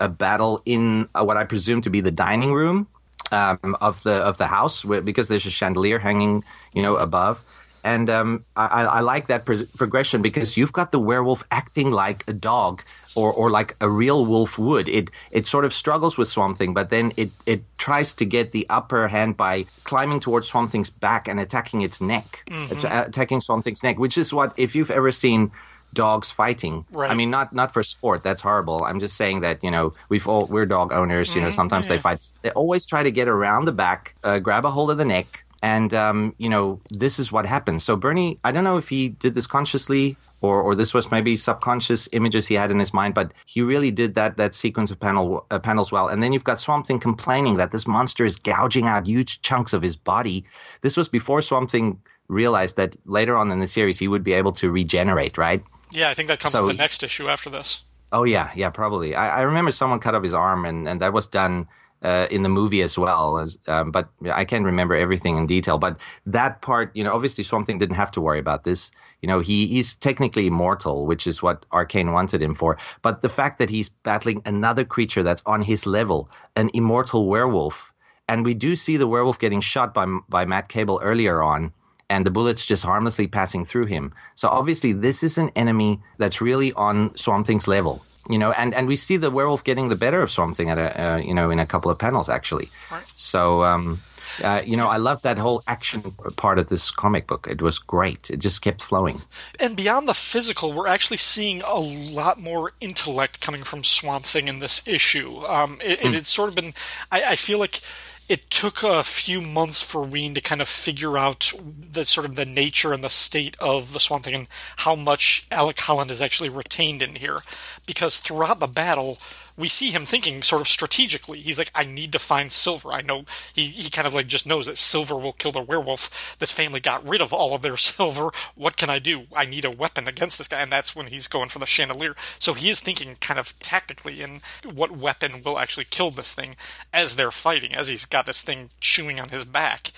uh, 0.00 0.08
battle 0.08 0.60
in 0.66 1.08
uh, 1.14 1.24
what 1.24 1.36
I 1.36 1.44
presume 1.44 1.82
to 1.82 1.90
be 1.90 2.00
the 2.00 2.10
dining 2.10 2.52
room 2.52 2.86
um, 3.32 3.58
of 3.80 4.02
the 4.02 4.14
of 4.14 4.38
the 4.38 4.46
house, 4.46 4.84
where, 4.84 5.00
because 5.00 5.28
there's 5.28 5.46
a 5.46 5.50
chandelier 5.50 5.98
hanging, 5.98 6.44
you 6.72 6.82
know, 6.82 6.96
above. 6.96 7.40
And 7.86 8.10
um, 8.10 8.44
I, 8.56 8.82
I 8.98 9.00
like 9.00 9.28
that 9.28 9.44
progression 9.44 10.20
because 10.20 10.56
you've 10.56 10.72
got 10.72 10.90
the 10.90 10.98
werewolf 10.98 11.44
acting 11.52 11.90
like 11.92 12.24
a 12.26 12.32
dog 12.32 12.82
or, 13.14 13.32
or 13.32 13.48
like 13.48 13.76
a 13.80 13.88
real 13.88 14.26
wolf 14.26 14.58
would. 14.58 14.88
It 14.88 15.10
it 15.30 15.46
sort 15.46 15.64
of 15.64 15.72
struggles 15.72 16.18
with 16.18 16.26
Swamp 16.26 16.58
Thing, 16.58 16.74
but 16.74 16.90
then 16.90 17.12
it, 17.16 17.30
it 17.46 17.62
tries 17.78 18.14
to 18.14 18.24
get 18.24 18.50
the 18.50 18.66
upper 18.68 19.06
hand 19.06 19.36
by 19.36 19.66
climbing 19.84 20.18
towards 20.18 20.48
Swamp 20.48 20.72
Thing's 20.72 20.90
back 20.90 21.28
and 21.28 21.38
attacking 21.38 21.82
its 21.82 22.00
neck, 22.00 22.42
Mhm. 22.50 22.84
Att- 22.84 23.08
attacking 23.10 23.40
Swamp 23.40 23.62
Thing's 23.64 23.82
neck, 23.84 23.98
which 24.00 24.18
is 24.18 24.32
what 24.34 24.52
if 24.56 24.74
you've 24.74 24.90
ever 24.90 25.12
seen 25.12 25.52
dogs 25.94 26.32
fighting. 26.32 26.84
Right. 26.90 27.08
I 27.10 27.14
mean, 27.14 27.30
not 27.30 27.52
not 27.54 27.72
for 27.72 27.84
sport. 27.84 28.24
That's 28.24 28.42
horrible. 28.42 28.82
I'm 28.82 28.98
just 28.98 29.16
saying 29.16 29.42
that 29.42 29.62
you 29.62 29.70
know 29.70 29.94
we've 30.10 30.26
all 30.26 30.46
we're 30.46 30.66
dog 30.66 30.92
owners. 30.92 31.34
You 31.36 31.40
know, 31.42 31.50
sometimes 31.50 31.86
they 31.86 31.98
fight. 31.98 32.18
They 32.42 32.50
always 32.50 32.84
try 32.84 33.04
to 33.04 33.12
get 33.12 33.28
around 33.28 33.64
the 33.66 33.72
back, 33.86 34.16
uh, 34.24 34.40
grab 34.40 34.64
a 34.66 34.70
hold 34.70 34.90
of 34.90 34.98
the 34.98 35.04
neck, 35.04 35.45
and 35.66 35.92
um, 35.94 36.32
you 36.38 36.48
know 36.48 36.80
this 36.90 37.18
is 37.18 37.32
what 37.32 37.44
happens. 37.44 37.82
So 37.82 37.96
Bernie, 37.96 38.38
I 38.44 38.52
don't 38.52 38.62
know 38.62 38.78
if 38.78 38.88
he 38.88 39.08
did 39.08 39.34
this 39.34 39.48
consciously 39.48 40.16
or 40.40 40.62
or 40.62 40.74
this 40.76 40.94
was 40.94 41.10
maybe 41.10 41.36
subconscious 41.36 42.08
images 42.12 42.46
he 42.46 42.54
had 42.54 42.70
in 42.70 42.78
his 42.78 42.94
mind, 42.94 43.14
but 43.14 43.32
he 43.46 43.62
really 43.62 43.90
did 43.90 44.14
that 44.14 44.36
that 44.36 44.54
sequence 44.54 44.92
of 44.92 45.00
panel 45.00 45.44
uh, 45.50 45.58
panels 45.58 45.90
well. 45.90 46.06
And 46.08 46.22
then 46.22 46.32
you've 46.32 46.44
got 46.50 46.60
Swamp 46.60 46.86
Thing 46.86 47.00
complaining 47.00 47.56
that 47.56 47.70
this 47.72 47.86
monster 47.86 48.24
is 48.24 48.36
gouging 48.36 48.86
out 48.86 49.06
huge 49.06 49.40
chunks 49.42 49.72
of 49.72 49.82
his 49.82 49.96
body. 49.96 50.44
This 50.82 50.96
was 50.96 51.08
before 51.08 51.42
Swamp 51.42 51.70
Thing 51.70 52.00
realized 52.28 52.76
that 52.76 52.96
later 53.04 53.36
on 53.36 53.50
in 53.50 53.58
the 53.60 53.66
series 53.66 53.98
he 53.98 54.08
would 54.08 54.22
be 54.22 54.34
able 54.34 54.52
to 54.52 54.70
regenerate, 54.70 55.36
right? 55.36 55.64
Yeah, 55.90 56.10
I 56.10 56.14
think 56.14 56.28
that 56.28 56.38
comes 56.40 56.52
So- 56.52 56.68
in 56.68 56.76
the 56.76 56.82
next 56.82 57.02
issue 57.02 57.28
after 57.28 57.50
this. 57.50 57.82
Oh 58.12 58.22
yeah, 58.22 58.50
yeah, 58.54 58.70
probably. 58.70 59.16
I, 59.16 59.40
I 59.40 59.42
remember 59.42 59.72
someone 59.72 59.98
cut 59.98 60.14
off 60.14 60.22
his 60.22 60.32
arm, 60.32 60.64
and, 60.64 60.88
and 60.88 61.00
that 61.00 61.12
was 61.12 61.26
done 61.26 61.66
uh, 62.06 62.28
in 62.30 62.42
the 62.44 62.48
movie 62.48 62.82
as 62.82 62.96
well. 62.96 63.38
As, 63.38 63.58
um, 63.66 63.90
but 63.90 64.08
I 64.32 64.44
can't 64.44 64.64
remember 64.64 64.94
everything 64.94 65.36
in 65.36 65.46
detail. 65.46 65.76
But 65.76 65.98
that 66.26 66.62
part, 66.62 66.94
you 66.94 67.02
know, 67.02 67.12
obviously 67.12 67.42
Swamp 67.42 67.66
Thing 67.66 67.78
didn't 67.78 67.96
have 67.96 68.12
to 68.12 68.20
worry 68.20 68.38
about 68.38 68.62
this. 68.62 68.92
You 69.22 69.26
know, 69.26 69.40
he 69.40 69.66
he's 69.66 69.96
technically 69.96 70.46
immortal, 70.46 71.06
which 71.06 71.26
is 71.26 71.42
what 71.42 71.66
Arcane 71.72 72.12
wanted 72.12 72.40
him 72.40 72.54
for. 72.54 72.78
But 73.02 73.22
the 73.22 73.28
fact 73.28 73.58
that 73.58 73.70
he's 73.70 73.88
battling 73.88 74.40
another 74.44 74.84
creature 74.84 75.24
that's 75.24 75.42
on 75.46 75.62
his 75.62 75.84
level, 75.84 76.30
an 76.54 76.70
immortal 76.74 77.26
werewolf, 77.26 77.92
and 78.28 78.44
we 78.44 78.54
do 78.54 78.76
see 78.76 78.96
the 78.96 79.08
werewolf 79.08 79.40
getting 79.40 79.60
shot 79.60 79.92
by 79.92 80.06
by 80.28 80.44
Matt 80.44 80.68
Cable 80.68 81.00
earlier 81.02 81.42
on 81.42 81.72
and 82.08 82.24
the 82.24 82.30
bullets 82.30 82.64
just 82.64 82.84
harmlessly 82.84 83.26
passing 83.26 83.64
through 83.64 83.86
him. 83.86 84.12
So 84.36 84.46
obviously, 84.48 84.92
this 84.92 85.24
is 85.24 85.38
an 85.38 85.50
enemy 85.56 86.00
that's 86.18 86.40
really 86.40 86.72
on 86.74 87.16
Swamp 87.16 87.48
Thing's 87.48 87.66
level. 87.66 88.00
You 88.28 88.38
know, 88.38 88.50
and, 88.52 88.74
and 88.74 88.88
we 88.88 88.96
see 88.96 89.16
the 89.18 89.30
werewolf 89.30 89.62
getting 89.64 89.88
the 89.88 89.96
better 89.96 90.20
of 90.22 90.30
Swamp 90.30 90.56
Thing 90.56 90.70
at 90.70 90.78
a 90.78 91.02
uh, 91.02 91.16
you 91.18 91.34
know 91.34 91.50
in 91.50 91.58
a 91.60 91.66
couple 91.66 91.90
of 91.90 91.98
panels 91.98 92.28
actually. 92.28 92.68
Right. 92.90 93.04
So 93.14 93.62
um, 93.62 94.02
uh, 94.42 94.62
you 94.64 94.76
know, 94.76 94.88
I 94.88 94.96
love 94.98 95.22
that 95.22 95.38
whole 95.38 95.62
action 95.66 96.02
part 96.36 96.58
of 96.58 96.68
this 96.68 96.90
comic 96.90 97.26
book. 97.26 97.46
It 97.50 97.62
was 97.62 97.78
great. 97.78 98.30
It 98.30 98.38
just 98.38 98.60
kept 98.60 98.82
flowing. 98.82 99.22
And 99.60 99.76
beyond 99.76 100.08
the 100.08 100.14
physical, 100.14 100.72
we're 100.72 100.88
actually 100.88 101.16
seeing 101.16 101.62
a 101.62 101.78
lot 101.78 102.38
more 102.40 102.72
intellect 102.80 103.40
coming 103.40 103.62
from 103.62 103.84
Swamp 103.84 104.24
Thing 104.24 104.48
in 104.48 104.58
this 104.58 104.86
issue. 104.86 105.38
Um, 105.46 105.78
it, 105.82 106.00
it, 106.00 106.06
Mm. 106.06 106.14
it's 106.14 106.28
sort 106.28 106.48
of 106.48 106.54
been, 106.54 106.74
I, 107.10 107.22
I 107.32 107.36
feel 107.36 107.58
like 107.58 107.80
it 108.28 108.50
took 108.50 108.82
a 108.82 109.04
few 109.04 109.40
months 109.40 109.82
for 109.82 110.02
Wein 110.02 110.34
to 110.34 110.40
kind 110.40 110.60
of 110.60 110.68
figure 110.68 111.16
out 111.16 111.52
the 111.62 112.04
sort 112.04 112.26
of 112.26 112.34
the 112.34 112.44
nature 112.44 112.92
and 112.92 113.04
the 113.04 113.10
state 113.10 113.56
of 113.60 113.92
the 113.92 114.00
Swamp 114.00 114.24
Thing 114.24 114.34
and 114.34 114.48
how 114.78 114.94
much 114.94 115.46
Alec 115.50 115.78
Holland 115.78 116.10
is 116.10 116.20
actually 116.20 116.48
retained 116.48 117.02
in 117.02 117.16
here. 117.16 117.38
Because 117.86 118.18
throughout 118.18 118.58
the 118.58 118.66
battle, 118.66 119.18
we 119.56 119.68
see 119.68 119.90
him 119.90 120.02
thinking 120.02 120.42
sort 120.42 120.60
of 120.60 120.68
strategically. 120.68 121.40
He's 121.40 121.58
like, 121.58 121.70
I 121.74 121.84
need 121.84 122.12
to 122.12 122.18
find 122.18 122.52
Silver. 122.52 122.92
I 122.92 123.02
know 123.02 123.24
he, 123.54 123.66
he 123.66 123.90
kind 123.90 124.06
of 124.06 124.14
like 124.14 124.26
just 124.26 124.46
knows 124.46 124.66
that 124.66 124.78
Silver 124.78 125.16
will 125.16 125.32
kill 125.32 125.52
the 125.52 125.62
werewolf. 125.62 126.36
This 126.38 126.52
family 126.52 126.80
got 126.80 127.06
rid 127.06 127.22
of 127.22 127.32
all 127.32 127.54
of 127.54 127.62
their 127.62 127.76
silver. 127.76 128.30
What 128.54 128.76
can 128.76 128.90
I 128.90 128.98
do? 128.98 129.24
I 129.34 129.44
need 129.44 129.64
a 129.64 129.70
weapon 129.70 130.06
against 130.06 130.38
this 130.38 130.48
guy. 130.48 130.60
And 130.60 130.70
that's 130.70 130.94
when 130.94 131.06
he's 131.06 131.28
going 131.28 131.48
for 131.48 131.58
the 131.58 131.66
chandelier. 131.66 132.16
So 132.38 132.54
he 132.54 132.68
is 132.68 132.80
thinking 132.80 133.16
kind 133.20 133.40
of 133.40 133.58
tactically 133.60 134.20
in 134.20 134.40
what 134.64 134.90
weapon 134.90 135.42
will 135.44 135.58
actually 135.58 135.86
kill 135.90 136.10
this 136.10 136.34
thing 136.34 136.56
as 136.92 137.16
they're 137.16 137.30
fighting, 137.30 137.74
as 137.74 137.88
he's 137.88 138.04
got 138.04 138.26
this 138.26 138.42
thing 138.42 138.70
chewing 138.80 139.18
on 139.18 139.30
his 139.30 139.44
back. 139.44 139.92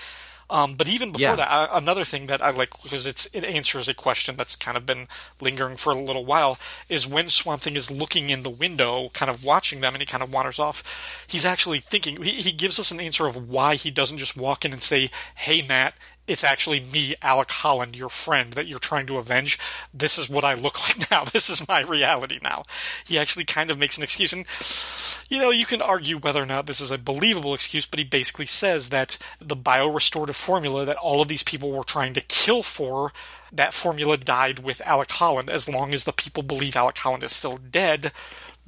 Um, 0.50 0.74
but 0.74 0.88
even 0.88 1.12
before 1.12 1.20
Yeah. 1.22 1.36
that, 1.36 1.50
I, 1.50 1.68
another 1.76 2.04
thing 2.06 2.26
that 2.28 2.40
I 2.42 2.50
like 2.50 2.70
because 2.82 3.04
it's 3.04 3.26
it 3.34 3.44
answers 3.44 3.86
a 3.86 3.92
question 3.94 4.36
that's 4.36 4.56
kind 4.56 4.76
of 4.78 4.86
been 4.86 5.06
lingering 5.40 5.76
for 5.76 5.92
a 5.92 6.00
little 6.00 6.24
while 6.24 6.58
is 6.88 7.06
when 7.06 7.28
Swamp 7.28 7.60
Thing 7.60 7.76
is 7.76 7.90
looking 7.90 8.30
in 8.30 8.42
the 8.44 8.50
window, 8.50 9.10
kind 9.10 9.28
of 9.30 9.44
watching 9.44 9.80
them, 9.82 9.94
and 9.94 10.00
he 10.00 10.06
kind 10.06 10.22
of 10.22 10.32
wanders 10.32 10.58
off. 10.58 10.82
He's 11.26 11.44
actually 11.44 11.80
thinking. 11.80 12.22
He, 12.22 12.40
he 12.40 12.52
gives 12.52 12.78
us 12.78 12.90
an 12.90 12.98
answer 13.00 13.26
of 13.26 13.48
why 13.48 13.74
he 13.74 13.90
doesn't 13.90 14.18
just 14.18 14.36
walk 14.38 14.64
in 14.64 14.72
and 14.72 14.80
say, 14.80 15.10
"Hey, 15.34 15.60
Matt." 15.60 15.94
It's 16.28 16.44
actually 16.44 16.80
me, 16.80 17.14
Alec 17.22 17.50
Holland, 17.50 17.96
your 17.96 18.10
friend 18.10 18.52
that 18.52 18.66
you're 18.68 18.78
trying 18.78 19.06
to 19.06 19.16
avenge. 19.16 19.58
This 19.94 20.18
is 20.18 20.28
what 20.28 20.44
I 20.44 20.54
look 20.54 20.78
like 20.88 21.10
now. 21.10 21.24
This 21.24 21.48
is 21.48 21.66
my 21.66 21.80
reality 21.80 22.38
now. 22.42 22.64
He 23.06 23.18
actually 23.18 23.46
kind 23.46 23.70
of 23.70 23.78
makes 23.78 23.96
an 23.96 24.04
excuse, 24.04 24.32
and 24.32 24.44
you 25.28 25.42
know, 25.42 25.50
you 25.50 25.66
can 25.66 25.80
argue 25.82 26.18
whether 26.18 26.42
or 26.42 26.46
not 26.46 26.66
this 26.66 26.80
is 26.80 26.90
a 26.90 26.98
believable 26.98 27.54
excuse, 27.54 27.86
but 27.86 27.98
he 27.98 28.04
basically 28.04 28.46
says 28.46 28.90
that 28.90 29.18
the 29.40 29.56
biorestorative 29.56 30.34
formula 30.34 30.84
that 30.84 30.96
all 30.96 31.22
of 31.22 31.28
these 31.28 31.42
people 31.42 31.72
were 31.72 31.82
trying 31.82 32.12
to 32.12 32.20
kill 32.20 32.62
for, 32.62 33.12
that 33.50 33.72
formula 33.72 34.18
died 34.18 34.58
with 34.58 34.82
Alec 34.82 35.10
Holland. 35.12 35.48
As 35.48 35.68
long 35.68 35.94
as 35.94 36.04
the 36.04 36.12
people 36.12 36.42
believe 36.42 36.76
Alec 36.76 36.98
Holland 36.98 37.24
is 37.24 37.34
still 37.34 37.56
dead, 37.56 38.12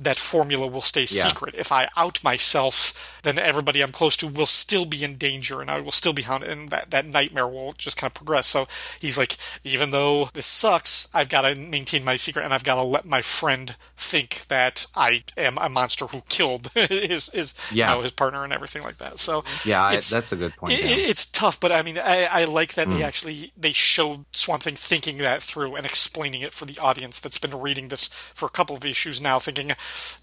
that 0.01 0.17
formula 0.17 0.67
will 0.67 0.81
stay 0.81 1.03
Yeah. 1.03 1.29
secret. 1.29 1.55
If 1.57 1.71
I 1.71 1.89
out 1.97 2.25
myself, 2.25 2.95
then 3.23 3.39
everybody 3.39 3.83
I'm 3.83 3.93
close 3.93 4.17
to 4.17 4.27
will 4.27 4.47
still 4.47 4.87
be 4.87 5.05
in 5.05 5.17
danger 5.19 5.61
and 5.61 5.71
I 5.71 5.79
will 5.81 5.93
still 5.93 6.15
be 6.15 6.23
haunted 6.23 6.49
and 6.49 6.71
that, 6.71 6.91
that 6.91 7.05
nightmare 7.07 7.47
will 7.47 7.75
just 7.75 7.99
kind 7.99 8.11
of 8.11 8.15
progress. 8.15 8.47
So 8.47 8.67
he's 8.99 9.19
like, 9.19 9.37
even 9.63 9.91
though 9.91 10.31
this 10.33 10.47
sucks, 10.47 11.07
I've 11.13 11.29
got 11.29 11.43
to 11.43 11.55
maintain 11.55 12.03
my 12.03 12.17
secret 12.17 12.45
and 12.47 12.55
I've 12.55 12.65
got 12.65 12.77
to 12.77 12.83
let 12.83 13.05
my 13.05 13.21
friend 13.21 13.77
think 13.97 14.47
that 14.49 14.87
I 14.97 15.25
am 15.37 15.59
a 15.59 15.69
monster 15.69 16.07
who 16.07 16.23
killed 16.31 16.69
his, 16.75 17.29
his, 17.29 17.55
Yeah. 17.71 17.91
you 17.91 17.97
know, 17.97 18.03
his 18.03 18.13
partner 18.13 18.43
and 18.43 18.55
everything 18.55 18.83
like 18.83 18.97
that. 18.99 19.19
So 19.19 19.45
Yeah, 19.67 19.83
I, 19.85 19.97
that's 19.97 20.33
a 20.33 20.37
good 20.37 20.57
point. 20.57 20.73
it, 20.73 20.81
yeah. 20.85 20.97
It's 21.11 21.27
tough, 21.27 21.61
but 21.61 21.73
I 21.73 21.83
mean, 21.83 21.99
I, 21.99 22.25
I 22.25 22.45
like 22.45 22.73
that 22.75 22.89
they 22.89 22.95
Mm. 23.01 23.05
actually 23.05 23.53
they 23.57 23.73
showed 23.73 24.25
Swamp 24.33 24.63
Thing 24.63 24.77
thinking 24.77 25.19
that 25.19 25.43
through 25.43 25.77
and 25.77 25.85
explaining 25.85 26.41
it 26.43 26.53
for 26.55 26.65
the 26.65 26.79
audience 26.79 27.21
that's 27.21 27.39
been 27.39 27.59
reading 27.61 27.89
this 27.89 28.09
for 28.35 28.47
a 28.47 28.51
couple 28.51 28.75
of 28.77 28.85
issues 28.87 29.21
now, 29.21 29.39
thinking, 29.39 29.73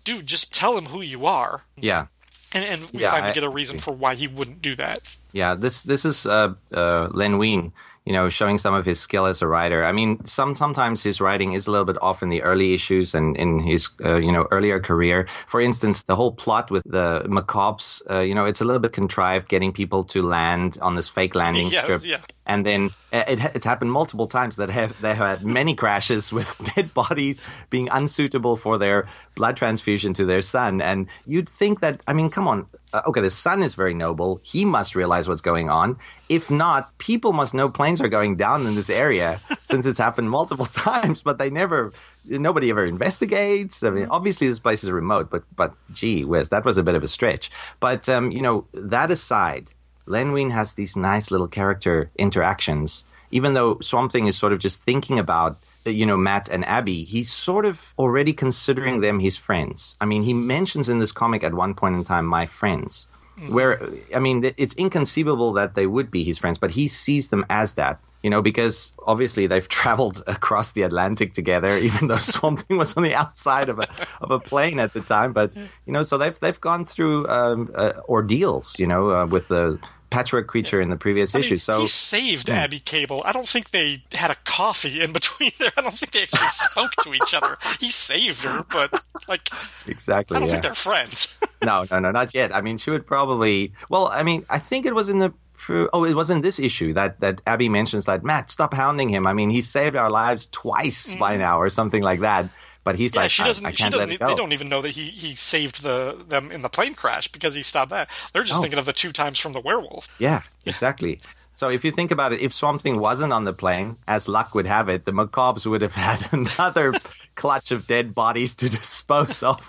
"Dude, 0.04 0.28
just 0.28 0.54
tell 0.54 0.78
him 0.78 0.86
who 0.86 1.02
you 1.02 1.26
are," 1.26 1.64
yeah. 1.76 2.06
and, 2.54 2.64
and 2.64 2.82
we 2.92 3.02
Yeah, 3.02 3.12
finally 3.12 3.32
I- 3.32 3.34
get 3.34 3.44
a 3.44 3.50
reason 3.50 3.78
for 3.78 3.92
why 3.94 4.16
he 4.16 4.28
wouldn't 4.28 4.62
do 4.62 4.76
that. 4.76 5.00
Yeah, 5.34 5.56
this 5.56 5.84
this 5.84 6.06
is 6.06 6.26
uh, 6.26 6.54
uh, 6.74 7.10
Len 7.12 7.38
Wein, 7.38 7.74
you 8.06 8.14
know, 8.14 8.30
showing 8.30 8.58
some 8.58 8.74
of 8.74 8.86
his 8.86 9.00
skill 9.00 9.26
as 9.26 9.42
a 9.42 9.48
writer. 9.48 9.84
I 9.86 9.92
mean, 9.92 10.26
some 10.26 10.56
sometimes 10.56 11.04
his 11.04 11.20
writing 11.20 11.54
is 11.54 11.68
a 11.68 11.72
little 11.72 11.86
bit 11.86 12.02
off 12.02 12.24
in 12.24 12.30
the 12.30 12.42
early 12.44 12.74
issues 12.74 13.14
and 13.14 13.36
in 13.38 13.60
his 13.60 13.90
uh, 14.04 14.16
you 14.16 14.32
know 14.32 14.48
earlier 14.50 14.80
career. 14.80 15.28
For 15.48 15.60
instance, 15.62 16.04
the 16.04 16.16
whole 16.16 16.32
plot 16.32 16.72
with 16.72 16.84
the 16.86 17.26
macabres, 17.28 18.02
uh, 18.10 18.22
you 18.22 18.34
know, 18.34 18.46
it's 18.46 18.62
a 18.62 18.66
little 18.66 18.80
bit 18.82 18.94
contrived, 18.94 19.50
getting 19.50 19.74
people 19.74 20.06
to 20.06 20.22
land 20.22 20.78
on 20.82 20.96
this 20.96 21.10
fake 21.10 21.36
landing 21.36 21.68
Yes, 21.72 21.84
strip, 21.84 22.06
yeah. 22.06 22.22
and 22.46 22.66
then 22.66 22.90
It, 23.12 23.40
it's 23.56 23.66
happened 23.66 23.92
multiple 23.92 24.28
times 24.28 24.58
that 24.58 24.70
have 24.70 25.00
they 25.02 25.16
have 25.16 25.40
had 25.40 25.46
many 25.46 25.76
crashes 25.76 26.34
with 26.38 26.60
dead 26.76 26.94
bodies 26.94 27.50
being 27.70 27.90
unsuitable 27.90 28.58
for 28.58 28.78
their 28.78 29.08
blood 29.36 29.56
transfusion 29.56 30.14
to 30.16 30.26
their 30.26 30.42
son. 30.42 30.82
And 30.82 31.08
you'd 31.26 31.48
think 31.48 31.80
that, 31.82 32.04
I 32.08 32.14
mean, 32.14 32.30
come 32.30 32.48
on, 32.48 32.66
uh, 32.92 33.04
okay, 33.08 33.22
the 33.22 33.30
son 33.30 33.64
is 33.64 33.76
very 33.76 33.94
noble. 33.94 34.42
He 34.44 34.66
must 34.66 34.96
realize 34.96 35.28
what's 35.28 35.42
going 35.42 35.70
on. 35.70 36.00
If 36.28 36.52
not, 36.52 36.98
people 36.98 37.32
must 37.32 37.54
know 37.54 37.70
planes 37.70 38.02
are 38.02 38.10
going 38.10 38.36
down 38.36 38.66
in 38.66 38.76
this 38.76 38.90
area 38.90 39.40
since 39.66 39.86
it's 39.86 39.98
happened 39.98 40.30
multiple 40.30 40.66
times. 40.90 41.22
But 41.22 41.38
they 41.38 41.50
never, 41.50 41.94
nobody 42.26 42.70
ever 42.72 42.86
investigates. 42.86 43.84
I 43.84 43.92
mean, 43.92 44.08
obviously 44.10 44.48
this 44.48 44.60
place 44.60 44.84
is 44.84 44.92
remote, 44.92 45.30
but 45.30 45.44
but 45.56 45.74
gee 45.94 46.26
whiz, 46.26 46.50
that 46.50 46.66
was 46.66 46.78
a 46.78 46.84
bit 46.84 46.96
of 46.96 47.04
a 47.04 47.08
stretch. 47.08 47.52
But 47.80 48.10
um, 48.10 48.32
you 48.32 48.42
know, 48.42 48.66
that 48.74 49.12
aside. 49.12 49.72
Len 50.08 50.32
Wein 50.32 50.50
has 50.50 50.74
these 50.74 50.96
nice 50.96 51.30
little 51.32 51.48
character 51.48 52.10
interactions. 52.18 53.06
Even 53.30 53.54
though 53.54 53.80
Swamp 53.82 54.12
Thing 54.12 54.28
is 54.28 54.38
sort 54.38 54.54
of 54.54 54.60
just 54.60 54.82
thinking 54.82 55.20
about, 55.20 55.58
uh, 55.86 55.90
you 55.90 56.06
know, 56.06 56.16
Matt 56.16 56.48
and 56.48 56.64
Abby, 56.64 57.04
he's 57.04 57.32
sort 57.32 57.66
of 57.66 57.94
already 58.00 58.32
considering 58.32 59.02
them 59.02 59.20
his 59.20 59.36
friends. 59.36 59.98
I 60.00 60.06
mean, 60.06 60.24
he 60.24 60.34
mentions 60.34 60.88
in 60.88 61.00
this 61.00 61.12
comic 61.12 61.44
at 61.44 61.54
one 61.54 61.74
point 61.74 61.96
in 61.96 62.04
time, 62.06 62.26
my 62.26 62.46
friends. 62.46 63.08
Where, 63.52 63.78
I 64.16 64.20
mean, 64.20 64.52
it's 64.58 64.74
inconceivable 64.74 65.54
that 65.54 65.76
they 65.76 65.86
would 65.86 66.10
be 66.10 66.24
his 66.24 66.40
friends, 66.40 66.58
but 66.58 66.72
he 66.72 66.88
sees 66.88 67.28
them 67.30 67.46
as 67.52 67.76
that, 67.76 68.00
you 68.24 68.32
know, 68.32 68.42
because 68.42 68.94
obviously 69.06 69.46
they've 69.46 69.68
traveled 69.82 70.24
across 70.26 70.72
the 70.72 70.82
Atlantic 70.84 71.34
together, 71.34 71.78
even 71.88 72.08
though 72.08 72.18
Swamp 72.18 72.60
Thing 72.60 72.78
was 72.78 72.98
on 72.98 73.04
the 73.04 73.14
outside 73.14 73.70
of 73.70 73.80
a, 73.80 73.88
of 74.22 74.32
a 74.32 74.40
plane 74.40 74.80
at 74.80 74.94
the 74.94 75.02
time. 75.02 75.34
But, 75.34 75.56
you 75.56 75.94
know, 75.94 76.02
so 76.02 76.18
they've, 76.18 76.40
they've 76.40 76.60
gone 76.60 76.86
through 76.86 77.28
um, 77.28 77.72
uh, 77.76 77.94
ordeals, 78.10 78.80
you 78.80 78.88
know, 78.88 79.12
uh, 79.12 79.26
with 79.28 79.50
the 79.50 79.80
patchwork 80.10 80.48
creature 80.48 80.82
in 80.82 80.90
the 80.90 80.96
previous 80.96 81.36
I 81.36 81.40
issue. 81.40 81.54
mean, 81.56 81.60
so 81.60 81.82
he 81.82 81.88
saved 81.88 82.48
Hmm. 82.48 82.56
Abby 82.56 82.80
Cable. 82.80 83.22
I 83.26 83.32
don't 83.32 83.48
think 83.48 83.72
they 83.72 84.04
had 84.14 84.32
a 84.32 84.36
coffee 84.46 85.02
in 85.02 85.14
between 85.14 85.52
there. 85.60 85.72
I 85.78 85.82
don't 85.82 85.94
think 85.94 86.12
they 86.12 86.24
actually 86.24 86.48
spoke 86.52 86.92
to 87.04 87.14
each 87.14 87.34
other. 87.34 87.58
He 87.80 87.90
saved 87.92 88.44
her, 88.44 88.66
but 88.72 88.92
like 89.28 89.50
exactly, 89.86 90.38
I 90.38 90.40
don't 90.40 90.48
yeah. 90.48 90.54
think 90.54 90.64
they're 90.64 90.76
friends. 90.76 91.40
no, 91.64 91.84
no, 91.92 92.00
no, 92.00 92.12
not 92.12 92.34
yet. 92.34 92.56
I 92.56 92.62
mean, 92.62 92.78
she 92.78 92.92
would 92.92 93.06
probably. 93.06 93.74
Well, 93.90 94.08
I 94.08 94.24
mean, 94.24 94.46
I 94.50 94.60
think 94.60 94.86
it 94.86 94.96
was 94.96 95.10
in 95.10 95.20
the. 95.20 95.34
Oh, 95.70 96.06
it 96.06 96.14
was 96.14 96.30
in 96.30 96.40
this 96.42 96.60
issue 96.60 96.94
that 96.94 97.20
that 97.20 97.42
Abby 97.46 97.68
mentions 97.68 98.06
that 98.06 98.24
Matt, 98.24 98.50
stop 98.50 98.74
hounding 98.74 99.10
him. 99.10 99.28
I 99.28 99.34
mean, 99.34 99.50
he 99.50 99.60
saved 99.62 99.98
our 99.98 100.10
lives 100.10 100.48
twice 100.52 101.14
by 101.16 101.36
now, 101.36 101.60
or 101.60 101.70
something 101.70 102.02
like 102.02 102.22
that. 102.22 102.46
But 102.88 102.98
he's 102.98 103.14
yeah, 103.14 103.24
like, 103.24 103.32
she 103.32 103.44
doesn't. 103.44 103.66
I, 103.66 103.72
she 103.72 103.84
can't 103.84 103.94
doesn't. 103.94 104.18
They 104.18 104.36
don't 104.36 104.54
even 104.54 104.70
know 104.70 104.82
that 104.82 104.92
he 104.92 105.10
he 105.10 105.36
saved 105.36 105.84
the 105.84 106.24
them 106.26 106.54
in 106.54 106.62
the 106.62 106.70
plane 106.70 106.94
crash 106.94 107.28
because 107.28 107.54
he 107.54 107.62
stopped 107.62 107.90
that. 107.90 108.10
They're 108.32 108.44
just 108.46 108.60
Oh. 108.60 108.62
thinking 108.62 108.80
of 108.80 108.86
the 108.86 108.94
two 108.94 109.12
times 109.12 109.38
from 109.38 109.52
the 109.52 109.60
werewolf. 109.60 110.08
Yeah, 110.20 110.44
exactly. 110.66 111.20
So 111.54 111.68
if 111.68 111.84
you 111.84 111.92
think 111.92 112.12
about 112.12 112.32
it, 112.32 112.40
if 112.40 112.54
Swamp 112.54 112.82
Thing 112.82 112.98
wasn't 112.98 113.34
on 113.34 113.44
the 113.44 113.52
plane, 113.52 113.98
as 114.08 114.30
luck 114.30 114.56
would 114.56 114.68
have 114.68 114.88
it, 114.88 115.04
the 115.04 115.12
Macabres 115.12 115.66
would 115.66 115.82
have 115.82 115.92
had 116.08 116.32
another 116.32 116.94
clutch 117.36 117.72
of 117.72 117.88
dead 117.88 118.16
bodies 118.16 118.56
to 118.56 118.70
dispose 118.80 119.44
of. 119.44 119.60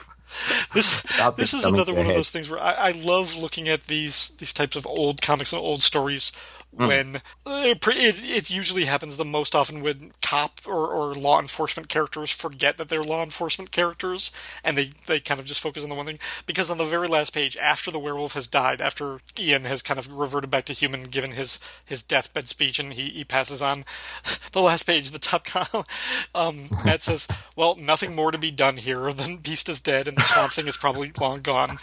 This 0.74 1.02
this 1.36 1.54
is 1.54 1.64
another 1.64 1.92
one 1.92 2.06
a 2.06 2.10
of 2.10 2.14
those 2.14 2.30
things 2.30 2.48
where 2.48 2.60
I, 2.60 2.72
I 2.72 2.90
love 2.92 3.34
looking 3.36 3.66
at 3.66 3.88
these 3.88 4.28
these 4.38 4.52
types 4.52 4.76
of 4.76 4.86
old 4.86 5.22
comics 5.22 5.52
and 5.52 5.60
old 5.60 5.82
stories. 5.82 6.30
When 6.70 7.22
uh, 7.46 7.74
pre- 7.80 7.96
it, 7.96 8.22
it 8.22 8.50
usually 8.50 8.84
happens 8.84 9.16
the 9.16 9.24
most 9.24 9.54
often 9.54 9.82
when 9.82 10.12
cop 10.22 10.60
or, 10.66 10.88
or 10.88 11.14
law 11.14 11.40
enforcement 11.40 11.88
characters 11.88 12.30
forget 12.30 12.76
that 12.76 12.88
they're 12.88 13.02
law 13.02 13.22
enforcement 13.22 13.70
characters 13.70 14.30
and 14.62 14.76
they, 14.76 14.90
they 15.06 15.18
kind 15.18 15.40
of 15.40 15.46
just 15.46 15.60
focus 15.60 15.82
on 15.82 15.88
the 15.88 15.94
one 15.94 16.06
thing. 16.06 16.18
Because 16.46 16.70
on 16.70 16.78
the 16.78 16.84
very 16.84 17.08
last 17.08 17.32
page 17.34 17.56
after 17.56 17.90
the 17.90 17.98
werewolf 17.98 18.34
has 18.34 18.46
died 18.46 18.80
after 18.80 19.18
Ian 19.38 19.62
has 19.64 19.82
kind 19.82 19.98
of 19.98 20.12
reverted 20.12 20.50
back 20.50 20.66
to 20.66 20.72
human 20.72 21.04
given 21.04 21.32
his 21.32 21.58
his 21.84 22.02
deathbed 22.02 22.48
speech 22.48 22.78
and 22.78 22.92
he, 22.92 23.08
he 23.10 23.24
passes 23.24 23.60
on 23.62 23.84
the 24.52 24.60
last 24.60 24.84
page 24.84 25.10
the 25.10 25.18
top 25.18 25.44
column 25.44 25.84
um, 26.34 26.54
Matt 26.84 27.00
says 27.00 27.26
well 27.56 27.76
nothing 27.76 28.14
more 28.14 28.30
to 28.30 28.38
be 28.38 28.50
done 28.50 28.76
here 28.76 29.10
The 29.10 29.38
Beast 29.42 29.68
is 29.68 29.80
dead 29.80 30.06
and 30.06 30.16
the 30.16 30.22
swamp 30.22 30.52
thing 30.52 30.66
is 30.68 30.76
probably 30.76 31.10
long 31.20 31.40
gone. 31.40 31.78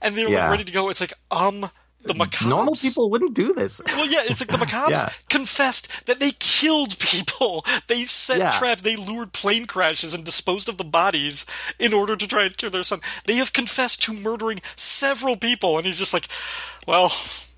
And 0.00 0.14
they're 0.14 0.30
Yeah. 0.30 0.48
ready 0.50 0.64
to 0.64 0.72
go. 0.72 0.88
It's 0.88 1.00
like 1.00 1.12
um 1.30 1.70
the 2.02 2.14
macabres 2.14 2.48
Normal 2.48 2.74
people 2.74 3.10
wouldn't 3.10 3.34
do 3.34 3.52
this. 3.52 3.80
well, 3.86 4.06
yeah, 4.06 4.20
it's 4.24 4.40
like 4.40 4.48
the 4.50 4.56
Macabres 4.66 4.90
Yeah. 4.90 5.10
confessed 5.28 6.06
that 6.06 6.18
they 6.20 6.32
killed 6.38 6.98
people. 6.98 7.64
They 7.88 8.04
set 8.06 8.38
Yeah. 8.38 8.52
traps, 8.52 8.82
they 8.82 8.96
lured 8.96 9.32
plane 9.32 9.66
crashes 9.66 10.14
and 10.14 10.24
disposed 10.24 10.68
of 10.68 10.76
the 10.78 10.84
bodies 10.84 11.44
in 11.78 11.92
order 11.92 12.16
to 12.16 12.26
try 12.26 12.44
and 12.44 12.56
cure 12.56 12.70
their 12.70 12.82
son. 12.84 13.00
They 13.26 13.36
have 13.36 13.52
confessed 13.52 14.02
to 14.04 14.12
murdering 14.14 14.60
several 14.76 15.36
people, 15.36 15.76
and 15.76 15.86
he's 15.86 15.98
just 15.98 16.14
like, 16.14 16.28
well. 16.86 17.12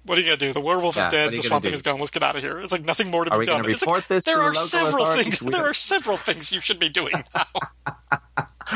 What 0.04 0.18
are 0.18 0.20
you 0.20 0.26
gonna 0.26 0.36
do? 0.36 0.52
The 0.52 0.60
werewolf 0.60 0.96
Yeah, 0.96 1.06
is 1.06 1.12
dead. 1.12 1.30
The 1.32 1.42
swamp 1.44 1.62
thing 1.62 1.70
do? 1.70 1.74
is 1.76 1.82
gone. 1.82 2.00
Let's 2.00 2.10
get 2.10 2.24
out 2.24 2.34
of 2.34 2.42
here. 2.42 2.58
It's 2.58 2.72
like 2.72 2.84
nothing 2.84 3.08
more 3.12 3.24
to 3.24 3.30
Are 3.30 3.38
be 3.38 3.46
done. 3.46 3.62
gonna 3.62 3.76
like, 3.86 4.08
this 4.08 4.24
there 4.24 4.38
the 4.38 4.42
are 4.42 4.46
local 4.48 4.60
several 4.66 5.04
things. 5.06 5.38
There 5.40 5.62
are 5.64 5.72
several 5.74 6.16
things 6.16 6.50
you 6.50 6.58
should 6.58 6.80
be 6.80 6.88
doing 6.88 7.12
now. 7.36 7.46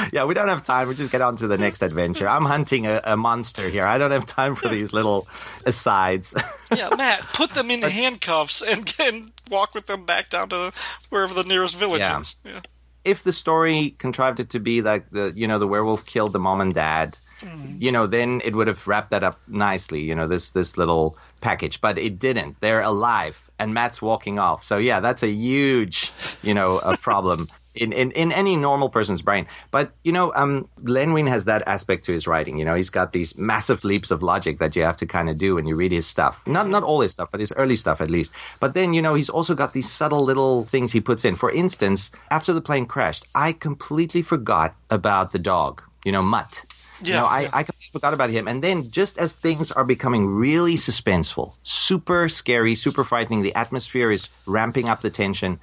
Yeah, 0.13 0.25
we 0.25 0.35
don't 0.35 0.49
have 0.49 0.63
time. 0.65 0.89
We 0.89 0.95
just 0.95 1.11
get 1.11 1.21
on 1.21 1.37
to 1.39 1.47
the 1.47 1.59
next 1.59 1.83
adventure. 1.83 2.29
I'm 2.29 2.45
hunting 2.45 2.87
a, 2.87 3.01
a 3.05 3.17
monster 3.17 3.69
here. 3.69 3.85
I 3.85 3.99
don't 3.99 4.11
have 4.11 4.27
time 4.27 4.55
for 4.55 4.69
these 4.69 4.93
little 4.93 5.27
asides. 5.65 6.35
yeah, 6.75 6.91
Matt, 6.97 7.21
put 7.33 7.51
them 7.51 7.71
in 7.71 7.83
handcuffs 8.01 8.63
and, 8.63 8.93
and 9.01 9.33
walk 9.51 9.75
with 9.75 9.87
them 9.87 10.05
back 10.07 10.31
down 10.31 10.49
to 10.51 10.73
wherever 11.11 11.35
the 11.35 11.43
nearest 11.45 11.77
village 11.77 12.01
Yeah. 12.01 12.21
is. 12.21 12.37
Yeah. 12.45 12.61
if 13.05 13.23
the 13.23 13.33
story 13.33 13.91
contrived 13.99 14.41
it 14.41 14.51
to 14.51 14.61
be 14.61 14.83
like 14.83 15.09
the 15.11 15.33
you 15.35 15.47
know 15.47 15.59
the 15.59 15.67
werewolf 15.69 16.05
killed 16.07 16.33
the 16.33 16.39
mom 16.41 16.61
and 16.61 16.75
dad 16.75 17.17
mm. 17.41 17.81
you 17.81 17.93
know 17.93 18.07
then 18.07 18.41
it 18.45 18.55
would 18.55 18.67
have 18.67 18.85
wrapped 18.89 19.11
that 19.11 19.23
up 19.23 19.39
nicely 19.47 20.03
you 20.03 20.15
know 20.15 20.27
this 20.27 20.51
this 20.51 20.77
little 20.77 21.17
package 21.41 21.81
but 21.81 21.99
it 21.99 22.19
didn't 22.19 22.59
they're 22.61 22.81
alive 22.81 23.39
and 23.61 23.73
matt's 23.73 24.03
walking 24.03 24.39
off 24.41 24.65
so 24.65 24.77
yeah 24.79 24.99
that's 24.99 25.23
a 25.23 25.29
huge 25.29 26.11
you 26.43 26.53
know 26.53 26.79
a 26.79 26.97
problem 26.97 27.49
in, 27.77 27.93
in, 27.93 28.11
in 28.13 28.33
any 28.33 28.57
normal 28.57 28.89
person's 28.89 29.23
brain. 29.23 29.47
But, 29.71 29.93
you 30.03 30.13
know, 30.13 30.33
um, 30.35 30.69
Len 30.83 31.13
Wein 31.13 31.27
has 31.27 31.45
that 31.47 31.63
aspect 31.67 32.07
to 32.07 32.13
his 32.13 32.27
writing. 32.27 32.59
You 32.59 32.65
know, 32.65 32.75
he's 32.75 32.91
got 32.91 33.13
these 33.13 33.37
massive 33.37 33.85
leaps 33.85 34.11
of 34.11 34.23
logic 34.23 34.59
that 34.59 34.77
you 34.77 34.83
have 34.83 34.99
to 34.99 35.07
kind 35.07 35.29
of 35.29 35.39
do 35.39 35.55
when 35.55 35.67
you 35.67 35.77
read 35.77 35.93
his 35.93 36.07
stuff. 36.07 36.41
Not, 36.47 36.69
not 36.69 36.83
all 36.83 37.01
his 37.01 37.13
stuff, 37.13 37.31
but 37.31 37.41
his 37.41 37.53
early 37.53 37.77
stuff 37.77 38.01
at 38.01 38.11
least. 38.11 38.33
But 38.61 38.75
then, 38.75 38.95
you 38.95 39.03
know, 39.03 39.15
he's 39.15 39.31
also 39.31 39.55
got 39.55 39.73
these 39.73 39.91
subtle 39.91 40.25
little 40.25 40.65
things 40.65 40.93
he 40.93 41.01
puts 41.01 41.25
in. 41.25 41.37
For 41.37 41.51
instance, 41.51 42.11
after 42.31 42.53
the 42.53 42.61
plane 42.61 42.87
crashed, 42.87 43.27
I 43.35 43.53
completely 43.53 44.23
forgot 44.23 44.75
about 44.91 45.33
the 45.33 45.39
dog, 45.39 45.83
you 46.05 46.13
know, 46.13 46.23
Mutt. 46.23 46.65
Yeah, 47.03 47.07
you 47.07 47.13
know, 47.21 47.27
I, 47.27 47.41
yeah. 47.43 47.51
I 47.53 47.63
completely 47.63 47.93
forgot 47.93 48.15
about 48.15 48.31
him. 48.31 48.49
And 48.49 48.63
then 48.63 48.91
just 48.91 49.19
as 49.19 49.35
things 49.35 49.71
are 49.71 49.85
becoming 49.85 50.27
really 50.27 50.77
suspenseful, 50.77 51.53
super 51.63 52.29
scary, 52.31 52.75
super 52.75 53.05
frightening, 53.05 53.43
the 53.43 53.55
atmosphere 53.55 54.11
is 54.11 54.29
ramping 54.47 54.89
up 54.89 55.03
the 55.03 55.11
tension. 55.11 55.61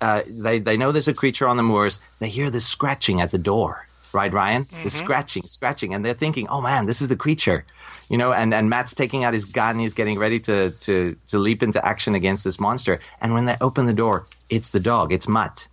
Uh, 0.00 0.22
they, 0.26 0.58
they 0.58 0.76
know 0.76 0.92
there's 0.92 1.08
a 1.08 1.14
creature 1.14 1.48
on 1.48 1.56
the 1.56 1.62
moors. 1.62 2.00
They 2.18 2.28
hear 2.28 2.50
this 2.50 2.66
scratching 2.66 3.20
at 3.20 3.30
the 3.30 3.38
door. 3.38 3.86
Right, 4.12 4.32
Ryan? 4.32 4.66
The 4.82 4.90
scratching, 4.90 5.44
scratching. 5.44 5.94
And 5.94 6.04
they're 6.04 6.14
thinking, 6.14 6.48
oh 6.48 6.60
man, 6.60 6.86
this 6.86 7.00
is 7.00 7.08
the 7.08 7.16
creature. 7.16 7.64
You 8.08 8.18
know, 8.18 8.32
and, 8.32 8.52
and 8.52 8.68
Matt's 8.68 8.94
taking 8.94 9.22
out 9.22 9.34
his 9.34 9.44
gun. 9.44 9.78
He's 9.78 9.94
getting 9.94 10.18
ready 10.18 10.40
to, 10.40 10.70
to, 10.70 11.16
to 11.28 11.38
leap 11.38 11.62
into 11.62 11.84
action 11.84 12.16
against 12.16 12.42
this 12.42 12.58
monster. 12.58 12.98
And 13.20 13.34
when 13.34 13.44
they 13.44 13.56
open 13.60 13.86
the 13.86 13.92
door, 13.92 14.26
it's 14.48 14.70
the 14.70 14.80
dog. 14.80 15.12
It's 15.12 15.28
Mutt. 15.28 15.68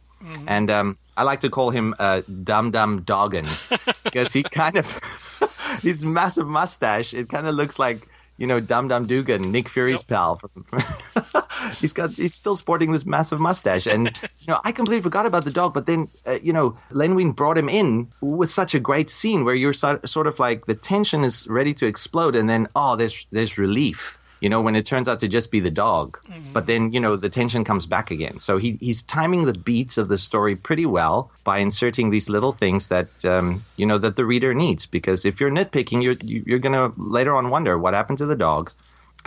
And 0.48 0.70
um, 0.70 0.98
I 1.16 1.24
like 1.24 1.42
to 1.42 1.50
call 1.50 1.70
him 1.70 1.94
uh, 2.00 2.22
Dum 2.44 2.72
Dum 2.72 3.02
Doggin 3.04 3.46
because 4.04 4.34
he 4.34 4.44
kind 4.44 4.78
of 4.78 4.86
his 5.82 6.04
massive 6.04 6.48
mustache. 6.48 7.14
It 7.14 7.30
kind 7.30 7.48
of 7.48 7.56
looks 7.56 7.80
like 7.80 8.08
you 8.38 8.48
know 8.48 8.60
Dum 8.60 8.88
Dum 8.88 9.08
Dugan, 9.08 9.52
Nick 9.52 9.70
Fury's 9.70 10.04
pal. 10.04 10.38
From, 10.38 10.66
he's 11.82 11.94
got 11.94 12.12
he's 12.12 12.34
still 12.34 12.56
sporting 12.56 12.92
this 12.92 13.06
massive 13.06 13.40
mustache, 13.40 13.88
and 13.88 14.08
you 14.40 14.48
know 14.48 14.60
I 14.64 14.72
completely 14.72 15.04
forgot 15.04 15.26
about 15.26 15.44
the 15.44 15.52
dog. 15.52 15.74
But 15.74 15.86
then 15.86 16.08
uh, 16.26 16.40
you 16.42 16.54
know 16.54 16.78
Len 16.92 17.16
Wein 17.16 17.32
brought 17.32 17.58
him 17.58 17.70
in 17.70 18.08
with 18.22 18.52
such 18.52 18.76
a 18.76 18.80
great 18.80 19.10
scene 19.10 19.46
where 19.46 19.56
you're 19.56 19.74
so, 19.74 20.00
sort 20.06 20.28
of 20.28 20.40
like 20.40 20.66
the 20.66 20.76
tension 20.76 21.24
is 21.24 21.48
ready 21.48 21.74
to 21.76 21.88
explode, 21.88 22.36
and 22.36 22.50
then 22.50 22.68
oh 22.76 22.96
there's 22.96 23.26
there's 23.32 23.58
relief 23.58 24.18
you 24.40 24.50
know, 24.50 24.62
when 24.62 24.76
it 24.76 24.86
turns 24.86 25.08
out 25.08 25.20
to 25.22 25.28
just 25.28 25.52
be 25.52 25.60
the 25.60 25.72
dog. 25.72 26.20
But 26.54 26.68
then, 26.68 26.92
you 26.92 27.00
know, 27.00 27.16
the 27.16 27.30
tension 27.30 27.64
comes 27.64 27.86
back 27.86 28.12
again. 28.12 28.40
So 28.40 28.58
he, 28.58 28.78
he's 28.80 29.04
timing 29.04 29.46
the 29.46 29.54
beats 29.54 29.98
of 29.98 30.08
the 30.08 30.18
story 30.18 30.56
pretty 30.56 30.86
well 30.86 31.32
by 31.44 31.60
inserting 31.60 32.10
these 32.10 32.30
little 32.30 32.52
things 32.52 32.88
that, 32.88 33.26
um, 33.26 33.66
you 33.76 33.86
know, 33.86 33.98
that 33.98 34.16
the 34.16 34.26
reader 34.26 34.54
needs. 34.54 34.86
Because 34.86 35.26
if 35.26 35.40
you're 35.40 35.52
nitpicking, 35.52 36.04
you're, 36.04 36.18
you're 36.22 36.60
going 36.60 36.74
to 36.74 36.94
later 37.02 37.36
on 37.36 37.50
wonder 37.50 37.78
what 37.78 37.94
happened 37.94 38.20
to 38.20 38.26
the 38.26 38.36
dog. 38.36 38.72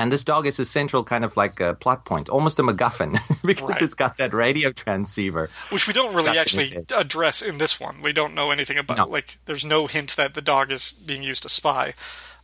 And 0.01 0.11
this 0.11 0.25
dog 0.25 0.47
is 0.47 0.59
a 0.59 0.65
central 0.65 1.05
kind 1.05 1.25
of 1.25 1.37
like 1.37 1.61
a 1.61 1.75
plot 1.75 2.05
point, 2.07 2.29
almost 2.31 2.59
a 2.59 2.63
MacGuffin, 2.63 3.19
because 3.45 3.69
Right. 3.69 3.83
it's 3.83 3.95
got 3.95 4.17
that 4.17 4.33
radio 4.33 4.73
transceiver. 4.73 5.51
Which 5.69 5.87
we 5.87 5.93
don't 5.93 6.15
really 6.15 6.39
actually 6.39 6.71
head. 6.71 6.93
address 6.97 7.43
in 7.43 7.59
this 7.59 7.79
one. 7.79 8.01
We 8.03 8.13
don't 8.13 8.35
know 8.35 8.51
anything 8.51 8.79
about 8.79 8.97
No. 8.97 9.07
like 9.07 9.37
there's 9.45 9.65
no 9.65 9.87
hint 9.87 10.17
that 10.17 10.33
the 10.35 10.41
dog 10.41 10.73
is 10.73 10.93
being 10.93 11.23
used 11.23 11.43
to 11.43 11.49
spy. 11.51 11.95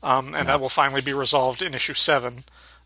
Um, 0.02 0.34
and 0.34 0.48
that 0.48 0.60
will 0.60 0.68
finally 0.68 1.00
be 1.00 1.14
resolved 1.14 1.62
in 1.62 1.72
issue 1.74 1.94
seven. 1.94 2.34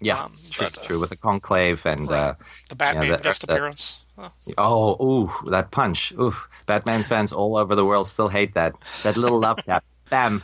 Yeah, 0.01 0.23
Um, 0.25 0.35
true, 0.51 0.67
but, 0.67 0.79
uh, 0.79 0.85
true, 0.87 1.01
with 1.01 1.11
the 1.11 1.17
conclave 1.17 1.85
and 1.85 2.11
uh, 2.11 2.35
The 2.69 2.77
Batman 2.77 3.07
yeah, 3.09 3.17
the- 3.17 3.23
guest 3.23 3.47
the- 3.47 3.53
appearance. 3.53 4.05
Uh, 4.17 4.29
Oh, 4.57 4.97
ooh, 5.05 5.51
that 5.51 5.71
punch. 5.73 6.13
Ooh, 6.13 6.35
Batman 6.67 7.03
fans 7.03 7.33
all 7.33 7.57
over 7.57 7.75
the 7.75 7.85
world 7.85 8.07
still 8.07 8.29
hate 8.29 8.55
that. 8.55 8.75
That 9.03 9.17
little 9.17 9.41
love 9.41 9.65
tap. 9.65 9.83
Bam. 10.11 10.43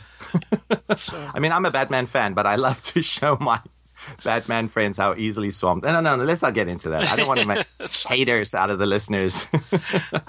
I 1.33 1.39
mean, 1.39 1.51
I'm 1.51 1.65
a 1.65 1.71
Batman 1.71 2.07
fan, 2.07 2.33
but 2.33 2.45
I 2.47 2.55
love 2.55 2.81
to 2.93 3.01
show 3.15 3.37
my 3.39 3.59
Batman 4.23 4.69
friends 4.69 4.97
how 4.97 5.15
easily 5.15 5.51
swamped. 5.51 5.85
No, 5.85 6.01
no, 6.01 6.15
no. 6.15 6.23
Let's 6.23 6.41
not 6.41 6.53
get 6.53 6.67
into 6.67 6.89
that. 6.89 7.11
I 7.11 7.15
don't 7.15 7.27
want 7.27 7.39
to 7.39 7.47
make 7.47 7.65
haters 8.07 8.53
out 8.53 8.71
of 8.71 8.79
the 8.79 8.85
listeners. 8.85 9.47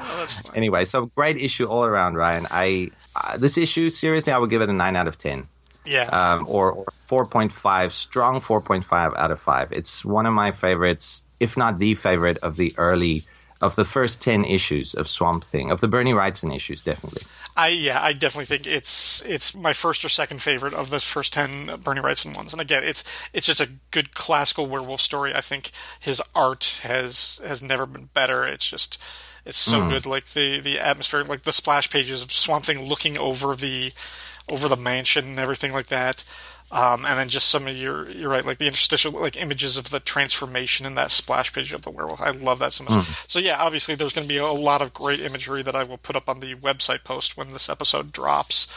Oh, 0.01 0.27
anyway, 0.55 0.85
so 0.85 1.07
great 1.07 1.37
issue 1.37 1.67
all 1.67 1.85
around, 1.85 2.17
Ryan. 2.17 2.47
I 2.51 2.91
uh, 3.15 3.37
this 3.37 3.57
issue 3.57 3.91
seriously, 3.91 4.33
I 4.33 4.39
would 4.39 4.51
give 4.51 4.63
it 4.63 4.69
a 4.69 4.73
nine 4.73 4.97
out 4.97 5.07
of 5.07 5.17
ten. 5.17 5.47
Yeah. 5.85 6.03
Um, 6.03 6.47
or, 6.49 6.73
or 6.73 6.87
4.5, 7.09 7.93
strong 7.93 8.41
4.5 8.41 9.17
out 9.17 9.31
of 9.31 9.41
5. 9.41 9.73
It's 9.73 10.05
one 10.05 10.27
of 10.27 10.35
my 10.35 10.53
favorites, 10.53 11.25
if 11.41 11.57
not 11.57 11.79
the 11.79 11.95
favorite 11.95 12.39
of 12.39 12.57
the 12.57 12.75
early, 12.77 13.23
of 13.61 13.75
the 13.75 13.85
first 13.85 14.21
10 14.21 14.45
issues 14.45 14.95
of 14.95 15.09
Swamp 15.09 15.45
Thing, 15.45 15.71
of 15.71 15.81
the 15.81 15.89
Bernie 15.89 16.13
Wrightson 16.13 16.55
issues, 16.55 16.83
definitely. 16.83 17.23
I 17.59 17.69
yeah, 17.69 18.01
I 18.01 18.13
definitely 18.13 18.45
think 18.47 18.67
it's 18.69 19.21
it's 19.23 19.55
my 19.57 19.73
first 19.73 20.05
or 20.05 20.09
second 20.09 20.41
favorite 20.41 20.75
of 20.75 20.91
the 20.91 21.01
first 21.01 21.33
ten 21.33 21.67
Bernie 21.83 22.01
Wrightson 22.01 22.37
ones. 22.37 22.53
And 22.53 22.61
again, 22.63 22.85
it's 22.85 23.03
it's 23.33 23.49
just 23.49 23.61
a 23.61 23.69
good 23.91 24.15
classical 24.15 24.67
werewolf 24.67 25.01
story. 25.01 25.35
I 25.35 25.41
think 25.41 25.73
his 25.99 26.23
art 26.37 26.81
has 26.85 27.41
has 27.45 27.61
never 27.63 27.85
been 27.85 28.11
better. 28.15 28.45
It's 28.45 28.69
just 28.69 29.03
it's 29.45 29.59
so 29.59 29.81
Mm. 29.81 29.91
good. 29.91 30.07
Like 30.07 30.27
the 30.27 30.61
the 30.61 30.79
atmosphere, 30.79 31.25
like 31.25 31.43
the 31.43 31.53
splash 31.53 31.91
pages 31.91 32.23
of 32.23 32.31
Swamp 32.31 32.65
Thing 32.65 32.83
looking 32.87 33.19
over 33.19 33.57
the 33.57 33.93
over 34.49 34.69
the 34.69 34.77
mansion 34.77 35.25
and 35.25 35.39
everything 35.41 35.73
like 35.73 35.89
that. 35.89 36.23
Um, 36.71 37.07
and 37.07 37.19
then 37.19 37.31
just 37.31 37.49
some 37.49 37.67
of 37.67 37.75
your 37.75 38.11
you're 38.11 38.29
right, 38.29 38.45
like 38.45 38.59
the 38.59 38.67
interstitial 38.67 39.13
like 39.13 39.41
images 39.41 39.79
of 39.79 39.89
the 39.89 40.01
transformation 40.01 40.85
in 40.85 40.97
that 40.97 41.11
splash 41.11 41.53
page 41.53 41.73
of 41.73 41.83
the 41.83 41.91
werewolf. 41.91 42.21
I 42.21 42.31
love 42.31 42.59
that 42.59 42.75
so 42.75 42.85
much. 42.85 43.07
Mm. 43.07 43.29
So 43.31 43.39
yeah, 43.39 43.57
obviously 43.59 43.95
there's 43.95 44.13
going 44.13 44.27
to 44.27 44.33
be 44.33 44.37
a 44.37 44.47
lot 44.47 44.83
of 44.83 44.93
great 44.93 45.21
imagery 45.21 45.63
that 45.63 45.75
I 45.75 45.85
will 45.85 45.97
put 45.97 46.15
up 46.15 46.29
on 46.29 46.41
the 46.41 46.55
website 46.57 47.05
post 47.05 47.39
when 47.39 47.55
this 47.55 47.71
episode 47.71 48.13
drops. 48.13 48.71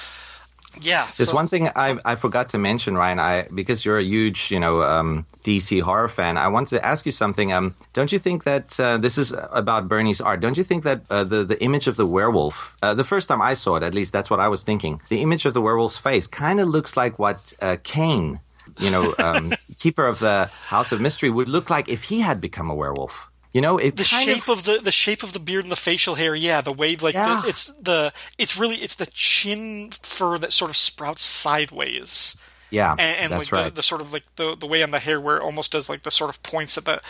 Yeah, 0.79 1.07
There's 1.17 1.29
so- 1.29 1.35
one 1.35 1.47
thing 1.47 1.67
I, 1.67 1.97
I 2.05 2.15
forgot 2.15 2.49
to 2.49 2.57
mention, 2.57 2.95
Ryan. 2.95 3.19
I 3.19 3.47
because 3.53 3.83
you're 3.83 3.97
a 3.97 4.03
huge, 4.03 4.51
you 4.51 4.59
know, 4.59 4.81
um, 4.81 5.25
DC 5.43 5.81
horror 5.81 6.07
fan. 6.07 6.37
I 6.37 6.47
wanted 6.47 6.77
to 6.77 6.85
ask 6.85 7.05
you 7.05 7.11
something. 7.11 7.51
Um, 7.51 7.75
don't 7.93 8.11
you 8.11 8.19
think 8.19 8.45
that 8.45 8.79
uh, 8.79 8.97
this 8.97 9.17
is 9.17 9.33
about 9.33 9.87
Bernie's 9.87 10.21
art? 10.21 10.39
Don't 10.39 10.57
you 10.57 10.63
think 10.63 10.83
that 10.83 11.01
uh, 11.09 11.23
the 11.23 11.43
the 11.43 11.61
image 11.61 11.87
of 11.87 11.97
the 11.97 12.05
werewolf, 12.05 12.75
uh, 12.81 12.93
the 12.93 13.03
first 13.03 13.27
time 13.27 13.41
I 13.41 13.55
saw 13.55 13.75
it, 13.75 13.83
at 13.83 13.93
least 13.93 14.13
that's 14.13 14.29
what 14.29 14.39
I 14.39 14.47
was 14.47 14.63
thinking. 14.63 15.01
The 15.09 15.21
image 15.21 15.45
of 15.45 15.53
the 15.53 15.61
werewolf's 15.61 15.97
face 15.97 16.27
kind 16.27 16.59
of 16.59 16.69
looks 16.69 16.95
like 16.95 17.19
what 17.19 17.53
uh, 17.61 17.77
Cain, 17.83 18.39
you 18.79 18.91
know, 18.91 19.13
um, 19.19 19.53
keeper 19.79 20.05
of 20.05 20.19
the 20.19 20.49
House 20.67 20.91
of 20.91 21.01
Mystery, 21.01 21.29
would 21.29 21.49
look 21.49 21.69
like 21.69 21.89
if 21.89 22.03
he 22.03 22.21
had 22.21 22.39
become 22.39 22.69
a 22.69 22.75
werewolf. 22.75 23.30
You 23.53 23.59
know, 23.61 23.77
it 23.77 23.97
the 23.97 24.03
shape 24.05 24.47
of, 24.47 24.63
the 24.63 24.79
the 24.81 24.91
shape 24.93 25.23
of 25.23 25.33
the 25.33 25.39
beard 25.39 25.65
and 25.65 25.71
the 25.71 25.75
facial 25.75 26.15
hair, 26.15 26.33
yeah, 26.35 26.61
the 26.61 26.71
way 26.71 26.95
like 26.95 27.13
Yeah. 27.15 27.41
the, 27.43 27.49
it's 27.49 27.65
the 27.73 28.13
it's 28.37 28.57
really 28.57 28.77
it's 28.77 28.95
the 28.95 29.07
chin 29.07 29.91
fur 30.01 30.37
that 30.37 30.53
sort 30.53 30.71
of 30.71 30.77
sprouts 30.77 31.23
sideways. 31.23 32.37
Yeah, 32.69 32.95
and, 32.97 33.17
and 33.19 33.31
like 33.31 33.51
right. 33.51 33.65
the, 33.65 33.71
the 33.71 33.83
sort 33.83 33.99
of 33.99 34.13
like 34.13 34.23
the 34.37 34.55
the 34.55 34.65
way 34.67 34.81
on 34.81 34.91
the 34.91 34.99
hair 34.99 35.19
where 35.19 35.35
it 35.35 35.43
almost 35.43 35.73
does 35.73 35.89
like 35.89 36.03
the 36.03 36.11
sort 36.11 36.29
of 36.29 36.41
points 36.41 36.77
at 36.77 36.85
the 36.85 37.01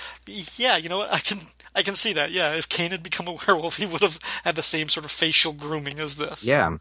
yeah 0.57 0.75
you 0.77 0.89
know 0.89 0.97
what 0.97 1.13
I 1.13 1.19
can 1.19 1.37
I 1.75 1.83
can 1.83 1.93
see 1.93 2.13
that 2.13 2.31
yeah 2.31 2.55
if 2.55 2.67
Cain 2.67 2.89
had 2.89 3.03
become 3.03 3.27
a 3.27 3.33
werewolf 3.47 3.77
he 3.77 3.85
would 3.85 4.01
have 4.01 4.17
had 4.43 4.55
the 4.55 4.63
same 4.63 4.89
sort 4.89 5.05
of 5.05 5.11
facial 5.11 5.53
grooming 5.53 5.99
as 5.99 6.17
this 6.17 6.43
Yeah. 6.43 6.77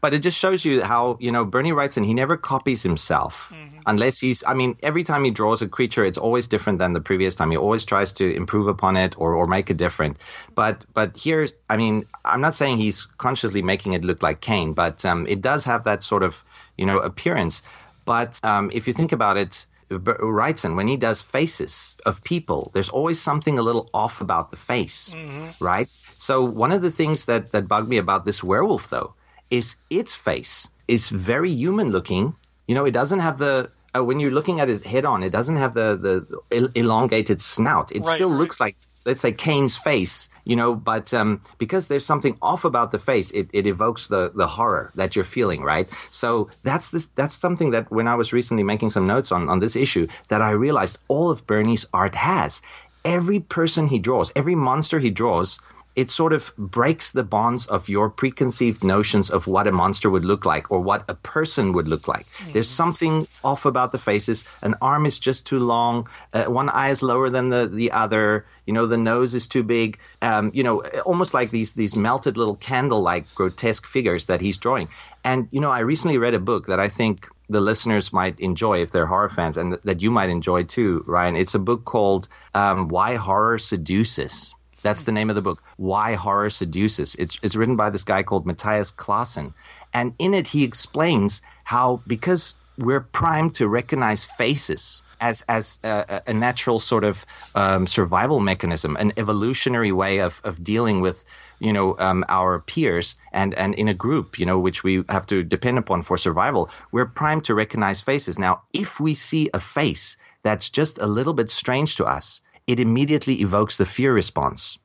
But 0.00 0.14
it 0.14 0.20
just 0.20 0.38
shows 0.38 0.64
you 0.64 0.82
how, 0.82 1.16
you 1.20 1.32
know, 1.32 1.44
Bernie 1.44 1.72
Wrightson, 1.72 2.04
he 2.04 2.14
never 2.14 2.36
copies 2.36 2.82
himself 2.82 3.52
unless 3.86 4.18
he's, 4.18 4.42
I 4.46 4.54
mean, 4.54 4.76
every 4.82 5.04
time 5.04 5.24
he 5.24 5.30
draws 5.30 5.62
a 5.62 5.68
creature, 5.68 6.04
it's 6.04 6.18
always 6.18 6.48
different 6.48 6.78
than 6.78 6.92
the 6.92 7.00
previous 7.00 7.36
time. 7.36 7.50
He 7.50 7.56
always 7.56 7.84
tries 7.84 8.12
to 8.14 8.34
improve 8.34 8.66
upon 8.66 8.96
it 8.96 9.14
or, 9.18 9.34
or 9.34 9.46
make 9.46 9.70
it 9.70 9.76
different. 9.76 10.22
But, 10.54 10.84
but 10.92 11.16
here, 11.16 11.48
I 11.70 11.76
mean, 11.76 12.06
I'm 12.24 12.40
not 12.40 12.54
saying 12.54 12.78
he's 12.78 13.06
consciously 13.06 13.62
making 13.62 13.92
it 13.92 14.04
look 14.04 14.22
like 14.22 14.40
Cain, 14.40 14.72
but 14.72 15.04
um, 15.04 15.26
it 15.26 15.40
does 15.40 15.64
have 15.64 15.84
that 15.84 16.02
sort 16.02 16.22
of, 16.22 16.42
you 16.76 16.86
know, 16.86 16.98
appearance. 16.98 17.62
But 18.04 18.40
um, 18.44 18.70
if 18.72 18.86
you 18.86 18.92
think 18.92 19.12
about 19.12 19.36
it, 19.36 19.66
Wrightson, 19.88 20.74
when 20.74 20.88
he 20.88 20.96
does 20.96 21.22
faces 21.22 21.94
of 22.04 22.24
people, 22.24 22.70
there's 22.74 22.88
always 22.88 23.20
something 23.20 23.56
a 23.58 23.62
little 23.62 23.88
off 23.94 24.20
about 24.20 24.50
the 24.50 24.56
face, 24.56 25.14
right? 25.60 25.88
So 26.18 26.44
one 26.44 26.72
of 26.72 26.82
the 26.82 26.90
things 26.90 27.26
that, 27.26 27.52
that 27.52 27.68
bugged 27.68 27.88
me 27.88 27.98
about 27.98 28.24
this 28.24 28.42
werewolf, 28.42 28.90
though, 28.90 29.14
is 29.50 29.76
its 29.90 30.14
face 30.14 30.68
is 30.88 31.08
very 31.08 31.50
human 31.50 31.90
looking. 31.90 32.34
You 32.66 32.74
know, 32.74 32.84
it 32.84 32.92
doesn't 32.92 33.20
have 33.20 33.38
the 33.38 33.70
uh, 33.96 34.04
when 34.04 34.20
you're 34.20 34.30
looking 34.30 34.60
at 34.60 34.68
it 34.68 34.84
head 34.84 35.04
on, 35.04 35.22
it 35.22 35.30
doesn't 35.30 35.56
have 35.56 35.74
the 35.74 35.96
the 35.96 36.56
el- 36.56 36.70
elongated 36.74 37.40
snout. 37.40 37.92
It 37.92 38.04
Right, 38.04 38.16
still 38.16 38.30
right. 38.30 38.38
looks 38.38 38.60
like 38.60 38.76
let's 39.06 39.20
say 39.20 39.30
Cain's 39.30 39.76
face, 39.76 40.28
you 40.44 40.56
know, 40.56 40.74
but 40.74 41.14
um, 41.14 41.40
because 41.58 41.86
there's 41.86 42.04
something 42.04 42.36
off 42.42 42.64
about 42.64 42.90
the 42.90 42.98
face, 42.98 43.30
it, 43.30 43.48
it 43.52 43.64
evokes 43.66 44.08
the, 44.08 44.32
the 44.34 44.48
horror 44.48 44.90
that 44.96 45.14
you're 45.14 45.24
feeling, 45.24 45.62
right? 45.62 45.88
So 46.10 46.50
that's 46.64 46.90
this 46.90 47.06
that's 47.14 47.36
something 47.36 47.70
that 47.70 47.90
when 47.90 48.08
I 48.08 48.16
was 48.16 48.32
recently 48.32 48.64
making 48.64 48.90
some 48.90 49.06
notes 49.06 49.30
on, 49.30 49.48
on 49.48 49.60
this 49.60 49.76
issue 49.76 50.08
that 50.28 50.42
I 50.42 50.50
realized 50.50 50.98
all 51.08 51.30
of 51.30 51.46
Bernie's 51.46 51.86
art 51.92 52.14
has. 52.16 52.62
Every 53.04 53.38
person 53.38 53.86
he 53.86 54.00
draws, 54.00 54.32
every 54.34 54.56
monster 54.56 54.98
he 54.98 55.10
draws, 55.10 55.60
it 55.96 56.10
sort 56.10 56.34
of 56.34 56.52
breaks 56.58 57.12
the 57.12 57.24
bonds 57.24 57.66
of 57.66 57.88
your 57.88 58.10
preconceived 58.10 58.84
notions 58.84 59.30
of 59.30 59.46
what 59.46 59.66
a 59.66 59.72
monster 59.72 60.10
would 60.10 60.26
look 60.26 60.44
like 60.44 60.70
or 60.70 60.80
what 60.80 61.04
a 61.08 61.14
person 61.14 61.72
would 61.72 61.88
look 61.88 62.06
like. 62.06 62.26
There's 62.52 62.68
something 62.68 63.26
off 63.42 63.64
about 63.64 63.92
the 63.92 63.98
faces. 63.98 64.44
An 64.60 64.74
arm 64.82 65.06
is 65.06 65.18
just 65.18 65.46
too 65.46 65.58
long. 65.58 66.06
Uh, 66.34 66.44
one 66.44 66.68
eye 66.68 66.90
is 66.90 67.02
lower 67.02 67.30
than 67.30 67.48
the, 67.48 67.66
the 67.66 67.92
other. 67.92 68.44
You 68.66 68.74
know, 68.74 68.86
the 68.86 68.98
nose 68.98 69.34
is 69.34 69.46
too 69.48 69.62
big. 69.62 69.98
Um, 70.20 70.50
you 70.52 70.62
know, 70.62 70.82
almost 71.06 71.32
like 71.32 71.50
these, 71.50 71.72
these 71.72 71.96
melted 71.96 72.36
little 72.36 72.56
candle-like 72.56 73.34
grotesque 73.34 73.86
figures 73.86 74.26
that 74.26 74.42
he's 74.42 74.58
drawing. 74.58 74.90
And, 75.24 75.48
you 75.50 75.60
know, 75.60 75.70
I 75.70 75.80
recently 75.80 76.18
read 76.18 76.34
a 76.34 76.38
book 76.38 76.66
that 76.66 76.78
I 76.78 76.88
think 76.88 77.26
the 77.48 77.62
listeners 77.62 78.12
might 78.12 78.38
enjoy 78.38 78.82
if 78.82 78.92
they're 78.92 79.06
horror 79.06 79.30
fans 79.30 79.56
and 79.56 79.78
that 79.84 80.02
you 80.02 80.10
might 80.10 80.28
enjoy 80.28 80.64
too, 80.64 81.04
Ryan. 81.06 81.36
It's 81.36 81.54
a 81.54 81.58
book 81.58 81.86
called 81.86 82.28
um, 82.54 82.88
Why 82.88 83.14
Horror 83.14 83.58
Seduces. 83.58 84.54
That's 84.82 85.02
the 85.02 85.12
name 85.12 85.30
of 85.30 85.36
the 85.36 85.42
book. 85.42 85.62
Why 85.76 86.14
Horror 86.14 86.50
Seduces. 86.50 87.14
It's, 87.14 87.38
it's 87.42 87.56
written 87.56 87.76
by 87.76 87.90
this 87.90 88.04
guy 88.04 88.22
called 88.22 88.46
Mathias 88.46 88.90
Clasen. 88.90 89.54
And 89.92 90.14
in 90.18 90.34
it, 90.34 90.46
he 90.46 90.64
explains 90.64 91.42
how 91.64 92.00
because 92.06 92.54
we're 92.76 93.00
primed 93.00 93.54
to 93.56 93.68
recognize 93.68 94.24
faces 94.24 95.02
as, 95.20 95.42
as 95.48 95.78
a, 95.82 96.22
a 96.26 96.34
natural 96.34 96.78
sort 96.78 97.04
of 97.04 97.24
um, 97.54 97.86
survival 97.86 98.40
mechanism, 98.40 98.96
an 98.96 99.12
evolutionary 99.16 99.92
way 99.92 100.20
of, 100.20 100.38
of 100.44 100.62
dealing 100.62 101.00
with 101.00 101.24
you 101.58 101.72
know 101.72 101.96
um, 101.98 102.24
our 102.28 102.60
peers 102.60 103.16
and 103.32 103.54
and 103.54 103.74
in 103.74 103.88
a 103.88 103.94
group 103.94 104.38
you 104.38 104.44
know 104.44 104.58
which 104.58 104.84
we 104.84 105.02
have 105.08 105.26
to 105.26 105.42
depend 105.42 105.78
upon 105.78 106.02
for 106.02 106.18
survival 106.18 106.68
we're 106.92 107.06
primed 107.06 107.44
to 107.44 107.54
recognize 107.54 108.00
faces 108.00 108.38
now 108.38 108.60
if 108.74 109.00
we 109.00 109.14
see 109.14 109.48
a 109.54 109.60
face 109.60 110.18
that's 110.42 110.68
just 110.68 110.98
a 110.98 111.06
little 111.06 111.32
bit 111.32 111.48
strange 111.48 111.96
to 111.96 112.04
us 112.04 112.42
it 112.66 112.80
immediately 112.80 113.40
evokes 113.40 113.76
the 113.76 113.86
fear 113.86 114.12
response 114.12 114.78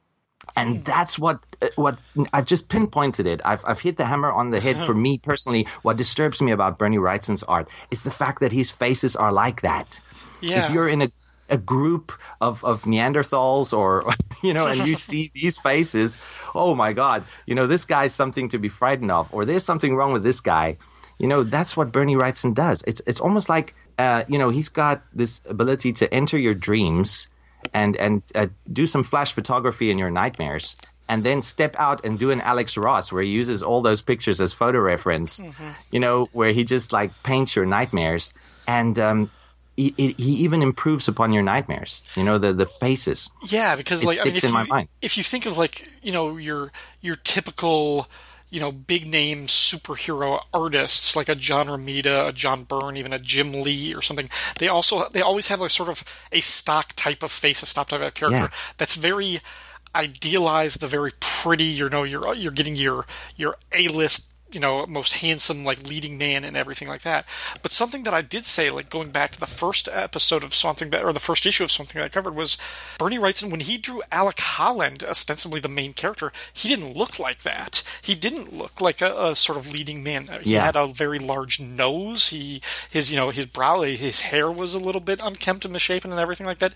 and 0.56 0.78
that's 0.84 1.18
what 1.20 1.40
uh, 1.62 1.68
what 1.76 2.00
I've 2.34 2.46
just 2.46 2.70
pinpointed 2.70 3.28
it. 3.28 3.42
I've 3.46 3.62
I've 3.66 3.80
hit 3.80 3.98
the 3.98 4.06
hammer 4.06 4.32
on 4.32 4.50
the 4.50 4.60
head 4.60 4.76
for 4.76 4.94
me 5.06 5.18
personally. 5.18 5.68
What 5.82 5.98
disturbs 5.98 6.42
me 6.42 6.52
about 6.52 6.78
Bernie 6.78 6.98
Wrightson's 6.98 7.44
art 7.44 7.70
is 7.92 8.04
the 8.04 8.12
fact 8.12 8.42
that 8.42 8.52
his 8.52 8.72
faces 8.72 9.16
are 9.16 9.32
like 9.32 9.62
that. 9.62 10.02
Yeah. 10.42 10.66
If 10.66 10.72
you're 10.72 10.90
in 10.90 11.04
a 11.04 11.12
a 11.50 11.58
group 11.58 12.14
of, 12.40 12.64
of 12.64 12.84
Neanderthals 12.84 13.78
or 13.78 14.14
you 14.44 14.54
know, 14.54 14.68
and 14.68 14.88
you 14.88 14.96
see 15.10 15.32
these 15.34 15.60
faces, 15.60 16.24
oh 16.56 16.76
my 16.76 16.94
God, 16.94 17.26
you 17.46 17.56
know, 17.56 17.68
this 17.68 17.86
guy's 17.86 18.14
something 18.14 18.50
to 18.50 18.58
be 18.58 18.70
frightened 18.70 19.12
of, 19.12 19.28
or 19.34 19.44
there's 19.46 19.66
something 19.66 19.96
wrong 19.96 20.14
with 20.14 20.24
this 20.24 20.40
guy. 20.40 20.78
You 21.20 21.28
know, 21.28 21.44
that's 21.44 21.78
what 21.78 21.92
Bernie 21.92 22.16
Wrightson 22.16 22.56
does. 22.56 22.84
It's 22.88 23.02
it's 23.06 23.20
almost 23.20 23.48
like 23.48 23.74
uh, 24.00 24.24
you 24.28 24.40
know, 24.40 24.50
he's 24.50 24.70
got 24.70 25.02
this 25.14 25.42
ability 25.48 25.94
to 25.94 26.12
enter 26.12 26.38
your 26.38 26.56
dreams 26.56 27.28
and 27.74 27.96
and 27.98 28.22
uh, 28.36 28.48
do 28.72 28.88
some 28.88 29.04
flash 29.04 29.34
photography 29.34 29.92
in 29.92 29.98
your 29.98 30.12
nightmares 30.12 30.76
and 31.10 31.24
then 31.24 31.42
step 31.42 31.76
out 31.78 32.06
and 32.06 32.18
do 32.18 32.32
an 32.32 32.40
Alex 32.40 32.78
Ross 32.78 33.12
where 33.12 33.22
he 33.22 33.30
uses 33.30 33.62
all 33.62 33.82
those 33.82 34.02
pictures 34.02 34.40
as 34.40 34.54
photo 34.54 34.80
reference, 34.80 35.42
you 35.92 36.00
know, 36.00 36.28
where 36.32 36.54
he 36.54 36.64
just 36.64 36.94
like 36.94 37.12
paints 37.24 37.54
your 37.54 37.66
nightmares 37.66 38.34
and 38.66 38.98
um, 38.98 39.30
he, 39.76 39.94
he 39.98 40.32
even 40.44 40.62
improves 40.62 41.10
upon 41.10 41.34
your 41.34 41.44
nightmares, 41.44 42.10
you 42.16 42.24
know, 42.24 42.38
the, 42.38 42.54
the 42.54 42.66
faces. 42.66 43.30
Yeah, 43.44 43.76
because 43.76 44.04
It 44.04 44.06
like 44.06 44.22
I 44.22 44.26
mean, 44.26 44.34
sticks 44.34 44.46
in 44.46 44.54
my 44.54 44.64
mind. 44.64 44.88
if 45.02 45.18
you 45.18 45.24
think 45.24 45.46
of 45.46 45.58
like 45.58 45.90
you 46.02 46.14
know 46.14 46.38
your 46.38 46.72
your 47.02 47.18
typical 47.18 48.08
you 48.52 48.60
know 48.60 48.72
big 48.72 49.08
name 49.08 49.48
superhero 49.48 50.40
artists 50.54 51.16
like 51.16 51.30
a 51.30 51.36
John 51.36 51.66
Romita, 51.68 52.28
a 52.28 52.34
John 52.34 52.64
Byrne, 52.64 52.98
even 52.98 53.14
a 53.14 53.18
Jim 53.20 53.52
Lee 53.54 53.96
or 53.96 54.02
something, 54.04 54.30
they 54.60 54.68
also 54.68 55.08
they 55.10 55.22
always 55.22 55.48
have 55.48 55.60
like 55.62 55.72
sort 55.72 55.90
of 55.90 56.04
a 56.32 56.42
stock 56.42 56.94
type 56.96 57.24
of 57.24 57.32
face, 57.32 57.64
a 57.64 57.66
stock 57.66 57.88
type 57.90 58.02
of 58.02 58.14
character 58.14 58.38
Yeah. 58.38 58.50
that's 58.78 58.96
very 58.96 59.40
idealized, 59.96 60.80
the 60.82 60.88
very 60.88 61.12
pretty. 61.20 61.64
You 61.66 61.90
know, 61.90 62.04
you're 62.04 62.34
you're 62.36 62.52
getting 62.52 62.76
your 62.76 63.06
your 63.36 63.56
A 63.74 63.88
list 63.88 64.31
you 64.52 64.60
know 64.60 64.86
most 64.88 65.14
handsome 65.14 65.64
like 65.64 65.88
leading 65.88 66.18
man 66.18 66.44
and 66.44 66.56
everything 66.58 66.88
like 66.88 67.02
that. 67.04 67.26
But 67.62 67.72
something 67.72 68.04
that 68.04 68.14
I 68.14 68.22
did 68.22 68.46
say, 68.46 68.70
like 68.70 68.90
going 68.90 69.12
back 69.12 69.32
to 69.32 69.40
the 69.40 69.46
first 69.48 69.88
episode 69.92 70.44
of 70.44 70.54
something 70.54 70.90
that 70.92 71.04
or 71.04 71.14
the 71.14 71.20
first 71.20 71.46
issue 71.46 71.64
of 71.64 71.72
something 71.72 72.00
that 72.00 72.06
I 72.06 72.10
covered 72.10 72.36
was 72.36 72.58
Bernie 72.98 73.18
Wrightson 73.18 73.50
when 73.52 73.62
he 73.62 73.78
drew 73.78 74.02
Alec 74.12 74.40
Holland, 74.40 75.04
ostensibly 75.04 75.60
the 75.60 75.68
main 75.70 75.94
character, 75.94 76.32
he 76.54 76.70
didn't 76.70 76.96
look 76.98 77.20
like 77.20 77.44
that. 77.44 77.84
He 78.02 78.16
didn't 78.16 78.54
look 78.54 78.82
like 78.82 79.02
a, 79.02 79.14
a 79.30 79.36
sort 79.36 79.58
of 79.58 79.72
leading 79.72 80.04
man. 80.04 80.28
He 80.42 80.54
Yeah. 80.54 80.66
had 80.66 80.76
a 80.76 80.88
very 80.88 81.20
large 81.20 81.60
nose. 81.60 82.30
He 82.30 82.62
his 82.90 83.10
you 83.12 83.18
know 83.18 83.30
his 83.30 83.46
brow, 83.46 83.82
his 83.82 84.22
hair 84.22 84.52
was 84.52 84.74
a 84.76 84.80
little 84.80 85.02
bit 85.02 85.20
unkempt 85.24 85.66
and 85.66 85.74
misshapen 85.74 86.12
and 86.12 86.20
everything 86.20 86.46
like 86.48 86.60
that. 86.60 86.74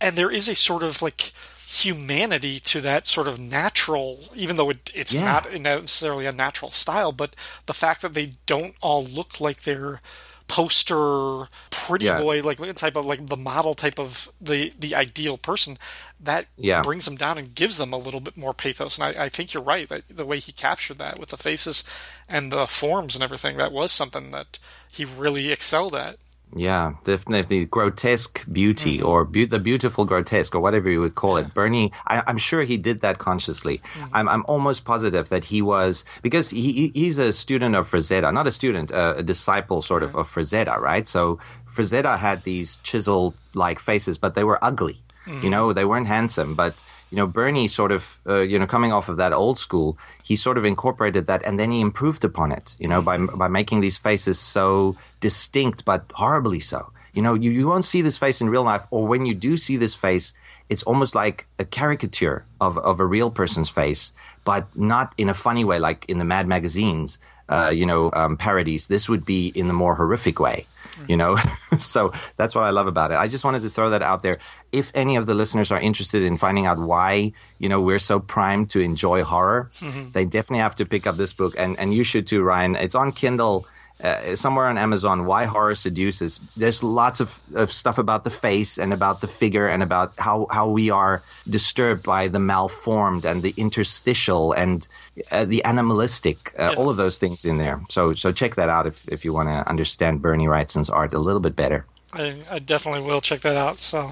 And 0.00 0.16
there 0.16 0.30
is 0.30 0.48
a 0.48 0.56
sort 0.56 0.82
of 0.82 1.00
like 1.02 1.32
humanity 1.80 2.60
to 2.60 2.80
that 2.82 3.06
sort 3.06 3.28
of 3.28 3.38
natural, 3.38 4.20
even 4.34 4.56
though 4.56 4.70
it, 4.70 4.90
it's 4.94 5.14
Yeah. 5.14 5.24
not 5.24 5.52
necessarily 5.52 6.26
a 6.26 6.32
natural 6.32 6.70
style, 6.70 7.12
but 7.12 7.34
the 7.66 7.72
fact 7.74 8.02
that 8.02 8.14
they 8.14 8.34
don't 8.46 8.74
all 8.80 9.04
look 9.04 9.40
like 9.40 9.62
they're 9.62 10.00
poster 10.48 11.48
pretty 11.70 12.04
Yeah. 12.04 12.18
boy 12.18 12.42
like 12.42 12.58
type 12.76 12.94
of 12.96 13.06
like 13.06 13.26
the 13.26 13.38
model 13.38 13.74
type 13.74 13.98
of 13.98 14.30
the 14.38 14.72
the 14.78 14.94
ideal 14.94 15.38
person 15.38 15.78
that 16.20 16.46
Yeah. 16.58 16.82
brings 16.82 17.06
them 17.06 17.16
down 17.16 17.38
and 17.38 17.54
gives 17.54 17.78
them 17.78 17.92
a 17.92 17.96
little 17.96 18.20
bit 18.20 18.36
more 18.36 18.52
pathos 18.52 18.98
and 18.98 19.04
I, 19.18 19.24
I 19.24 19.28
think 19.30 19.54
you're 19.54 19.62
right 19.62 19.88
that 19.88 20.02
the 20.14 20.26
way 20.26 20.38
he 20.40 20.52
captured 20.52 20.98
that 20.98 21.18
with 21.18 21.30
the 21.30 21.38
faces 21.38 21.84
and 22.28 22.52
the 22.52 22.66
forms 22.66 23.14
and 23.14 23.24
everything 23.24 23.56
that 23.56 23.72
was 23.72 23.92
something 23.92 24.30
that 24.32 24.58
he 24.90 25.06
really 25.06 25.50
excelled 25.50 25.94
at 25.94 26.16
Yeah, 26.54 26.94
definitely 27.04 27.64
grotesque 27.64 28.44
beauty 28.52 29.00
or 29.02 29.24
beau- 29.24 29.46
the 29.46 29.58
beautiful 29.58 30.04
grotesque 30.04 30.54
or 30.54 30.60
whatever 30.60 30.90
you 30.90 31.00
would 31.00 31.14
call 31.14 31.38
it. 31.38 31.54
Bernie, 31.54 31.92
I, 32.06 32.22
I'm 32.26 32.36
sure 32.38 32.62
he 32.62 32.76
did 32.76 33.00
that 33.00 33.18
consciously. 33.18 33.80
I'm, 34.12 34.28
I'm 34.28 34.44
almost 34.46 34.84
positive 34.84 35.30
that 35.30 35.44
he 35.44 35.62
was 35.62 36.04
because 36.20 36.50
he, 36.50 36.72
he- 36.72 36.92
he's 36.94 37.18
a 37.18 37.32
student 37.32 37.74
of 37.74 37.90
Frazetta, 37.90 38.32
not 38.34 38.46
a 38.46 38.50
student, 38.52 38.92
uh, 38.92 39.14
a 39.18 39.22
disciple 39.22 39.80
sort 39.82 40.02
of 40.02 40.14
of 40.14 40.30
Frazetta, 40.30 40.76
right? 40.78 41.08
So 41.08 41.38
Frazetta 41.74 42.18
had 42.18 42.44
these 42.44 42.76
chisel 42.82 43.34
like 43.54 43.78
faces, 43.78 44.18
but 44.18 44.34
they 44.34 44.44
were 44.44 44.58
ugly. 44.62 44.98
You 45.42 45.50
know, 45.50 45.72
they 45.72 45.84
weren't 45.84 46.08
handsome, 46.08 46.54
but 46.56 46.74
you 47.12 47.16
know, 47.16 47.26
Bernie 47.26 47.68
sort 47.68 47.92
of, 47.92 48.08
uh, 48.26 48.40
you 48.40 48.58
know, 48.58 48.66
coming 48.66 48.90
off 48.90 49.10
of 49.10 49.18
that 49.18 49.34
old 49.34 49.58
school, 49.58 49.98
he 50.24 50.34
sort 50.34 50.56
of 50.56 50.64
incorporated 50.64 51.26
that 51.26 51.42
and 51.44 51.60
then 51.60 51.70
he 51.70 51.82
improved 51.82 52.24
upon 52.24 52.52
it, 52.52 52.74
you 52.78 52.88
know, 52.88 53.02
by, 53.02 53.18
by 53.38 53.48
making 53.48 53.82
these 53.82 53.98
faces 53.98 54.38
so 54.38 54.96
distinct, 55.20 55.84
but 55.84 56.06
horribly 56.14 56.60
so. 56.60 56.90
You 57.12 57.20
know, 57.20 57.34
you, 57.34 57.50
you 57.50 57.66
won't 57.68 57.84
see 57.84 58.00
this 58.00 58.16
face 58.16 58.40
in 58.40 58.48
real 58.48 58.62
life, 58.62 58.84
or 58.90 59.06
when 59.06 59.26
you 59.26 59.34
do 59.34 59.58
see 59.58 59.76
this 59.76 59.94
face, 59.94 60.32
it's 60.70 60.84
almost 60.84 61.14
like 61.14 61.46
a 61.58 61.66
caricature 61.66 62.46
of, 62.58 62.78
of 62.78 62.98
a 63.00 63.04
real 63.04 63.30
person's 63.30 63.68
face, 63.68 64.14
but 64.42 64.74
not 64.74 65.12
in 65.18 65.28
a 65.28 65.34
funny 65.34 65.64
way, 65.64 65.78
like 65.78 66.06
in 66.06 66.16
the 66.16 66.24
Mad 66.24 66.48
magazines, 66.48 67.18
uh, 67.46 67.70
you 67.74 67.84
know, 67.84 68.10
um, 68.10 68.38
parodies. 68.38 68.86
This 68.86 69.06
would 69.06 69.26
be 69.26 69.48
in 69.48 69.66
the 69.66 69.74
more 69.74 69.94
horrific 69.94 70.40
way, 70.40 70.64
you 71.06 71.18
know? 71.18 71.36
so 71.78 72.14
that's 72.38 72.54
what 72.54 72.64
I 72.64 72.70
love 72.70 72.86
about 72.86 73.10
it. 73.10 73.18
I 73.18 73.28
just 73.28 73.44
wanted 73.44 73.62
to 73.62 73.68
throw 73.68 73.90
that 73.90 74.00
out 74.00 74.22
there. 74.22 74.38
If 74.72 74.90
any 74.94 75.16
of 75.16 75.26
the 75.26 75.34
listeners 75.34 75.70
are 75.70 75.80
interested 75.80 76.22
in 76.22 76.36
finding 76.36 76.66
out 76.66 76.78
why, 76.78 77.32
you 77.58 77.68
know, 77.68 77.80
we're 77.80 77.98
so 77.98 78.18
primed 78.18 78.70
to 78.70 78.80
enjoy 78.80 79.22
horror, 79.22 79.68
they 80.12 80.24
definitely 80.24 80.60
have 80.60 80.76
to 80.76 80.86
pick 80.86 81.06
up 81.06 81.16
this 81.16 81.32
book. 81.32 81.54
And, 81.58 81.78
and 81.78 81.92
you 81.92 82.04
should 82.04 82.26
too, 82.26 82.42
Ryan. 82.42 82.76
It's 82.76 82.94
on 82.94 83.12
Kindle 83.12 83.66
uh, 84.02 84.34
somewhere 84.34 84.66
on 84.66 84.78
Amazon, 84.78 85.26
Why 85.26 85.44
Horror 85.44 85.76
Seduces. 85.76 86.40
There's 86.56 86.82
lots 86.82 87.20
of, 87.20 87.38
of 87.54 87.72
stuff 87.72 87.98
about 87.98 88.24
the 88.24 88.30
face 88.30 88.78
and 88.78 88.92
about 88.92 89.20
the 89.20 89.28
figure 89.28 89.68
and 89.68 89.82
about 89.82 90.14
how, 90.18 90.48
how 90.50 90.70
we 90.70 90.90
are 90.90 91.22
disturbed 91.48 92.02
by 92.02 92.28
the 92.28 92.40
malformed 92.40 93.24
and 93.24 93.42
the 93.42 93.54
interstitial 93.56 94.52
and 94.52 94.86
uh, 95.30 95.44
the 95.44 95.64
animalistic, 95.64 96.52
uh, 96.58 96.74
all 96.76 96.90
of 96.90 96.96
those 96.96 97.18
things 97.18 97.44
in 97.44 97.58
there. 97.58 97.80
So 97.90 98.14
so 98.14 98.32
check 98.32 98.56
that 98.56 98.68
out 98.68 98.86
if, 98.86 99.08
if 99.08 99.24
you 99.24 99.32
want 99.32 99.48
to 99.50 99.68
understand 99.68 100.20
Bernie 100.20 100.46
Wrightson's 100.46 100.90
art 100.90 101.14
a 101.14 101.18
little 101.18 101.40
bit 101.40 101.54
better. 101.54 101.86
I, 102.12 102.34
I 102.50 102.58
definitely 102.58 103.06
will 103.06 103.20
check 103.20 103.40
that 103.40 103.56
out. 103.56 103.76
So, 103.78 104.10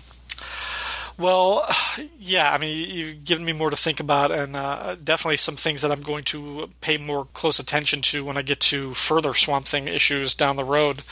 well, 1.20 1.68
yeah, 2.18 2.52
I 2.52 2.58
mean, 2.58 2.90
you've 2.90 3.24
given 3.24 3.44
me 3.44 3.52
more 3.52 3.70
to 3.70 3.76
think 3.76 4.00
about, 4.00 4.30
and 4.30 4.56
uh, 4.56 4.96
definitely 5.02 5.36
some 5.36 5.56
things 5.56 5.82
that 5.82 5.92
I'm 5.92 6.02
going 6.02 6.24
to 6.24 6.70
pay 6.80 6.96
more 6.96 7.26
close 7.26 7.58
attention 7.58 8.02
to 8.02 8.24
when 8.24 8.36
I 8.36 8.42
get 8.42 8.60
to 8.60 8.94
further 8.94 9.34
Swamp 9.34 9.66
Thing 9.66 9.86
issues 9.88 10.34
down 10.34 10.56
the 10.56 10.64
road. 10.64 11.02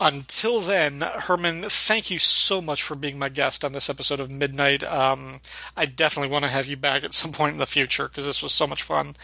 Until 0.00 0.60
then, 0.60 1.00
Herman, 1.00 1.68
thank 1.68 2.10
you 2.10 2.18
so 2.18 2.60
much 2.60 2.82
for 2.82 2.96
being 2.96 3.18
my 3.18 3.28
guest 3.28 3.64
on 3.64 3.72
this 3.72 3.88
episode 3.88 4.18
of 4.18 4.30
Midnight. 4.30 4.82
Um, 4.82 5.40
I 5.76 5.86
definitely 5.86 6.32
want 6.32 6.44
to 6.44 6.50
have 6.50 6.66
you 6.66 6.76
back 6.76 7.04
at 7.04 7.14
some 7.14 7.32
point 7.32 7.52
in 7.52 7.58
the 7.58 7.66
future 7.66 8.08
because 8.08 8.26
this 8.26 8.42
was 8.42 8.52
so 8.52 8.66
much 8.66 8.82
fun. 8.82 9.14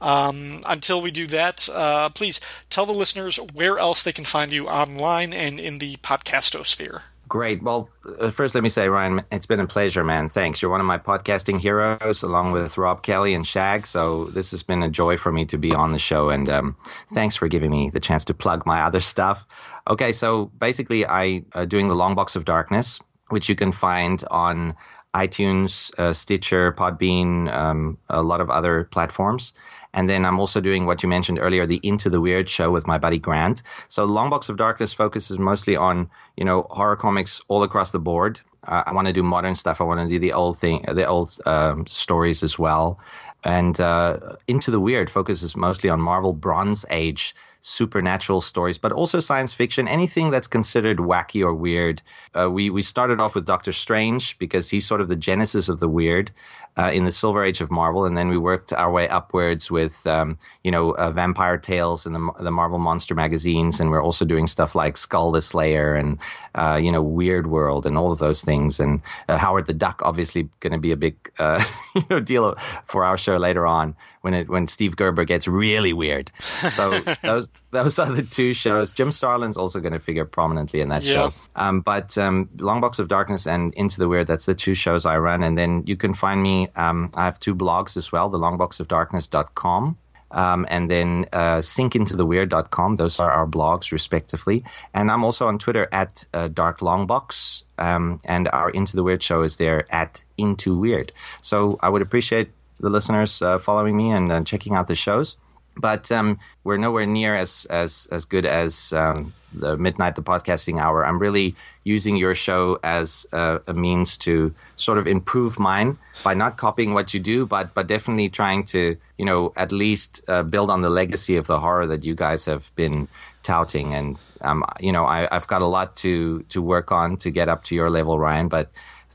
Um, 0.00 0.62
until 0.66 1.00
we 1.00 1.10
do 1.10 1.26
that, 1.28 1.68
uh, 1.68 2.10
please 2.10 2.40
tell 2.68 2.86
the 2.86 2.92
listeners 2.92 3.36
where 3.36 3.78
else 3.78 4.02
they 4.02 4.12
can 4.12 4.24
find 4.24 4.52
you 4.52 4.68
online 4.68 5.32
and 5.32 5.58
in 5.58 5.78
the 5.78 5.96
podcastosphere. 5.96 7.02
Great. 7.30 7.62
Well, 7.62 7.88
uh, 8.18 8.32
first, 8.32 8.56
let 8.56 8.64
me 8.64 8.68
say, 8.68 8.88
Ryan, 8.88 9.22
it's 9.30 9.46
been 9.46 9.60
a 9.60 9.66
pleasure, 9.68 10.02
man. 10.02 10.28
Thanks. 10.28 10.60
You're 10.60 10.70
one 10.72 10.80
of 10.80 10.86
my 10.86 10.98
podcasting 10.98 11.60
heroes, 11.60 12.24
along 12.24 12.50
with 12.50 12.76
Rob 12.76 13.04
Kelly 13.04 13.34
and 13.34 13.46
Shag. 13.46 13.86
So 13.86 14.24
this 14.24 14.50
has 14.50 14.64
been 14.64 14.82
a 14.82 14.90
joy 14.90 15.16
for 15.16 15.30
me 15.30 15.44
to 15.46 15.56
be 15.56 15.72
on 15.72 15.92
the 15.92 16.00
show, 16.00 16.30
and 16.30 16.48
um, 16.48 16.76
thanks 17.12 17.36
for 17.36 17.46
giving 17.46 17.70
me 17.70 17.88
the 17.88 18.00
chance 18.00 18.24
to 18.24 18.34
plug 18.34 18.66
my 18.66 18.82
other 18.82 18.98
stuff. 18.98 19.46
Okay, 19.86 20.10
so 20.10 20.46
basically, 20.46 21.06
I 21.06 21.44
uh, 21.52 21.66
doing 21.66 21.86
the 21.86 21.94
Long 21.94 22.16
Box 22.16 22.34
of 22.34 22.44
Darkness, 22.44 22.98
which 23.28 23.48
you 23.48 23.54
can 23.54 23.70
find 23.70 24.24
on 24.28 24.74
iTunes, 25.14 25.96
uh, 26.00 26.12
Stitcher, 26.12 26.72
Podbean, 26.72 27.48
um, 27.48 27.98
a 28.08 28.22
lot 28.22 28.40
of 28.40 28.50
other 28.50 28.88
platforms. 28.90 29.52
And 29.92 30.08
then 30.08 30.24
I'm 30.24 30.38
also 30.38 30.60
doing 30.60 30.86
what 30.86 31.02
you 31.02 31.08
mentioned 31.08 31.38
earlier, 31.38 31.66
the 31.66 31.80
Into 31.82 32.10
the 32.10 32.20
Weird 32.20 32.48
show 32.48 32.70
with 32.70 32.86
my 32.86 32.98
buddy 32.98 33.18
Grant. 33.18 33.62
So 33.88 34.04
Long 34.04 34.30
Box 34.30 34.48
of 34.48 34.56
Darkness 34.56 34.92
focuses 34.92 35.38
mostly 35.38 35.76
on, 35.76 36.10
you 36.36 36.44
know, 36.44 36.66
horror 36.70 36.96
comics 36.96 37.42
all 37.48 37.62
across 37.62 37.90
the 37.90 37.98
board. 37.98 38.40
Uh, 38.66 38.84
I 38.86 38.92
want 38.92 39.06
to 39.06 39.12
do 39.12 39.22
modern 39.22 39.54
stuff. 39.54 39.80
I 39.80 39.84
want 39.84 40.00
to 40.00 40.08
do 40.08 40.18
the 40.18 40.34
old 40.34 40.58
thing, 40.58 40.84
the 40.86 41.06
old 41.06 41.36
um, 41.46 41.86
stories 41.86 42.42
as 42.42 42.58
well. 42.58 43.00
And 43.42 43.80
uh, 43.80 44.36
Into 44.46 44.70
the 44.70 44.80
Weird 44.80 45.10
focuses 45.10 45.56
mostly 45.56 45.90
on 45.90 46.00
Marvel 46.00 46.34
Bronze 46.34 46.84
Age 46.90 47.34
supernatural 47.62 48.40
stories, 48.40 48.78
but 48.78 48.92
also 48.92 49.20
science 49.20 49.52
fiction, 49.52 49.86
anything 49.88 50.30
that's 50.30 50.46
considered 50.46 50.98
wacky 50.98 51.42
or 51.44 51.54
weird. 51.54 52.02
Uh, 52.34 52.50
we 52.50 52.70
we 52.70 52.82
started 52.82 53.20
off 53.20 53.34
with 53.34 53.44
Doctor 53.44 53.72
Strange 53.72 54.38
because 54.38 54.68
he's 54.68 54.86
sort 54.86 55.00
of 55.00 55.08
the 55.08 55.16
genesis 55.16 55.68
of 55.68 55.80
the 55.80 55.88
weird 55.88 56.30
uh, 56.76 56.90
in 56.92 57.04
the 57.04 57.12
Silver 57.12 57.44
Age 57.44 57.60
of 57.60 57.70
Marvel, 57.70 58.04
and 58.04 58.16
then 58.16 58.28
we 58.28 58.38
worked 58.38 58.72
our 58.72 58.90
way 58.90 59.08
upwards 59.08 59.70
with 59.70 60.06
um, 60.06 60.38
you 60.62 60.70
know 60.70 60.90
uh, 60.92 61.10
Vampire 61.10 61.58
Tales 61.58 62.06
and 62.06 62.14
the 62.14 62.32
the 62.40 62.50
Marvel 62.50 62.78
Monster 62.78 63.14
magazines, 63.14 63.80
and 63.80 63.90
we're 63.90 64.02
also 64.02 64.24
doing 64.24 64.46
stuff 64.46 64.74
like 64.74 64.96
Skull 64.96 65.32
the 65.32 65.42
Slayer 65.42 65.94
and 65.94 66.18
uh, 66.54 66.80
you 66.82 66.92
know 66.92 67.02
Weird 67.02 67.46
World 67.46 67.86
and 67.86 67.98
all 67.98 68.12
of 68.12 68.18
those 68.18 68.42
things, 68.42 68.80
and 68.80 69.02
uh, 69.28 69.36
Howard 69.36 69.66
the 69.66 69.74
Duck 69.74 70.02
obviously 70.04 70.48
going 70.60 70.72
to 70.72 70.78
be 70.78 70.92
a 70.92 70.96
big 70.96 71.16
uh, 71.38 71.64
you 71.94 72.04
know 72.08 72.20
deal 72.20 72.56
for 72.86 73.04
our 73.04 73.18
show 73.18 73.36
later 73.36 73.66
on 73.66 73.96
when 74.22 74.34
it 74.34 74.48
when 74.48 74.68
Steve 74.68 74.96
Gerber 74.96 75.24
gets 75.24 75.48
really 75.48 75.92
weird. 75.92 76.30
So 76.38 76.90
those 77.22 77.48
those 77.70 77.98
are 77.98 78.10
the 78.12 78.22
two 78.22 78.52
shows. 78.52 78.92
Jim 78.92 79.12
Starlin's 79.12 79.56
also 79.56 79.80
going 79.80 79.92
to 79.94 79.98
figure 79.98 80.24
prominently 80.24 80.80
in 80.80 80.88
that 80.90 81.02
Yeah. 81.02 81.28
show. 81.28 81.46
Um, 81.56 81.80
but 81.80 82.16
um, 82.18 82.48
Long 82.58 82.80
Box 82.80 82.98
of 82.98 83.08
Darkness 83.08 83.46
and 83.46 83.74
Into 83.74 83.98
the 83.98 84.08
Weird, 84.08 84.26
that's 84.26 84.46
the 84.46 84.54
two 84.54 84.74
shows 84.74 85.06
I 85.06 85.16
run. 85.18 85.42
And 85.42 85.56
then 85.56 85.84
you 85.86 85.96
can 85.96 86.14
find 86.14 86.42
me, 86.42 86.68
um, 86.76 87.10
I 87.14 87.24
have 87.24 87.40
two 87.40 87.54
blogs 87.54 87.96
as 87.96 88.12
well, 88.12 88.28
the 88.28 88.38
longboxofdarkness.com. 88.38 89.96
Um, 90.32 90.64
and 90.68 90.88
then 90.88 91.26
uh, 91.32 91.56
sinkintotheweird.com. 91.56 92.94
Those 92.96 93.18
are 93.18 93.30
our 93.30 93.46
blogs, 93.48 93.90
respectively. 93.90 94.64
And 94.94 95.10
I'm 95.10 95.24
also 95.24 95.48
on 95.48 95.58
Twitter 95.58 95.88
at 95.90 96.24
uh, 96.32 96.46
Dark 96.46 96.78
Longbox. 96.80 97.64
Um, 97.78 98.20
and 98.24 98.46
our 98.48 98.70
Into 98.70 98.94
the 98.94 99.02
Weird 99.02 99.22
show 99.24 99.42
is 99.42 99.56
there 99.56 99.84
at 99.92 100.22
Into 100.38 100.76
Weird. 100.78 101.12
So 101.42 101.78
I 101.82 101.88
would 101.88 102.02
appreciate 102.02 102.50
the 102.80 102.90
listeners 102.90 103.42
uh, 103.42 103.58
following 103.58 103.96
me 103.96 104.10
and 104.10 104.32
uh, 104.32 104.42
checking 104.42 104.74
out 104.74 104.88
the 104.88 104.94
shows 104.94 105.36
but 105.76 106.10
um, 106.12 106.38
we're 106.64 106.76
nowhere 106.76 107.04
near 107.04 107.34
as 107.34 107.66
as 107.66 108.08
as 108.10 108.24
good 108.24 108.44
as 108.44 108.92
um, 108.92 109.32
the 109.52 109.76
midnight 109.76 110.14
the 110.14 110.22
podcasting 110.22 110.80
hour. 110.80 111.04
I'm 111.04 111.18
really 111.18 111.56
using 111.84 112.16
your 112.16 112.34
show 112.34 112.78
as 112.82 113.26
a, 113.32 113.60
a 113.66 113.74
means 113.74 114.18
to 114.18 114.54
sort 114.76 114.98
of 114.98 115.06
improve 115.06 115.58
mine 115.58 115.98
by 116.22 116.34
not 116.34 116.56
copying 116.56 116.92
what 116.92 117.14
you 117.14 117.20
do, 117.20 117.46
but 117.46 117.74
but 117.74 117.86
definitely 117.86 118.28
trying 118.28 118.64
to 118.64 118.96
you 119.16 119.24
know 119.24 119.52
at 119.56 119.72
least 119.72 120.22
uh, 120.28 120.42
build 120.42 120.70
on 120.70 120.82
the 120.82 120.90
legacy 120.90 121.36
of 121.36 121.46
the 121.46 121.58
horror 121.58 121.86
that 121.86 122.04
you 122.04 122.14
guys 122.14 122.44
have 122.44 122.70
been 122.74 123.08
touting. 123.42 123.94
And 123.94 124.18
um, 124.40 124.64
you 124.80 124.92
know 124.92 125.04
I, 125.04 125.28
I've 125.34 125.46
got 125.46 125.62
a 125.62 125.66
lot 125.66 125.96
to 125.96 126.42
to 126.50 126.60
work 126.60 126.92
on 126.92 127.16
to 127.18 127.30
get 127.30 127.48
up 127.48 127.64
to 127.64 127.74
your 127.74 127.90
level, 127.90 128.18
Ryan. 128.18 128.48
But 128.48 128.70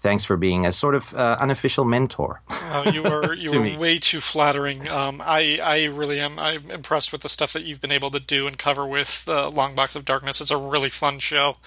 thanks 0.06 0.24
for 0.24 0.38
being 0.38 0.68
a 0.68 0.72
sort 0.72 0.94
of 0.94 1.14
uh, 1.16 1.36
unofficial 1.40 1.84
mentor. 1.84 2.40
Uh, 2.48 2.92
you 2.94 3.04
are 3.06 3.34
you 3.46 3.52
are 3.54 3.60
me. 3.60 3.76
way 3.76 3.98
too 3.98 4.22
flattering. 4.22 4.88
Um, 4.88 5.20
I 5.20 5.60
I 5.62 5.86
really 5.86 6.20
am. 6.20 6.38
I'm 6.38 6.70
impressed 6.70 7.12
with 7.12 7.22
the 7.22 7.30
stuff 7.30 7.54
that 7.54 7.64
you've 7.64 7.82
been 7.82 7.92
able 7.92 8.12
to 8.12 8.20
do 8.20 8.46
and 8.46 8.56
cover 8.58 8.86
with 8.86 9.26
uh, 9.28 9.50
Long 9.50 9.74
Box 9.74 9.96
of 9.96 10.06
Darkness. 10.06 10.42
It's 10.42 10.52
a 10.52 10.58
really 10.58 10.90
fun 10.90 11.18
show. 11.18 11.58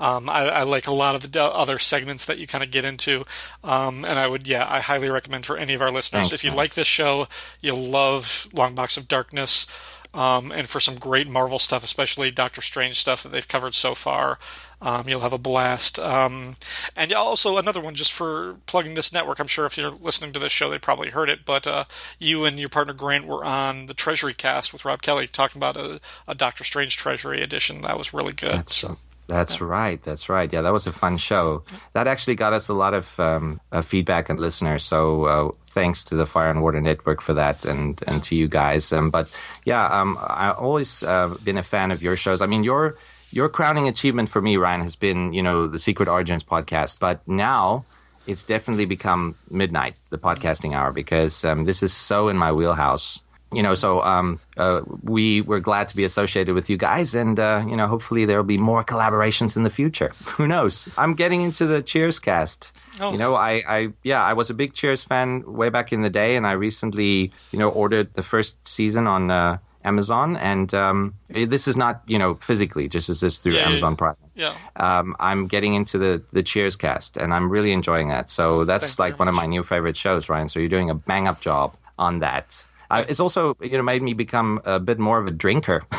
Um, 0.00 0.28
I, 0.28 0.48
I 0.48 0.62
like 0.64 0.86
a 0.86 0.92
lot 0.92 1.14
of 1.14 1.30
the 1.30 1.42
other 1.42 1.78
segments 1.78 2.24
that 2.24 2.38
you 2.38 2.46
kind 2.46 2.64
of 2.64 2.70
get 2.70 2.84
into, 2.84 3.24
um, 3.62 4.04
and 4.04 4.18
I 4.18 4.26
would, 4.26 4.44
yeah, 4.46 4.66
I 4.68 4.80
highly 4.80 5.08
recommend 5.08 5.46
for 5.46 5.56
any 5.56 5.74
of 5.74 5.82
our 5.82 5.92
listeners. 5.92 6.30
Thanks, 6.30 6.32
if 6.32 6.42
you 6.42 6.50
man. 6.50 6.56
like 6.56 6.74
this 6.74 6.88
show, 6.88 7.28
you'll 7.60 7.76
love 7.76 8.48
Long 8.52 8.74
Box 8.74 8.96
of 8.96 9.06
Darkness. 9.06 9.68
um, 10.14 10.52
and 10.52 10.68
for 10.68 10.80
some 10.80 10.96
great 10.96 11.28
Marvel 11.28 11.58
stuff, 11.58 11.84
especially 11.84 12.30
Doctor 12.30 12.60
Strange 12.62 12.98
stuff 12.98 13.22
that 13.22 13.30
they've 13.30 13.46
covered 13.46 13.74
so 13.74 13.94
far. 13.94 14.38
Um, 14.84 15.08
you'll 15.08 15.20
have 15.20 15.32
a 15.32 15.38
blast. 15.38 15.98
Um, 15.98 16.56
and 16.94 17.10
also 17.14 17.56
another 17.56 17.80
one 17.80 17.94
just 17.94 18.12
for 18.12 18.56
plugging 18.66 18.92
this 18.92 19.14
network. 19.14 19.38
I'm 19.38 19.46
sure 19.46 19.64
if 19.64 19.78
you're 19.78 19.90
listening 19.90 20.32
to 20.34 20.38
this 20.38 20.52
show, 20.52 20.68
they 20.68 20.78
probably 20.78 21.08
heard 21.08 21.30
it. 21.30 21.46
But 21.46 21.66
uh, 21.66 21.84
you 22.18 22.44
and 22.44 22.60
your 22.60 22.68
partner 22.68 22.92
Grant 22.92 23.26
were 23.26 23.42
on 23.42 23.86
the 23.86 23.94
Treasury 23.94 24.34
Cast 24.34 24.74
with 24.74 24.84
Rob 24.84 25.00
Kelly 25.00 25.26
talking 25.26 25.58
about 25.58 25.78
a, 25.78 26.00
a 26.28 26.34
Doctor 26.34 26.64
Strange 26.64 26.98
Treasury 26.98 27.42
edition. 27.42 27.80
That 27.80 27.96
was 27.96 28.12
really 28.12 28.34
good. 28.34 28.52
That's, 28.52 28.76
so. 28.76 28.96
That's 29.26 29.58
yeah. 29.58 29.66
right. 29.66 30.02
That's 30.02 30.28
right. 30.28 30.52
Yeah, 30.52 30.60
that 30.60 30.72
was 30.74 30.86
a 30.86 30.92
fun 30.92 31.16
show. 31.16 31.62
That 31.94 32.06
actually 32.06 32.34
got 32.34 32.52
us 32.52 32.68
a 32.68 32.74
lot 32.74 32.92
of 32.92 33.18
um, 33.18 33.60
uh, 33.72 33.80
feedback 33.80 34.28
and 34.28 34.38
listeners. 34.38 34.84
So 34.84 35.24
uh, 35.24 35.50
thanks 35.64 36.04
to 36.04 36.14
the 36.14 36.26
Fire 36.26 36.50
and 36.50 36.62
Water 36.62 36.82
Network 36.82 37.22
for 37.22 37.32
that, 37.32 37.64
and 37.64 37.98
and 38.06 38.22
to 38.24 38.36
you 38.36 38.48
guys. 38.48 38.92
Um, 38.92 39.08
but 39.08 39.30
yeah, 39.64 39.86
um, 39.86 40.18
I've 40.20 40.58
always 40.58 41.02
uh, 41.02 41.34
been 41.42 41.56
a 41.56 41.62
fan 41.62 41.90
of 41.90 42.02
your 42.02 42.18
shows. 42.18 42.42
I 42.42 42.46
mean, 42.46 42.64
your 42.64 42.98
your 43.34 43.48
crowning 43.48 43.88
achievement 43.88 44.28
for 44.28 44.40
me, 44.40 44.56
Ryan, 44.56 44.82
has 44.82 44.96
been 44.96 45.32
you 45.32 45.42
know 45.42 45.66
the 45.66 45.78
Secret 45.78 46.08
Origins 46.08 46.44
podcast. 46.44 47.00
But 47.00 47.26
now 47.26 47.84
it's 48.26 48.44
definitely 48.44 48.84
become 48.84 49.34
midnight, 49.50 49.96
the 50.10 50.18
podcasting 50.18 50.74
hour, 50.74 50.92
because 50.92 51.44
um, 51.44 51.64
this 51.64 51.82
is 51.82 51.92
so 51.92 52.28
in 52.28 52.36
my 52.36 52.52
wheelhouse 52.52 53.20
you 53.54 53.62
know, 53.62 53.74
so 53.74 54.02
um, 54.02 54.40
uh, 54.56 54.80
we 55.02 55.40
were 55.40 55.60
glad 55.60 55.88
to 55.88 55.96
be 55.96 56.04
associated 56.04 56.54
with 56.54 56.70
you 56.70 56.76
guys, 56.76 57.14
and 57.14 57.38
uh, 57.38 57.64
you 57.66 57.76
know, 57.76 57.86
hopefully 57.86 58.24
there 58.24 58.36
will 58.36 58.44
be 58.44 58.58
more 58.58 58.84
collaborations 58.84 59.56
in 59.56 59.62
the 59.62 59.70
future. 59.70 60.08
Who 60.24 60.46
knows? 60.46 60.88
I'm 60.98 61.14
getting 61.14 61.42
into 61.42 61.66
the 61.66 61.82
Cheers 61.82 62.18
cast. 62.18 62.72
Oh. 63.00 63.12
You 63.12 63.18
know, 63.18 63.34
I, 63.34 63.62
I, 63.66 63.88
yeah, 64.02 64.22
I 64.22 64.32
was 64.32 64.50
a 64.50 64.54
big 64.54 64.74
Cheers 64.74 65.04
fan 65.04 65.44
way 65.46 65.68
back 65.68 65.92
in 65.92 66.02
the 66.02 66.10
day, 66.10 66.36
and 66.36 66.46
I 66.46 66.52
recently, 66.52 67.32
you 67.52 67.58
know, 67.58 67.68
ordered 67.68 68.12
the 68.14 68.22
first 68.22 68.66
season 68.66 69.06
on 69.06 69.30
uh, 69.30 69.58
Amazon, 69.84 70.36
and 70.36 70.72
um, 70.72 71.14
this 71.28 71.68
is 71.68 71.76
not, 71.76 72.02
you 72.06 72.18
know, 72.18 72.34
physically, 72.34 72.88
just 72.88 73.10
as 73.10 73.20
this 73.20 73.38
through 73.38 73.54
yeah, 73.54 73.68
Amazon 73.68 73.96
Prime. 73.96 74.16
Yeah. 74.34 74.56
Um, 74.76 75.14
I'm 75.20 75.46
getting 75.46 75.74
into 75.74 75.98
the 75.98 76.22
the 76.32 76.42
Cheers 76.42 76.76
cast, 76.76 77.16
and 77.16 77.32
I'm 77.32 77.50
really 77.50 77.72
enjoying 77.72 78.08
that. 78.08 78.30
So 78.30 78.64
that's 78.64 78.94
Thank 78.94 78.98
like 78.98 79.18
one 79.18 79.28
of 79.28 79.34
my 79.34 79.46
new 79.46 79.62
favorite 79.62 79.96
shows, 79.96 80.28
Ryan. 80.28 80.48
So 80.48 80.58
you're 80.60 80.68
doing 80.68 80.90
a 80.90 80.94
bang 80.94 81.28
up 81.28 81.40
job 81.40 81.74
on 81.98 82.20
that. 82.20 82.64
Uh, 82.90 83.04
it's 83.08 83.20
also 83.20 83.56
you 83.60 83.76
know 83.76 83.82
made 83.82 84.02
me 84.02 84.14
become 84.14 84.60
a 84.64 84.80
bit 84.80 84.98
more 84.98 85.18
of 85.18 85.26
a 85.26 85.30
drinker. 85.30 85.84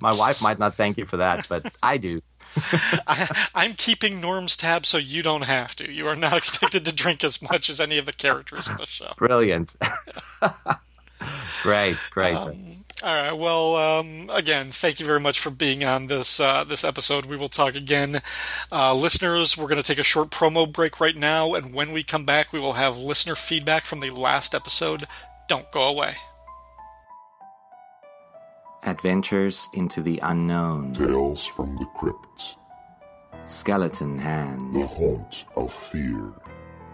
My 0.00 0.12
wife 0.12 0.40
might 0.42 0.58
not 0.58 0.74
thank 0.74 0.98
you 0.98 1.04
for 1.04 1.18
that, 1.18 1.46
but 1.48 1.72
I 1.82 1.98
do. 1.98 2.22
I, 3.06 3.28
am 3.54 3.74
keeping 3.74 4.20
Norm's 4.20 4.56
tab 4.56 4.86
so 4.86 4.98
you 4.98 5.22
don't 5.22 5.42
have 5.42 5.76
to. 5.76 5.90
You 5.90 6.08
are 6.08 6.16
not 6.16 6.36
expected 6.38 6.84
to 6.86 6.94
drink 6.94 7.24
as 7.24 7.42
much 7.42 7.68
as 7.68 7.80
any 7.80 7.98
of 7.98 8.06
the 8.06 8.12
characters 8.12 8.68
in 8.68 8.76
the 8.76 8.86
show. 8.86 9.12
Brilliant. 9.16 9.76
great, 11.62 11.96
great. 12.10 12.34
Um, 12.34 12.66
all 13.02 13.22
right. 13.22 13.32
Well, 13.32 13.76
um, 13.76 14.30
again, 14.32 14.66
thank 14.66 15.00
you 15.00 15.06
very 15.06 15.20
much 15.20 15.38
for 15.38 15.50
being 15.50 15.84
on 15.84 16.06
this 16.06 16.40
uh, 16.40 16.64
this 16.64 16.82
episode. 16.82 17.26
We 17.26 17.36
will 17.36 17.48
talk 17.48 17.74
again, 17.74 18.22
uh, 18.72 18.94
listeners. 18.94 19.56
We're 19.56 19.68
going 19.68 19.82
to 19.82 19.86
take 19.86 19.98
a 19.98 20.02
short 20.02 20.30
promo 20.30 20.70
break 20.70 20.98
right 20.98 21.16
now, 21.16 21.54
and 21.54 21.74
when 21.74 21.92
we 21.92 22.02
come 22.02 22.24
back, 22.24 22.52
we 22.52 22.60
will 22.60 22.72
have 22.72 22.96
listener 22.96 23.34
feedback 23.34 23.84
from 23.84 24.00
the 24.00 24.10
last 24.10 24.54
episode. 24.54 25.06
Don't 25.48 25.70
go 25.70 25.82
away. 25.82 26.16
Adventures 28.84 29.68
into 29.74 30.00
the 30.00 30.18
unknown. 30.22 30.92
Tales 30.92 31.44
from 31.44 31.76
the 31.76 31.86
crypt. 31.96 32.56
Skeleton 33.44 34.18
Hand. 34.18 34.74
The 34.74 34.86
haunt 34.86 35.44
of 35.54 35.72
fear. 35.72 36.32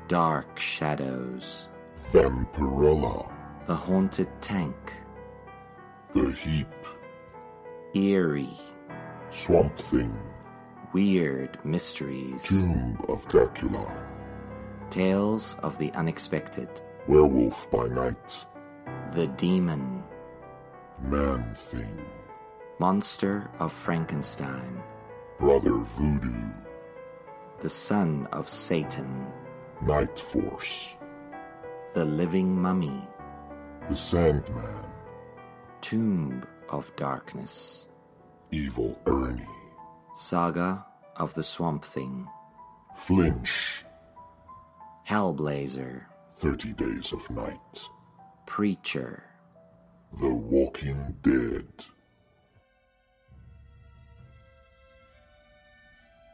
Dark 0.09 0.59
shadows. 0.59 1.69
Vampirella. 2.13 3.31
The 3.67 3.75
haunted 3.75 4.29
tank. 4.41 4.93
The 6.13 6.33
Heap. 6.33 6.69
Eerie. 7.95 8.59
Swamp 9.31 9.79
Thing. 9.79 10.17
Weird 10.93 11.59
mysteries. 11.65 12.43
Tomb 12.43 12.99
of 13.09 13.27
Dracula. 13.29 13.91
Tales 14.91 15.57
of 15.63 15.79
the 15.79 15.93
unexpected. 15.93 16.69
Werewolf 17.07 17.71
by 17.71 17.87
Night. 17.87 18.45
The 19.13 19.29
Demon. 19.29 20.03
Man 21.01 21.55
Thing. 21.55 22.05
Monster 22.79 23.49
of 23.61 23.73
Frankenstein. 23.73 24.83
Brother 25.39 25.79
Voodoo. 25.79 26.51
The 27.61 27.71
Son 27.71 28.27
of 28.33 28.51
Satan. 28.51 29.27
Night 29.81 30.19
Force. 30.19 30.89
The 31.95 32.05
Living 32.05 32.61
Mummy. 32.61 33.09
The 33.89 33.97
Sandman. 33.97 34.87
Tomb 35.81 36.45
of 36.71 36.95
Darkness. 36.97 37.89
Evil 38.53 38.99
Ernie. 39.07 39.45
Saga 40.15 40.87
of 41.17 41.35
the 41.35 41.43
Swamp 41.43 41.85
Thing. 41.85 42.29
Flinch. 42.97 43.85
Hellblazer. 45.07 46.05
Thirty 46.35 46.73
Days 46.73 47.13
of 47.13 47.29
Night. 47.31 47.83
Preacher. 48.47 49.25
The 50.21 50.33
Walking 50.33 51.17
Dead. 51.23 51.67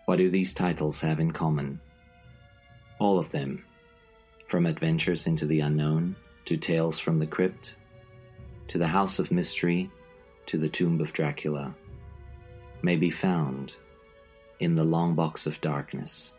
What 0.04 0.16
do 0.16 0.28
these 0.28 0.52
titles 0.52 1.00
have 1.00 1.18
in 1.18 1.32
common? 1.32 1.80
All 2.98 3.18
of 3.18 3.30
them, 3.30 3.64
from 4.46 4.66
Adventures 4.66 5.26
into 5.26 5.46
the 5.46 5.60
Unknown 5.60 6.14
to 6.48 6.56
Tales 6.56 6.98
from 6.98 7.18
the 7.18 7.26
Crypt 7.26 7.76
to 8.68 8.78
the 8.78 8.86
House 8.86 9.18
of 9.18 9.30
Mystery, 9.30 9.90
to 10.46 10.56
the 10.56 10.70
Tomb 10.70 10.98
of 11.02 11.12
Dracula, 11.12 11.74
may 12.80 12.96
be 12.96 13.10
found 13.10 13.76
in 14.58 14.74
the 14.74 14.82
Long 14.82 15.14
Box 15.14 15.46
of 15.46 15.60
Darkness. 15.60 16.36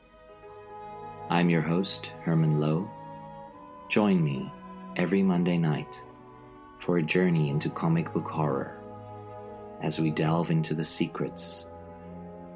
I'm 1.29 1.51
your 1.51 1.61
host, 1.61 2.11
Herman 2.23 2.59
Lowe. 2.59 2.89
Join 3.87 4.23
me 4.23 4.51
every 4.95 5.21
Monday 5.21 5.59
night 5.59 6.03
for 6.79 6.97
a 6.97 7.03
journey 7.03 7.51
into 7.51 7.69
comic 7.69 8.11
book 8.11 8.27
horror 8.27 8.81
as 9.83 9.99
we 9.99 10.09
delve 10.09 10.49
into 10.49 10.73
the 10.73 10.83
secrets 10.83 11.69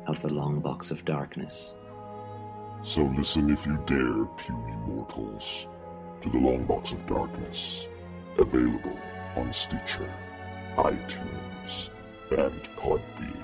of 0.07 0.19
the 0.23 0.33
Long 0.33 0.59
Box 0.59 0.89
of 0.89 1.05
Darkness. 1.05 1.75
So 2.81 3.03
listen 3.15 3.51
if 3.51 3.63
you 3.67 3.77
dare, 3.85 4.25
puny 4.25 4.75
mortals, 4.87 5.67
to 6.23 6.29
the 6.29 6.37
Long 6.37 6.63
Box 6.63 6.93
of 6.93 7.05
Darkness, 7.05 7.87
available 8.37 8.97
on 9.35 9.51
Stitcher, 9.51 10.09
iTunes, 10.77 11.89
and 12.31 12.63
Podbean. 12.77 13.43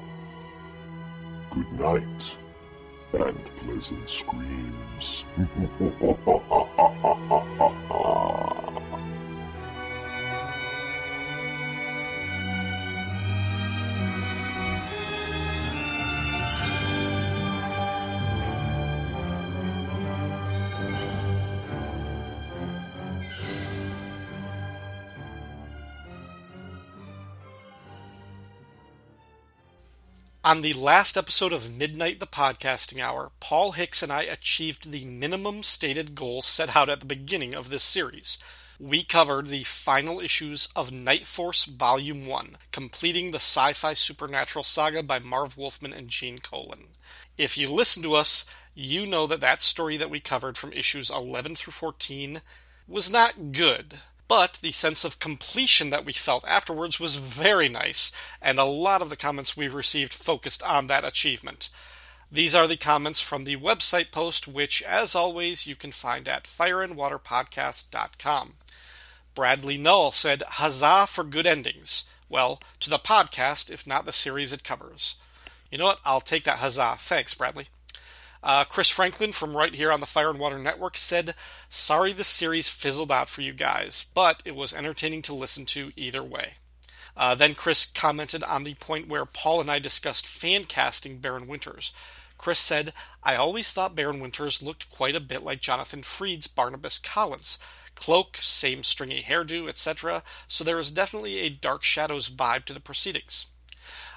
Good 1.51 1.73
night 1.79 2.37
and 3.13 3.39
pleasant 3.61 4.11
screams. 4.11 5.25
On 30.55 30.63
the 30.63 30.73
last 30.73 31.17
episode 31.17 31.53
of 31.53 31.77
Midnight 31.77 32.21
the 32.21 32.29
Podcasting 32.29 33.01
Hour, 33.01 33.33
Paul 33.41 33.73
Hicks 33.73 34.05
and 34.05 34.13
I 34.13 34.23
achieved 34.23 34.93
the 34.93 35.05
minimum 35.05 35.65
stated 35.65 36.15
goal 36.15 36.43
set 36.43 36.77
out 36.77 36.89
at 36.89 37.01
the 37.01 37.07
beginning 37.07 37.57
of 37.57 37.71
this 37.71 37.83
series. 37.83 38.39
We 38.79 39.03
covered 39.03 39.49
the 39.49 39.65
final 39.65 40.21
issues 40.21 40.69
of 40.77 40.93
Night 40.93 41.27
Force 41.27 41.65
Volume 41.65 42.29
1, 42.29 42.57
completing 42.71 43.33
the 43.33 43.39
sci 43.39 43.73
fi 43.73 43.95
supernatural 43.95 44.63
saga 44.63 45.03
by 45.03 45.19
Marv 45.19 45.57
Wolfman 45.57 45.93
and 45.93 46.09
Gene 46.09 46.39
Colan. 46.39 46.91
If 47.37 47.59
you 47.59 47.69
listen 47.69 48.05
to 48.05 48.15
us, 48.15 48.47
you 48.77 49.07
know 49.07 49.27
that 49.27 49.41
that 49.41 49.61
story 49.61 49.97
that 49.97 50.09
we 50.09 50.21
covered 50.21 50.57
from 50.57 50.73
issues 50.73 51.11
11 51.11 51.57
through 51.57 51.73
14 51.73 52.43
was 52.87 53.11
not 53.11 53.51
good. 53.51 53.99
But 54.27 54.59
the 54.63 54.73
sense 54.73 55.05
of 55.05 55.19
completion 55.19 55.91
that 55.91 56.05
we 56.05 56.13
felt 56.13 56.47
afterwards 56.49 56.99
was 56.99 57.17
very 57.17 57.69
nice, 57.69 58.11
and 58.41 58.59
a 58.59 58.65
lot 58.65 59.03
of 59.03 59.11
the 59.11 59.17
comments 59.17 59.57
we 59.57 59.69
received 59.69 60.15
focused 60.15 60.63
on 60.63 60.87
that 60.87 61.05
achievement. 61.05 61.69
These 62.33 62.55
are 62.55 62.67
the 62.67 62.79
comments 62.79 63.21
from 63.21 63.45
the 63.45 63.57
website 63.57 64.11
post, 64.11 64.49
which, 64.49 64.83
as 64.83 65.15
always, 65.15 65.67
you 65.67 65.77
can 65.77 65.93
find 65.93 66.27
at 66.27 66.45
fireandwaterpodcast.com. 66.45 68.55
Bradley 69.35 69.77
Null 69.77 70.11
said, 70.11 70.43
Huzzah 70.43 71.07
for 71.09 71.25
good 71.25 71.47
endings. 71.47 72.05
Well, 72.29 72.61
to 72.81 72.91
the 72.91 72.99
podcast, 72.99 73.71
if 73.71 73.87
not 73.87 74.07
the 74.07 74.13
series 74.13 74.53
it 74.53 74.65
covers. 74.65 75.17
You 75.71 75.79
know 75.79 75.85
what? 75.85 76.01
I'll 76.05 76.21
take 76.21 76.43
that 76.45 76.59
huzzah. 76.59 76.97
Thanks, 76.99 77.35
Bradley. 77.35 77.69
Uh, 78.45 78.63
Chris 78.63 78.91
Franklin 78.91 79.33
from 79.33 79.57
right 79.57 79.75
here 79.75 79.91
on 79.91 80.01
the 80.01 80.07
Fire 80.07 80.29
and 80.29 80.39
Water 80.39 80.59
Network 80.59 80.99
said, 80.99 81.35
Sorry 81.71 82.13
the 82.13 82.25
series 82.25 82.69
fizzled 82.69 83.11
out 83.11 83.31
for 83.31 83.41
you 83.41 83.55
guys, 83.55 84.05
but 84.13 84.43
it 84.45 84.55
was 84.55 84.75
entertaining 84.75 85.23
to 85.23 85.35
listen 85.35 85.65
to 85.65 85.93
either 85.97 86.23
way. 86.23 86.55
Uh, 87.17 87.35
then 87.35 87.55
Chris 87.55 87.87
commented 87.87 88.45
on 88.45 88.65
the 88.65 88.75
point 88.75 89.09
where 89.09 89.25
Paul 89.25 89.63
and 89.63 89.71
I 89.71 89.79
discussed 89.79 90.27
fan 90.27 90.65
casting 90.65 91.21
Baron 91.21 91.47
Winters. 91.47 91.95
Chris 92.37 92.59
said, 92.59 92.93
I 93.23 93.35
always 93.35 93.73
thought 93.73 93.95
Baron 93.95 94.21
Winters 94.21 94.61
looked 94.61 94.91
quite 94.91 95.17
a 95.17 95.21
bit 95.21 95.43
like 95.43 95.63
Jonathan 95.63 96.03
Frid's 96.03 96.47
Barnabas 96.47 96.99
Collins. 96.99 97.59
Cloak, 97.95 98.37
same 98.43 98.83
stringy 98.83 99.23
hairdo, 99.23 99.71
etc., 99.71 100.23
so 100.47 100.65
there 100.65 100.79
is 100.79 100.91
definitely 100.91 101.39
a 101.39 101.49
Dark 101.49 101.83
Shadows 101.83 102.29
vibe 102.29 102.67
to 102.67 102.75
the 102.75 102.81
proceedings. 102.81 103.47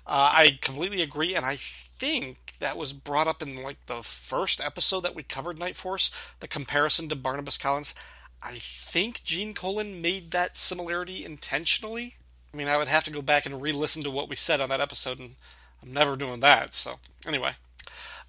Uh, 0.05 0.31
I 0.33 0.59
completely 0.61 1.01
agree, 1.01 1.33
and 1.33 1.45
I 1.45 1.59
think 1.99 2.55
that 2.59 2.77
was 2.77 2.93
brought 2.93 3.27
up 3.27 3.41
in 3.41 3.61
like 3.61 3.85
the 3.85 4.01
first 4.01 4.61
episode 4.61 5.01
that 5.01 5.15
we 5.15 5.23
covered 5.23 5.59
Night 5.59 5.75
Force, 5.75 6.11
the 6.39 6.47
comparison 6.47 7.09
to 7.09 7.15
Barnabas 7.15 7.57
Collins. 7.57 7.95
I 8.43 8.57
think 8.59 9.23
Gene 9.23 9.53
Colan 9.53 10.01
made 10.01 10.31
that 10.31 10.57
similarity 10.57 11.25
intentionally. 11.25 12.15
I 12.53 12.57
mean, 12.57 12.67
I 12.67 12.77
would 12.77 12.87
have 12.87 13.03
to 13.05 13.11
go 13.11 13.21
back 13.21 13.45
and 13.45 13.61
re-listen 13.61 14.03
to 14.03 14.11
what 14.11 14.29
we 14.29 14.35
said 14.35 14.61
on 14.61 14.69
that 14.69 14.81
episode, 14.81 15.19
and 15.19 15.35
I'm 15.81 15.91
never 15.91 16.15
doing 16.15 16.39
that. 16.41 16.73
So 16.73 16.99
anyway, 17.27 17.53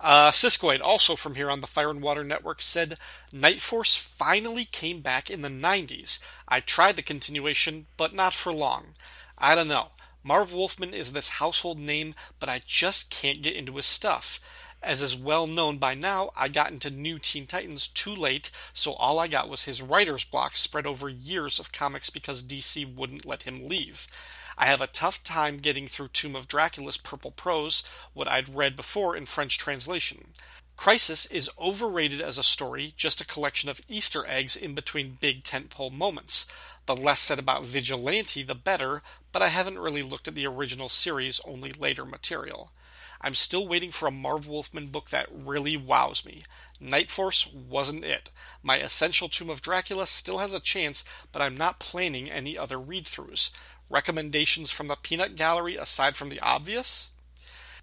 uh, 0.01 0.31
Siskoid, 0.31 0.81
also 0.81 1.17
from 1.17 1.35
here 1.35 1.51
on 1.51 1.61
the 1.61 1.67
Fire 1.67 1.91
and 1.91 2.03
Water 2.03 2.25
Network, 2.25 2.63
said 2.63 2.99
Night 3.33 3.61
Force 3.61 3.95
finally 3.95 4.65
came 4.65 5.01
back 5.01 5.31
in 5.31 5.43
the 5.43 5.49
90s. 5.49 6.21
I 6.47 6.61
tried 6.61 6.97
the 6.97 7.03
continuation, 7.03 7.87
but 7.97 8.15
not 8.15 8.35
for 8.35 8.53
long. 8.53 8.95
I 9.37 9.55
don't 9.55 9.69
know. 9.69 9.89
Marv 10.29 10.53
Wolfman 10.53 10.93
is 10.93 11.15
this 11.15 11.41
household 11.41 11.79
name, 11.79 12.15
but 12.39 12.51
I 12.51 12.61
just 12.67 13.09
can't 13.09 13.41
get 13.41 13.57
into 13.57 13.77
his 13.77 13.87
stuff. 13.87 14.39
As 14.83 15.01
is 15.01 15.17
well 15.17 15.47
known 15.47 15.79
by 15.79 15.95
now, 15.95 16.33
I 16.37 16.49
got 16.49 16.71
into 16.71 16.91
New 16.91 17.19
Teen 17.19 17.47
Titans 17.47 17.89
too 17.89 18.15
late, 18.15 18.51
so 18.75 18.93
all 18.93 19.19
I 19.19 19.27
got 19.27 19.49
was 19.49 19.65
his 19.65 19.81
writer's 19.81 20.25
block 20.25 20.59
spread 20.59 20.85
over 20.87 21.09
years 21.09 21.59
of 21.59 21.73
comics 21.73 22.11
because 22.11 22.43
DC 22.43 22.95
wouldn't 22.95 23.25
let 23.25 23.45
him 23.45 23.67
leave. 23.67 24.07
I 24.59 24.67
have 24.67 24.83
a 24.83 24.87
tough 24.87 25.25
time 25.25 25.57
getting 25.57 25.87
through 25.87 26.09
Tomb 26.09 26.37
of 26.37 26.47
Dracula's 26.47 26.99
purple 26.99 27.31
prose, 27.31 27.83
what 28.13 28.29
I'd 28.29 28.55
read 28.55 28.77
before 28.77 29.17
in 29.17 29.25
French 29.25 29.57
translation. 29.57 30.35
Crisis 30.77 31.25
is 31.27 31.51
overrated 31.59 32.21
as 32.21 32.37
a 32.37 32.45
story, 32.45 32.93
just 32.97 33.23
a 33.23 33.27
collection 33.27 33.69
of 33.71 33.81
Easter 33.89 34.27
eggs 34.29 34.55
in 34.55 34.75
between 34.75 35.17
big 35.19 35.43
tentpole 35.43 35.91
moments. 35.91 36.47
The 36.87 36.95
less 36.95 37.21
said 37.21 37.39
about 37.39 37.65
Vigilante, 37.65 38.43
the 38.43 38.55
better, 38.55 39.03
but 39.33 39.43
I 39.43 39.49
haven't 39.49 39.79
really 39.79 40.03
looked 40.03 40.29
at 40.29 40.35
the 40.35 40.47
original 40.47 40.89
series, 40.89 41.41
only 41.45 41.71
later 41.71 42.05
material. 42.05 42.73
I'm 43.21 43.35
still 43.35 43.67
waiting 43.67 43.91
for 43.91 44.07
a 44.07 44.13
Marv 44.13 44.47
Wolfman 44.47 44.89
book 44.89 45.11
that 45.11 45.29
really 45.33 45.77
wows 45.77 46.25
me. 46.25 46.45
Night 46.81 47.11
Force 47.11 47.53
wasn't 47.53 48.05
it. 48.05 48.31
My 48.63 48.79
Essential 48.79 49.29
Tomb 49.29 49.51
of 49.51 49.63
Dracula 49.63 50.07
still 50.07 50.39
has 50.39 50.53
a 50.53 50.61
chance, 50.61 51.05
but 51.33 51.43
I'm 51.43 51.57
not 51.57 51.81
planning 51.81 52.31
any 52.31 52.57
other 52.57 52.79
read 52.79 53.07
throughs. 53.07 53.51
Recommendations 53.91 54.71
from 54.71 54.87
the 54.87 54.97
Peanut 54.97 55.35
Gallery 55.35 55.77
aside 55.77 56.17
from 56.17 56.29
the 56.29 56.41
obvious? 56.41 57.11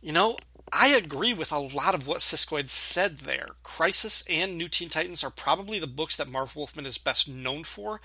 You 0.02 0.14
know, 0.14 0.38
I 0.72 0.90
agree 0.90 1.34
with 1.34 1.52
a 1.52 1.60
lot 1.60 1.94
of 1.96 2.08
what 2.08 2.20
Siskoid 2.20 2.70
said 2.70 3.20
there. 3.20 3.50
Crisis 3.64 4.24
and 4.30 4.58
New 4.58 4.68
Teen 4.68 4.90
Titans 4.90 5.24
are 5.24 5.30
probably 5.30 5.80
the 5.80 5.88
books 5.88 6.16
that 6.18 6.30
Marv 6.30 6.56
Wolfman 6.56 6.86
is 6.86 6.98
best 6.98 7.28
known 7.28 7.64
for, 7.64 8.02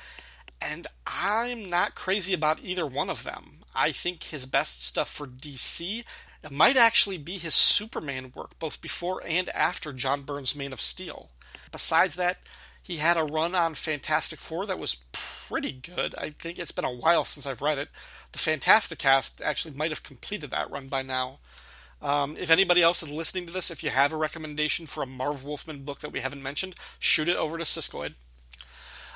and 0.61 0.87
I'm 1.07 1.69
not 1.69 1.95
crazy 1.95 2.35
about 2.35 2.65
either 2.65 2.87
one 2.87 3.11
of 3.11 3.24
them. 3.24 3.61
I 3.74 3.93
think 3.93 4.24
his 4.24 4.47
best 4.47 4.85
stuff 4.85 5.09
for 5.09 5.27
DC 5.27 6.05
might 6.51 6.77
actually 6.77 7.19
be 7.19 7.39
his 7.39 7.55
Superman 7.55 8.32
work, 8.35 8.59
both 8.59 8.81
before 8.81 9.23
and 9.27 9.49
after 9.51 9.93
John 9.93 10.23
Byrne's 10.23 10.57
Man 10.57 10.73
of 10.73 10.81
Steel. 10.81 11.31
Besides 11.70 12.15
that, 12.16 12.39
he 12.82 12.97
had 12.97 13.16
a 13.16 13.24
run 13.24 13.55
on 13.55 13.74
Fantastic 13.74 14.41
Four 14.41 14.66
that 14.66 14.78
was 14.78 14.97
pretty 15.12 15.73
good. 15.73 16.15
I 16.16 16.31
think 16.31 16.59
it's 16.59 16.73
been 16.73 16.85
a 16.85 16.93
while 16.93 17.24
since 17.24 17.47
I've 17.47 17.61
read 17.61 17.78
it. 17.78 17.89
The 18.32 18.39
Fantastic 18.39 18.99
Cast 18.99 19.43
actually 19.43 19.74
might 19.74 19.91
have 19.91 20.03
completed 20.03 20.51
that 20.51 20.70
run 20.70 20.89
by 20.89 21.03
now. 21.03 21.39
Um, 22.03 22.37
if 22.39 22.51
anybody 22.51 22.81
else 22.81 23.03
is 23.03 23.11
listening 23.11 23.47
to 23.47 23.53
this, 23.53 23.70
if 23.70 23.85
you 23.85 23.91
have 23.91 24.12
a 24.12 24.16
recommendation 24.16 24.87
for 24.87 25.03
a 25.03 25.07
Marv 25.07 25.45
Wolfman 25.45 25.82
book 25.82 26.01
that 26.01 26.12
we 26.12 26.20
haven't 26.20 26.43
mentioned, 26.43 26.74
shoot 26.99 27.28
it 27.28 27.37
over 27.37 27.59
to 27.59 27.65
Siskoid. 27.65 28.15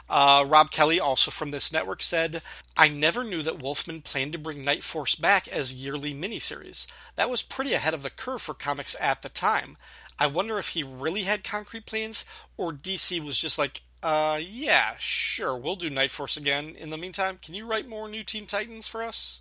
Uh, 0.09 0.45
Rob 0.47 0.71
Kelly, 0.71 1.01
also 1.01 1.31
from 1.31 1.51
this 1.51 1.73
network, 1.73 2.03
said, 2.03 2.43
I 2.77 2.89
never 2.89 3.25
knew 3.25 3.43
that 3.43 3.63
Wolfman 3.63 4.03
planned 4.03 4.33
to 4.35 4.39
bring 4.39 4.63
Night 4.63 4.83
Force 4.83 5.15
back 5.15 5.49
as 5.49 5.73
yearly 5.73 6.13
miniseries. 6.13 6.87
That 7.17 7.31
was 7.31 7.43
pretty 7.43 7.73
ahead 7.73 7.95
of 7.95 8.03
the 8.03 8.11
curve 8.11 8.43
for 8.43 8.55
comics 8.55 8.95
at 9.01 9.23
the 9.23 9.29
time. 9.29 9.77
I 10.19 10.27
wonder 10.27 10.59
if 10.59 10.69
he 10.69 10.83
really 10.83 11.23
had 11.23 11.43
concrete 11.43 11.87
plans, 11.87 12.25
or 12.57 12.73
DC 12.73 13.25
was 13.25 13.39
just 13.39 13.59
like, 13.59 13.83
uh, 14.03 14.39
yeah, 14.43 14.95
sure, 14.99 15.57
we'll 15.57 15.77
do 15.77 15.89
Night 15.89 16.11
Force 16.11 16.37
again. 16.37 16.77
In 16.79 16.91
the 16.91 16.99
meantime, 16.99 17.39
can 17.43 17.55
you 17.55 17.67
write 17.67 17.89
more 17.89 18.09
New 18.09 18.23
Teen 18.23 18.47
Titans 18.47 18.87
for 18.87 19.03
us? 19.03 19.41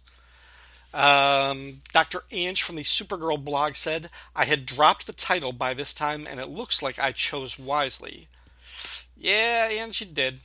Um, 0.94 1.82
Dr. 1.92 2.24
Ange 2.32 2.62
from 2.62 2.76
the 2.76 2.84
Supergirl 2.84 3.44
blog 3.44 3.76
said, 3.76 4.10
I 4.36 4.46
had 4.46 4.66
dropped 4.66 5.08
the 5.08 5.14
title 5.14 5.52
by 5.52 5.74
this 5.74 5.94
time, 5.94 6.26
and 6.30 6.40
it 6.40 6.50
looks 6.50 6.82
like 6.82 6.98
I 7.00 7.12
chose 7.12 7.60
wisely. 7.60 8.30
Yeah, 9.18 9.68
Ange, 9.70 10.02
you 10.02 10.08
did. 10.08 10.40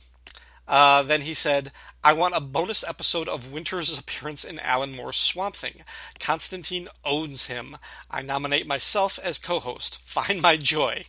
Uh, 0.69 1.01
then 1.01 1.21
he 1.21 1.33
said, 1.33 1.71
I 2.03 2.13
want 2.13 2.35
a 2.35 2.39
bonus 2.39 2.83
episode 2.87 3.27
of 3.27 3.51
Winter's 3.51 3.97
appearance 3.97 4.43
in 4.43 4.59
Alan 4.59 4.95
Moore's 4.95 5.17
Swamp 5.17 5.55
Thing. 5.55 5.83
Constantine 6.19 6.87
owns 7.03 7.47
him. 7.47 7.77
I 8.09 8.21
nominate 8.21 8.67
myself 8.67 9.19
as 9.21 9.39
co 9.39 9.59
host. 9.59 9.97
Find 10.05 10.41
my 10.41 10.55
joy. 10.55 11.05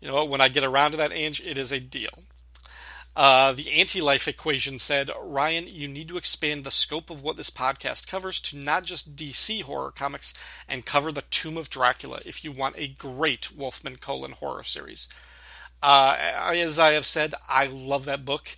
You 0.00 0.08
know? 0.08 0.24
When 0.24 0.40
I 0.40 0.48
get 0.48 0.64
around 0.64 0.92
to 0.92 0.96
that, 0.96 1.12
Ange, 1.12 1.42
it 1.42 1.58
is 1.58 1.70
a 1.70 1.78
deal. 1.78 2.24
Uh, 3.14 3.52
the 3.52 3.70
anti 3.72 4.00
life 4.00 4.26
equation 4.26 4.78
said, 4.78 5.10
Ryan, 5.20 5.66
you 5.66 5.86
need 5.86 6.08
to 6.08 6.16
expand 6.16 6.64
the 6.64 6.70
scope 6.70 7.10
of 7.10 7.22
what 7.22 7.36
this 7.36 7.50
podcast 7.50 8.08
covers 8.08 8.40
to 8.40 8.56
not 8.56 8.84
just 8.84 9.14
DC 9.14 9.62
horror 9.62 9.90
comics 9.90 10.32
and 10.66 10.86
cover 10.86 11.12
the 11.12 11.24
Tomb 11.30 11.58
of 11.58 11.68
Dracula 11.68 12.20
if 12.24 12.42
you 12.44 12.50
want 12.50 12.76
a 12.78 12.88
great 12.88 13.54
Wolfman 13.54 13.96
Colan 13.96 14.32
horror 14.32 14.64
series. 14.64 15.06
Uh, 15.82 16.16
as 16.18 16.78
I 16.78 16.92
have 16.92 17.06
said, 17.06 17.34
I 17.48 17.66
love 17.66 18.04
that 18.04 18.24
book, 18.24 18.56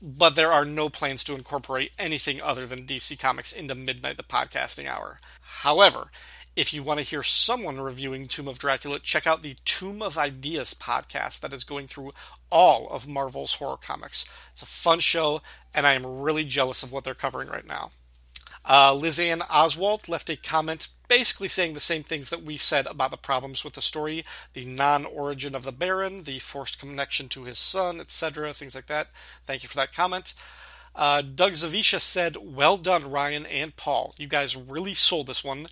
but 0.00 0.34
there 0.34 0.52
are 0.52 0.64
no 0.64 0.88
plans 0.88 1.22
to 1.24 1.34
incorporate 1.34 1.92
anything 1.98 2.40
other 2.40 2.66
than 2.66 2.86
DC 2.86 3.18
Comics 3.18 3.52
into 3.52 3.74
Midnight 3.74 4.16
the 4.16 4.22
Podcasting 4.22 4.86
Hour. 4.86 5.20
However, 5.40 6.10
if 6.54 6.74
you 6.74 6.82
want 6.82 6.98
to 6.98 7.04
hear 7.04 7.22
someone 7.22 7.80
reviewing 7.80 8.26
Tomb 8.26 8.48
of 8.48 8.58
Dracula, 8.58 8.98
check 8.98 9.26
out 9.26 9.42
the 9.42 9.56
Tomb 9.64 10.02
of 10.02 10.18
Ideas 10.18 10.74
podcast 10.74 11.40
that 11.40 11.52
is 11.52 11.64
going 11.64 11.86
through 11.86 12.12
all 12.50 12.88
of 12.88 13.08
Marvel's 13.08 13.54
horror 13.54 13.78
comics. 13.80 14.30
It's 14.52 14.62
a 14.62 14.66
fun 14.66 15.00
show, 15.00 15.40
and 15.74 15.86
I 15.86 15.94
am 15.94 16.04
really 16.04 16.44
jealous 16.44 16.82
of 16.82 16.92
what 16.92 17.04
they're 17.04 17.14
covering 17.14 17.48
right 17.48 17.66
now. 17.66 17.90
Uh, 18.64 18.92
Lizanne 18.92 19.44
Oswald 19.50 20.08
left 20.08 20.30
a 20.30 20.36
comment 20.36 20.88
basically 21.08 21.48
saying 21.48 21.74
the 21.74 21.80
same 21.80 22.02
things 22.02 22.30
that 22.30 22.42
we 22.42 22.56
said 22.56 22.86
about 22.86 23.10
the 23.10 23.16
problems 23.16 23.64
with 23.64 23.74
the 23.74 23.82
story 23.82 24.24
the 24.54 24.64
non 24.64 25.04
origin 25.04 25.54
of 25.54 25.64
the 25.64 25.72
Baron, 25.72 26.24
the 26.24 26.38
forced 26.38 26.78
connection 26.78 27.28
to 27.28 27.44
his 27.44 27.58
son, 27.58 28.00
etc., 28.00 28.54
things 28.54 28.74
like 28.74 28.86
that. 28.86 29.08
Thank 29.44 29.62
you 29.62 29.68
for 29.68 29.76
that 29.76 29.92
comment. 29.92 30.34
Uh, 30.94 31.22
Doug 31.22 31.52
Zawisza 31.52 32.00
said, 32.00 32.36
Well 32.40 32.76
done, 32.76 33.10
Ryan 33.10 33.46
and 33.46 33.76
Paul. 33.76 34.14
You 34.16 34.26
guys 34.26 34.56
really 34.56 34.94
sold 34.94 35.26
this 35.26 35.42
one 35.42 35.66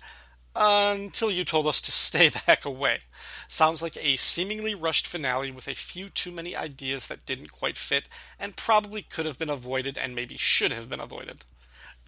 until 0.55 1.31
you 1.31 1.45
told 1.45 1.67
us 1.67 1.81
to 1.81 1.91
stay 2.07 2.29
the 2.29 2.39
heck 2.39 2.65
away. 2.65 2.99
Sounds 3.47 3.81
like 3.81 3.97
a 3.97 4.17
seemingly 4.17 4.75
rushed 4.75 5.07
finale 5.07 5.51
with 5.51 5.67
a 5.67 5.75
few 5.75 6.09
too 6.09 6.31
many 6.31 6.55
ideas 6.55 7.07
that 7.07 7.25
didn't 7.25 7.51
quite 7.51 7.77
fit 7.77 8.07
and 8.39 8.55
probably 8.55 9.01
could 9.01 9.25
have 9.25 9.39
been 9.39 9.49
avoided 9.49 9.97
and 9.97 10.15
maybe 10.15 10.37
should 10.37 10.71
have 10.71 10.89
been 10.89 10.99
avoided. 10.99 11.45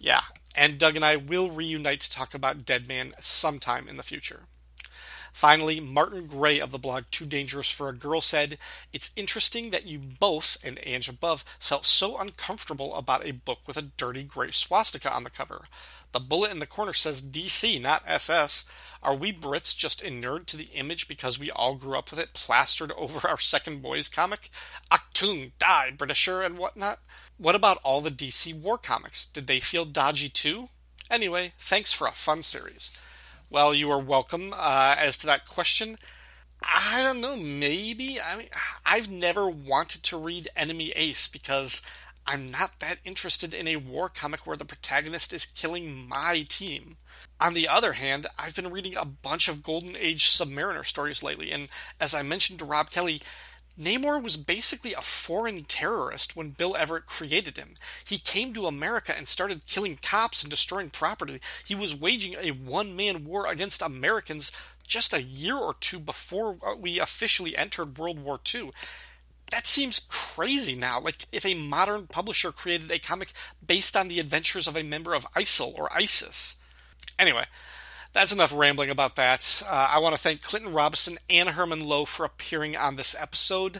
Yeah, 0.04 0.20
and 0.54 0.78
Doug 0.78 0.96
and 0.96 1.04
I 1.04 1.16
will 1.16 1.50
reunite 1.50 2.00
to 2.00 2.10
talk 2.10 2.34
about 2.34 2.66
Deadman 2.66 3.14
sometime 3.20 3.88
in 3.88 3.96
the 3.96 4.02
future. 4.02 4.40
Finally, 5.32 5.80
Martin 5.80 6.26
Gray 6.26 6.60
of 6.60 6.72
the 6.72 6.78
blog 6.78 7.04
Too 7.10 7.24
Dangerous 7.24 7.70
for 7.70 7.88
a 7.88 7.96
Girl 7.96 8.20
said, 8.20 8.58
It's 8.92 9.12
interesting 9.16 9.70
that 9.70 9.86
you 9.86 9.98
both, 9.98 10.58
and 10.62 10.78
Ange 10.82 11.08
above, 11.08 11.42
felt 11.58 11.86
so 11.86 12.18
uncomfortable 12.18 12.94
about 12.94 13.24
a 13.24 13.32
book 13.32 13.60
with 13.66 13.78
a 13.78 13.92
dirty 13.96 14.24
gray 14.24 14.50
swastika 14.50 15.10
on 15.10 15.24
the 15.24 15.30
cover. 15.30 15.68
The 16.12 16.20
bullet 16.20 16.50
in 16.50 16.58
the 16.58 16.66
corner 16.66 16.92
says 16.92 17.22
DC, 17.22 17.80
not 17.80 18.02
SS. 18.06 18.66
Are 19.04 19.14
we 19.14 19.34
Brits 19.34 19.76
just 19.76 20.00
inured 20.02 20.46
to 20.46 20.56
the 20.56 20.70
image 20.74 21.06
because 21.06 21.38
we 21.38 21.50
all 21.50 21.74
grew 21.74 21.98
up 21.98 22.10
with 22.10 22.18
it 22.18 22.32
plastered 22.32 22.90
over 22.92 23.28
our 23.28 23.38
second 23.38 23.82
boys 23.82 24.08
comic? 24.08 24.48
Achtung, 24.90 25.52
die, 25.58 25.90
Britisher, 25.96 26.40
and 26.40 26.56
whatnot? 26.56 27.00
What 27.36 27.54
about 27.54 27.78
all 27.84 28.00
the 28.00 28.10
DC 28.10 28.58
war 28.58 28.78
comics? 28.78 29.26
Did 29.26 29.46
they 29.46 29.60
feel 29.60 29.84
dodgy 29.84 30.30
too? 30.30 30.70
Anyway, 31.10 31.52
thanks 31.58 31.92
for 31.92 32.06
a 32.06 32.12
fun 32.12 32.42
series. 32.42 32.96
Well, 33.50 33.74
you 33.74 33.90
are 33.90 34.00
welcome. 34.00 34.54
Uh, 34.54 34.96
as 34.98 35.18
to 35.18 35.26
that 35.26 35.46
question, 35.46 35.98
I 36.62 37.02
don't 37.02 37.20
know, 37.20 37.36
maybe. 37.36 38.18
I 38.20 38.36
mean, 38.36 38.48
I've 38.86 39.10
never 39.10 39.48
wanted 39.48 40.02
to 40.04 40.16
read 40.16 40.48
Enemy 40.56 40.92
Ace 40.96 41.28
because 41.28 41.82
I'm 42.26 42.50
not 42.50 42.80
that 42.80 42.98
interested 43.04 43.52
in 43.52 43.68
a 43.68 43.76
war 43.76 44.08
comic 44.08 44.46
where 44.46 44.56
the 44.56 44.64
protagonist 44.64 45.32
is 45.32 45.44
killing 45.44 46.08
my 46.08 46.44
team. 46.48 46.96
On 47.38 47.52
the 47.52 47.68
other 47.68 47.94
hand, 47.94 48.26
I've 48.38 48.56
been 48.56 48.70
reading 48.70 48.96
a 48.96 49.04
bunch 49.04 49.48
of 49.48 49.62
Golden 49.62 49.94
Age 49.98 50.24
Submariner 50.30 50.86
stories 50.86 51.22
lately, 51.22 51.50
and 51.50 51.68
as 52.00 52.14
I 52.14 52.22
mentioned 52.22 52.60
to 52.60 52.64
Rob 52.64 52.90
Kelly, 52.90 53.20
Namor 53.78 54.22
was 54.22 54.36
basically 54.36 54.94
a 54.94 55.02
foreign 55.02 55.64
terrorist 55.64 56.36
when 56.36 56.50
Bill 56.50 56.76
Everett 56.76 57.06
created 57.06 57.56
him. 57.56 57.74
He 58.04 58.18
came 58.18 58.54
to 58.54 58.66
America 58.66 59.12
and 59.16 59.26
started 59.26 59.66
killing 59.66 59.98
cops 60.00 60.42
and 60.42 60.50
destroying 60.50 60.90
property. 60.90 61.40
He 61.66 61.74
was 61.74 61.94
waging 61.94 62.36
a 62.40 62.52
one 62.52 62.94
man 62.94 63.24
war 63.24 63.48
against 63.48 63.82
Americans 63.82 64.52
just 64.86 65.12
a 65.12 65.22
year 65.22 65.56
or 65.56 65.74
two 65.74 65.98
before 65.98 66.56
we 66.78 67.00
officially 67.00 67.56
entered 67.56 67.98
World 67.98 68.20
War 68.20 68.38
II 68.54 68.70
that 69.50 69.66
seems 69.66 70.00
crazy 70.08 70.74
now. 70.74 71.00
Like 71.00 71.26
if 71.32 71.44
a 71.46 71.54
modern 71.54 72.06
publisher 72.06 72.52
created 72.52 72.90
a 72.90 72.98
comic 72.98 73.32
based 73.64 73.96
on 73.96 74.08
the 74.08 74.20
adventures 74.20 74.66
of 74.66 74.76
a 74.76 74.82
member 74.82 75.14
of 75.14 75.26
ISIL 75.34 75.78
or 75.78 75.94
ISIS. 75.96 76.56
Anyway, 77.18 77.44
that's 78.12 78.32
enough 78.32 78.52
rambling 78.54 78.90
about 78.90 79.16
that. 79.16 79.62
Uh, 79.68 79.88
I 79.90 79.98
want 79.98 80.14
to 80.14 80.20
thank 80.20 80.42
Clinton 80.42 80.72
Robinson 80.72 81.18
and 81.28 81.50
Herman 81.50 81.80
Lowe 81.80 82.04
for 82.04 82.24
appearing 82.24 82.76
on 82.76 82.96
this 82.96 83.14
episode. 83.18 83.78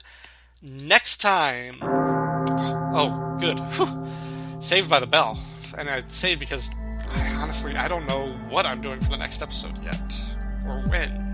Next 0.61 1.19
time. 1.19 1.79
Oh, 1.83 3.37
good. 3.39 3.59
Whew. 3.59 4.09
Saved 4.61 4.89
by 4.89 5.01
the 5.01 5.07
bell. 5.07 5.39
And 5.77 5.89
I 5.89 6.03
saved 6.09 6.41
because 6.41 6.71
I, 7.09 7.29
honestly, 7.37 7.77
I 7.77 7.89
don't 7.89 8.07
know 8.07 8.33
what 8.49 8.67
I'm 8.67 8.81
doing 8.81 9.01
for 9.01 9.11
the 9.11 9.17
next 9.17 9.43
episode 9.43 9.83
yet. 9.85 10.13
Or 10.67 10.83
when. 10.89 11.25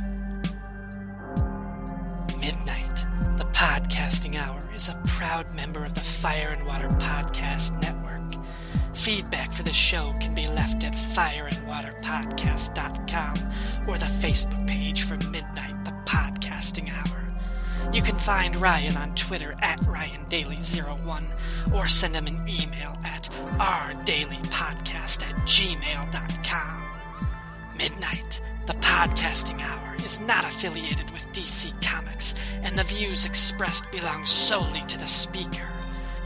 Midnight, 2.41 2.80
podcasting 3.61 4.41
hour, 4.41 4.59
is 4.75 4.89
a 4.89 4.99
proud 5.05 5.55
member 5.55 5.85
of 5.85 5.93
the 5.93 6.01
Fire 6.01 6.57
and 6.57 6.67
Water 6.67 6.89
Podcast 6.89 7.79
Network. 7.83 8.23
Feedback 8.97 9.53
for 9.53 9.63
the 9.63 9.75
show 9.75 10.15
can 10.19 10.35
be 10.35 10.47
left 10.47 10.83
at 10.83 10.95
fireandwaterpodcast.com 10.95 13.35
or 13.87 13.99
the 13.99 14.07
Facebook 14.07 14.67
page 14.67 15.03
for 15.03 15.19
Midnight, 15.31 15.85
the 15.85 15.93
podcasting 16.07 16.91
hour. 16.91 17.35
You 17.93 18.01
can 18.01 18.17
find 18.17 18.57
Ryan 18.57 18.97
on 18.97 19.15
Twitter 19.15 19.55
at 19.61 19.81
RyanDaly01 19.81 21.27
or 21.75 21.87
send 21.87 22.15
him 22.15 22.29
an 22.29 22.43
email 22.49 22.97
at 23.05 23.29
rdalypodcast 23.59 25.23
at 25.23 25.35
gmail.com. 25.45 26.90
Midnight, 27.81 28.43
the 28.67 28.75
podcasting 28.75 29.59
hour, 29.63 29.97
is 30.05 30.21
not 30.21 30.45
affiliated 30.45 31.11
with 31.13 31.27
DC 31.33 31.73
Comics, 31.83 32.35
and 32.63 32.79
the 32.79 32.85
views 32.85 33.25
expressed 33.25 33.91
belong 33.91 34.27
solely 34.27 34.83
to 34.83 34.99
the 34.99 35.07
speaker. 35.07 35.67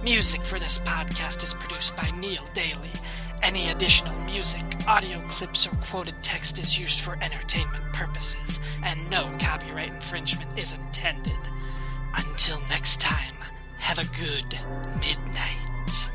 Music 0.02 0.42
for 0.42 0.58
this 0.58 0.80
podcast 0.80 1.44
is 1.44 1.54
produced 1.54 1.96
by 1.96 2.10
Neil 2.18 2.42
Daly. 2.54 2.90
Any 3.44 3.70
additional 3.70 4.18
music, 4.22 4.64
audio 4.88 5.20
clips, 5.28 5.64
or 5.64 5.76
quoted 5.76 6.16
text 6.22 6.58
is 6.58 6.76
used 6.76 6.98
for 6.98 7.16
entertainment 7.22 7.84
purposes, 7.92 8.58
and 8.82 9.08
no 9.08 9.22
copyright 9.38 9.92
infringement 9.92 10.58
is 10.58 10.74
intended. 10.74 11.38
Until 12.16 12.58
next 12.68 13.00
time, 13.00 13.36
have 13.78 13.98
a 14.00 14.10
good 14.18 14.58
midnight. 14.98 16.10